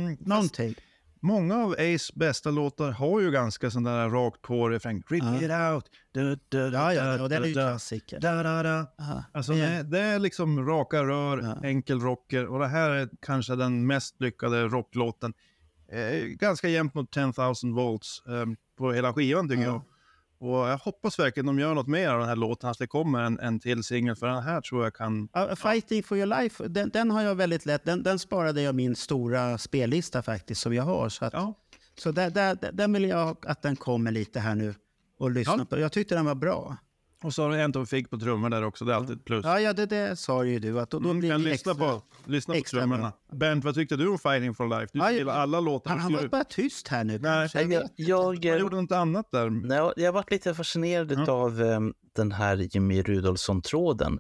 mm, 0.06 0.18
Någonting. 0.20 0.76
många 1.20 1.56
av 1.58 1.72
Ace 1.72 2.14
bästa 2.16 2.52
låtar 2.52 2.92
har 2.92 3.20
ju 3.20 3.32
ganska 3.32 3.72
sån 3.72 3.84
där 3.84 4.10
rakt 4.10 4.42
på 4.42 4.70
refräng. 4.70 5.04
Rip 5.10 5.24
Ja. 5.24 5.36
it 5.42 5.76
out. 5.76 5.86
Du, 6.12 6.22
du, 6.30 6.36
du, 6.50 6.58
Ja, 6.78 6.94
ja, 6.94 7.28
den 7.28 7.44
är 7.44 7.48
ju 7.48 7.54
klassiker. 7.54 8.20
Da, 8.20 8.44
da, 8.44 8.64
da. 8.64 8.88
Aha. 9.00 9.24
Alltså, 9.32 9.54
Ja. 9.54 9.70
det, 9.70 9.84
det 9.84 10.00
är 10.00 10.20
liksom 10.20 10.66
raka 10.68 11.04
rör, 11.04 11.38
Ja. 11.62 11.68
enkel 11.68 12.00
rocker 12.00 12.46
och 12.48 12.60
det 12.60 12.68
här 12.68 12.89
är 12.92 13.10
kanske 13.22 13.56
den 13.56 13.88
mest 13.88 14.22
lyckade 14.22 14.64
rocklåten. 14.68 15.34
Eh, 15.92 16.24
ganska 16.26 16.68
jämnt 16.70 16.94
mot 16.94 17.12
10,000 17.12 17.74
volts 17.74 18.24
eh, 18.28 18.46
på 18.78 18.92
hela 18.94 19.14
skivan 19.14 19.50
tycker 19.50 19.64
Ja. 19.64 19.70
jag. 19.70 19.82
Och 20.44 20.58
jag 20.68 20.78
hoppas 20.78 21.20
verkligen 21.20 21.46
de 21.46 21.60
gör 21.60 21.74
något 21.76 21.88
mer 21.88 22.10
av 22.10 22.20
den 22.20 22.28
här 22.30 22.36
låten, 22.36 22.70
att 22.70 22.78
det 22.78 22.88
kommer 22.88 23.22
en, 23.24 23.39
en 23.39 23.60
till 23.60 23.84
singel, 23.84 24.16
för 24.16 24.28
den 24.28 24.44
här 24.44 24.62
tror 24.62 24.84
jag 24.84 24.94
kan... 24.96 25.30
Ja, 25.34 25.56
Fighting 25.56 26.04
for 26.04 26.18
your 26.18 26.42
life, 26.42 26.68
den, 26.68 26.89
den 26.89 27.12
har 27.12 27.22
jag 27.22 27.36
väldigt 27.36 27.66
lätt. 27.66 27.86
Den, 27.86 28.04
den 28.04 28.20
sparade 28.20 28.62
jag 28.62 28.76
min 28.76 28.96
stora 28.96 29.58
spellista 29.58 30.22
faktiskt 30.22 30.62
som 30.62 30.74
jag 30.74 30.84
har. 30.84 31.10
Så, 31.10 31.26
att, 31.26 31.34
Ja, 31.34 31.54
så 31.98 32.12
där, 32.12 32.30
där, 32.30 32.56
där- 32.56 32.72
den 32.72 32.94
vill 32.94 33.04
jag 33.04 33.46
att 33.48 33.62
den 33.62 33.76
kommer 33.76 34.12
lite 34.12 34.39
här 34.39 34.56
nu 34.56 34.76
och 35.20 35.32
lyssna 35.32 35.56
Ja. 35.58 35.66
på. 35.66 35.80
Jag 35.80 35.92
tyckte 35.92 36.16
den 36.16 36.26
var 36.26 36.36
bra. 36.36 36.78
Och 37.24 37.34
så 37.34 37.43
har 37.43 37.49
du 37.49 37.61
Anton 37.61 37.88
Figg 37.88 38.09
på 38.09 38.17
trummor 38.19 38.49
där 38.49 38.63
också, 38.63 38.86
det 38.86 38.91
är 38.93 38.95
alltid 38.95 39.17
ett 39.17 39.26
plus. 39.26 39.45
Ja, 39.45 39.59
ja 39.59 39.74
det, 39.74 39.86
det 39.86 40.15
sa 40.15 40.43
ju 40.43 40.59
du. 40.59 40.80
Att 40.80 40.89
då, 40.89 40.99
då 40.99 41.05
Mm, 41.09 41.19
blir 41.19 41.30
kan 41.30 41.43
det 41.43 41.49
lyssna 41.49 41.72
extra. 41.72 41.88
på, 41.89 42.01
lyssna 42.26 42.53
på 42.53 42.57
extra 42.57 42.80
trummorna. 42.80 43.13
Bernt, 43.32 43.63
vad 43.65 43.76
tyckte 43.76 43.95
du 43.95 44.07
om 44.07 44.19
Fighting 44.19 44.53
for 44.55 44.67
Life? 44.80 44.89
Du 44.93 44.99
Ja, 44.99 45.11
gillar 45.11 45.34
alla 45.34 45.59
låtar. 45.59 45.89
Han, 45.91 45.99
han 45.99 46.13
var 46.13 46.28
bara 46.28 46.43
tyst 46.43 46.88
här 46.88 47.03
nu. 47.03 47.19
Nej, 47.19 47.49
jag 47.53 47.72
Jag, 47.72 47.89
jag, 47.95 48.51
Han 48.51 48.59
gjorde 48.59 48.82
något 48.82 48.91
annat 48.91 49.32
där. 49.32 49.49
Nej, 49.49 49.78
jag 49.95 50.05
har 50.07 50.11
varit 50.13 50.32
lite 50.32 50.53
fascinerad 50.55 51.30
av 51.30 51.61
em, 51.61 51.93
den 52.15 52.32
här 52.32 52.57
Jimmy 52.72 53.01
Rudolfsson-tråden 53.01 54.19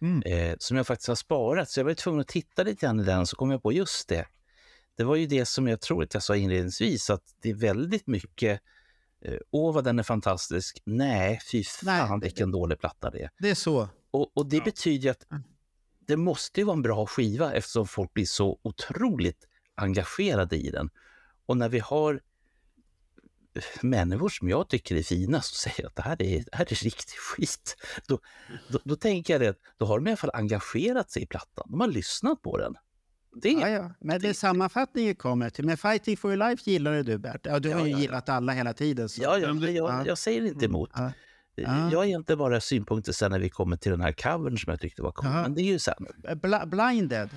Mm. 0.00 0.22
eh, 0.22 0.56
som 0.58 0.76
jag 0.76 0.86
faktiskt 0.86 1.08
har 1.08 1.14
sparat. 1.14 1.70
Så 1.70 1.80
jag 1.80 1.84
var 1.84 1.94
tvungen 1.94 2.20
att 2.20 2.28
titta 2.28 2.62
lite 2.62 2.86
grann 2.86 3.00
i 3.00 3.04
den, 3.04 3.26
så 3.26 3.36
kom 3.36 3.50
jag 3.50 3.62
på 3.62 3.72
just 3.72 4.08
det. 4.08 4.26
Det 4.96 5.04
var 5.04 5.16
ju 5.16 5.26
det 5.26 5.46
som 5.46 5.68
jag 5.68 5.80
tror 5.80 6.02
att 6.02 6.14
jag 6.14 6.22
sa 6.22 6.36
inledningsvis, 6.36 7.10
att 7.10 7.22
det 7.42 7.50
är 7.50 7.54
väldigt 7.54 8.06
mycket 8.06 8.60
Åh, 9.50 9.74
vad 9.74 9.84
den 9.84 9.98
är 9.98 10.02
fantastisk. 10.02 10.82
Nej, 10.84 11.40
fy 11.52 11.56
Nej, 11.82 11.98
fan 12.06 12.20
det- 12.20 12.26
vilken 12.26 12.50
dålig 12.50 12.78
platta 12.80 13.10
det 13.10 13.22
är. 13.22 13.30
Det 13.38 13.50
är 13.50 13.54
så. 13.54 13.88
Och, 14.10 14.36
och 14.36 14.46
det 14.48 14.56
Ja. 14.56 14.64
betyder 14.64 15.10
att 15.10 15.26
det 16.06 16.16
måste 16.16 16.60
ju 16.60 16.64
vara 16.64 16.76
en 16.76 16.82
bra 16.82 17.06
skiva 17.06 17.52
eftersom 17.52 17.86
folk 17.86 18.12
blir 18.14 18.24
så 18.26 18.58
otroligt 18.62 19.46
engagerade 19.74 20.56
i 20.56 20.70
den. 20.70 20.90
Och 21.46 21.56
när 21.56 21.68
vi 21.68 21.78
har 21.78 22.20
människor 23.82 24.28
som 24.28 24.48
jag 24.48 24.68
tycker 24.68 24.96
är 24.96 25.02
fina 25.02 25.42
som 25.42 25.54
säger 25.70 25.86
att 25.86 25.96
det 25.96 26.02
här 26.02 26.22
är, 26.22 26.38
det 26.38 26.56
här 26.56 26.64
är 26.72 26.84
riktig 26.84 27.16
skit. 27.18 27.76
Då, 28.08 28.18
då, 28.68 28.78
då 28.84 28.96
tänker 28.96 29.34
jag 29.34 29.40
det, 29.40 29.58
då 29.76 29.86
har 29.86 29.98
de 29.98 30.06
i 30.06 30.10
alla 30.10 30.16
fall 30.16 30.30
engagerat 30.34 31.10
sig 31.10 31.22
i 31.22 31.26
plattan. 31.26 31.66
De 31.70 31.80
har 31.80 31.88
lyssnat 31.88 32.42
på 32.42 32.58
den. 32.58 32.74
Det, 33.42 33.52
Ja, 33.52 33.68
ja. 33.68 33.90
Men 34.00 34.20
det 34.20 34.28
är 34.28 34.32
sammanfattningen 34.32 35.14
kommer 35.14 35.50
till. 35.50 35.64
Men 35.64 35.76
Fighting 35.76 36.16
for 36.16 36.30
your 36.34 36.50
life 36.50 36.70
gillade 36.70 37.02
du 37.02 37.18
Bert. 37.18 37.40
Ja, 37.42 37.58
du 37.58 37.72
har 37.74 37.80
ju 37.86 37.90
ja, 37.90 37.96
ja. 37.96 38.02
gillat 38.02 38.28
alla 38.28 38.52
hela 38.52 38.72
tiden. 38.72 39.08
Så. 39.08 39.22
ja, 39.22 39.38
ja, 39.38 39.52
Men 39.52 39.74
jag, 39.74 39.90
ja. 39.90 40.06
jag 40.06 40.18
säger 40.18 40.46
inte 40.46 40.64
emot. 40.64 40.90
Ja. 40.94 41.12
Ja. 41.54 41.90
Jag 41.92 41.98
har 41.98 42.04
inte 42.04 42.36
bara 42.36 42.60
synpunkter 42.60 43.12
sen 43.12 43.30
när 43.30 43.38
vi 43.38 43.48
kommer 43.48 43.76
till 43.76 43.90
den 43.90 44.00
här 44.00 44.12
covern 44.12 44.58
som 44.58 44.70
jag 44.70 44.80
tyckte 44.80 45.02
var 45.02 45.12
cool. 45.12 45.30
Men 45.30 45.54
det 45.54 45.60
är 45.60 45.64
ju 45.64 45.78
sen. 45.78 46.06
Bl- 46.22 46.66
blinded. 46.66 47.28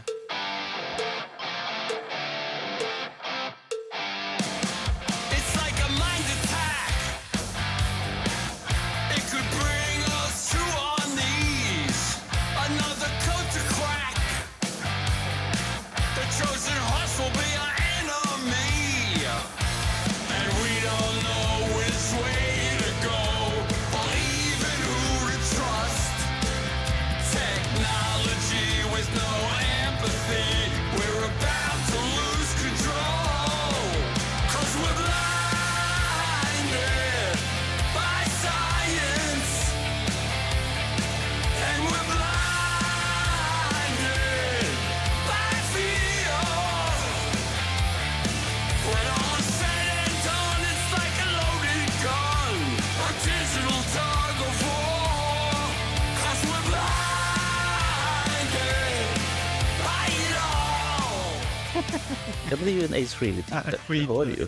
Ju 62.80 62.86
en 62.86 63.04
Ace 63.04 63.16
Frehley-titel. 63.18 63.80
Det 63.88 64.06
hör 64.14 64.26
ju. 64.26 64.48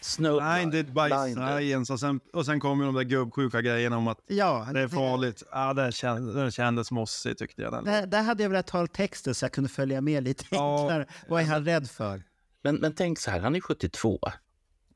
Snow... 0.00 0.40
Blinded 0.54 0.86
by 0.86 0.92
Blinded. 0.92 1.58
science. 1.58 1.92
Och 1.92 2.00
sen, 2.00 2.20
och 2.32 2.46
sen 2.46 2.60
kommer 2.60 2.84
de 2.84 2.94
där 2.94 3.02
gubbsjuka 3.02 3.60
grejerna 3.62 3.96
om 3.96 4.08
att 4.08 4.18
Ja, 4.26 4.68
det 4.74 4.80
är 4.80 4.88
farligt. 4.88 5.42
Ja, 5.52 5.74
det, 5.74 5.92
känd, 5.92 6.36
det 6.36 6.50
kändes 6.50 6.90
mossig 6.90 7.38
tyckte 7.38 7.62
jag. 7.62 7.72
Den. 7.72 7.84
Där, 7.84 8.06
där 8.06 8.22
hade 8.22 8.42
jag 8.42 8.50
velat 8.50 8.66
ta 8.66 8.86
texten 8.86 9.34
så 9.34 9.44
jag 9.44 9.52
kunde 9.52 9.70
följa 9.70 10.00
med 10.00 10.22
lite 10.24 10.44
Ja. 10.50 10.80
enklare. 10.80 11.06
Vad 11.28 11.42
är 11.42 11.46
han 11.46 11.64
rädd 11.64 11.90
för? 11.90 12.22
Men, 12.62 12.76
men 12.76 12.94
tänk 12.94 13.18
så 13.18 13.30
här, 13.30 13.40
han 13.40 13.56
är 13.56 13.60
72. 13.60 14.18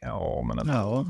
Ja, 0.01 0.43
men... 0.55 0.68
Ja, 0.68 1.07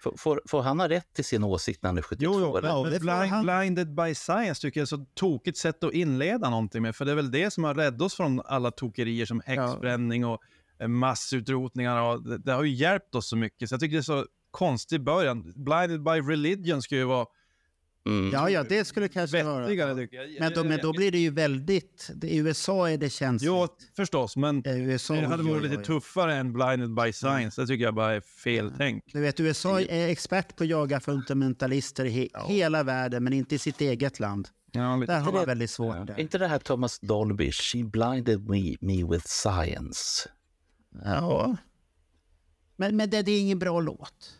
Får, 0.00 0.14
får, 0.16 0.42
får 0.48 0.62
han 0.62 0.80
ha 0.80 0.88
rätt 0.88 1.12
till 1.14 1.24
sin 1.24 1.44
åsikt 1.44 1.82
när 1.82 1.88
han 1.88 1.98
är 1.98 2.02
72? 2.02 2.32
Jo, 2.34 2.40
jo? 2.40 2.60
Ja, 2.62 2.82
men 2.82 2.92
det 2.92 2.98
får 2.98 3.04
blind, 3.04 3.32
han. 3.32 3.44
Blinded 3.44 3.94
by 3.94 4.14
Science 4.14 4.62
tycker 4.62 4.80
jag 4.80 4.82
är 4.82 4.86
så 4.86 5.06
tokigt 5.14 5.58
sätt 5.58 5.84
att 5.84 5.92
inleda 5.92 6.50
någonting 6.50 6.82
med. 6.82 6.96
För 6.96 7.04
det 7.04 7.10
är 7.10 7.14
väl 7.16 7.30
det 7.30 7.50
som 7.50 7.64
har 7.64 7.74
räddat 7.74 8.02
oss 8.02 8.14
från 8.14 8.40
alla 8.44 8.70
tokerier 8.70 9.26
som 9.26 9.42
häxbränning 9.46 10.24
och 10.26 10.40
eh, 10.80 10.88
massutrotningar. 10.88 12.02
Och 12.02 12.22
det, 12.22 12.38
det 12.38 12.52
har 12.52 12.62
ju 12.64 12.74
hjälpt 12.74 13.14
oss 13.14 13.28
så 13.28 13.36
mycket. 13.36 13.68
Så 13.68 13.72
jag 13.72 13.80
tycker 13.80 13.96
det 13.96 14.00
är 14.00 14.02
så 14.02 14.26
konstig 14.50 15.04
början. 15.04 15.52
Blinded 15.56 16.02
by 16.02 16.10
Religion 16.10 16.82
ska 16.82 16.96
ju 16.96 17.04
vara 17.04 17.26
Mm. 18.06 18.30
ja, 18.32 18.50
ja 18.50 18.62
det 18.68 18.84
skulle 18.84 19.08
kanske 19.08 19.36
vettigare 19.36 19.94
vara. 19.94 20.06
jag. 20.10 20.40
Men 20.40 20.52
då, 20.52 20.64
men 20.64 20.78
då 20.82 20.92
blir 20.92 21.12
det 21.12 21.18
ju 21.18 21.30
väldigt... 21.30 22.10
det- 22.14 22.28
I 22.28 22.36
USA 22.36 22.90
är 22.90 22.98
det 22.98 23.10
känsligt. 23.10 23.46
Jo, 23.46 23.66
förstås, 23.96 24.36
men 24.36 24.62
USA, 24.66 25.14
det 25.14 25.26
hade 25.26 25.42
varit 25.42 25.62
lite 25.62 25.76
oj. 25.76 25.84
tuffare 25.84 26.34
än 26.34 26.52
Blinded 26.52 26.94
by 26.94 27.12
Science. 27.12 27.60
Det 27.60 27.66
tycker 27.66 27.84
jag 27.84 27.94
bara 27.94 28.12
är 28.14 28.20
fel 28.20 28.72
tänk. 28.78 29.02
Du 29.12 29.20
vet, 29.20 29.40
USA 29.40 29.80
är 29.80 30.08
expert 30.08 30.56
på 30.56 30.64
att 30.64 30.68
jaga 30.70 31.00
fundamentalister 31.00 32.04
i 32.04 32.10
he 32.10 32.28
hela 32.48 32.82
världen, 32.82 33.24
men 33.24 33.32
inte 33.32 33.54
i 33.54 33.58
sitt 33.58 33.80
eget 33.80 34.20
land. 34.20 34.48
Ja, 34.72 34.96
lite. 34.96 35.12
Där 35.12 35.20
har 35.20 35.32
man 35.32 35.40
det- 35.40 35.46
väldigt 35.46 35.70
svårt. 35.70 36.06
Där. 36.06 36.20
inte 36.20 36.38
det 36.38 36.46
här 36.46 36.58
Thomas 36.58 36.98
Dolby, 37.00 37.52
She 37.52 37.84
blinded 37.84 38.48
me, 38.50 38.76
me 38.80 39.04
with 39.04 39.26
science? 39.26 40.28
Ja. 41.04 41.56
Men, 42.76 42.96
men 42.96 43.10
det, 43.10 43.22
det 43.22 43.32
är 43.32 43.40
ingen 43.40 43.58
bra 43.58 43.80
låt. 43.80 44.34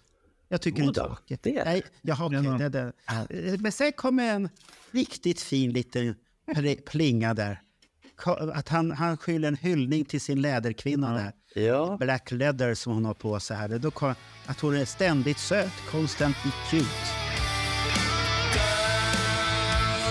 Jag 0.49 0.61
tycker 0.61 0.83
inte 0.83 1.01
då, 1.01 1.17
det. 1.43 1.65
Nej, 1.65 1.83
Den 2.31 2.45
har- 2.53 2.59
det, 2.59 2.93
det. 3.29 3.59
Men 3.61 3.73
sen 3.73 3.93
kommer 3.93 4.25
en 4.35 4.49
riktigt 4.91 5.41
fin 5.41 5.73
liten 5.73 6.15
pl- 6.47 6.83
plinga 6.87 7.35
där. 7.35 7.63
Att 8.55 8.69
han, 8.69 8.91
han 8.93 9.17
skyller 9.17 9.49
en 9.49 9.57
hyllning 9.57 10.05
till 10.05 10.21
sin 10.21 10.41
läderkvinna 10.43 11.13
där. 11.15 11.33
Ja. 11.63 11.97
Black 12.01 12.31
leather 12.31 12.75
som 12.75 12.93
hon 12.93 13.05
har 13.05 13.15
på 13.15 13.41
sig 13.41 13.57
här. 13.57 13.79
Då, 13.79 13.91
kom- 13.91 14.15
att 14.47 14.61
hon 14.61 14.77
är 14.77 14.85
ständigt 14.85 15.39
söt, 15.39 15.73
constantly 15.91 16.51
cute. 16.71 16.87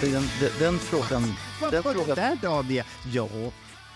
den, 0.02 0.12
den, 0.12 0.52
den 0.60 0.80
frågan... 0.80 1.24
Vad 1.62 1.72
Den 1.72 1.84
var 1.84 1.94
det 1.94 2.00
frågan, 2.00 2.16
där 2.16 2.36
Daniel? 2.42 2.86
Ja. 3.14 3.30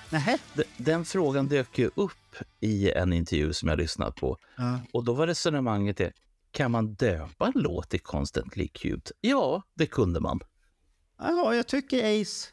Nähä. 0.09 0.37
den, 0.53 0.65
den 0.77 1.05
frågan 1.05 1.47
dök 1.47 1.79
ju 1.79 1.89
upp 1.95 2.35
i 2.59 2.91
en 2.91 3.13
intervju 3.13 3.53
som 3.53 3.69
jag 3.69 3.77
lyssnat 3.77 4.15
på. 4.15 4.37
Ja. 4.57 4.79
Och 4.91 5.03
då 5.03 5.13
var 5.13 5.27
resonemanget 5.27 5.97
det, 5.97 6.11
kan 6.51 6.71
man 6.71 6.93
döpa 6.93 7.45
en 7.47 7.61
låt 7.61 7.89
till 7.89 7.99
Constantly 7.99 8.67
Cute? 8.67 9.11
Ja, 9.21 9.63
det 9.73 9.85
kunde 9.85 10.19
man. 10.19 10.39
Ja, 11.17 11.55
jag 11.55 11.67
tycker 11.67 12.21
Ace, 12.21 12.49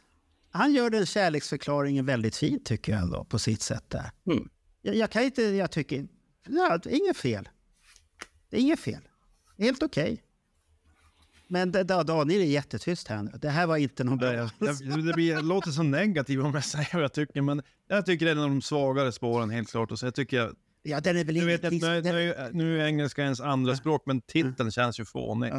han 0.50 0.72
gör 0.72 0.90
den 0.90 1.06
kärleksförklaringen 1.06 2.06
väldigt 2.06 2.36
fint 2.36 2.64
tycker 2.64 2.92
jag 2.92 3.02
ändå, 3.02 3.24
på 3.24 3.38
sitt 3.38 3.62
sätt 3.62 3.84
där. 3.88 4.10
Mm. 4.26 4.48
Jag, 4.82 4.96
jag 4.96 5.10
kan 5.10 5.22
inte, 5.22 5.42
jag 5.42 5.70
tycker, 5.70 6.06
ja, 6.48 6.78
det 6.78 6.96
inget 6.96 7.16
fel. 7.16 7.48
Det 8.50 8.56
är 8.56 8.60
inget 8.60 8.80
fel. 8.80 9.08
Helt 9.58 9.82
okej. 9.82 10.22
Men 11.50 11.72
Daniel 11.72 12.40
är 12.40 12.44
jättetyst 12.44 13.08
här 13.08 13.22
nu. 13.22 13.30
Det 13.40 13.48
här 13.48 13.66
var 13.66 13.76
inte 13.76 14.04
någon 14.04 14.18
bra. 14.18 14.30
Det, 14.30 14.50
det, 14.58 15.02
det, 15.06 15.12
blir, 15.12 15.36
det 15.36 15.42
låter 15.42 15.70
så 15.70 15.82
negativt 15.82 16.44
om 16.44 16.54
jag 16.54 16.64
säger 16.64 16.94
vad 16.94 17.02
jag 17.02 17.12
tycker, 17.12 17.42
men 17.42 17.62
jag 17.88 18.06
tycker 18.06 18.26
det 18.26 18.30
är 18.32 18.36
en 18.36 18.42
av 18.42 18.48
de 18.48 18.62
svagare 18.62 19.12
spåren 19.12 19.50
helt 19.50 19.70
klart. 19.70 19.92
Och 19.92 19.98
så 19.98 20.06
jag 20.06 20.14
tycker 20.14 20.36
jag, 20.36 20.54
Ja, 20.82 21.00
den 21.00 21.16
är 21.16 21.24
väl 21.24 21.36
jag 21.36 21.46
vet 21.46 21.62
nu, 21.62 22.02
nu, 22.02 22.34
nu 22.52 22.80
är 22.80 22.86
engelska 22.86 23.22
ens 23.22 23.40
andra 23.40 23.76
språk, 23.76 24.02
men 24.06 24.20
titeln 24.20 24.70
känns 24.70 25.00
ju 25.00 25.04
fånig. 25.04 25.52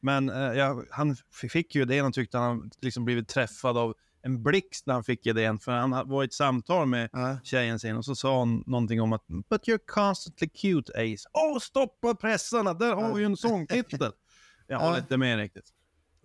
Men 0.00 0.28
eh, 0.30 0.36
ja, 0.52 0.82
han 0.90 1.16
fick 1.50 1.74
ju 1.74 1.82
idén 1.82 2.06
och 2.06 2.14
tyckte 2.14 2.38
han 2.38 2.70
liksom 2.80 3.04
blivit 3.04 3.28
träffad 3.28 3.78
av 3.78 3.94
en 4.22 4.42
blixt 4.42 4.86
när 4.86 4.94
han 4.94 5.04
fick 5.04 5.26
idén. 5.26 5.58
För 5.58 5.72
han 5.72 5.90
var 6.08 6.22
i 6.22 6.26
ett 6.26 6.32
samtal 6.32 6.86
med 6.86 7.10
Ja. 7.12 7.38
tjejen 7.44 7.78
sin 7.78 7.96
och 7.96 8.04
så 8.04 8.14
sa 8.14 8.38
hon 8.38 8.64
någonting 8.66 9.00
om 9.00 9.12
att 9.12 9.26
“But 9.26 9.68
you're 9.68 9.80
constantly 9.86 10.48
cute 10.48 10.92
Ace”. 10.92 11.28
Åh, 11.32 11.58
stoppa 11.58 12.14
pressarna! 12.14 12.74
Där 12.74 12.94
har 12.94 13.14
vi 13.14 13.20
ju 13.20 13.26
en 13.26 13.36
sångtitel. 13.36 14.12
Jag 14.66 14.78
håller 14.78 14.92
Ja. 14.96 14.98
inte 14.98 15.16
med 15.16 15.38
riktigt. 15.38 15.72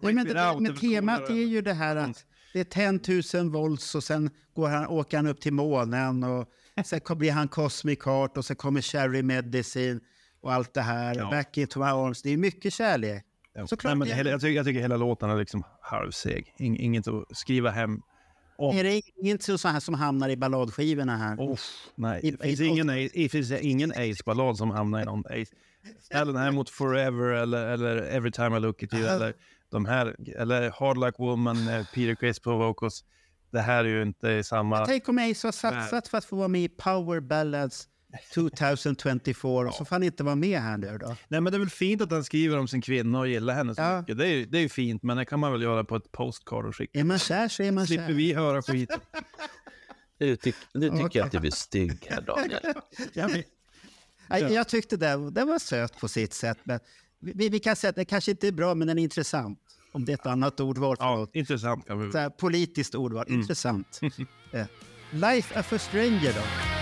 Nej, 0.01 0.13
men, 0.13 0.26
det, 0.27 0.57
men 0.59 0.76
temat 0.76 1.30
är 1.30 1.34
ju 1.34 1.61
det 1.61 1.73
här 1.73 1.95
att 1.95 2.26
det 2.53 2.59
är 2.76 2.99
10 2.99 3.41
000 3.41 3.51
volts 3.51 3.95
och 3.95 4.03
sen 4.03 4.30
går 4.53 4.69
han, 4.69 4.88
åker 4.88 5.18
han 5.18 5.27
upp 5.27 5.41
till 5.41 5.53
månen 5.53 6.23
och 6.23 6.47
sen 6.85 6.99
blir 7.09 7.31
han 7.31 7.47
Cosmic 7.47 7.99
Heart 8.05 8.38
och 8.38 8.45
sen 8.45 8.55
kommer 8.55 8.81
Cherry 8.81 9.23
Medicine 9.23 9.99
och 10.41 10.53
allt 10.53 10.73
det 10.73 10.81
här. 10.81 11.15
Ja. 11.15 11.30
Back 11.30 11.57
into 11.57 11.80
my 11.80 11.85
arms. 11.85 12.22
Det 12.22 12.30
är 12.30 12.38
mycket 12.38 12.73
kärlek. 12.73 13.23
Ja. 13.53 13.68
Såklart 13.68 13.97
Nej, 13.97 14.13
hela, 14.13 14.30
jag, 14.30 14.41
tycker, 14.41 14.53
jag 14.55 14.65
tycker 14.65 14.80
hela 14.80 14.97
låten 14.97 15.30
är 15.30 15.38
liksom 15.38 15.63
halvseg. 15.81 16.53
In, 16.57 16.76
inget 16.77 17.07
att 17.07 17.38
skriva 17.38 17.69
hem. 17.69 18.01
Och, 18.57 18.73
Är 18.76 18.84
det 18.84 19.01
inte 19.23 19.57
så 19.57 19.68
här 19.68 19.80
som 19.80 19.93
hamnar 19.93 20.30
i 20.30 20.38
balladskivorna 20.38 21.18
här? 21.18 21.35
oh, 21.38 21.57
nej, 21.95 22.19
I- 22.23 22.31
det 22.31 22.38
finns, 22.43 22.59
i- 22.61 22.65
ingen, 22.65 22.88
det 22.88 23.30
finns 23.31 23.51
ingen 23.51 23.91
Ace-ballad 23.91 24.57
som 24.57 24.69
hamnar 24.69 25.01
i 25.01 25.05
någon 25.05 25.23
Ace. 25.26 25.55
Ställ 26.01 26.27
den 26.27 26.35
här 26.35 26.51
mot 26.51 26.69
Forever 26.69 27.27
eller, 27.33 27.67
eller 27.67 27.97
Every 27.97 28.31
time 28.31 28.57
I 28.57 28.59
look 28.59 28.83
at 28.83 28.93
you 28.93 29.07
eller 29.07 29.33
de 29.71 29.85
här, 29.85 30.15
eller 30.37 30.69
Hard 30.69 30.97
Like 30.97 31.15
Woman, 31.17 31.57
Peter 31.93 32.15
Criss 32.15 32.39
på 32.39 32.57
vocals. 32.57 33.03
Det 33.51 33.59
här 33.61 33.85
är 33.85 33.89
ju 33.89 34.01
inte 34.01 34.43
samma... 34.43 34.85
Tänk 34.85 35.09
om 35.09 35.17
Ace 35.17 35.47
har 35.47 35.51
satsat 35.51 36.07
för 36.07 36.17
att 36.17 36.25
få 36.25 36.35
vara 36.35 36.47
med 36.47 36.61
i 36.61 36.69
Power 36.69 37.19
Ballads 37.19 37.87
2024 38.33 39.67
och 39.67 39.73
så 39.73 39.85
får 39.85 39.95
han 39.95 40.03
inte 40.03 40.23
vara 40.23 40.35
med 40.35 40.59
här 40.59 40.77
nu 40.77 40.97
då. 40.97 41.07
Nej, 41.27 41.41
men 41.41 41.45
det 41.53 41.57
är 41.57 41.59
väl 41.59 41.69
fint 41.69 42.01
att 42.01 42.11
han 42.11 42.23
skriver 42.23 42.57
om 42.59 42.67
sin 42.67 42.81
kvinna 42.81 43.19
och 43.19 43.27
gillar 43.27 43.53
henne 43.53 43.75
så 43.75 43.81
Ja. 43.81 43.99
mycket. 43.99 44.17
Det 44.17 44.27
är, 44.27 44.31
ju- 44.33 44.45
det 44.45 44.57
är 44.57 44.61
ju 44.61 44.69
fint, 44.69 45.03
men 45.03 45.17
det 45.17 45.25
kan 45.25 45.39
man 45.39 45.51
väl 45.51 45.61
göra 45.61 45.83
på 45.83 45.95
ett 45.95 46.11
postcard 46.11 46.65
och 46.65 46.75
skicka. 46.75 46.99
Är 46.99 47.03
man 47.03 47.19
kär 47.19 47.47
så 47.47 47.63
är 47.63 47.71
man 47.71 47.87
Slipper 47.87 48.07
kär. 48.07 48.13
vi 48.13 48.33
höra 48.33 48.61
skit. 48.61 48.89
Nu, 50.19 50.35
tyck, 50.35 50.55
nu 50.73 50.89
tycker 50.89 51.19
jag 51.19 51.25
att 51.25 51.31
du 51.31 51.39
blir 51.39 51.51
stygg 51.51 52.07
här, 52.09 52.21
Daniel. 52.21 52.59
Jag 54.39 54.67
tyckte 54.67 54.97
det, 54.97 55.31
det 55.31 55.45
var 55.45 55.59
söt 55.59 55.99
på 55.99 56.07
sitt 56.07 56.33
sätt. 56.33 56.57
Men 56.63 56.79
vi, 57.19 57.49
vi 57.49 57.59
kan 57.59 57.75
säga 57.75 57.89
att 57.89 57.95
det 57.95 58.05
kanske 58.05 58.31
inte 58.31 58.47
är 58.47 58.51
bra, 58.51 58.75
men 58.75 58.87
den 58.87 58.99
är 58.99 59.03
intressant. 59.03 59.59
Om 59.91 60.05
det 60.05 60.11
är 60.11 60.13
ett 60.13 60.25
annat 60.25 60.59
ordval. 60.59 60.95
Ja, 60.99 61.27
intressant 61.33 61.87
kan 61.87 62.11
vi 62.11 62.29
politiskt 62.37 62.95
ordval. 62.95 63.25
Mm. 63.27 63.41
Intressant. 63.41 63.99
Eh, 64.53 64.65
Life 65.11 65.59
of 65.59 65.73
a 65.73 65.79
stranger 65.79 66.33
då? 66.33 66.80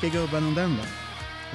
Tycker 0.00 0.18
gubben 0.20 0.44
om 0.46 0.54
den 0.54 0.70
då? 0.76 0.82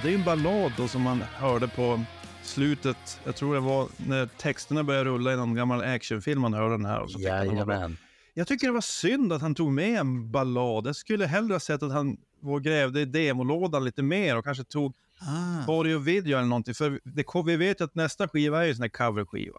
Det 0.01 0.07
är 0.07 0.11
ju 0.11 0.17
en 0.17 0.23
ballad 0.23 0.71
då 0.77 0.87
som 0.87 1.01
man 1.01 1.21
hörde 1.21 1.67
på 1.67 2.01
slutet. 2.43 3.19
Jag 3.23 3.35
tror 3.35 3.53
det 3.53 3.59
var 3.59 3.87
när 4.07 4.25
texterna 4.25 4.83
började 4.83 5.09
rulla 5.09 5.33
i 5.33 5.35
någon 5.35 5.55
gammal 5.55 5.81
actionfilm 5.83 6.41
man 6.41 6.53
hörde 6.53 6.73
den 6.73 6.85
här. 6.85 6.99
Och 7.01 7.11
så. 7.11 7.19
Jajamän. 7.19 7.97
Jag 8.33 8.47
tycker 8.47 8.67
det 8.67 8.73
var 8.73 8.81
synd 8.81 9.33
att 9.33 9.41
han 9.41 9.55
tog 9.55 9.71
med 9.71 9.99
en 9.99 10.31
ballad. 10.31 10.87
Jag 10.87 10.95
skulle 10.95 11.25
hellre 11.25 11.53
ha 11.53 11.59
sett 11.59 11.83
att 11.83 11.91
han 11.91 12.17
var 12.39 12.53
och 12.53 12.63
grävde 12.63 13.01
i 13.01 13.05
demolådan 13.05 13.83
lite 13.85 14.03
mer 14.03 14.37
och 14.37 14.43
kanske 14.45 14.63
tog 14.63 14.93
Ah. 15.25 15.71
audio 15.71 15.97
video 15.99 16.37
eller 16.37 16.47
någonting. 16.47 16.73
För 16.73 16.99
det, 17.03 17.25
vi 17.45 17.55
vet 17.55 17.81
ju 17.81 17.85
att 17.85 17.95
nästa 17.95 18.27
skiva 18.27 18.59
är 18.59 18.63
ju 18.63 18.69
en 18.69 18.75
sån 18.75 18.83
här 18.83 18.89
coverskiva. 18.89 19.57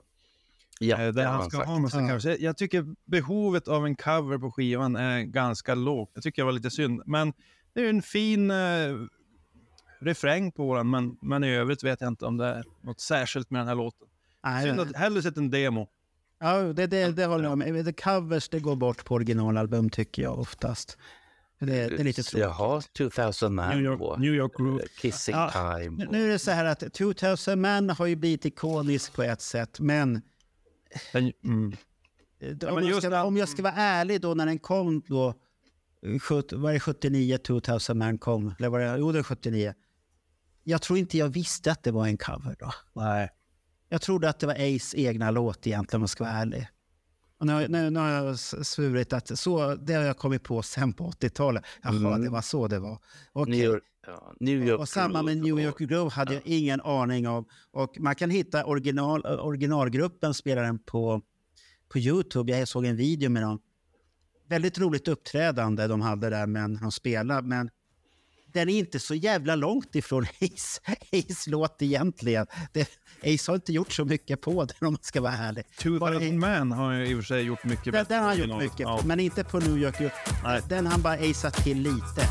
Ja, 0.81 0.97
eh, 0.97 1.05
det 1.05 1.12
där 1.12 1.27
han 1.27 1.51
ska 1.51 1.65
ha 1.65 1.78
massa 1.78 2.01
Ja. 2.01 2.09
covers. 2.09 2.24
Jag, 2.24 2.40
jag 2.40 2.56
tycker 2.56 2.86
behovet 3.11 3.69
av 3.69 3.86
en 3.86 3.97
cover 3.97 4.39
på 4.39 4.51
skivan 4.52 4.97
är 4.97 5.23
ganska 5.23 5.74
lågt. 5.74 6.11
Jag 6.15 6.23
tycker 6.23 6.43
det 6.43 6.47
var 6.47 6.52
lite 6.52 6.70
synd. 6.70 7.02
Men 7.06 7.32
det 7.75 7.81
är 7.81 7.89
en 7.89 8.03
fin 8.03 8.51
eh, 8.51 8.57
refräng 10.01 10.53
på 10.53 10.77
den. 10.77 10.91
Men, 10.91 11.17
men 11.23 11.45
i 11.45 11.55
övrigt 11.55 11.85
vet 11.85 12.01
jag 12.01 12.09
inte 12.09 12.27
om 12.27 12.37
det 12.37 12.47
är 12.47 12.65
något 12.83 13.01
särskilt 13.01 13.51
med 13.51 13.61
den 13.61 13.69
här 13.69 13.75
låten. 13.75 14.09
Nej, 14.45 14.67
Synd 14.67 14.81
att 14.81 14.97
hellre 14.97 15.23
sett 15.23 15.37
en 15.37 15.51
demo. 15.51 15.89
Ja, 16.41 16.61
det, 16.63 16.87
det, 16.87 17.13
det 17.13 17.25
håller 17.27 17.45
jag 17.45 17.59
med. 17.59 17.85
The 17.85 17.93
covers 17.93 18.49
det 18.49 18.61
går 18.61 18.77
bort 18.77 19.05
på 19.05 19.15
originalalbum 19.15 19.91
tycker 19.91 20.23
jag 20.23 20.39
oftast. 20.39 20.99
Det, 21.59 21.67
det 21.67 22.01
är 22.01 22.05
lite 22.05 22.23
tråkigt. 22.23 22.41
Jaha, 22.41 22.83
2000 22.99 23.55
Man 23.55 23.69
New 23.69 23.85
York, 23.85 23.99
på 23.99 24.17
New 24.17 24.35
York 24.35 24.57
Group. 24.57 24.83
Kissing 25.01 25.35
Ja, 25.35 25.51
Time. 25.53 26.05
Nu- 26.05 26.09
Nu 26.11 26.25
är 26.25 26.29
det 26.29 26.39
så 26.39 26.51
här 26.51 26.65
att 26.65 26.93
2000 26.95 27.61
Man 27.61 27.91
har 27.91 28.07
ju 28.07 28.17
blivit 28.17 28.45
ikonisk 28.45 29.13
på 29.13 29.23
ett 29.23 29.41
sätt, 29.41 29.81
men 29.81 30.23
Den, 31.13 31.33
mm. 31.45 31.73
eh, 32.41 32.69
om, 32.69 32.75
men 32.75 32.87
jag 32.87 33.03
ska, 33.03 33.23
om 33.23 33.37
jag 33.37 33.49
ska 33.49 33.63
vara 33.63 33.73
ärlig 33.73 34.21
då 34.21 34.35
när 34.35 34.47
den 34.47 34.59
kom 34.59 35.03
då, 35.07 35.29
eh, 35.29 35.35
var 36.53 36.73
det 36.73 36.81
79 36.81 37.39
2000 37.39 37.99
Man 37.99 38.19
kom? 38.19 38.55
Eller 38.59 38.69
var 38.69 38.81
det, 38.81 38.97
jo, 38.99 39.13
det 39.13 39.19
är 39.19 39.23
79. 39.23 39.75
Jag 40.65 40.83
tror 40.83 40.99
inte 40.99 41.19
jag 41.19 41.29
visste 41.29 41.73
att 41.73 41.83
det 41.83 41.91
var 41.91 42.07
en 42.07 42.17
cover 42.17 42.57
då. 42.59 42.73
Nej. 42.93 43.31
Jag 43.89 44.03
trodde 44.03 44.29
att 44.29 44.39
det 44.39 44.47
var 44.47 44.55
Ace 44.55 44.97
egna 44.97 45.31
låt 45.31 45.67
egentligen 45.67 45.99
om 45.99 46.03
jag 46.03 46.11
ska 46.11 46.25
vara 46.25 46.35
ärlig. 46.35 46.69
Och 47.39 47.47
nu, 47.47 47.69
nu, 47.69 47.91
nu 47.91 48.01
har 48.01 48.11
jag 48.11 48.39
svurit 48.39 49.13
att 49.13 49.39
så, 49.39 49.75
det 49.75 49.95
har 49.95 50.03
jag 50.03 50.19
kommit 50.19 50.43
på 50.43 50.63
sen 50.63 50.93
på 50.93 51.11
80-talet. 51.11 51.65
Jaha, 51.83 51.95
Mm. 51.95 52.23
det 52.23 52.31
var 52.31 52.43
så 52.43 52.69
det 52.69 52.79
var. 52.79 52.99
Okej. 53.33 53.53
New 53.57 53.65
York, 53.65 53.83
ja, 54.07 54.33
New 54.41 54.67
York 54.67 54.81
Och 54.81 54.89
samma 54.89 55.23
med 55.23 55.37
Groove 55.37 55.55
New 55.55 55.65
York 55.65 55.79
Grove 55.79 56.11
hade 56.11 56.35
jag 56.35 56.43
ingen 56.47 56.81
aning 56.81 57.29
om. 57.29 57.45
Och 57.71 57.97
man 58.01 58.15
kan 58.15 58.31
hitta 58.31 58.65
original, 58.65 59.27
originalgruppen, 59.27 60.35
spelar 60.35 60.63
den 60.63 60.79
på, 60.79 61.23
på 61.89 61.99
Youtube. 61.99 62.59
Jag 62.59 62.69
såg 62.69 62.85
en 62.85 62.97
video 62.97 63.31
med 63.31 63.43
dem. 63.43 63.61
Väldigt 64.49 64.79
roligt 64.79 65.09
uppträdande 65.09 65.87
de 65.87 66.01
hade 66.01 66.31
där, 66.31 66.47
men 66.47 66.79
de 66.81 66.93
spelade. 66.93 67.49
Men 67.49 67.71
den 68.53 68.69
är 68.69 68.79
inte 68.79 69.01
så 69.01 69.15
jävla 69.15 69.57
långt 69.57 69.95
ifrån 69.95 70.23
Ace, 70.41 70.81
Ace 71.12 71.51
låt 71.51 71.83
egentligen. 71.83 72.47
Det, 72.73 72.89
Ace 73.23 73.51
har 73.51 73.55
inte 73.55 73.73
gjort 73.73 73.93
så 73.93 74.05
mycket 74.05 74.41
på 74.41 74.65
den 74.65 74.77
om 74.89 74.93
man 74.93 74.99
ska 75.03 75.21
vara 75.21 75.33
ärlig. 75.33 75.65
Bara- 76.01 76.12
2000 76.12 76.39
Man 76.41 76.73
har 76.73 76.93
ju 76.93 77.07
i 77.07 77.15
och 77.15 77.19
för 77.19 77.23
sig 77.25 77.43
gjort 77.43 77.65
mycket 77.65 77.85
Den, 77.85 77.93
bättre 77.93 78.15
den 78.15 78.23
har 78.23 78.31
han 78.31 78.39
gjort 78.39 78.62
mycket, 78.62 78.81
Ja. 78.81 79.01
men 79.05 79.21
inte 79.21 79.45
på 79.45 79.59
New 79.59 79.79
York. 79.79 80.12
Nej. 80.45 80.61
Den 80.69 80.87
han 80.87 81.03
bara 81.03 81.15
aceat 81.15 81.55
till 81.65 81.79
lite. 81.83 82.29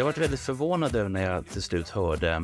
Jag 0.00 0.04
varit 0.04 0.18
väldigt 0.18 0.40
förvånad 0.40 0.96
över 0.96 1.08
när 1.08 1.22
jag 1.32 1.46
till 1.46 1.62
slut 1.62 1.88
hörde 1.88 2.32
eh, 2.32 2.42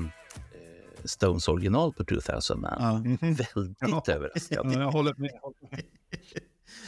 Stones 1.05 1.49
original 1.49 1.93
på 1.93 2.05
2000 2.05 2.61
Man. 2.61 2.73
Ja. 2.78 3.27
Väldigt 3.55 4.09
överraskad. 4.09 4.73
Ja, 4.73 4.81
jag 4.81 4.91
håller 4.91 5.15
med. 5.16 5.31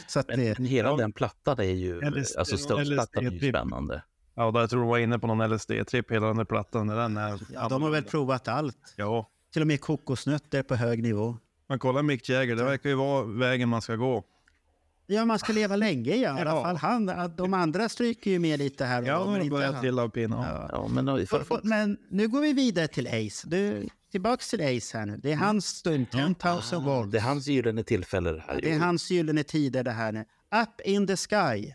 Så 0.07 0.19
att 0.19 0.27
det, 0.27 0.57
Men 0.59 0.67
hela 0.67 0.95
den 0.95 1.11
plattan 1.11 1.59
är 1.59 1.63
ju, 1.63 2.01
LSD 2.01 2.37
alltså 2.37 2.57
Stones-plattan 2.57 3.27
är 3.27 3.31
ju 3.31 3.49
spännande. 3.49 4.03
Ja, 4.35 4.51
där 4.51 4.59
jag 4.59 4.69
tror 4.69 4.79
de 4.79 4.89
var 4.89 4.97
inne 4.97 5.19
på 5.19 5.27
någon 5.27 5.53
LSD-tripp 5.53 6.11
hela 6.11 6.27
den 6.27 6.37
där 6.37 6.45
plattan. 6.45 6.87
Den 6.87 7.17
är 7.17 7.39
ja, 7.53 7.69
de 7.69 7.81
har 7.81 7.89
väl 7.89 8.03
provat 8.03 8.47
allt. 8.47 8.93
Ja, 8.95 9.29
Till 9.53 9.61
och 9.61 9.67
med 9.67 9.81
kokosnötter 9.81 10.63
på 10.63 10.75
hög 10.75 11.03
nivå. 11.03 11.37
men 11.67 11.79
kolla 11.79 12.01
Mick 12.01 12.29
Jagger, 12.29 12.55
det 12.55 12.63
verkar 12.63 12.89
ju 12.89 12.95
vara 12.95 13.23
vägen 13.25 13.69
man 13.69 13.81
ska 13.81 13.95
gå. 13.95 14.23
Ja, 15.11 15.25
man 15.25 15.39
ska 15.39 15.53
leva 15.53 15.75
länge 15.75 16.15
i 16.15 16.25
alla 16.25 16.43
Ja. 16.45 16.63
fall. 16.63 16.75
Han, 16.77 17.09
att 17.09 17.37
de 17.37 17.53
andra 17.53 17.89
stryker 17.89 18.31
ju 18.31 18.39
med 18.39 18.59
lite 18.59 18.85
här 18.85 19.01
och 19.01 19.07
Ja, 19.07 19.25
men 19.31 19.51
han. 19.73 19.81
trilla 19.81 20.01
av 20.03 20.09
pinnen. 20.09 20.39
Ja. 20.39 20.69
Ja, 20.71 20.87
men, 20.87 21.05
Men 21.63 21.97
nu 22.09 22.27
går 22.27 22.41
vi 22.41 22.53
vidare 22.53 22.87
till 22.87 23.07
Ace. 23.07 23.47
Du, 23.47 23.87
tillbaks 24.11 24.49
till 24.49 24.61
Ace 24.77 24.97
här 24.97 25.05
nu. 25.05 25.17
Det 25.17 25.31
är 25.31 25.35
hans 25.35 25.65
stund, 25.67 26.11
10,000 26.11 26.83
volt. 26.83 27.11
det 27.11 27.17
är 27.17 27.21
hans 27.21 27.47
gyllene 27.47 27.83
tillfälle 27.83 28.31
det 28.31 28.43
här. 28.47 28.59
Det 28.61 28.71
är 28.71 28.79
hans 28.79 29.11
gyllene 29.11 29.43
tider 29.43 29.83
det 29.83 29.91
här 29.91 30.11
nu. 30.11 30.19
Up 30.63 30.81
in 30.87 31.07
the 31.07 31.17
sky. 31.17 31.73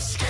escape. 0.00 0.29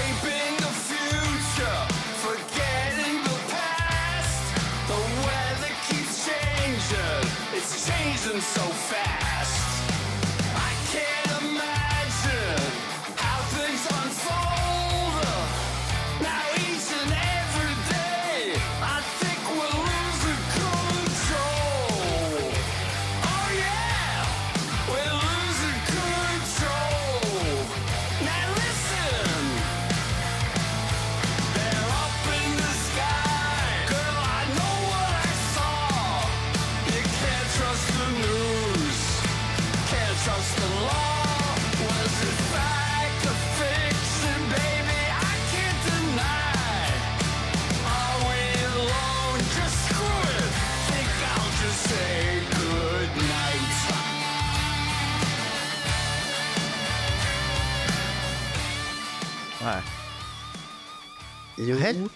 Jo. 61.61 62.09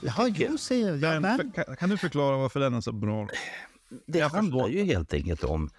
Jaha, 0.00 0.28
jo, 0.36 0.58
säger 0.58 0.88
jag. 0.88 0.98
Ja, 1.14 1.20
Men, 1.20 1.52
kan, 1.52 1.76
kan 1.76 1.88
du 1.90 1.96
förklara 1.98 2.36
varför 2.36 2.60
den 2.60 2.74
är 2.74 2.80
så 2.80 2.92
bra? 2.92 3.28
det 4.06 4.18
jag 4.18 4.28
handlar 4.28 4.68
ju 4.68 4.84
helt 4.84 5.14
enkelt 5.14 5.44
om, 5.44 5.70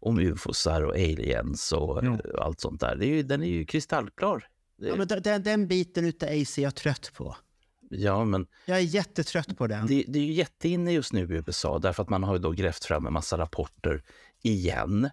om 0.00 0.18
ufosar 0.18 0.82
och 0.82 0.94
aliens 0.94 1.72
och 1.72 2.00
Jo. 2.02 2.12
eh, 2.14 2.20
allt 2.44 2.60
sånt 2.60 2.80
där. 2.80 2.96
Det 2.96 3.06
är 3.06 3.08
ju, 3.08 3.22
den 3.22 3.42
är 3.42 3.46
ju 3.48 3.64
kristallklar. 3.64 4.46
Ja, 4.76 4.96
men 4.96 5.06
den, 5.08 5.42
den 5.42 5.66
biten 5.68 6.04
utav 6.04 6.28
Ace 6.28 6.60
är 6.60 6.62
jag 6.62 6.74
trött 6.74 7.12
på. 7.16 7.36
ja, 7.90 8.24
men 8.24 8.46
Jag 8.66 8.76
är 8.78 8.82
jättetrött 8.82 9.56
på 9.58 9.66
den. 9.66 9.86
det, 9.86 10.04
det 10.08 10.18
är 10.18 10.22
ju 10.22 10.32
jätteinne 10.32 10.92
just 10.92 11.12
nu 11.12 11.20
i 11.34 11.42
USA 11.46 11.78
därför 11.78 12.02
att 12.02 12.08
man 12.08 12.22
har 12.22 12.34
ju 12.34 12.38
då 12.38 12.50
grävt 12.50 12.84
fram 12.84 13.06
en 13.06 13.12
massa 13.12 13.38
rapporter 13.38 14.02
igen 14.42 15.10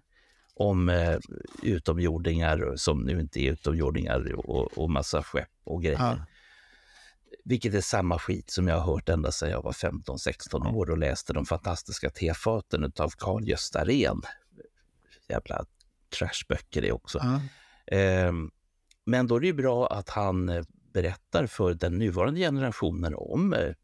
om 0.54 0.88
eh, 0.88 1.18
utomjordingar 1.62 2.72
som 2.76 3.00
nu 3.00 3.20
inte 3.20 3.40
är 3.40 3.52
utomjordingar 3.52 4.34
och, 4.50 4.78
och 4.78 4.90
massa 4.90 5.22
skepp 5.22 5.48
och 5.64 5.82
grejer. 5.82 5.98
Ja. 5.98 6.16
Vilket 7.48 7.74
är 7.74 7.80
samma 7.80 8.18
skit 8.18 8.50
som 8.50 8.68
jag 8.68 8.78
har 8.78 8.92
hört 8.94 9.08
ända 9.08 9.32
sedan 9.32 9.50
jag 9.50 9.62
var 9.62 9.72
15-16 9.72 10.74
år 10.74 10.90
och 10.90 10.98
läste 10.98 11.32
de 11.32 11.46
fantastiska 11.46 12.10
tefaten 12.10 12.92
av 12.98 13.10
Carl-Gösta 13.18 13.84
Rehn. 13.84 14.22
Jävla 15.28 15.64
trashböcker 16.18 16.82
det 16.82 16.92
också. 16.92 17.18
Ja. 17.22 17.40
Ehm, 17.96 18.50
men 19.04 19.26
då 19.26 19.36
är 19.36 19.40
det 19.40 19.46
ju 19.46 19.52
bra 19.52 19.86
att 19.86 20.08
han 20.08 20.48
eh, 20.48 20.64
berättar 20.92 21.46
för 21.46 21.74
den 21.74 21.98
nuvarande 21.98 22.40
generationen 22.40 23.14
om 23.16 23.54
eh, 23.54 23.74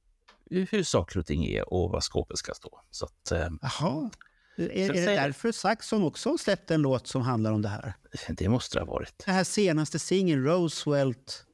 hur 0.51 0.83
saker 0.83 1.19
och 1.19 1.27
ting 1.27 1.45
är 1.47 1.73
och 1.73 1.91
vad 1.91 2.03
skåpet 2.03 2.39
ska 2.39 2.55
stå. 2.55 2.81
Så 2.91 3.05
att, 3.05 3.33
eh, 3.33 3.49
Jaha. 3.63 4.11
Är, 4.57 4.73
är 4.73 4.89
det 4.89 5.05
säger- 5.05 5.23
därför 5.23 5.53
Saxon 5.53 6.03
också 6.03 6.31
har 6.31 6.37
släppt 6.37 6.71
en 6.71 6.83
låt 6.83 7.07
som 7.07 7.23
handlar 7.23 7.53
om 7.53 7.63
det 7.63 7.69
här? 7.69 7.95
det 8.29 8.49
måste 8.49 8.79
det 8.79 8.85
ha 8.85 8.93
varit. 8.93 9.23
Det 9.27 9.33
här 9.33 9.45
senaste 9.45 9.99
singeln, 9.99 10.45
Roosevelt, 10.45 11.47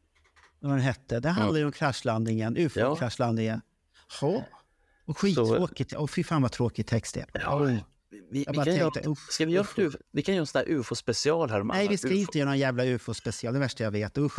vad 0.61 0.73
den 0.73 0.81
hette, 0.81 1.21
det 1.21 1.29
handlar 1.29 1.59
ju 1.59 1.65
om 1.67 1.73
kraschlandningen, 1.73 2.57
ufo-kraschlandningen. 2.57 3.61
Ja. 4.21 4.45
Och 5.05 5.19
skittråkigt. 5.19 5.93
Och 5.93 6.11
fy 6.11 6.25
fan 6.25 6.43
vad 6.43 6.53
tråkig 6.53 6.87
text 6.87 7.15
det 7.15 7.21
är. 7.21 7.41
Ja, 7.41 7.59
vi, 7.59 7.83
vi, 8.31 8.45
kan 8.45 8.55
tänkte, 8.55 8.71
göra, 8.71 9.15
ska 9.31 9.47
vi 9.47 9.53
göra 9.53 9.63
uff, 9.63 9.79
ett 9.79 9.85
UFO, 9.85 9.99
vi 10.13 10.23
kan 10.23 10.35
göra 10.35 10.41
en 10.43 10.47
sån 10.47 10.63
där 10.67 10.73
ufo-special 10.73 11.51
här 11.51 11.65
Nej, 11.65 11.89
vi 11.89 11.97
ska 11.97 12.09
UFO. 12.09 12.17
inte 12.17 12.39
göra 12.39 12.49
någon 12.49 12.59
jävla 12.59 12.85
ufo-special. 12.85 13.53
Det 13.53 13.59
är 13.59 13.61
värsta 13.61 13.85
jag 13.85 13.91
vet. 13.91 14.19
Usch. 14.19 14.39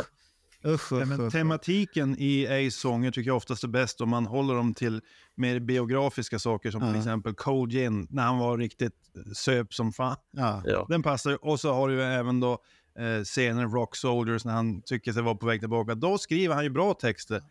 Usch, 0.64 0.92
usch, 0.92 1.06
men 1.08 1.20
usch. 1.20 1.32
tematiken 1.32 2.16
i 2.18 2.46
Ace 2.46 2.70
sånger 2.80 3.10
tycker 3.10 3.30
jag 3.30 3.36
oftast 3.36 3.64
är 3.64 3.68
bäst 3.68 4.00
om 4.00 4.08
man 4.08 4.26
håller 4.26 4.54
dem 4.54 4.74
till 4.74 5.00
mer 5.34 5.60
biografiska 5.60 6.38
saker 6.38 6.70
som 6.70 6.80
till 6.80 6.90
Ja. 6.90 6.98
exempel 6.98 7.34
Cold 7.34 7.72
Gin 7.72 8.06
när 8.10 8.22
han 8.22 8.38
var 8.38 8.58
riktigt 8.58 8.94
söp 9.34 9.74
som 9.74 9.92
fan. 9.92 10.16
Ja. 10.30 10.62
Ja. 10.66 10.86
Den 10.88 11.02
passar 11.02 11.30
ju. 11.30 11.36
Och 11.36 11.60
så 11.60 11.72
har 11.72 11.88
du 11.88 12.02
även 12.02 12.40
då 12.40 12.58
eh, 12.98 13.22
scenen 13.24 13.70
Rock 13.70 13.96
Soldiers 13.96 14.44
när 14.44 14.52
han 14.52 14.82
tycker 14.82 15.12
sig 15.12 15.22
vara 15.22 15.34
på 15.34 15.46
väg 15.46 15.60
tillbaka. 15.60 15.94
Då 15.94 16.18
skriver 16.18 16.54
han 16.54 16.64
ju 16.64 16.70
bra 16.70 16.94
texter. 16.94 17.42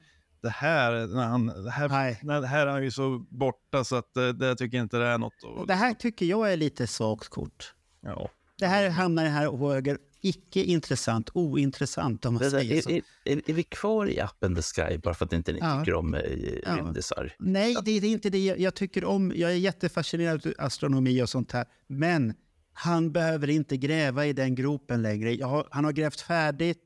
Det 0.41 0.49
här, 0.49 1.07
när 1.07 1.25
han, 1.25 1.45
det 1.63 1.71
här, 1.71 1.89
Nej. 1.89 2.19
när, 2.23 2.41
det 2.41 2.47
här 2.47 2.67
är 2.67 2.71
han 2.71 2.83
ju 2.83 2.91
så 2.91 3.25
borta 3.29 3.83
så 3.83 3.95
att 3.95 4.17
eh, 4.17 4.27
det 4.27 4.55
tycker 4.55 4.77
jag 4.77 4.85
inte 4.85 4.97
det 4.97 5.05
är 5.07 5.17
något. 5.17 5.67
Det 5.67 5.73
här 5.73 5.93
tycker 5.93 6.25
jag 6.25 6.53
är 6.53 6.57
lite 6.57 6.87
svagt 6.87 7.29
kort. 7.29 7.73
ja. 8.01 8.29
Det 8.57 8.67
här 8.67 8.89
hamnar 8.89 9.25
i 9.25 9.27
här 9.27 9.57
höger. 9.57 9.97
Icke 10.23 10.63
intressant, 10.63 11.29
ointressant 11.33 12.25
om 12.25 12.33
man 12.33 12.43
Det 12.43 12.49
där, 12.49 12.59
säger 12.59 12.81
så. 12.81 12.89
är, 12.89 13.01
är, 13.25 13.41
är 13.49 13.53
vi 13.53 13.63
kvar 13.63 14.09
i 14.09 14.19
appen 14.19 14.55
The 14.55 14.61
Sky 14.61 14.97
bara 14.97 15.13
för 15.13 15.25
att 15.25 15.33
inte 15.33 15.51
ni 15.53 15.59
Ja. 15.61 15.79
tycker 15.79 15.93
om 15.93 16.13
eh, 16.13 16.21
Ja. 16.65 16.75
rymdisar? 16.77 17.33
Nej, 17.39 17.75
det, 17.85 17.99
det 17.99 18.07
är 18.07 18.11
inte 18.11 18.29
det 18.29 18.45
jag, 18.45 18.59
jag 18.59 18.75
tycker 18.75 19.05
om. 19.05 19.33
Jag 19.35 19.51
är 19.51 19.55
jättefascinerad 19.55 20.45
av 20.47 20.53
astronomi 20.57 21.21
och 21.23 21.29
sånt 21.29 21.51
här. 21.51 21.65
Men 21.87 22.33
han 22.73 23.11
behöver 23.11 23.49
inte 23.49 23.77
gräva 23.77 24.25
i 24.25 24.33
den 24.33 24.55
gropen 24.55 25.01
längre. 25.01 25.43
Har, 25.43 25.67
han 25.71 25.85
har 25.85 25.91
grävt 25.91 26.21
färdigt. 26.21 26.83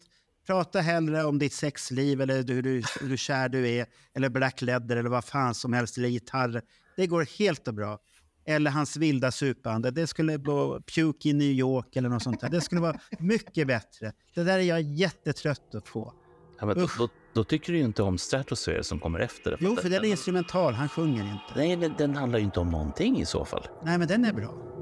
Prata 0.47 0.79
hellre 0.79 1.23
om 1.23 1.39
ditt 1.39 1.53
sexliv 1.53 2.21
eller 2.21 2.53
hur, 2.53 2.61
du, 2.61 2.83
hur 3.01 3.17
kär 3.17 3.49
du 3.49 3.69
är. 3.69 3.85
Eller 4.13 4.29
Black 4.29 4.61
Leather 4.61 4.97
eller 4.97 5.09
vad 5.09 5.25
fan 5.25 5.53
som 5.53 5.73
helst. 5.73 5.97
Eller 5.97 6.09
gitarr. 6.09 6.61
Det 6.95 7.07
går 7.07 7.27
helt 7.39 7.67
och 7.67 7.73
bra. 7.73 7.99
Eller 8.47 8.71
hans 8.71 8.97
vilda 8.97 9.31
supande. 9.31 9.91
Det 9.91 10.07
skulle 10.07 10.37
vara 10.37 10.81
Puke 10.81 11.29
i 11.29 11.33
New 11.33 11.51
York 11.51 11.95
eller 11.95 12.09
något 12.09 12.23
sånt 12.23 12.41
där. 12.41 12.49
Det 12.49 12.61
skulle 12.61 12.81
vara 12.81 12.99
mycket 13.19 13.67
bättre. 13.67 14.13
Det 14.35 14.43
där 14.43 14.59
är 14.59 14.63
jag 14.63 14.81
jättetrött 14.81 15.71
på. 15.91 16.13
Ja, 16.59 16.65
men 16.65 16.77
då, 16.77 16.87
då, 16.97 17.09
då 17.33 17.43
tycker 17.43 17.73
du 17.73 17.79
inte 17.79 18.03
om 18.03 18.17
Stratosphere 18.17 18.83
som 18.83 18.99
kommer 18.99 19.19
efter. 19.19 19.57
Jo, 19.59 19.75
för 19.75 19.89
den 19.89 20.05
är 20.05 20.09
instrumental. 20.09 20.73
Han 20.73 20.89
sjunger 20.89 21.23
inte. 21.23 21.53
Nej, 21.55 21.95
den 21.97 22.15
handlar 22.15 22.39
ju 22.39 22.45
inte 22.45 22.59
om 22.59 22.69
någonting 22.69 23.19
i 23.19 23.25
så 23.25 23.45
fall. 23.45 23.67
Nej, 23.83 23.97
men 23.97 24.07
den 24.07 24.25
är 24.25 24.33
bra. 24.33 24.74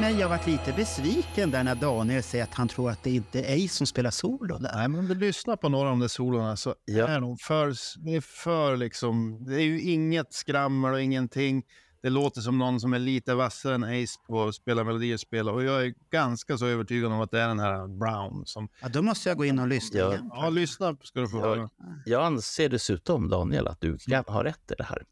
Men, 0.00 0.18
jag 0.18 0.28
varit 0.28 0.46
lite 0.46 0.72
besviken 0.72 1.50
där 1.50 1.64
när 1.64 1.74
Daniel 1.74 2.22
säger 2.22 2.44
att 2.44 2.54
han 2.54 2.68
tror 2.68 2.90
att 2.90 3.02
det 3.02 3.10
inte 3.10 3.42
är 3.42 3.64
Ace 3.64 3.74
som 3.76 3.86
spelar 3.86 4.10
solo 4.10 4.58
där. 4.58 4.72
Nej, 4.74 4.88
men 4.88 5.00
om 5.00 5.08
du 5.08 5.14
lyssnar 5.14 5.56
på 5.56 5.68
några 5.68 5.84
av 5.88 5.92
de 5.92 6.00
där 6.00 6.08
solorna 6.08 6.56
så 6.56 6.74
Ja. 6.84 7.08
är 7.08 7.20
de 7.20 7.36
för, 7.38 7.66
det 8.04 8.14
är 8.16 8.20
för 8.20 8.76
liksom, 8.76 9.44
det 9.44 9.54
är 9.54 9.60
ju 9.64 9.80
inget 9.82 10.32
skrammel 10.32 10.92
och 10.92 11.00
ingenting. 11.02 11.62
Det 12.02 12.10
låter 12.10 12.40
som 12.40 12.58
någon 12.58 12.80
som 12.80 12.92
är 12.94 12.98
lite 12.98 13.34
vassare 13.34 13.74
än 13.74 13.84
Ace 13.84 14.18
på 14.26 14.44
att 14.44 14.54
spela 14.54 14.84
melodier 14.84 15.14
och 15.14 15.20
spela. 15.20 15.52
Och 15.52 15.64
jag 15.64 15.84
är 15.86 15.94
ganska 16.10 16.58
så 16.58 16.66
övertygad 16.66 17.12
om 17.12 17.20
att 17.20 17.30
det 17.30 17.40
är 17.40 17.48
den 17.48 17.58
här 17.60 17.98
Brown 17.98 18.46
som... 18.46 18.68
Ja, 18.82 18.88
då 18.88 19.02
måste 19.02 19.28
jag 19.28 19.38
gå 19.38 19.44
in 19.44 19.58
och 19.58 19.68
lyssna 19.68 19.98
Ja. 20.00 20.08
igen. 20.12 20.30
Ja, 20.34 20.48
lyssna 20.48 20.96
ska 21.02 21.20
du 21.20 21.28
få 21.28 21.36
Ja. 21.38 21.42
höra. 21.44 21.68
Jag 22.04 22.22
anser 22.24 22.68
dessutom, 22.68 23.28
Daniel, 23.28 23.66
att 23.68 23.80
du 23.80 23.98
kan 23.98 24.24
ha 24.26 24.44
rätt 24.44 24.70
i 24.70 24.74
det 24.78 24.84
här. 24.84 25.02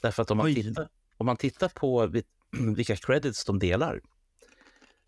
Därför 0.00 0.22
att 0.22 0.30
om 0.30 0.36
man, 0.36 0.46
Oj. 0.46 0.54
tittar, 0.54 0.88
om 1.16 1.26
man 1.26 1.36
tittar 1.36 1.68
på 1.68 2.06
vilka 2.76 2.96
credits 2.96 3.44
de 3.44 3.58
delar, 3.58 4.00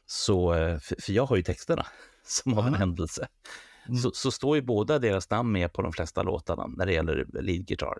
så, 0.06 0.54
eh, 0.54 0.78
för 0.78 1.12
jag 1.12 1.26
har 1.26 1.36
ju 1.36 1.42
texterna 1.42 1.86
som 2.26 2.58
av 2.58 2.66
en 2.66 2.74
händelse, 2.74 3.28
så, 4.02 4.10
så 4.14 4.30
står 4.30 4.56
ju 4.56 4.62
båda 4.62 4.98
deras 4.98 5.30
namn 5.30 5.52
med 5.52 5.72
på 5.72 5.82
de 5.82 5.92
flesta 5.92 6.22
låtarna 6.22 6.66
när 6.66 6.86
det 6.86 6.92
gäller 6.92 7.26
lead 7.42 7.66
guitar. 7.66 7.98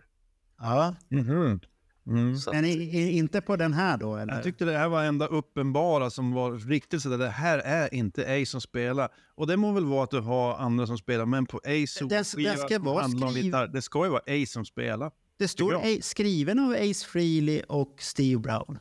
Ja, 0.58 0.94
Mhm. 1.10 1.60
Mm. 2.06 2.34
Att, 2.34 2.46
men 2.52 2.64
i, 2.64 2.68
i, 2.72 3.10
inte 3.18 3.40
på 3.40 3.56
den 3.56 3.72
här 3.72 3.96
då? 3.98 4.16
Eller? 4.16 4.34
Jag 4.34 4.42
tyckte 4.42 4.64
det 4.64 4.78
här 4.78 4.88
var 4.88 5.04
enda 5.04 5.26
uppenbara 5.26 6.10
som 6.10 6.32
var 6.32 6.52
riktigt 6.52 7.02
sådär, 7.02 7.18
det 7.18 7.28
här 7.28 7.58
är 7.58 7.94
inte 7.94 8.22
Ace 8.22 8.46
som 8.46 8.60
spelar. 8.60 9.08
Och 9.34 9.46
det 9.46 9.56
må 9.56 9.72
väl 9.72 9.84
vara 9.84 10.04
att 10.04 10.10
du 10.10 10.20
har 10.20 10.54
andra 10.54 10.86
som 10.86 10.98
spelar, 10.98 11.26
men 11.26 11.46
på 11.46 11.56
Ace 11.64 12.04
Den- 12.04 12.24
skiva 12.24 12.50
den 12.50 12.58
ska 12.58 12.78
vara 12.78 13.08
skriv- 13.08 13.72
Det 13.72 13.82
ska 13.82 14.04
ju 14.04 14.10
vara 14.10 14.22
Ace 14.26 14.46
som 14.46 14.64
spelar. 14.64 15.10
det 15.38 15.48
står. 15.48 15.74
A- 15.74 15.98
skriven 16.02 16.58
av 16.58 16.70
Ace 16.72 17.06
Frehley 17.06 17.62
och 17.68 17.94
Steve 17.98 18.40
Brown. 18.40 18.78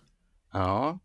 Ja. 0.53 0.99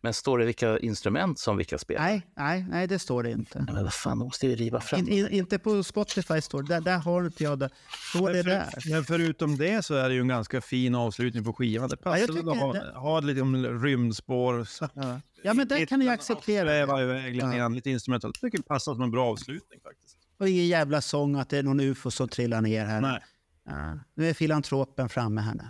Men 0.00 0.14
står 0.14 0.38
det 0.38 0.44
vilka 0.44 0.78
instrument 0.78 1.38
som 1.38 1.56
vilka 1.56 1.78
spelar? 1.78 2.04
Nej, 2.04 2.26
nej, 2.36 2.66
nej, 2.70 2.86
det 2.86 2.98
står 2.98 3.22
det 3.22 3.30
inte. 3.30 3.64
Ja, 3.68 3.72
Men 3.74 3.84
vad 3.84 3.94
fan, 3.94 4.18
då 4.18 4.24
måste 4.24 4.46
vi 4.48 4.56
riva 4.56 4.80
fram. 4.80 5.00
In, 5.00 5.08
in, 5.08 5.28
inte 5.28 5.58
på 5.58 5.82
Spotify 5.82 6.40
står 6.40 6.62
det. 6.62 6.68
Där, 6.74 6.80
där 6.80 6.98
har 6.98 7.24
inte 7.24 7.44
jag 7.44 7.58
det. 7.58 7.70
Står 8.14 8.28
det 8.32 8.34
Men, 8.34 8.44
där? 8.44 8.90
men 8.90 9.04
förutom 9.04 9.56
det 9.56 9.84
så 9.84 9.94
är 9.94 10.08
det 10.08 10.14
ju 10.14 10.20
en 10.20 10.28
ganska 10.28 10.60
fin 10.60 10.94
avslutning 10.94 11.44
på 11.44 11.52
skivan. 11.52 11.88
Det 11.88 11.96
Ja, 12.00 12.02
passar 12.04 12.18
jag 12.18 12.28
tycker 12.36 12.50
att 12.50 12.58
ha, 12.58 12.72
det- 12.72 12.92
ha 12.98 13.20
lite 13.20 13.40
om 13.40 13.66
rymdspår. 13.82 14.64
Så. 14.64 14.88
Ja, 14.94 15.20
ja 15.42 15.54
men 15.54 15.68
det 15.68 15.86
kan 15.86 16.00
jag 16.02 16.12
acceptera. 16.14 16.66
Sväva 16.68 17.02
iväg 17.02 17.34
lite 17.34 17.46
Ja. 17.56 17.68
lite 17.68 17.90
instrumentalt. 17.90 18.38
Jag 18.42 18.46
tycker 18.50 18.58
det 18.62 18.68
passar 18.68 18.94
som 18.94 19.02
en 19.02 19.10
bra 19.10 19.30
avslutning 19.30 19.80
faktiskt. 19.80 20.16
Och 20.38 20.48
ingen 20.48 20.66
jävla 20.66 21.00
sång 21.00 21.36
att 21.36 21.48
det 21.50 21.58
är 21.58 21.62
någon 21.62 21.80
ufo 21.80 22.10
som 22.10 22.28
trillar 22.28 22.60
ner 22.60 22.84
här. 22.86 23.00
Nej. 23.00 23.20
Ja, 23.66 23.98
nu 24.14 24.28
är 24.28 24.34
filantropen 24.34 25.08
framme 25.08 25.40
här 25.40 25.54
nu. 25.54 25.68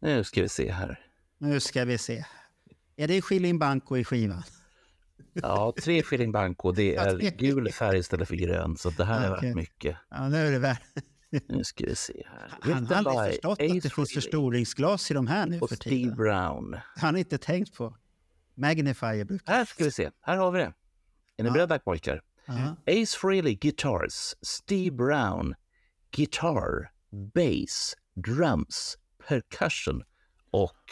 Nu 0.00 0.24
ska 0.24 0.42
vi 0.42 0.48
se 0.48 0.72
här. 0.72 1.00
Nu 1.38 1.60
ska 1.60 1.84
vi 1.84 1.98
se. 1.98 2.24
Är 2.96 3.08
det 3.08 3.22
Shilling 3.22 3.58
Banco 3.58 3.96
i 3.96 4.04
skivan? 4.04 4.42
Ja, 5.32 5.74
tre 5.82 6.02
shilling 6.02 6.32
banco, 6.32 6.72
det 6.72 6.92
Ja, 6.92 7.02
är 7.04 7.36
gul 7.38 7.72
färg 7.72 7.98
istället 7.98 8.28
för 8.28 8.36
grön, 8.36 8.76
så 8.76 8.90
det 8.90 9.04
här 9.04 9.26
är 9.30 9.36
Okej. 9.36 9.48
värt 9.48 9.56
mycket. 9.56 9.96
Ja, 10.10 10.28
nu 10.28 10.36
är 10.36 10.52
det 10.52 10.58
värt. 10.58 10.82
Nu 11.48 11.64
ska 11.64 11.86
vi 11.86 11.94
se 11.96 12.26
här. 12.26 12.72
Han 12.74 12.86
har 12.86 12.94
aldrig 12.94 13.32
förstått 13.32 13.52
att 13.52 13.58
det 13.58 13.78
Ace 13.78 13.90
finns 13.90 14.12
förstoringsglas 14.12 15.10
i 15.10 15.14
de 15.14 15.26
här 15.26 15.46
nu 15.46 15.60
och 15.60 15.68
för 15.68 15.76
Steve 15.76 15.96
tiden. 15.96 16.16
Brown. 16.16 16.76
Han 16.96 17.14
har 17.14 17.18
inte 17.18 17.38
tänkt 17.38 17.74
på. 17.74 17.96
Magnifier 18.54 19.24
brukar... 19.24 19.52
Här 19.52 19.64
ska 19.64 19.84
vi 19.84 19.90
se. 19.90 20.10
Här 20.20 20.36
har 20.36 20.50
vi 20.50 20.58
det. 20.58 20.72
Är 21.36 21.44
ni 21.44 21.50
beredda 21.50 21.78
pojkar? 21.78 22.22
Ja. 22.46 22.76
Ace 23.02 23.18
Frehley 23.18 23.54
Guitars, 23.54 24.34
Steve 24.42 24.96
Brown 24.96 25.54
Guitar, 26.10 26.90
Bass, 27.34 27.94
Drums, 28.14 28.98
Percussion 29.28 30.02
och 30.50 30.84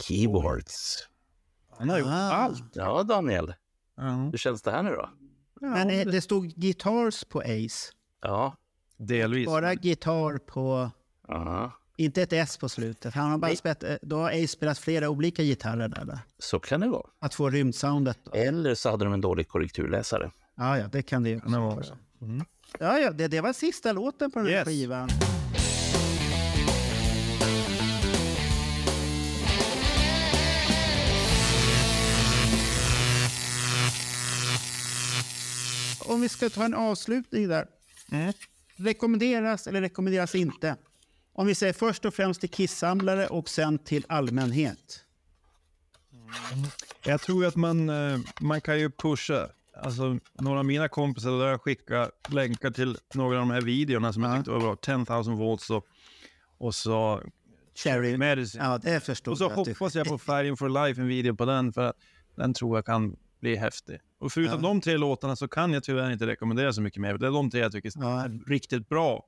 Keyboards. 0.00 1.08
Han 1.82 1.90
har 1.90 1.98
gjort 1.98 2.08
Ah. 2.08 2.30
allt. 2.32 2.64
Ja, 2.72 3.02
Daniel. 3.02 3.54
Ja. 3.96 4.02
Hur 4.30 4.38
känns 4.38 4.62
det 4.62 4.70
här 4.70 4.82
nu 4.82 4.90
då? 4.90 5.08
Men 5.60 5.90
eh, 5.90 6.06
det 6.06 6.20
stod 6.20 6.46
Guitars 6.48 7.24
på 7.24 7.40
Ace. 7.40 7.92
Ja. 8.22 8.56
Delvis. 8.96 9.46
Bara 9.46 9.74
gitarr 9.74 10.38
på... 10.38 10.90
ja. 11.28 11.72
Inte 11.96 12.22
ett 12.22 12.32
S 12.32 12.56
på 12.56 12.68
slutet. 12.68 13.14
Han 13.14 13.30
har 13.30 13.38
bara 13.38 13.56
spelat, 13.56 13.82
eh, 13.82 13.96
då 14.02 14.16
har 14.18 14.30
Ace 14.30 14.48
spelat 14.48 14.78
flera 14.78 15.08
olika 15.10 15.42
gitarrer 15.42 15.88
där. 15.88 16.04
där. 16.04 16.18
Så 16.38 16.58
kan 16.60 16.80
det 16.80 16.88
vara. 16.88 17.06
Att 17.18 17.34
få 17.34 17.50
rymdsoundet. 17.50 18.18
Då. 18.24 18.30
Eller 18.32 18.74
så 18.74 18.90
hade 18.90 19.04
de 19.04 19.12
en 19.14 19.20
dålig 19.20 19.48
korrekturläsare. 19.48 20.30
Ja, 20.56 20.78
ja, 20.78 20.88
det 20.92 21.02
kan 21.02 21.22
det 21.22 21.30
ju 21.30 21.38
det 21.40 21.58
vara 21.58 21.82
så. 21.82 21.94
Ja, 22.78 22.98
ja, 22.98 23.10
det, 23.10 23.28
det 23.28 23.40
var 23.40 23.52
sista 23.52 23.92
låten 23.92 24.30
på 24.30 24.38
den 24.38 24.48
här 24.48 24.54
Yes. 24.54 24.64
skivan. 24.68 25.08
Om 36.12 36.20
vi 36.20 36.28
ska 36.28 36.50
ta 36.50 36.64
en 36.64 36.74
avslutning 36.74 37.48
där. 37.48 37.66
Rekommenderas 38.76 39.66
eller 39.66 39.80
rekommenderas 39.80 40.34
inte? 40.34 40.76
Om 41.32 41.46
vi 41.46 41.54
säger 41.54 41.72
först 41.72 42.04
och 42.04 42.14
främst 42.14 42.40
till 42.40 42.50
kissamlare 42.50 43.26
och 43.26 43.48
sen 43.48 43.78
till 43.78 44.04
allmänhet. 44.08 45.04
Jag 47.04 47.20
tror 47.20 47.46
att 47.46 47.56
man, 47.56 47.88
eh, 47.90 48.18
man 48.40 48.60
kan 48.60 48.78
ju 48.78 48.90
pusha. 48.90 49.48
Alltså, 49.82 50.18
några 50.40 50.58
av 50.58 50.64
mina 50.64 50.88
kompisar 50.88 51.30
där 51.38 51.46
jag 51.48 51.60
skickar 51.62 52.10
länkar 52.28 52.70
till 52.70 52.98
några 53.14 53.40
av 53.40 53.46
de 53.46 53.50
här 53.50 53.60
videorna 53.60 54.12
som 54.12 54.22
jag 54.22 54.32
Ja. 54.32 54.36
tyckte 54.36 54.50
var 54.50 54.60
bra. 54.60 54.76
10,000 54.76 55.34
volts 55.36 55.70
och, 55.70 55.86
och 56.58 56.74
så 56.74 57.22
Cherry. 57.74 58.16
Medicine. 58.16 58.64
Ja, 58.64 58.78
det 58.78 59.00
förstod 59.00 59.32
och 59.32 59.38
så 59.38 59.44
jag. 59.44 59.50
hoppas 59.50 59.94
jag 59.94 60.06
på 60.06 60.18
Fighting 60.18 60.56
for 60.56 60.86
Life, 60.86 61.00
en 61.00 61.08
video 61.08 61.34
på 61.36 61.44
den, 61.44 61.72
för 61.72 61.82
att 61.82 61.96
den 62.36 62.54
tror 62.54 62.76
jag 62.76 62.86
kan 62.86 63.16
bli 63.40 63.56
häftig. 63.56 64.00
Och 64.22 64.32
förutom 64.32 64.54
Ja. 64.62 64.68
de 64.68 64.80
tre 64.80 64.96
låtarna 64.96 65.36
så 65.36 65.48
kan 65.48 65.72
jag 65.72 65.84
tyvärr 65.84 66.10
inte 66.10 66.26
rekommendera 66.26 66.72
så 66.72 66.82
mycket 66.82 67.00
mer. 67.02 67.18
Det 67.18 67.26
är 67.26 67.30
de 67.30 67.50
tre 67.50 67.60
jag 67.60 67.72
tycker 67.72 67.92
Ja. 67.94 68.24
är 68.24 68.48
riktigt 68.48 68.88
bra. 68.88 69.26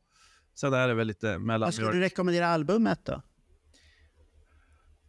Sen 0.55 0.73
är 0.73 0.89
det 0.89 0.95
väl 0.95 1.07
lite 1.07 1.39
Vad 1.39 1.75
skulle 1.75 1.93
du 1.93 2.01
rekommendera 2.01 2.49
albumet 2.49 3.01
då? 3.05 3.23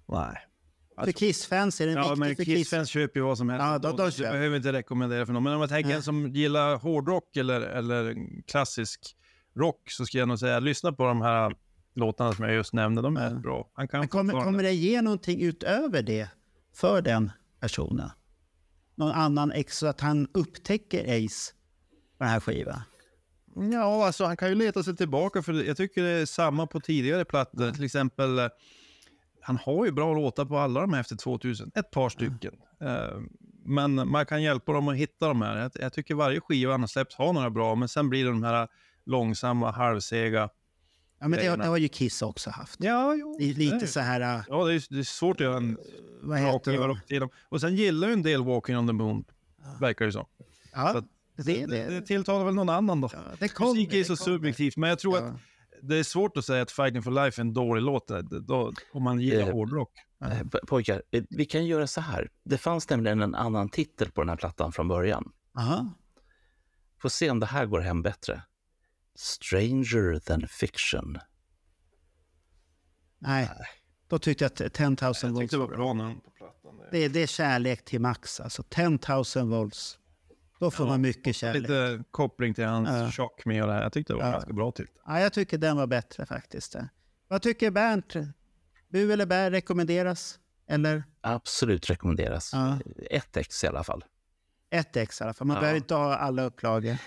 Nej. 0.07 0.38
För 1.03 1.12
Kiss-fans 1.12 1.82
är 1.82 1.86
det 1.88 1.91
Ja, 1.91 2.16
viktigt 2.16 2.38
men 2.38 2.45
Kiss-fans 2.45 2.90
köper 2.90 3.20
ju 3.20 3.26
vad 3.26 3.38
som 3.38 3.49
helst. 3.49 3.64
Ja, 3.64 3.78
de 3.94 4.06
du 4.06 4.12
köper. 4.12 4.32
behöver 4.32 4.57
inte 4.57 4.74
rekommendera 4.74 5.26
för 5.26 5.34
någon. 5.34 5.44
Men 5.44 5.53
om 5.53 5.60
man 5.60 5.70
tänker 5.70 5.95
en 5.95 6.03
som 6.03 6.28
gillar 6.28 6.76
hårdrock 6.78 7.38
eller, 7.38 7.62
eller 7.62 8.16
klassisk 8.48 9.16
rock 9.56 9.90
så 9.91 10.06
ska 10.06 10.18
jag 10.18 10.28
nog 10.28 10.40
säga 10.40 10.60
lyssna 10.60 10.91
på 10.94 11.03
de 11.07 11.22
här 11.22 11.56
låtarna 11.95 12.34
som 12.34 12.45
jag 12.45 12.53
just 12.53 12.74
nämnde. 12.74 13.02
De 13.02 13.18
är 13.18 13.30
Ja. 13.32 13.36
bra. 13.40 13.70
Han 13.74 13.88
kan 13.88 13.99
Men 13.99 14.07
kommer, 14.10 14.34
kommer 14.34 14.64
det 14.64 14.72
ge 14.74 15.02
någonting 15.02 15.41
utöver 15.41 16.02
det 16.03 16.30
för 16.74 17.02
den 17.02 17.32
personen? 17.60 18.10
Någon 18.95 19.11
annan 19.11 19.51
extra, 19.51 19.89
att 19.89 20.01
han 20.01 20.27
upptäcker 20.34 21.26
Ace 21.26 21.53
på 22.17 22.23
den 22.23 22.27
här 22.27 22.39
skivan? 22.39 22.81
Ja, 23.73 24.05
alltså 24.05 24.26
han 24.26 24.38
kan 24.38 24.49
ju 24.49 24.55
leta 24.55 24.84
sig 24.84 24.95
tillbaka 24.95 25.41
för 25.41 25.53
jag 25.53 25.77
tycker 25.77 26.03
det 26.03 26.09
är 26.09 26.26
samma 26.26 26.67
på 26.67 26.80
tidigare 26.80 27.26
plattor. 27.26 27.72
Till 27.72 27.84
exempel, 27.84 28.39
eh, 28.39 28.47
han 29.41 29.57
har 29.57 29.85
ju 29.85 29.91
bra 29.91 30.13
låtar 30.13 30.45
på 30.45 30.57
alla 30.57 30.81
de 30.81 30.93
här 30.93 30.99
efter 31.01 31.15
2000. 31.15 31.72
Ett 31.76 31.91
par 31.91 32.09
stycken. 32.09 32.53
Eh, 32.81 33.19
Men 33.65 34.09
man 34.09 34.26
kan 34.26 34.43
hjälpa 34.43 34.73
dem 34.73 34.88
att 34.88 34.95
hitta 34.95 35.27
de 35.27 35.41
här. 35.41 35.57
Jag, 35.57 35.72
jag 35.76 35.93
tycker 35.93 36.15
varje 36.15 36.41
skiva 36.41 36.72
han 36.72 36.80
har 36.81 36.88
släppt 36.88 37.13
har 37.13 37.34
några 37.34 37.49
bra, 37.49 37.76
men 37.76 37.88
sen 37.88 38.09
blir 38.09 38.26
det 38.26 38.30
de 38.30 38.43
här 38.43 38.67
långsamma, 39.05 39.72
halvsega. 39.72 40.49
Ja, 41.20 41.28
men 41.28 41.40
det, 41.40 41.48
har- 41.48 41.58
det 41.58 41.66
har 41.66 41.78
ju 41.78 41.88
Kiss 41.88 42.22
också 42.22 42.50
haft. 42.50 42.76
Ja, 42.84 43.16
jo. 43.16 43.36
Det 43.40 43.44
är 43.50 43.54
det 43.54 43.60
lite 43.60 43.88
så 43.88 44.00
här, 44.00 44.22
äh, 44.38 44.44
Ja, 44.50 44.66
det 44.66 44.74
är, 44.74 44.84
det 44.90 45.00
är 45.00 45.04
svårt 45.04 45.36
att 45.36 45.46
göra 45.46 45.58
en 45.58 45.78
vad 46.22 46.42
bra 46.42 46.52
heter 46.54 47.04
det? 47.08 47.20
dem. 47.20 47.30
Och 47.50 47.62
sen 47.62 47.76
gillar 47.76 48.08
ju 48.08 48.14
en 48.14 48.22
del 48.24 48.44
Walking 48.44 48.78
on 48.78 48.88
the 48.88 48.94
Moon, 48.94 49.26
verkar 49.80 50.06
det 50.06 50.12
som. 50.12 50.26
Så 50.38 50.44
Ja, 50.74 50.98
att- 50.98 51.06
det, 51.38 51.44
Det, 51.44 51.66
det, 51.66 51.90
det 51.90 52.02
tilltalar 52.02 52.46
väl 52.46 52.54
någon 52.56 52.70
annan 52.70 53.02
då. 53.02 53.10
ja, 53.14 53.20
det 53.40 53.48
kommer. 53.48 53.72
Musik 53.74 53.94
är 53.94 53.98
det 53.98 54.04
så 54.06 54.16
kommer. 54.16 54.38
subjektivt, 54.38 54.78
men 54.78 54.90
jag 54.90 55.00
tror 55.00 55.18
Ja. 55.18 55.24
att 55.24 55.34
det 55.82 55.98
är 55.98 56.04
svårt 56.04 56.38
att 56.38 56.46
säga 56.46 56.62
att 56.62 56.72
Fighting 56.72 57.04
for 57.04 57.12
Life 57.12 57.42
är 57.42 57.44
en 57.44 57.54
dålig 57.54 57.82
låt 57.82 58.12
eh, 58.12 58.18
då, 58.20 58.72
om 58.94 59.04
man 59.04 59.20
gillar 59.20 59.48
Eh, 59.48 59.54
hårdrock. 59.54 59.92
Eh, 60.22 60.28
po- 60.28 60.66
Pojkar, 60.68 61.02
eh, 61.12 61.24
vi 61.30 61.46
kan 61.46 61.66
göra 61.66 61.88
så 61.88 62.02
här. 62.02 62.30
Det 62.44 62.58
fanns 62.58 62.90
nämligen 62.90 63.22
en 63.22 63.36
annan 63.36 63.70
titel 63.70 64.12
på 64.12 64.22
den 64.22 64.30
här 64.30 64.36
plattan 64.36 64.72
från 64.72 64.88
början. 64.88 65.32
Aha. 65.58 65.94
Får 67.02 67.10
se 67.10 67.30
om 67.30 67.40
det 67.40 67.46
här 67.46 67.66
går 67.66 67.80
hem 67.80 68.02
bättre. 68.02 68.42
Stranger 69.16 70.20
than 70.20 70.48
fiction. 70.48 71.18
Nej, 73.20 73.50
då 74.08 74.20
tyckte 74.20 74.44
jag 74.44 74.50
att 74.68 74.74
10 74.74 74.90
000 74.90 74.96
Jag 75.02 75.08
volts 75.08 75.40
tyckte 75.40 75.56
det 75.56 75.60
var 75.60 75.68
bra. 75.68 75.94
namn 75.94 76.20
på 76.22 76.30
plattan. 76.32 76.80
Det 76.92 76.98
är, 76.98 77.10
det 77.10 77.24
är 77.24 77.28
kärlek 77.28 77.86
till 77.86 78.02
max, 78.02 78.40
alltså 78.40 78.64
10 78.64 79.00
000 79.36 79.50
volts. 79.50 80.00
Då 80.60 80.72
får 80.72 80.86
man 80.86 81.02
mycket 81.02 81.36
kärlek. 81.36 81.62
Lite 81.62 82.04
koppling 82.12 82.54
till 82.54 82.66
hans 82.66 82.90
Ja. 82.90 83.12
chock 83.12 83.46
med 83.46 83.62
och 83.62 83.68
det 83.68 83.74
här. 83.74 83.82
Jag 83.84 83.94
tyckte 83.94 84.14
det 84.14 84.18
var 84.18 84.26
Ja. 84.26 84.32
ganska 84.32 84.54
bra 84.54 84.72
till. 84.72 84.88
Ja, 85.06 85.20
jag 85.20 85.34
tycker 85.34 85.58
den 85.58 85.78
var 85.78 85.88
bättre 85.88 86.26
faktiskt. 86.26 86.76
Vad 87.28 87.42
tycker 87.42 87.72
Bernt? 87.72 88.14
Bu 88.90 89.14
eller 89.14 89.26
bär 89.26 89.52
rekommenderas? 89.52 90.40
Eller 90.68 91.04
Absolut 91.22 91.90
rekommenderas. 91.90 92.50
Ja. 92.54 92.80
Ett 93.12 93.38
ex 93.38 93.64
i 93.64 93.68
alla 93.68 93.84
fall. 93.84 94.06
ett 94.70 94.96
ex 94.96 95.22
i 95.22 95.24
alla 95.24 95.34
fall. 95.34 95.48
Man 95.48 95.56
Ja. 95.56 95.62
behöver 95.62 95.78
inte 95.78 95.96
ha 95.96 96.16
alla 96.18 96.44
upplagor. 96.44 96.98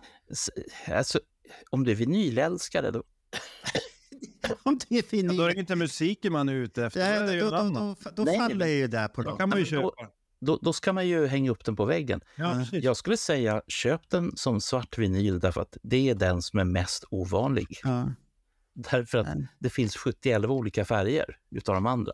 Alltså, 0.93 1.21
om 1.71 1.85
du 1.85 1.91
är 1.91 1.95
vinylälskare, 1.95 2.91
då, 2.91 3.03
Om 4.63 4.79
det 4.89 4.95
är 4.95 4.97
Ja, 4.97 5.03
då 5.03 5.17
är 5.17 5.23
vinyl. 5.23 5.37
det 5.55 5.55
inte 5.61 5.77
musiken 5.77 6.33
man 6.33 6.49
är 6.49 6.55
ute 6.55 6.85
efter. 6.85 7.01
Ja, 7.13 7.19
då 7.21 7.23
är 7.23 7.27
det 7.27 7.35
ju 7.35 7.41
då, 7.41 7.51
då, 7.51 7.63
då, 7.71 7.97
då 8.17 8.25
Nej, 8.25 8.39
faller 8.39 8.55
men- 8.57 8.71
ju 8.71 8.87
där 8.87 9.09
på 9.09 9.23
Då 9.23 9.29
dem. 9.29 9.39
kan 9.39 9.49
man 9.49 9.59
ju 9.59 9.65
Ja, 9.65 9.81
då- 9.83 9.93
köpa. 9.97 10.13
då, 10.41 10.59
då 10.63 10.73
ska 10.73 10.93
man 10.93 11.09
ju 11.09 11.27
hänga 11.27 11.51
upp 11.51 11.65
den 11.65 11.77
på 11.77 11.85
väggen. 11.85 12.21
Ja. 12.37 12.65
Jag 12.73 12.97
skulle 12.97 13.17
säga 13.17 13.63
köp 13.69 14.11
den 14.11 14.37
som 14.37 14.61
svart 14.61 14.99
vinyl 14.99 15.41
därför 15.41 15.61
att 15.61 15.77
det 15.83 16.09
är 16.11 16.15
den 16.15 16.43
som 16.43 16.59
är 16.59 16.65
mest 16.65 17.05
ovanlig. 17.11 17.67
Ja. 17.83 18.13
Därför 18.91 19.19
att 19.19 19.27
Nej. 19.37 19.49
det 19.59 19.71
finns 19.71 19.97
71 19.97 20.45
olika 20.45 20.85
färger 20.85 21.39
utav 21.51 21.75
de 21.75 21.87
andra. 21.87 22.13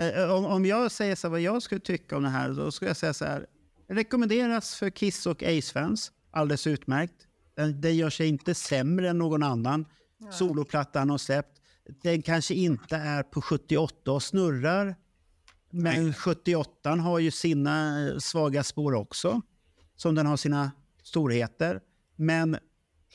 Eh, 0.00 0.30
Om, 0.34 0.44
om 0.46 0.66
jag 0.66 0.90
säger 0.92 1.14
så 1.16 1.26
här, 1.26 1.30
vad 1.30 1.40
jag 1.40 1.62
skulle 1.62 1.80
tycka 1.80 2.16
om 2.16 2.22
det 2.22 2.28
här, 2.28 2.48
då 2.50 2.70
skulle 2.70 2.88
jag 2.90 2.96
säga 2.96 3.14
så 3.14 3.24
här. 3.24 3.46
Rekommenderas 3.88 4.74
för 4.74 4.90
Kiss 4.90 5.26
och 5.26 5.42
Ace-fans. 5.42 6.12
Alldeles 6.30 6.66
utmärkt. 6.66 7.14
Den, 7.58 7.80
den 7.80 7.96
gör 7.96 8.10
sig 8.10 8.28
inte 8.28 8.54
sämre 8.54 9.08
än 9.08 9.18
någon 9.18 9.42
annan 9.42 9.86
soloplatta 10.30 10.98
han 10.98 11.10
har 11.10 11.18
släppt. 11.18 11.60
Den 12.02 12.22
kanske 12.22 12.54
inte 12.54 12.96
är 12.96 13.22
på 13.22 13.42
78 13.42 14.12
och 14.12 14.22
snurrar. 14.22 14.96
Men 15.70 16.14
78 16.14 16.90
har 16.90 17.18
ju 17.18 17.30
sina 17.30 18.06
eh, 18.08 18.18
svaga 18.18 18.64
spår 18.64 18.94
också. 18.94 19.42
Som 19.96 20.14
den 20.14 20.26
har 20.26 20.36
sina 20.36 20.70
storheter. 21.02 21.80
Men 22.16 22.56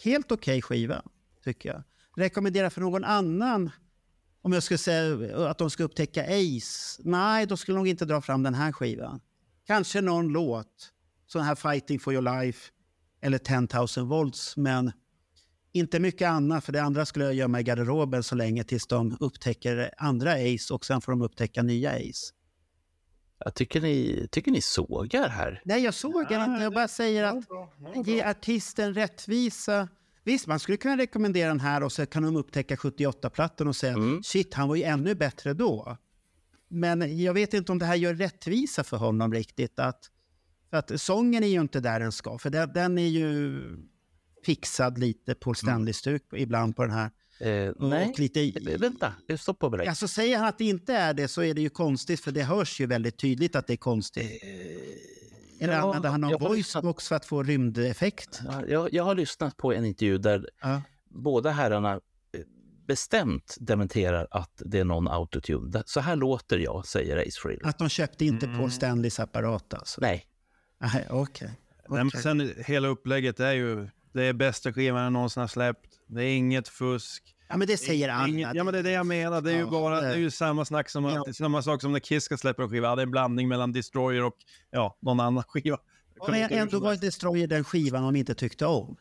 helt 0.04 0.32
okej 0.32 0.62
skiva, 0.62 1.02
tycker 1.44 1.70
jag. 1.70 1.84
Rekommendera 2.16 2.70
för 2.70 2.82
någon 2.82 3.04
annan 3.04 3.72
om 4.42 4.54
jag 4.54 4.64
skulle 4.64 4.78
säga 4.78 5.48
att 5.50 5.58
de 5.58 5.70
ska 5.70 5.84
upptäcka 5.84 6.24
Ace, 6.24 7.02
nej, 7.04 7.46
då 7.46 7.58
skulle 7.58 7.76
de 7.76 7.80
nog 7.80 7.88
inte 7.88 8.06
dra 8.06 8.22
fram 8.22 8.44
den 8.44 8.54
här 8.54 8.72
skivan. 8.72 9.20
Kanske 9.68 10.02
någon 10.02 10.28
låt, 10.28 10.94
sån 11.28 11.42
här 11.42 11.56
Fighting 11.56 12.00
for 12.00 12.14
your 12.14 12.42
life 12.42 12.72
eller 13.24 13.38
10 13.38 13.68
000 13.98 14.08
volts, 14.08 14.58
men 14.58 14.92
inte 15.72 16.00
mycket 16.00 16.30
annat, 16.30 16.64
för 16.66 16.72
det 16.74 16.84
andra 16.84 17.06
skulle 17.06 17.26
jag 17.26 17.34
gömma 17.34 17.60
i 17.60 17.64
garderoben 17.64 18.24
så 18.24 18.36
länge 18.36 18.64
tills 18.64 18.88
de 18.88 19.18
upptäcker 19.20 19.92
andra 19.98 20.32
Ace 20.32 20.74
och 20.74 20.86
sen 20.86 21.02
får 21.02 21.12
de 21.12 21.22
upptäcka 21.22 21.64
nya 21.64 21.92
Ace. 21.92 22.34
Jag 23.46 23.54
tycker 23.56 23.82
ni, 23.82 24.28
tycker 24.32 24.52
ni 24.52 24.62
sågar 24.62 25.30
här. 25.30 25.62
Nej, 25.66 25.84
jag 25.84 25.94
såg 25.94 26.22
inte. 26.22 26.34
Jag 26.34 26.74
bara 26.74 26.88
säger 26.88 27.24
att 27.24 27.44
ge 28.08 28.24
artisten 28.24 28.94
rättvisa. 28.94 29.88
Visst, 30.24 30.48
man 30.48 30.60
skulle 30.60 30.78
kunna 30.78 30.98
rekommendera 30.98 31.48
den 31.48 31.60
här 31.60 31.84
och 31.84 31.92
så 31.92 32.06
kan 32.06 32.24
de 32.24 32.36
upptäcka 32.36 32.76
78-plattan 32.76 33.68
och 33.68 33.76
säga 33.76 33.94
Mm. 33.94 34.24
shit, 34.24 34.54
han 34.54 34.68
var 34.68 34.76
ju 34.76 34.84
ännu 34.84 35.16
bättre 35.16 35.54
då. 35.54 35.98
Men 36.68 37.20
jag 37.22 37.34
vet 37.34 37.54
inte 37.54 37.72
om 37.72 37.80
det 37.80 37.86
här 37.86 37.96
gör 37.96 38.14
rättvisa 38.14 38.84
för 38.84 38.98
honom 38.98 39.34
riktigt. 39.34 39.80
Att, 39.80 40.10
för 40.74 40.78
att 40.78 41.02
sången 41.02 41.44
är 41.44 41.48
ju 41.48 41.62
inte 41.62 41.80
där 41.80 42.00
den 42.00 42.12
ska, 42.12 42.38
för 42.38 42.50
den, 42.50 42.74
den 42.74 42.98
är 42.98 43.08
ju 43.08 43.62
fixad 44.46 44.98
lite 44.98 45.36
Paul 45.36 45.56
Stanley-stuk 45.56 46.24
ibland 46.36 46.76
på 46.76 46.84
den 46.84 46.92
här. 46.92 47.10
Eh, 47.40 47.74
nej, 47.80 48.14
lite, 48.18 48.40
Eh, 48.72 48.80
vänta. 48.80 49.14
Stopp 49.40 49.64
och 49.64 49.72
belägg. 49.72 49.88
alltså 49.88 50.08
säger 50.08 50.38
han 50.38 50.48
att 50.48 50.58
det 50.58 50.64
inte 50.66 50.94
är 50.94 51.14
det 51.14 51.28
så 51.28 51.44
är 51.44 51.54
det 51.54 51.62
ju 51.62 51.70
konstigt, 51.70 52.20
för 52.20 52.32
det 52.32 52.44
hörs 52.44 52.80
ju 52.82 52.86
väldigt 52.86 53.18
tydligt 53.18 53.56
att 53.56 53.68
det 53.68 53.74
är 53.74 53.78
konstigt. 53.78 54.44
Eller 55.60 55.74
ja, 55.74 55.80
använder 55.82 56.10
han 56.10 56.22
någon 56.22 56.30
jag 56.32 56.40
har 56.40 56.48
voice 56.48 56.58
lyssnat- 56.58 56.84
box 56.84 57.08
för 57.08 57.16
att 57.16 57.26
få 57.26 57.44
rymdeffekt? 57.44 58.42
Ja, 58.46 58.64
jag, 58.68 58.94
jag 58.94 59.04
har 59.04 59.16
lyssnat 59.16 59.58
på 59.58 59.74
en 59.74 59.86
intervju 59.86 60.18
där 60.18 60.50
Ja. 60.62 60.82
båda 61.10 61.50
herrarna 61.52 61.92
eh, 61.94 62.00
bestämt 62.88 63.58
dementerar 63.60 64.28
att 64.32 64.62
det 64.66 64.80
är 64.80 64.84
någon 64.86 65.08
autotune. 65.08 65.84
Så 65.86 66.00
här 66.00 66.16
låter 66.16 66.58
jag, 66.60 66.86
säger 66.88 67.18
Ace 67.18 67.40
Frehley. 67.42 67.62
Att 67.64 67.78
de 67.78 67.90
köpte 67.90 68.26
inte 68.26 68.48
Paul 68.48 68.72
Stanleys 68.72 69.20
apparat 69.20 69.74
alltså? 69.74 70.02
Nej, 70.02 70.24
Nej, 70.94 71.08
okej. 71.10 71.52
Men 71.90 72.08
Okej. 72.08 72.22
sen 72.22 72.54
hela 72.66 72.88
upplägget 72.88 73.40
är 73.40 73.52
ju, 73.52 73.90
det 74.14 74.24
är 74.24 74.34
bästa 74.34 74.74
skivan 74.74 75.04
jag 75.04 75.14
någonsin 75.14 75.42
har 75.42 75.48
släppt. 75.48 75.88
Det 76.08 76.24
är 76.24 76.36
inget 76.36 76.68
fusk. 76.68 77.36
Ja, 77.50 77.58
men 77.58 77.68
det 77.68 77.78
säger 77.78 78.10
alla. 78.10 78.28
Inget, 78.28 78.56
ja 78.56 78.64
men 78.64 78.74
det 78.74 78.80
är 78.80 78.84
det 78.84 78.92
jag 78.92 79.06
menar. 79.06 79.42
Det 79.42 79.52
är 79.52 79.56
ju 79.56 79.60
Ja, 79.60 79.70
bara, 79.70 80.02
det- 80.02 80.08
är 80.08 80.18
ju 80.18 80.32
samma 80.32 80.66
snack 80.66 80.90
som, 80.90 81.06
Ja. 81.06 81.26
samma 81.34 81.62
sak 81.62 81.82
som 81.82 81.92
när 81.92 82.00
Kiss 82.00 82.24
ska 82.24 82.38
släppa 82.38 82.64
en 82.64 82.70
skiva. 82.70 82.96
Det 82.96 83.02
är 83.02 83.04
en 83.04 83.12
blandning 83.12 83.48
mellan 83.48 83.72
Destroyer 83.72 84.24
och, 84.24 84.34
ja, 84.72 84.98
någon 85.02 85.20
annan 85.20 85.44
skiva. 85.44 85.78
Och 86.20 86.30
men 86.30 86.52
ändå 86.52 86.80
var 86.80 86.96
Destroyer 86.96 87.48
den 87.48 87.64
skivan 87.64 88.04
de 88.04 88.16
inte 88.16 88.36
tyckte 88.36 88.66
om. 88.66 88.96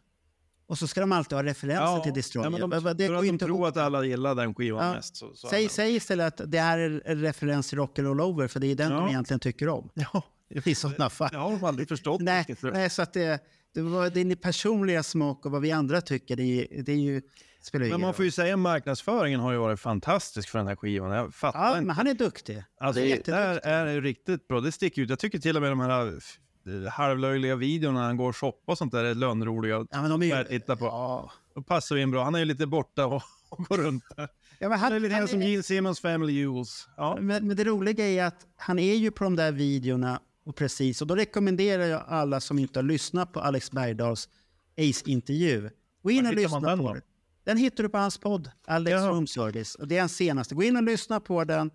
Och 0.67 0.79
så 0.79 0.87
ska 0.87 1.01
de 1.01 1.13
alltid 1.13 1.37
ha 1.39 1.43
referenser 1.45 2.01
till 2.05 2.13
Destroyer. 2.13 2.47
Ja, 2.47 2.51
men 2.51 2.61
de, 2.61 2.71
det 2.71 2.81
för 2.81 2.91
att 3.15 3.23
de 3.23 3.29
inte 3.29 3.45
tror 3.45 3.69
att 3.69 3.77
alla 3.77 4.05
gillar 4.05 4.35
den 4.35 4.55
skivan 4.55 4.87
Ja. 4.87 4.95
mest. 4.95 5.17
Så, 5.17 5.35
så 5.35 5.49
Säg, 5.49 5.69
säg 5.69 5.95
istället 5.97 6.41
att 6.41 6.51
det 6.51 6.59
här 6.61 6.79
är 6.79 7.03
en 7.05 7.21
referens 7.21 7.69
till 7.71 7.79
Rock'n'Roll 7.79 8.21
Over, 8.23 8.49
för 8.49 8.61
det 8.61 8.67
är 8.67 8.75
den 8.75 8.91
Ja. 8.93 8.97
de 9.01 9.09
egentligen 9.09 9.41
tycker 9.41 9.69
om. 9.69 9.91
Ja, 9.95 10.23
I 10.65 10.75
sådana 10.75 11.11
fall. 11.11 11.29
det 11.33 11.39
har 11.39 11.51
de 11.51 11.65
aldrig 11.65 11.89
förstått. 11.89 12.21
Nej, 12.21 12.47
nej, 12.63 12.91
så 12.91 13.03
att 13.03 13.13
det, 13.13 13.41
det 13.75 13.81
var 13.83 14.11
din 14.11 14.37
personliga 14.37 15.03
smak 15.03 15.47
och 15.47 15.53
vad 15.53 15.63
vi 15.63 15.73
andra 15.73 16.01
tycker, 16.01 16.37
det, 16.37 16.67
det 16.83 16.93
är 16.93 16.97
ju, 16.97 17.23
spelar 17.63 17.87
Men 17.87 18.01
man 18.01 18.15
får 18.15 18.25
ju 18.25 18.31
säga 18.31 18.55
att 18.55 18.59
marknadsföringen 18.61 19.41
har 19.41 19.53
ju 19.53 19.59
varit 19.59 19.81
fantastisk 19.81 20.49
för 20.49 20.59
den 20.59 20.69
här 20.69 20.77
skivan. 20.77 21.11
Jag 21.11 21.35
fattar 21.35 21.59
Ja, 21.61 21.69
inte. 21.71 21.87
men 21.87 21.97
han 21.97 22.07
är 22.07 22.15
duktig. 22.15 22.65
Alltså, 22.81 23.03
Det 23.03 23.25
det 23.25 23.33
där 23.33 23.61
är 23.67 23.87
ju 23.93 24.01
riktigt 24.01 24.49
bra. 24.49 24.61
Det 24.61 24.73
sticker 24.73 25.03
ut. 25.03 25.11
Jag 25.11 25.19
tycker 25.19 25.39
till 25.39 25.57
och 25.57 25.63
med 25.63 25.71
de 25.71 25.81
här 25.81 26.07
eh, 26.07 26.91
halvlöjliga 26.93 27.57
videorna 27.57 27.99
när 28.01 28.07
han 28.07 28.17
går 28.17 28.29
och 28.29 28.37
shoppar 28.37 28.73
och 28.73 28.79
sånt 28.79 28.93
där 28.93 29.05
är 29.05 29.15
lönroliga 29.15 29.87
Ja, 29.91 30.03
men 30.03 30.11
de 30.11 30.23
är 30.23 30.27
ju... 30.27 30.33
att 30.33 30.49
titta 30.49 30.77
på. 30.77 30.85
Ja. 30.85 31.33
Då 31.55 31.63
passar 31.63 31.97
vi 31.97 32.03
in 32.03 32.11
bra. 32.11 32.25
Han 32.25 32.35
är 32.35 32.39
ju 32.39 32.45
lite 32.45 32.67
borta 32.67 33.07
och, 33.07 33.23
och 33.49 33.65
går 33.65 33.77
runt 33.79 34.05
där. 34.17 34.29
Ja, 34.59 34.69
men 34.69 34.79
Han 34.79 34.81
han, 34.81 34.93
är 34.93 35.01
lite 35.01 35.15
han 35.15 35.29
som 35.29 35.43
Gene 35.43 35.63
Simmons 35.63 36.01
Family 36.01 36.33
Jewels. 36.33 36.89
Ja. 36.97 37.19
men, 37.21 37.47
men 37.47 37.57
det 37.57 37.65
roliga 37.65 38.07
är 38.09 38.25
att 38.25 38.47
han 38.57 38.79
är 38.79 38.95
ju 38.95 39.11
på 39.11 39.25
de 39.25 39.37
där 39.37 39.53
videorna 39.53 40.21
och 40.45 40.57
precis, 40.57 41.01
och 41.01 41.07
då 41.07 41.17
rekommenderar 41.17 41.85
jag 41.85 42.05
alla 42.07 42.41
som 42.41 42.59
inte 42.59 42.79
har 42.79 42.85
lyssnat 42.85 43.33
på 43.33 43.41
Alex 43.41 43.71
Bergdahls 43.71 44.29
Ace-intervju. 44.77 45.71
Gå 46.03 46.11
in 46.11 46.27
och 46.27 46.35
lyssna 46.35 46.61
den 46.61 46.79
på 46.79 46.87
då? 46.87 46.93
den. 46.93 47.03
Den 47.45 47.57
hittar 47.57 47.83
du 47.83 47.89
på 47.89 47.99
hans 47.99 48.19
podd, 48.19 48.51
Alex 48.67 48.93
Jaha. 48.93 49.11
Room 49.11 49.27
Service. 49.27 49.75
Och 49.75 49.89
det 49.89 49.97
är 49.97 50.01
hans 50.01 50.17
senaste. 50.17 50.55
Gå 50.55 50.63
in 50.63 50.77
och 50.77 50.83
lyssna 50.83 51.21
på 51.21 51.45
den. 51.45 51.71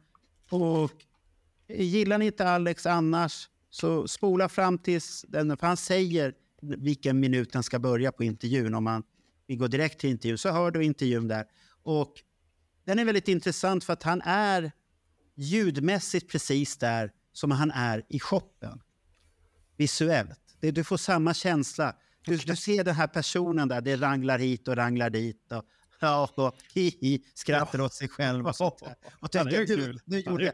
Och 0.50 0.92
gillar 1.68 2.18
ni 2.18 2.26
inte 2.26 2.50
Alex 2.50 2.86
annars, 2.86 3.50
så 3.70 4.08
spola 4.08 4.50
fram 4.50 4.78
tills 4.78 5.26
den, 5.28 5.58
för 5.58 5.68
han 5.68 5.78
säger 5.78 6.34
vilken 6.62 7.20
minut 7.20 7.54
den 7.54 7.64
ska 7.64 7.80
börja 7.80 8.12
på 8.12 8.24
intervjun. 8.24 8.74
Om 8.74 8.84
man 8.84 9.04
vill 9.48 9.58
gå 9.58 9.68
direkt 9.68 10.00
till 10.00 10.10
intervjun 10.10 10.38
så 10.38 10.52
hör 10.52 10.72
du 10.72 10.84
intervjun 10.84 11.28
där. 11.28 11.46
Och 11.84 12.14
den 12.86 13.00
är 13.00 13.06
väldigt 13.06 13.28
intressant 13.28 13.84
för 13.84 13.94
att 13.94 14.04
han 14.04 14.22
är 14.26 14.72
ljudmässigt 15.36 16.32
precis 16.32 16.78
där 16.78 17.12
som 17.38 17.52
han 17.52 17.72
är 17.72 18.04
i 18.10 18.20
shoppen. 18.20 18.82
Visuellt. 19.78 20.40
Det, 20.60 20.72
du 20.72 20.84
får 20.84 20.98
samma 20.98 21.34
känsla. 21.34 21.96
Du, 22.26 22.38
du 22.38 22.56
ser 22.56 22.84
den 22.84 22.96
här 22.96 23.08
personen 23.08 23.68
där, 23.68 23.82
det 23.82 23.96
ranglar 23.96 24.40
hit 24.40 24.68
och 24.68 24.76
ranglar 24.76 25.10
dit. 25.10 25.52
Och, 25.52 25.64
ja, 26.00 26.30
och 26.36 26.56
hi, 26.74 26.98
hi, 27.02 27.24
skrattar 27.34 27.82
åt 27.82 27.94
sig 27.94 28.08
själv 28.08 28.48
och 28.48 28.56
sånt 28.56 28.80
där. 28.80 28.96
Och 29.20 29.36
Han 29.36 29.48
är 29.48 29.68
kul. 29.68 30.00
du, 30.06 30.22
du 30.22 30.30
Han 30.30 30.42
är 30.42 30.54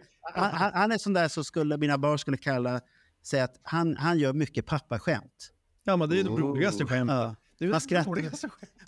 han, 0.51 0.71
han, 0.73 0.91
är 0.91 0.97
sån 0.97 1.13
där 1.13 1.27
som 1.27 1.43
skulle, 1.43 1.77
mina 1.77 1.97
barn 1.97 2.19
skulle 2.19 2.37
kalla 2.37 2.81
säga 3.23 3.43
att 3.43 3.59
han, 3.63 3.97
han 3.97 4.17
gör 4.19 4.33
mycket 4.33 4.65
pappaskämt. 4.65 5.51
ja, 5.83 5.97
men 5.97 6.09
det 6.09 6.19
är 6.19 6.23
det 6.23 6.29
roligaste 6.29 6.85
skämtet. 6.85 7.35
Ja. 7.57 7.67
Man 7.67 7.81
skrattar, 7.81 8.31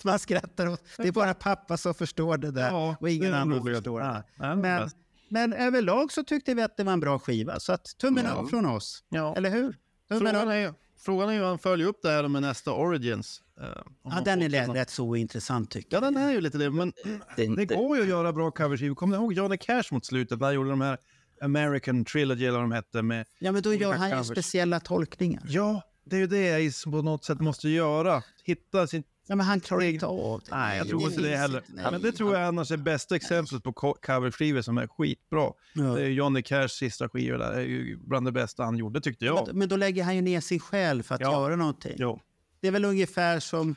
man 0.03 0.19
skrattar 0.19 0.67
åt, 0.67 0.83
det 0.97 1.07
är 1.07 1.11
bara 1.11 1.33
pappa 1.33 1.77
som 1.77 1.93
förstår 1.93 2.37
det 2.37 2.51
där 2.51 2.69
Ja, 2.69 2.95
och 2.99 3.09
ingen 3.09 3.33
annan 3.33 3.63
förstår 3.63 3.99
det. 3.99 4.05
Ja, 4.05 4.23
ja, 4.35 4.55
Men. 4.55 4.89
Men 5.29 5.53
överlag 5.53 6.11
så 6.11 6.23
tyckte 6.23 6.53
vi 6.53 6.61
att 6.61 6.77
det 6.77 6.83
var 6.83 6.93
en 6.93 6.99
bra 6.99 7.19
skiva, 7.19 7.59
så 7.59 7.73
att 7.73 7.85
tummen 7.97 8.25
upp 8.27 8.49
från 8.49 8.65
oss. 8.65 9.03
Ja. 9.09 9.35
Eller 9.35 9.49
hur? 9.49 9.75
Tummen 10.09 10.21
Frågan 10.33 10.47
upp. 10.47 10.53
är, 10.53 10.73
frågan 11.05 11.29
är 11.29 11.33
ju 11.33 11.39
hur 11.39 11.45
han 11.45 11.59
följer 11.59 11.87
upp 11.87 11.99
det 12.01 12.09
här 12.09 12.27
med 12.27 12.41
nästa 12.41 12.71
Origins. 12.73 13.41
eh, 13.61 13.65
Ja, 14.03 14.21
den 14.25 14.41
är 14.41 14.45
fortsätter. 14.49 14.73
rätt 14.73 14.89
så 14.89 15.03
ointressant 15.05 15.71
tycker 15.71 15.97
Ja, 15.97 16.01
den 16.01 16.17
är 16.17 16.31
ju 16.31 16.41
lite 16.41 16.57
det. 16.57 16.69
Men 16.69 16.93
det 17.35 17.55
det 17.55 17.65
går 17.65 17.97
ju 17.97 18.03
att 18.03 18.09
göra 18.09 18.33
bra 18.33 18.51
coverskivor. 18.51 18.95
Kommer 18.95 19.17
ni 19.17 19.23
ihåg 19.23 19.33
Johnny 19.33 19.57
Cash 19.57 19.83
mot 19.91 20.05
slutet 20.05 20.39
när 20.39 20.45
han 20.47 20.55
gjorde 20.55 20.69
de 20.69 20.81
här 20.81 20.97
American 21.41 22.05
Trilogy 22.05 22.45
eller 22.45 22.51
vad 22.59 22.63
de 22.63 22.71
hette 22.71 23.01
med... 23.01 23.25
Ja, 23.39 23.51
men 23.51 23.61
då 23.61 23.73
gör 23.73 23.93
han 23.93 24.09
ju 24.09 24.15
covers. 24.15 24.27
speciella 24.27 24.79
tolkningar. 24.79 25.43
Ja, 25.47 25.81
det 26.05 26.15
är 26.15 26.19
ju 26.19 26.27
det 26.27 26.67
Ace 26.67 26.91
på 26.91 27.01
något 27.01 27.25
sätt 27.25 27.39
måste 27.39 27.69
göra. 27.69 28.23
Hitta 28.43 28.87
sin... 28.87 29.03
Ja, 29.27 29.35
men 29.35 29.45
han 29.45 29.59
klarar 29.59 29.81
inte 29.81 30.05
av 30.05 30.41
det. 30.45 30.55
Nej, 30.55 30.77
jag 30.77 30.87
tror 30.87 31.03
inte 31.03 31.21
det 31.21 31.37
heller. 31.37 31.63
inte. 31.69 31.91
Men 31.91 32.01
det 32.01 32.11
tror 32.11 32.33
jag 32.35 32.43
annars 32.47 32.71
är 32.71 32.77
bästa 32.77 33.15
exemplet 33.15 33.63
på 33.63 33.73
co- 33.73 33.93
coverskivor 34.05 34.61
som 34.61 34.77
är 34.77 34.87
skitbra. 34.87 35.51
Ja. 35.73 35.83
Det 35.83 36.01
är 36.01 36.07
Johnny 36.09 36.41
Cashs 36.43 36.73
sista 36.73 37.09
skivor 37.09 37.37
där. 37.37 37.51
Det 37.55 37.61
är 37.61 37.65
ju 37.65 37.97
bland 37.97 38.27
det 38.27 38.31
bästa 38.31 38.63
han 38.63 38.77
gjorde 38.77 39.01
tyckte 39.01 39.25
jag. 39.25 39.47
Men, 39.47 39.57
men 39.59 39.69
då 39.69 39.75
lägger 39.75 40.03
han 40.03 40.15
ju 40.15 40.21
ner 40.21 40.41
sin 40.41 40.59
själ 40.59 41.03
för 41.03 41.15
att 41.15 41.21
Ja. 41.21 41.31
göra 41.31 41.55
någonting. 41.55 41.95
Jo. 41.97 42.19
Det 42.61 42.67
är 42.67 42.71
väl 42.71 42.85
ungefär 42.85 43.39
som 43.39 43.75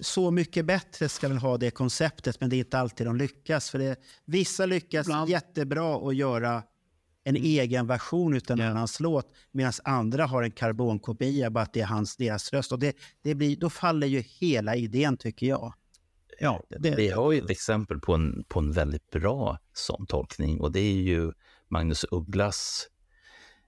Så 0.00 0.30
mycket 0.30 0.64
bättre 0.64 1.08
ska 1.08 1.28
väl 1.28 1.36
ha 1.38 1.58
det 1.58 1.70
konceptet, 1.70 2.40
men 2.40 2.50
det 2.50 2.56
är 2.56 2.58
inte 2.58 2.78
alltid 2.78 3.06
de 3.06 3.16
lyckas. 3.16 3.70
För 3.70 3.78
det, 3.78 3.96
vissa 4.24 4.66
lyckas 4.66 5.06
jättebra 5.28 6.08
att 6.08 6.16
göra 6.16 6.62
en 7.26 7.36
egen 7.36 7.86
version 7.86 8.34
utan 8.34 8.60
en 8.60 8.70
annans 8.70 9.00
låt, 9.00 9.32
medan 9.50 9.72
andra 9.84 10.26
har 10.26 10.42
en 10.42 10.50
karbonkopia, 10.50 11.50
bara 11.50 11.64
att 11.64 11.72
det 11.72 11.80
är 11.80 11.86
hans, 11.86 12.16
deras 12.16 12.52
röst. 12.52 12.72
Och 12.72 12.78
det, 12.78 12.96
det 13.22 13.34
blir, 13.34 13.56
då 13.56 13.70
faller 13.70 14.06
ju 14.06 14.20
hela 14.20 14.76
idén, 14.76 15.16
tycker 15.16 15.46
jag. 15.46 15.74
Ja, 16.40 16.62
Det, 16.68 16.96
Vi 16.96 17.08
har 17.08 17.32
ju 17.32 17.38
ett 17.38 17.50
exempel 17.50 18.00
på 18.00 18.14
en, 18.14 18.44
på 18.48 18.58
en 18.58 18.72
väldigt 18.72 19.10
bra 19.10 19.58
sån 19.72 20.06
tolkning 20.06 20.60
och 20.60 20.72
det 20.72 20.80
är 20.80 20.94
ju 20.94 21.32
Magnus 21.68 22.04
Ugglas 22.10 22.88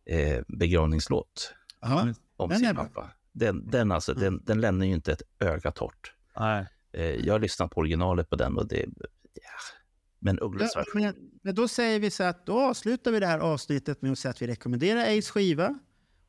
eh, 0.05 0.43
begravningslåt 0.49 1.55
ja. 1.81 2.15
om 2.37 2.51
Den 2.51 2.59
sin 2.59 2.77
pappa. 2.77 3.11
Den, 3.33 3.71
den, 3.71 3.93
alltså, 3.93 4.15
den, 4.15 4.45
den 4.45 4.61
lämnar 4.61 4.87
ju 4.87 4.93
inte 4.93 5.13
ett 5.13 5.23
öga 5.39 5.73
torrt. 5.73 6.15
Nej. 6.41 6.67
Eh, 6.93 7.05
jag 7.05 7.35
har 7.35 7.39
lyssnat 7.39 7.71
på 7.71 7.81
originalet 7.81 8.31
på 8.31 8.37
den 8.37 8.57
och 8.57 8.69
det... 8.69 8.87
Ja. 9.35 9.78
Men 10.19 10.39
Ugglas 10.41 10.73
Ja, 10.75 10.81
version, 10.81 11.15
men, 11.43 11.55
då 11.55 11.69
säger 11.69 12.01
vi 12.01 12.11
så 12.11 12.25
att 12.25 12.47
då 12.47 12.61
avslutar 12.61 13.13
vi 13.13 13.21
det 13.21 13.27
här 13.27 13.39
avsnittet 13.39 14.03
med 14.03 14.13
att 14.13 14.19
säga 14.19 14.31
att 14.31 14.43
vi 14.43 14.47
rekommenderar 14.47 15.19
Ace 15.19 15.33
skiva. 15.33 15.79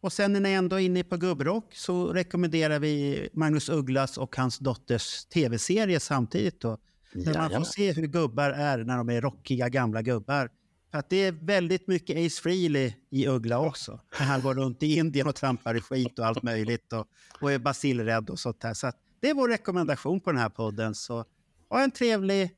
Och 0.01 0.13
sen 0.13 0.33
när 0.33 0.39
ni 0.39 0.51
ändå 0.51 0.75
är 0.75 0.79
inne 0.79 1.03
på 1.03 1.17
gubbrock 1.17 1.75
så 1.75 2.13
rekommenderar 2.13 2.79
vi 2.79 3.29
Magnus 3.33 3.69
Ugglas 3.69 4.17
och 4.17 4.35
hans 4.35 4.59
dotters 4.59 5.25
tv-serie 5.25 5.99
samtidigt. 5.99 6.61
Då, 6.61 6.77
där 7.13 7.33
man 7.33 7.51
får 7.51 7.63
se 7.63 7.91
hur 7.91 8.07
gubbar 8.07 8.49
är 8.49 8.77
när 8.77 8.97
de 8.97 9.09
är 9.09 9.21
rockiga 9.21 9.69
gamla 9.69 10.01
gubbar. 10.01 10.49
För 10.91 10.97
att 10.97 11.09
det 11.09 11.17
är 11.17 11.31
väldigt 11.31 11.87
mycket 11.87 12.17
Ace 12.17 12.41
Frehley 12.41 12.93
i 13.09 13.27
Uggla 13.27 13.59
också. 13.59 13.99
När 14.19 14.25
han 14.25 14.41
går 14.41 14.55
runt 14.55 14.83
i 14.83 14.97
Indien 14.97 15.27
och 15.27 15.35
trampar 15.35 15.75
i 15.75 15.81
skit 15.81 16.19
och 16.19 16.25
allt 16.25 16.43
möjligt 16.43 16.93
och, 16.93 17.07
och 17.41 17.51
är 17.51 17.59
basilrädd 17.59 18.29
och 18.29 18.39
sånt 18.39 18.61
där. 18.61 18.73
Så 18.73 18.91
det 19.19 19.29
är 19.29 19.33
vår 19.33 19.47
rekommendation 19.49 20.19
på 20.19 20.31
den 20.31 20.41
här 20.41 20.49
podden. 20.49 20.95
Så 20.95 21.25
ha 21.69 21.83
en 21.83 21.91
trevlig 21.91 22.51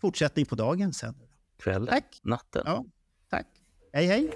fortsättning 0.00 0.46
på 0.46 0.54
dagen 0.54 0.92
sen. 0.92 1.14
kvällen, 1.58 1.86
Tack. 1.86 2.20
natten. 2.22 2.62
Ja, 2.66 2.84
tack. 3.30 3.46
Hej, 3.92 4.06
hej. 4.06 4.30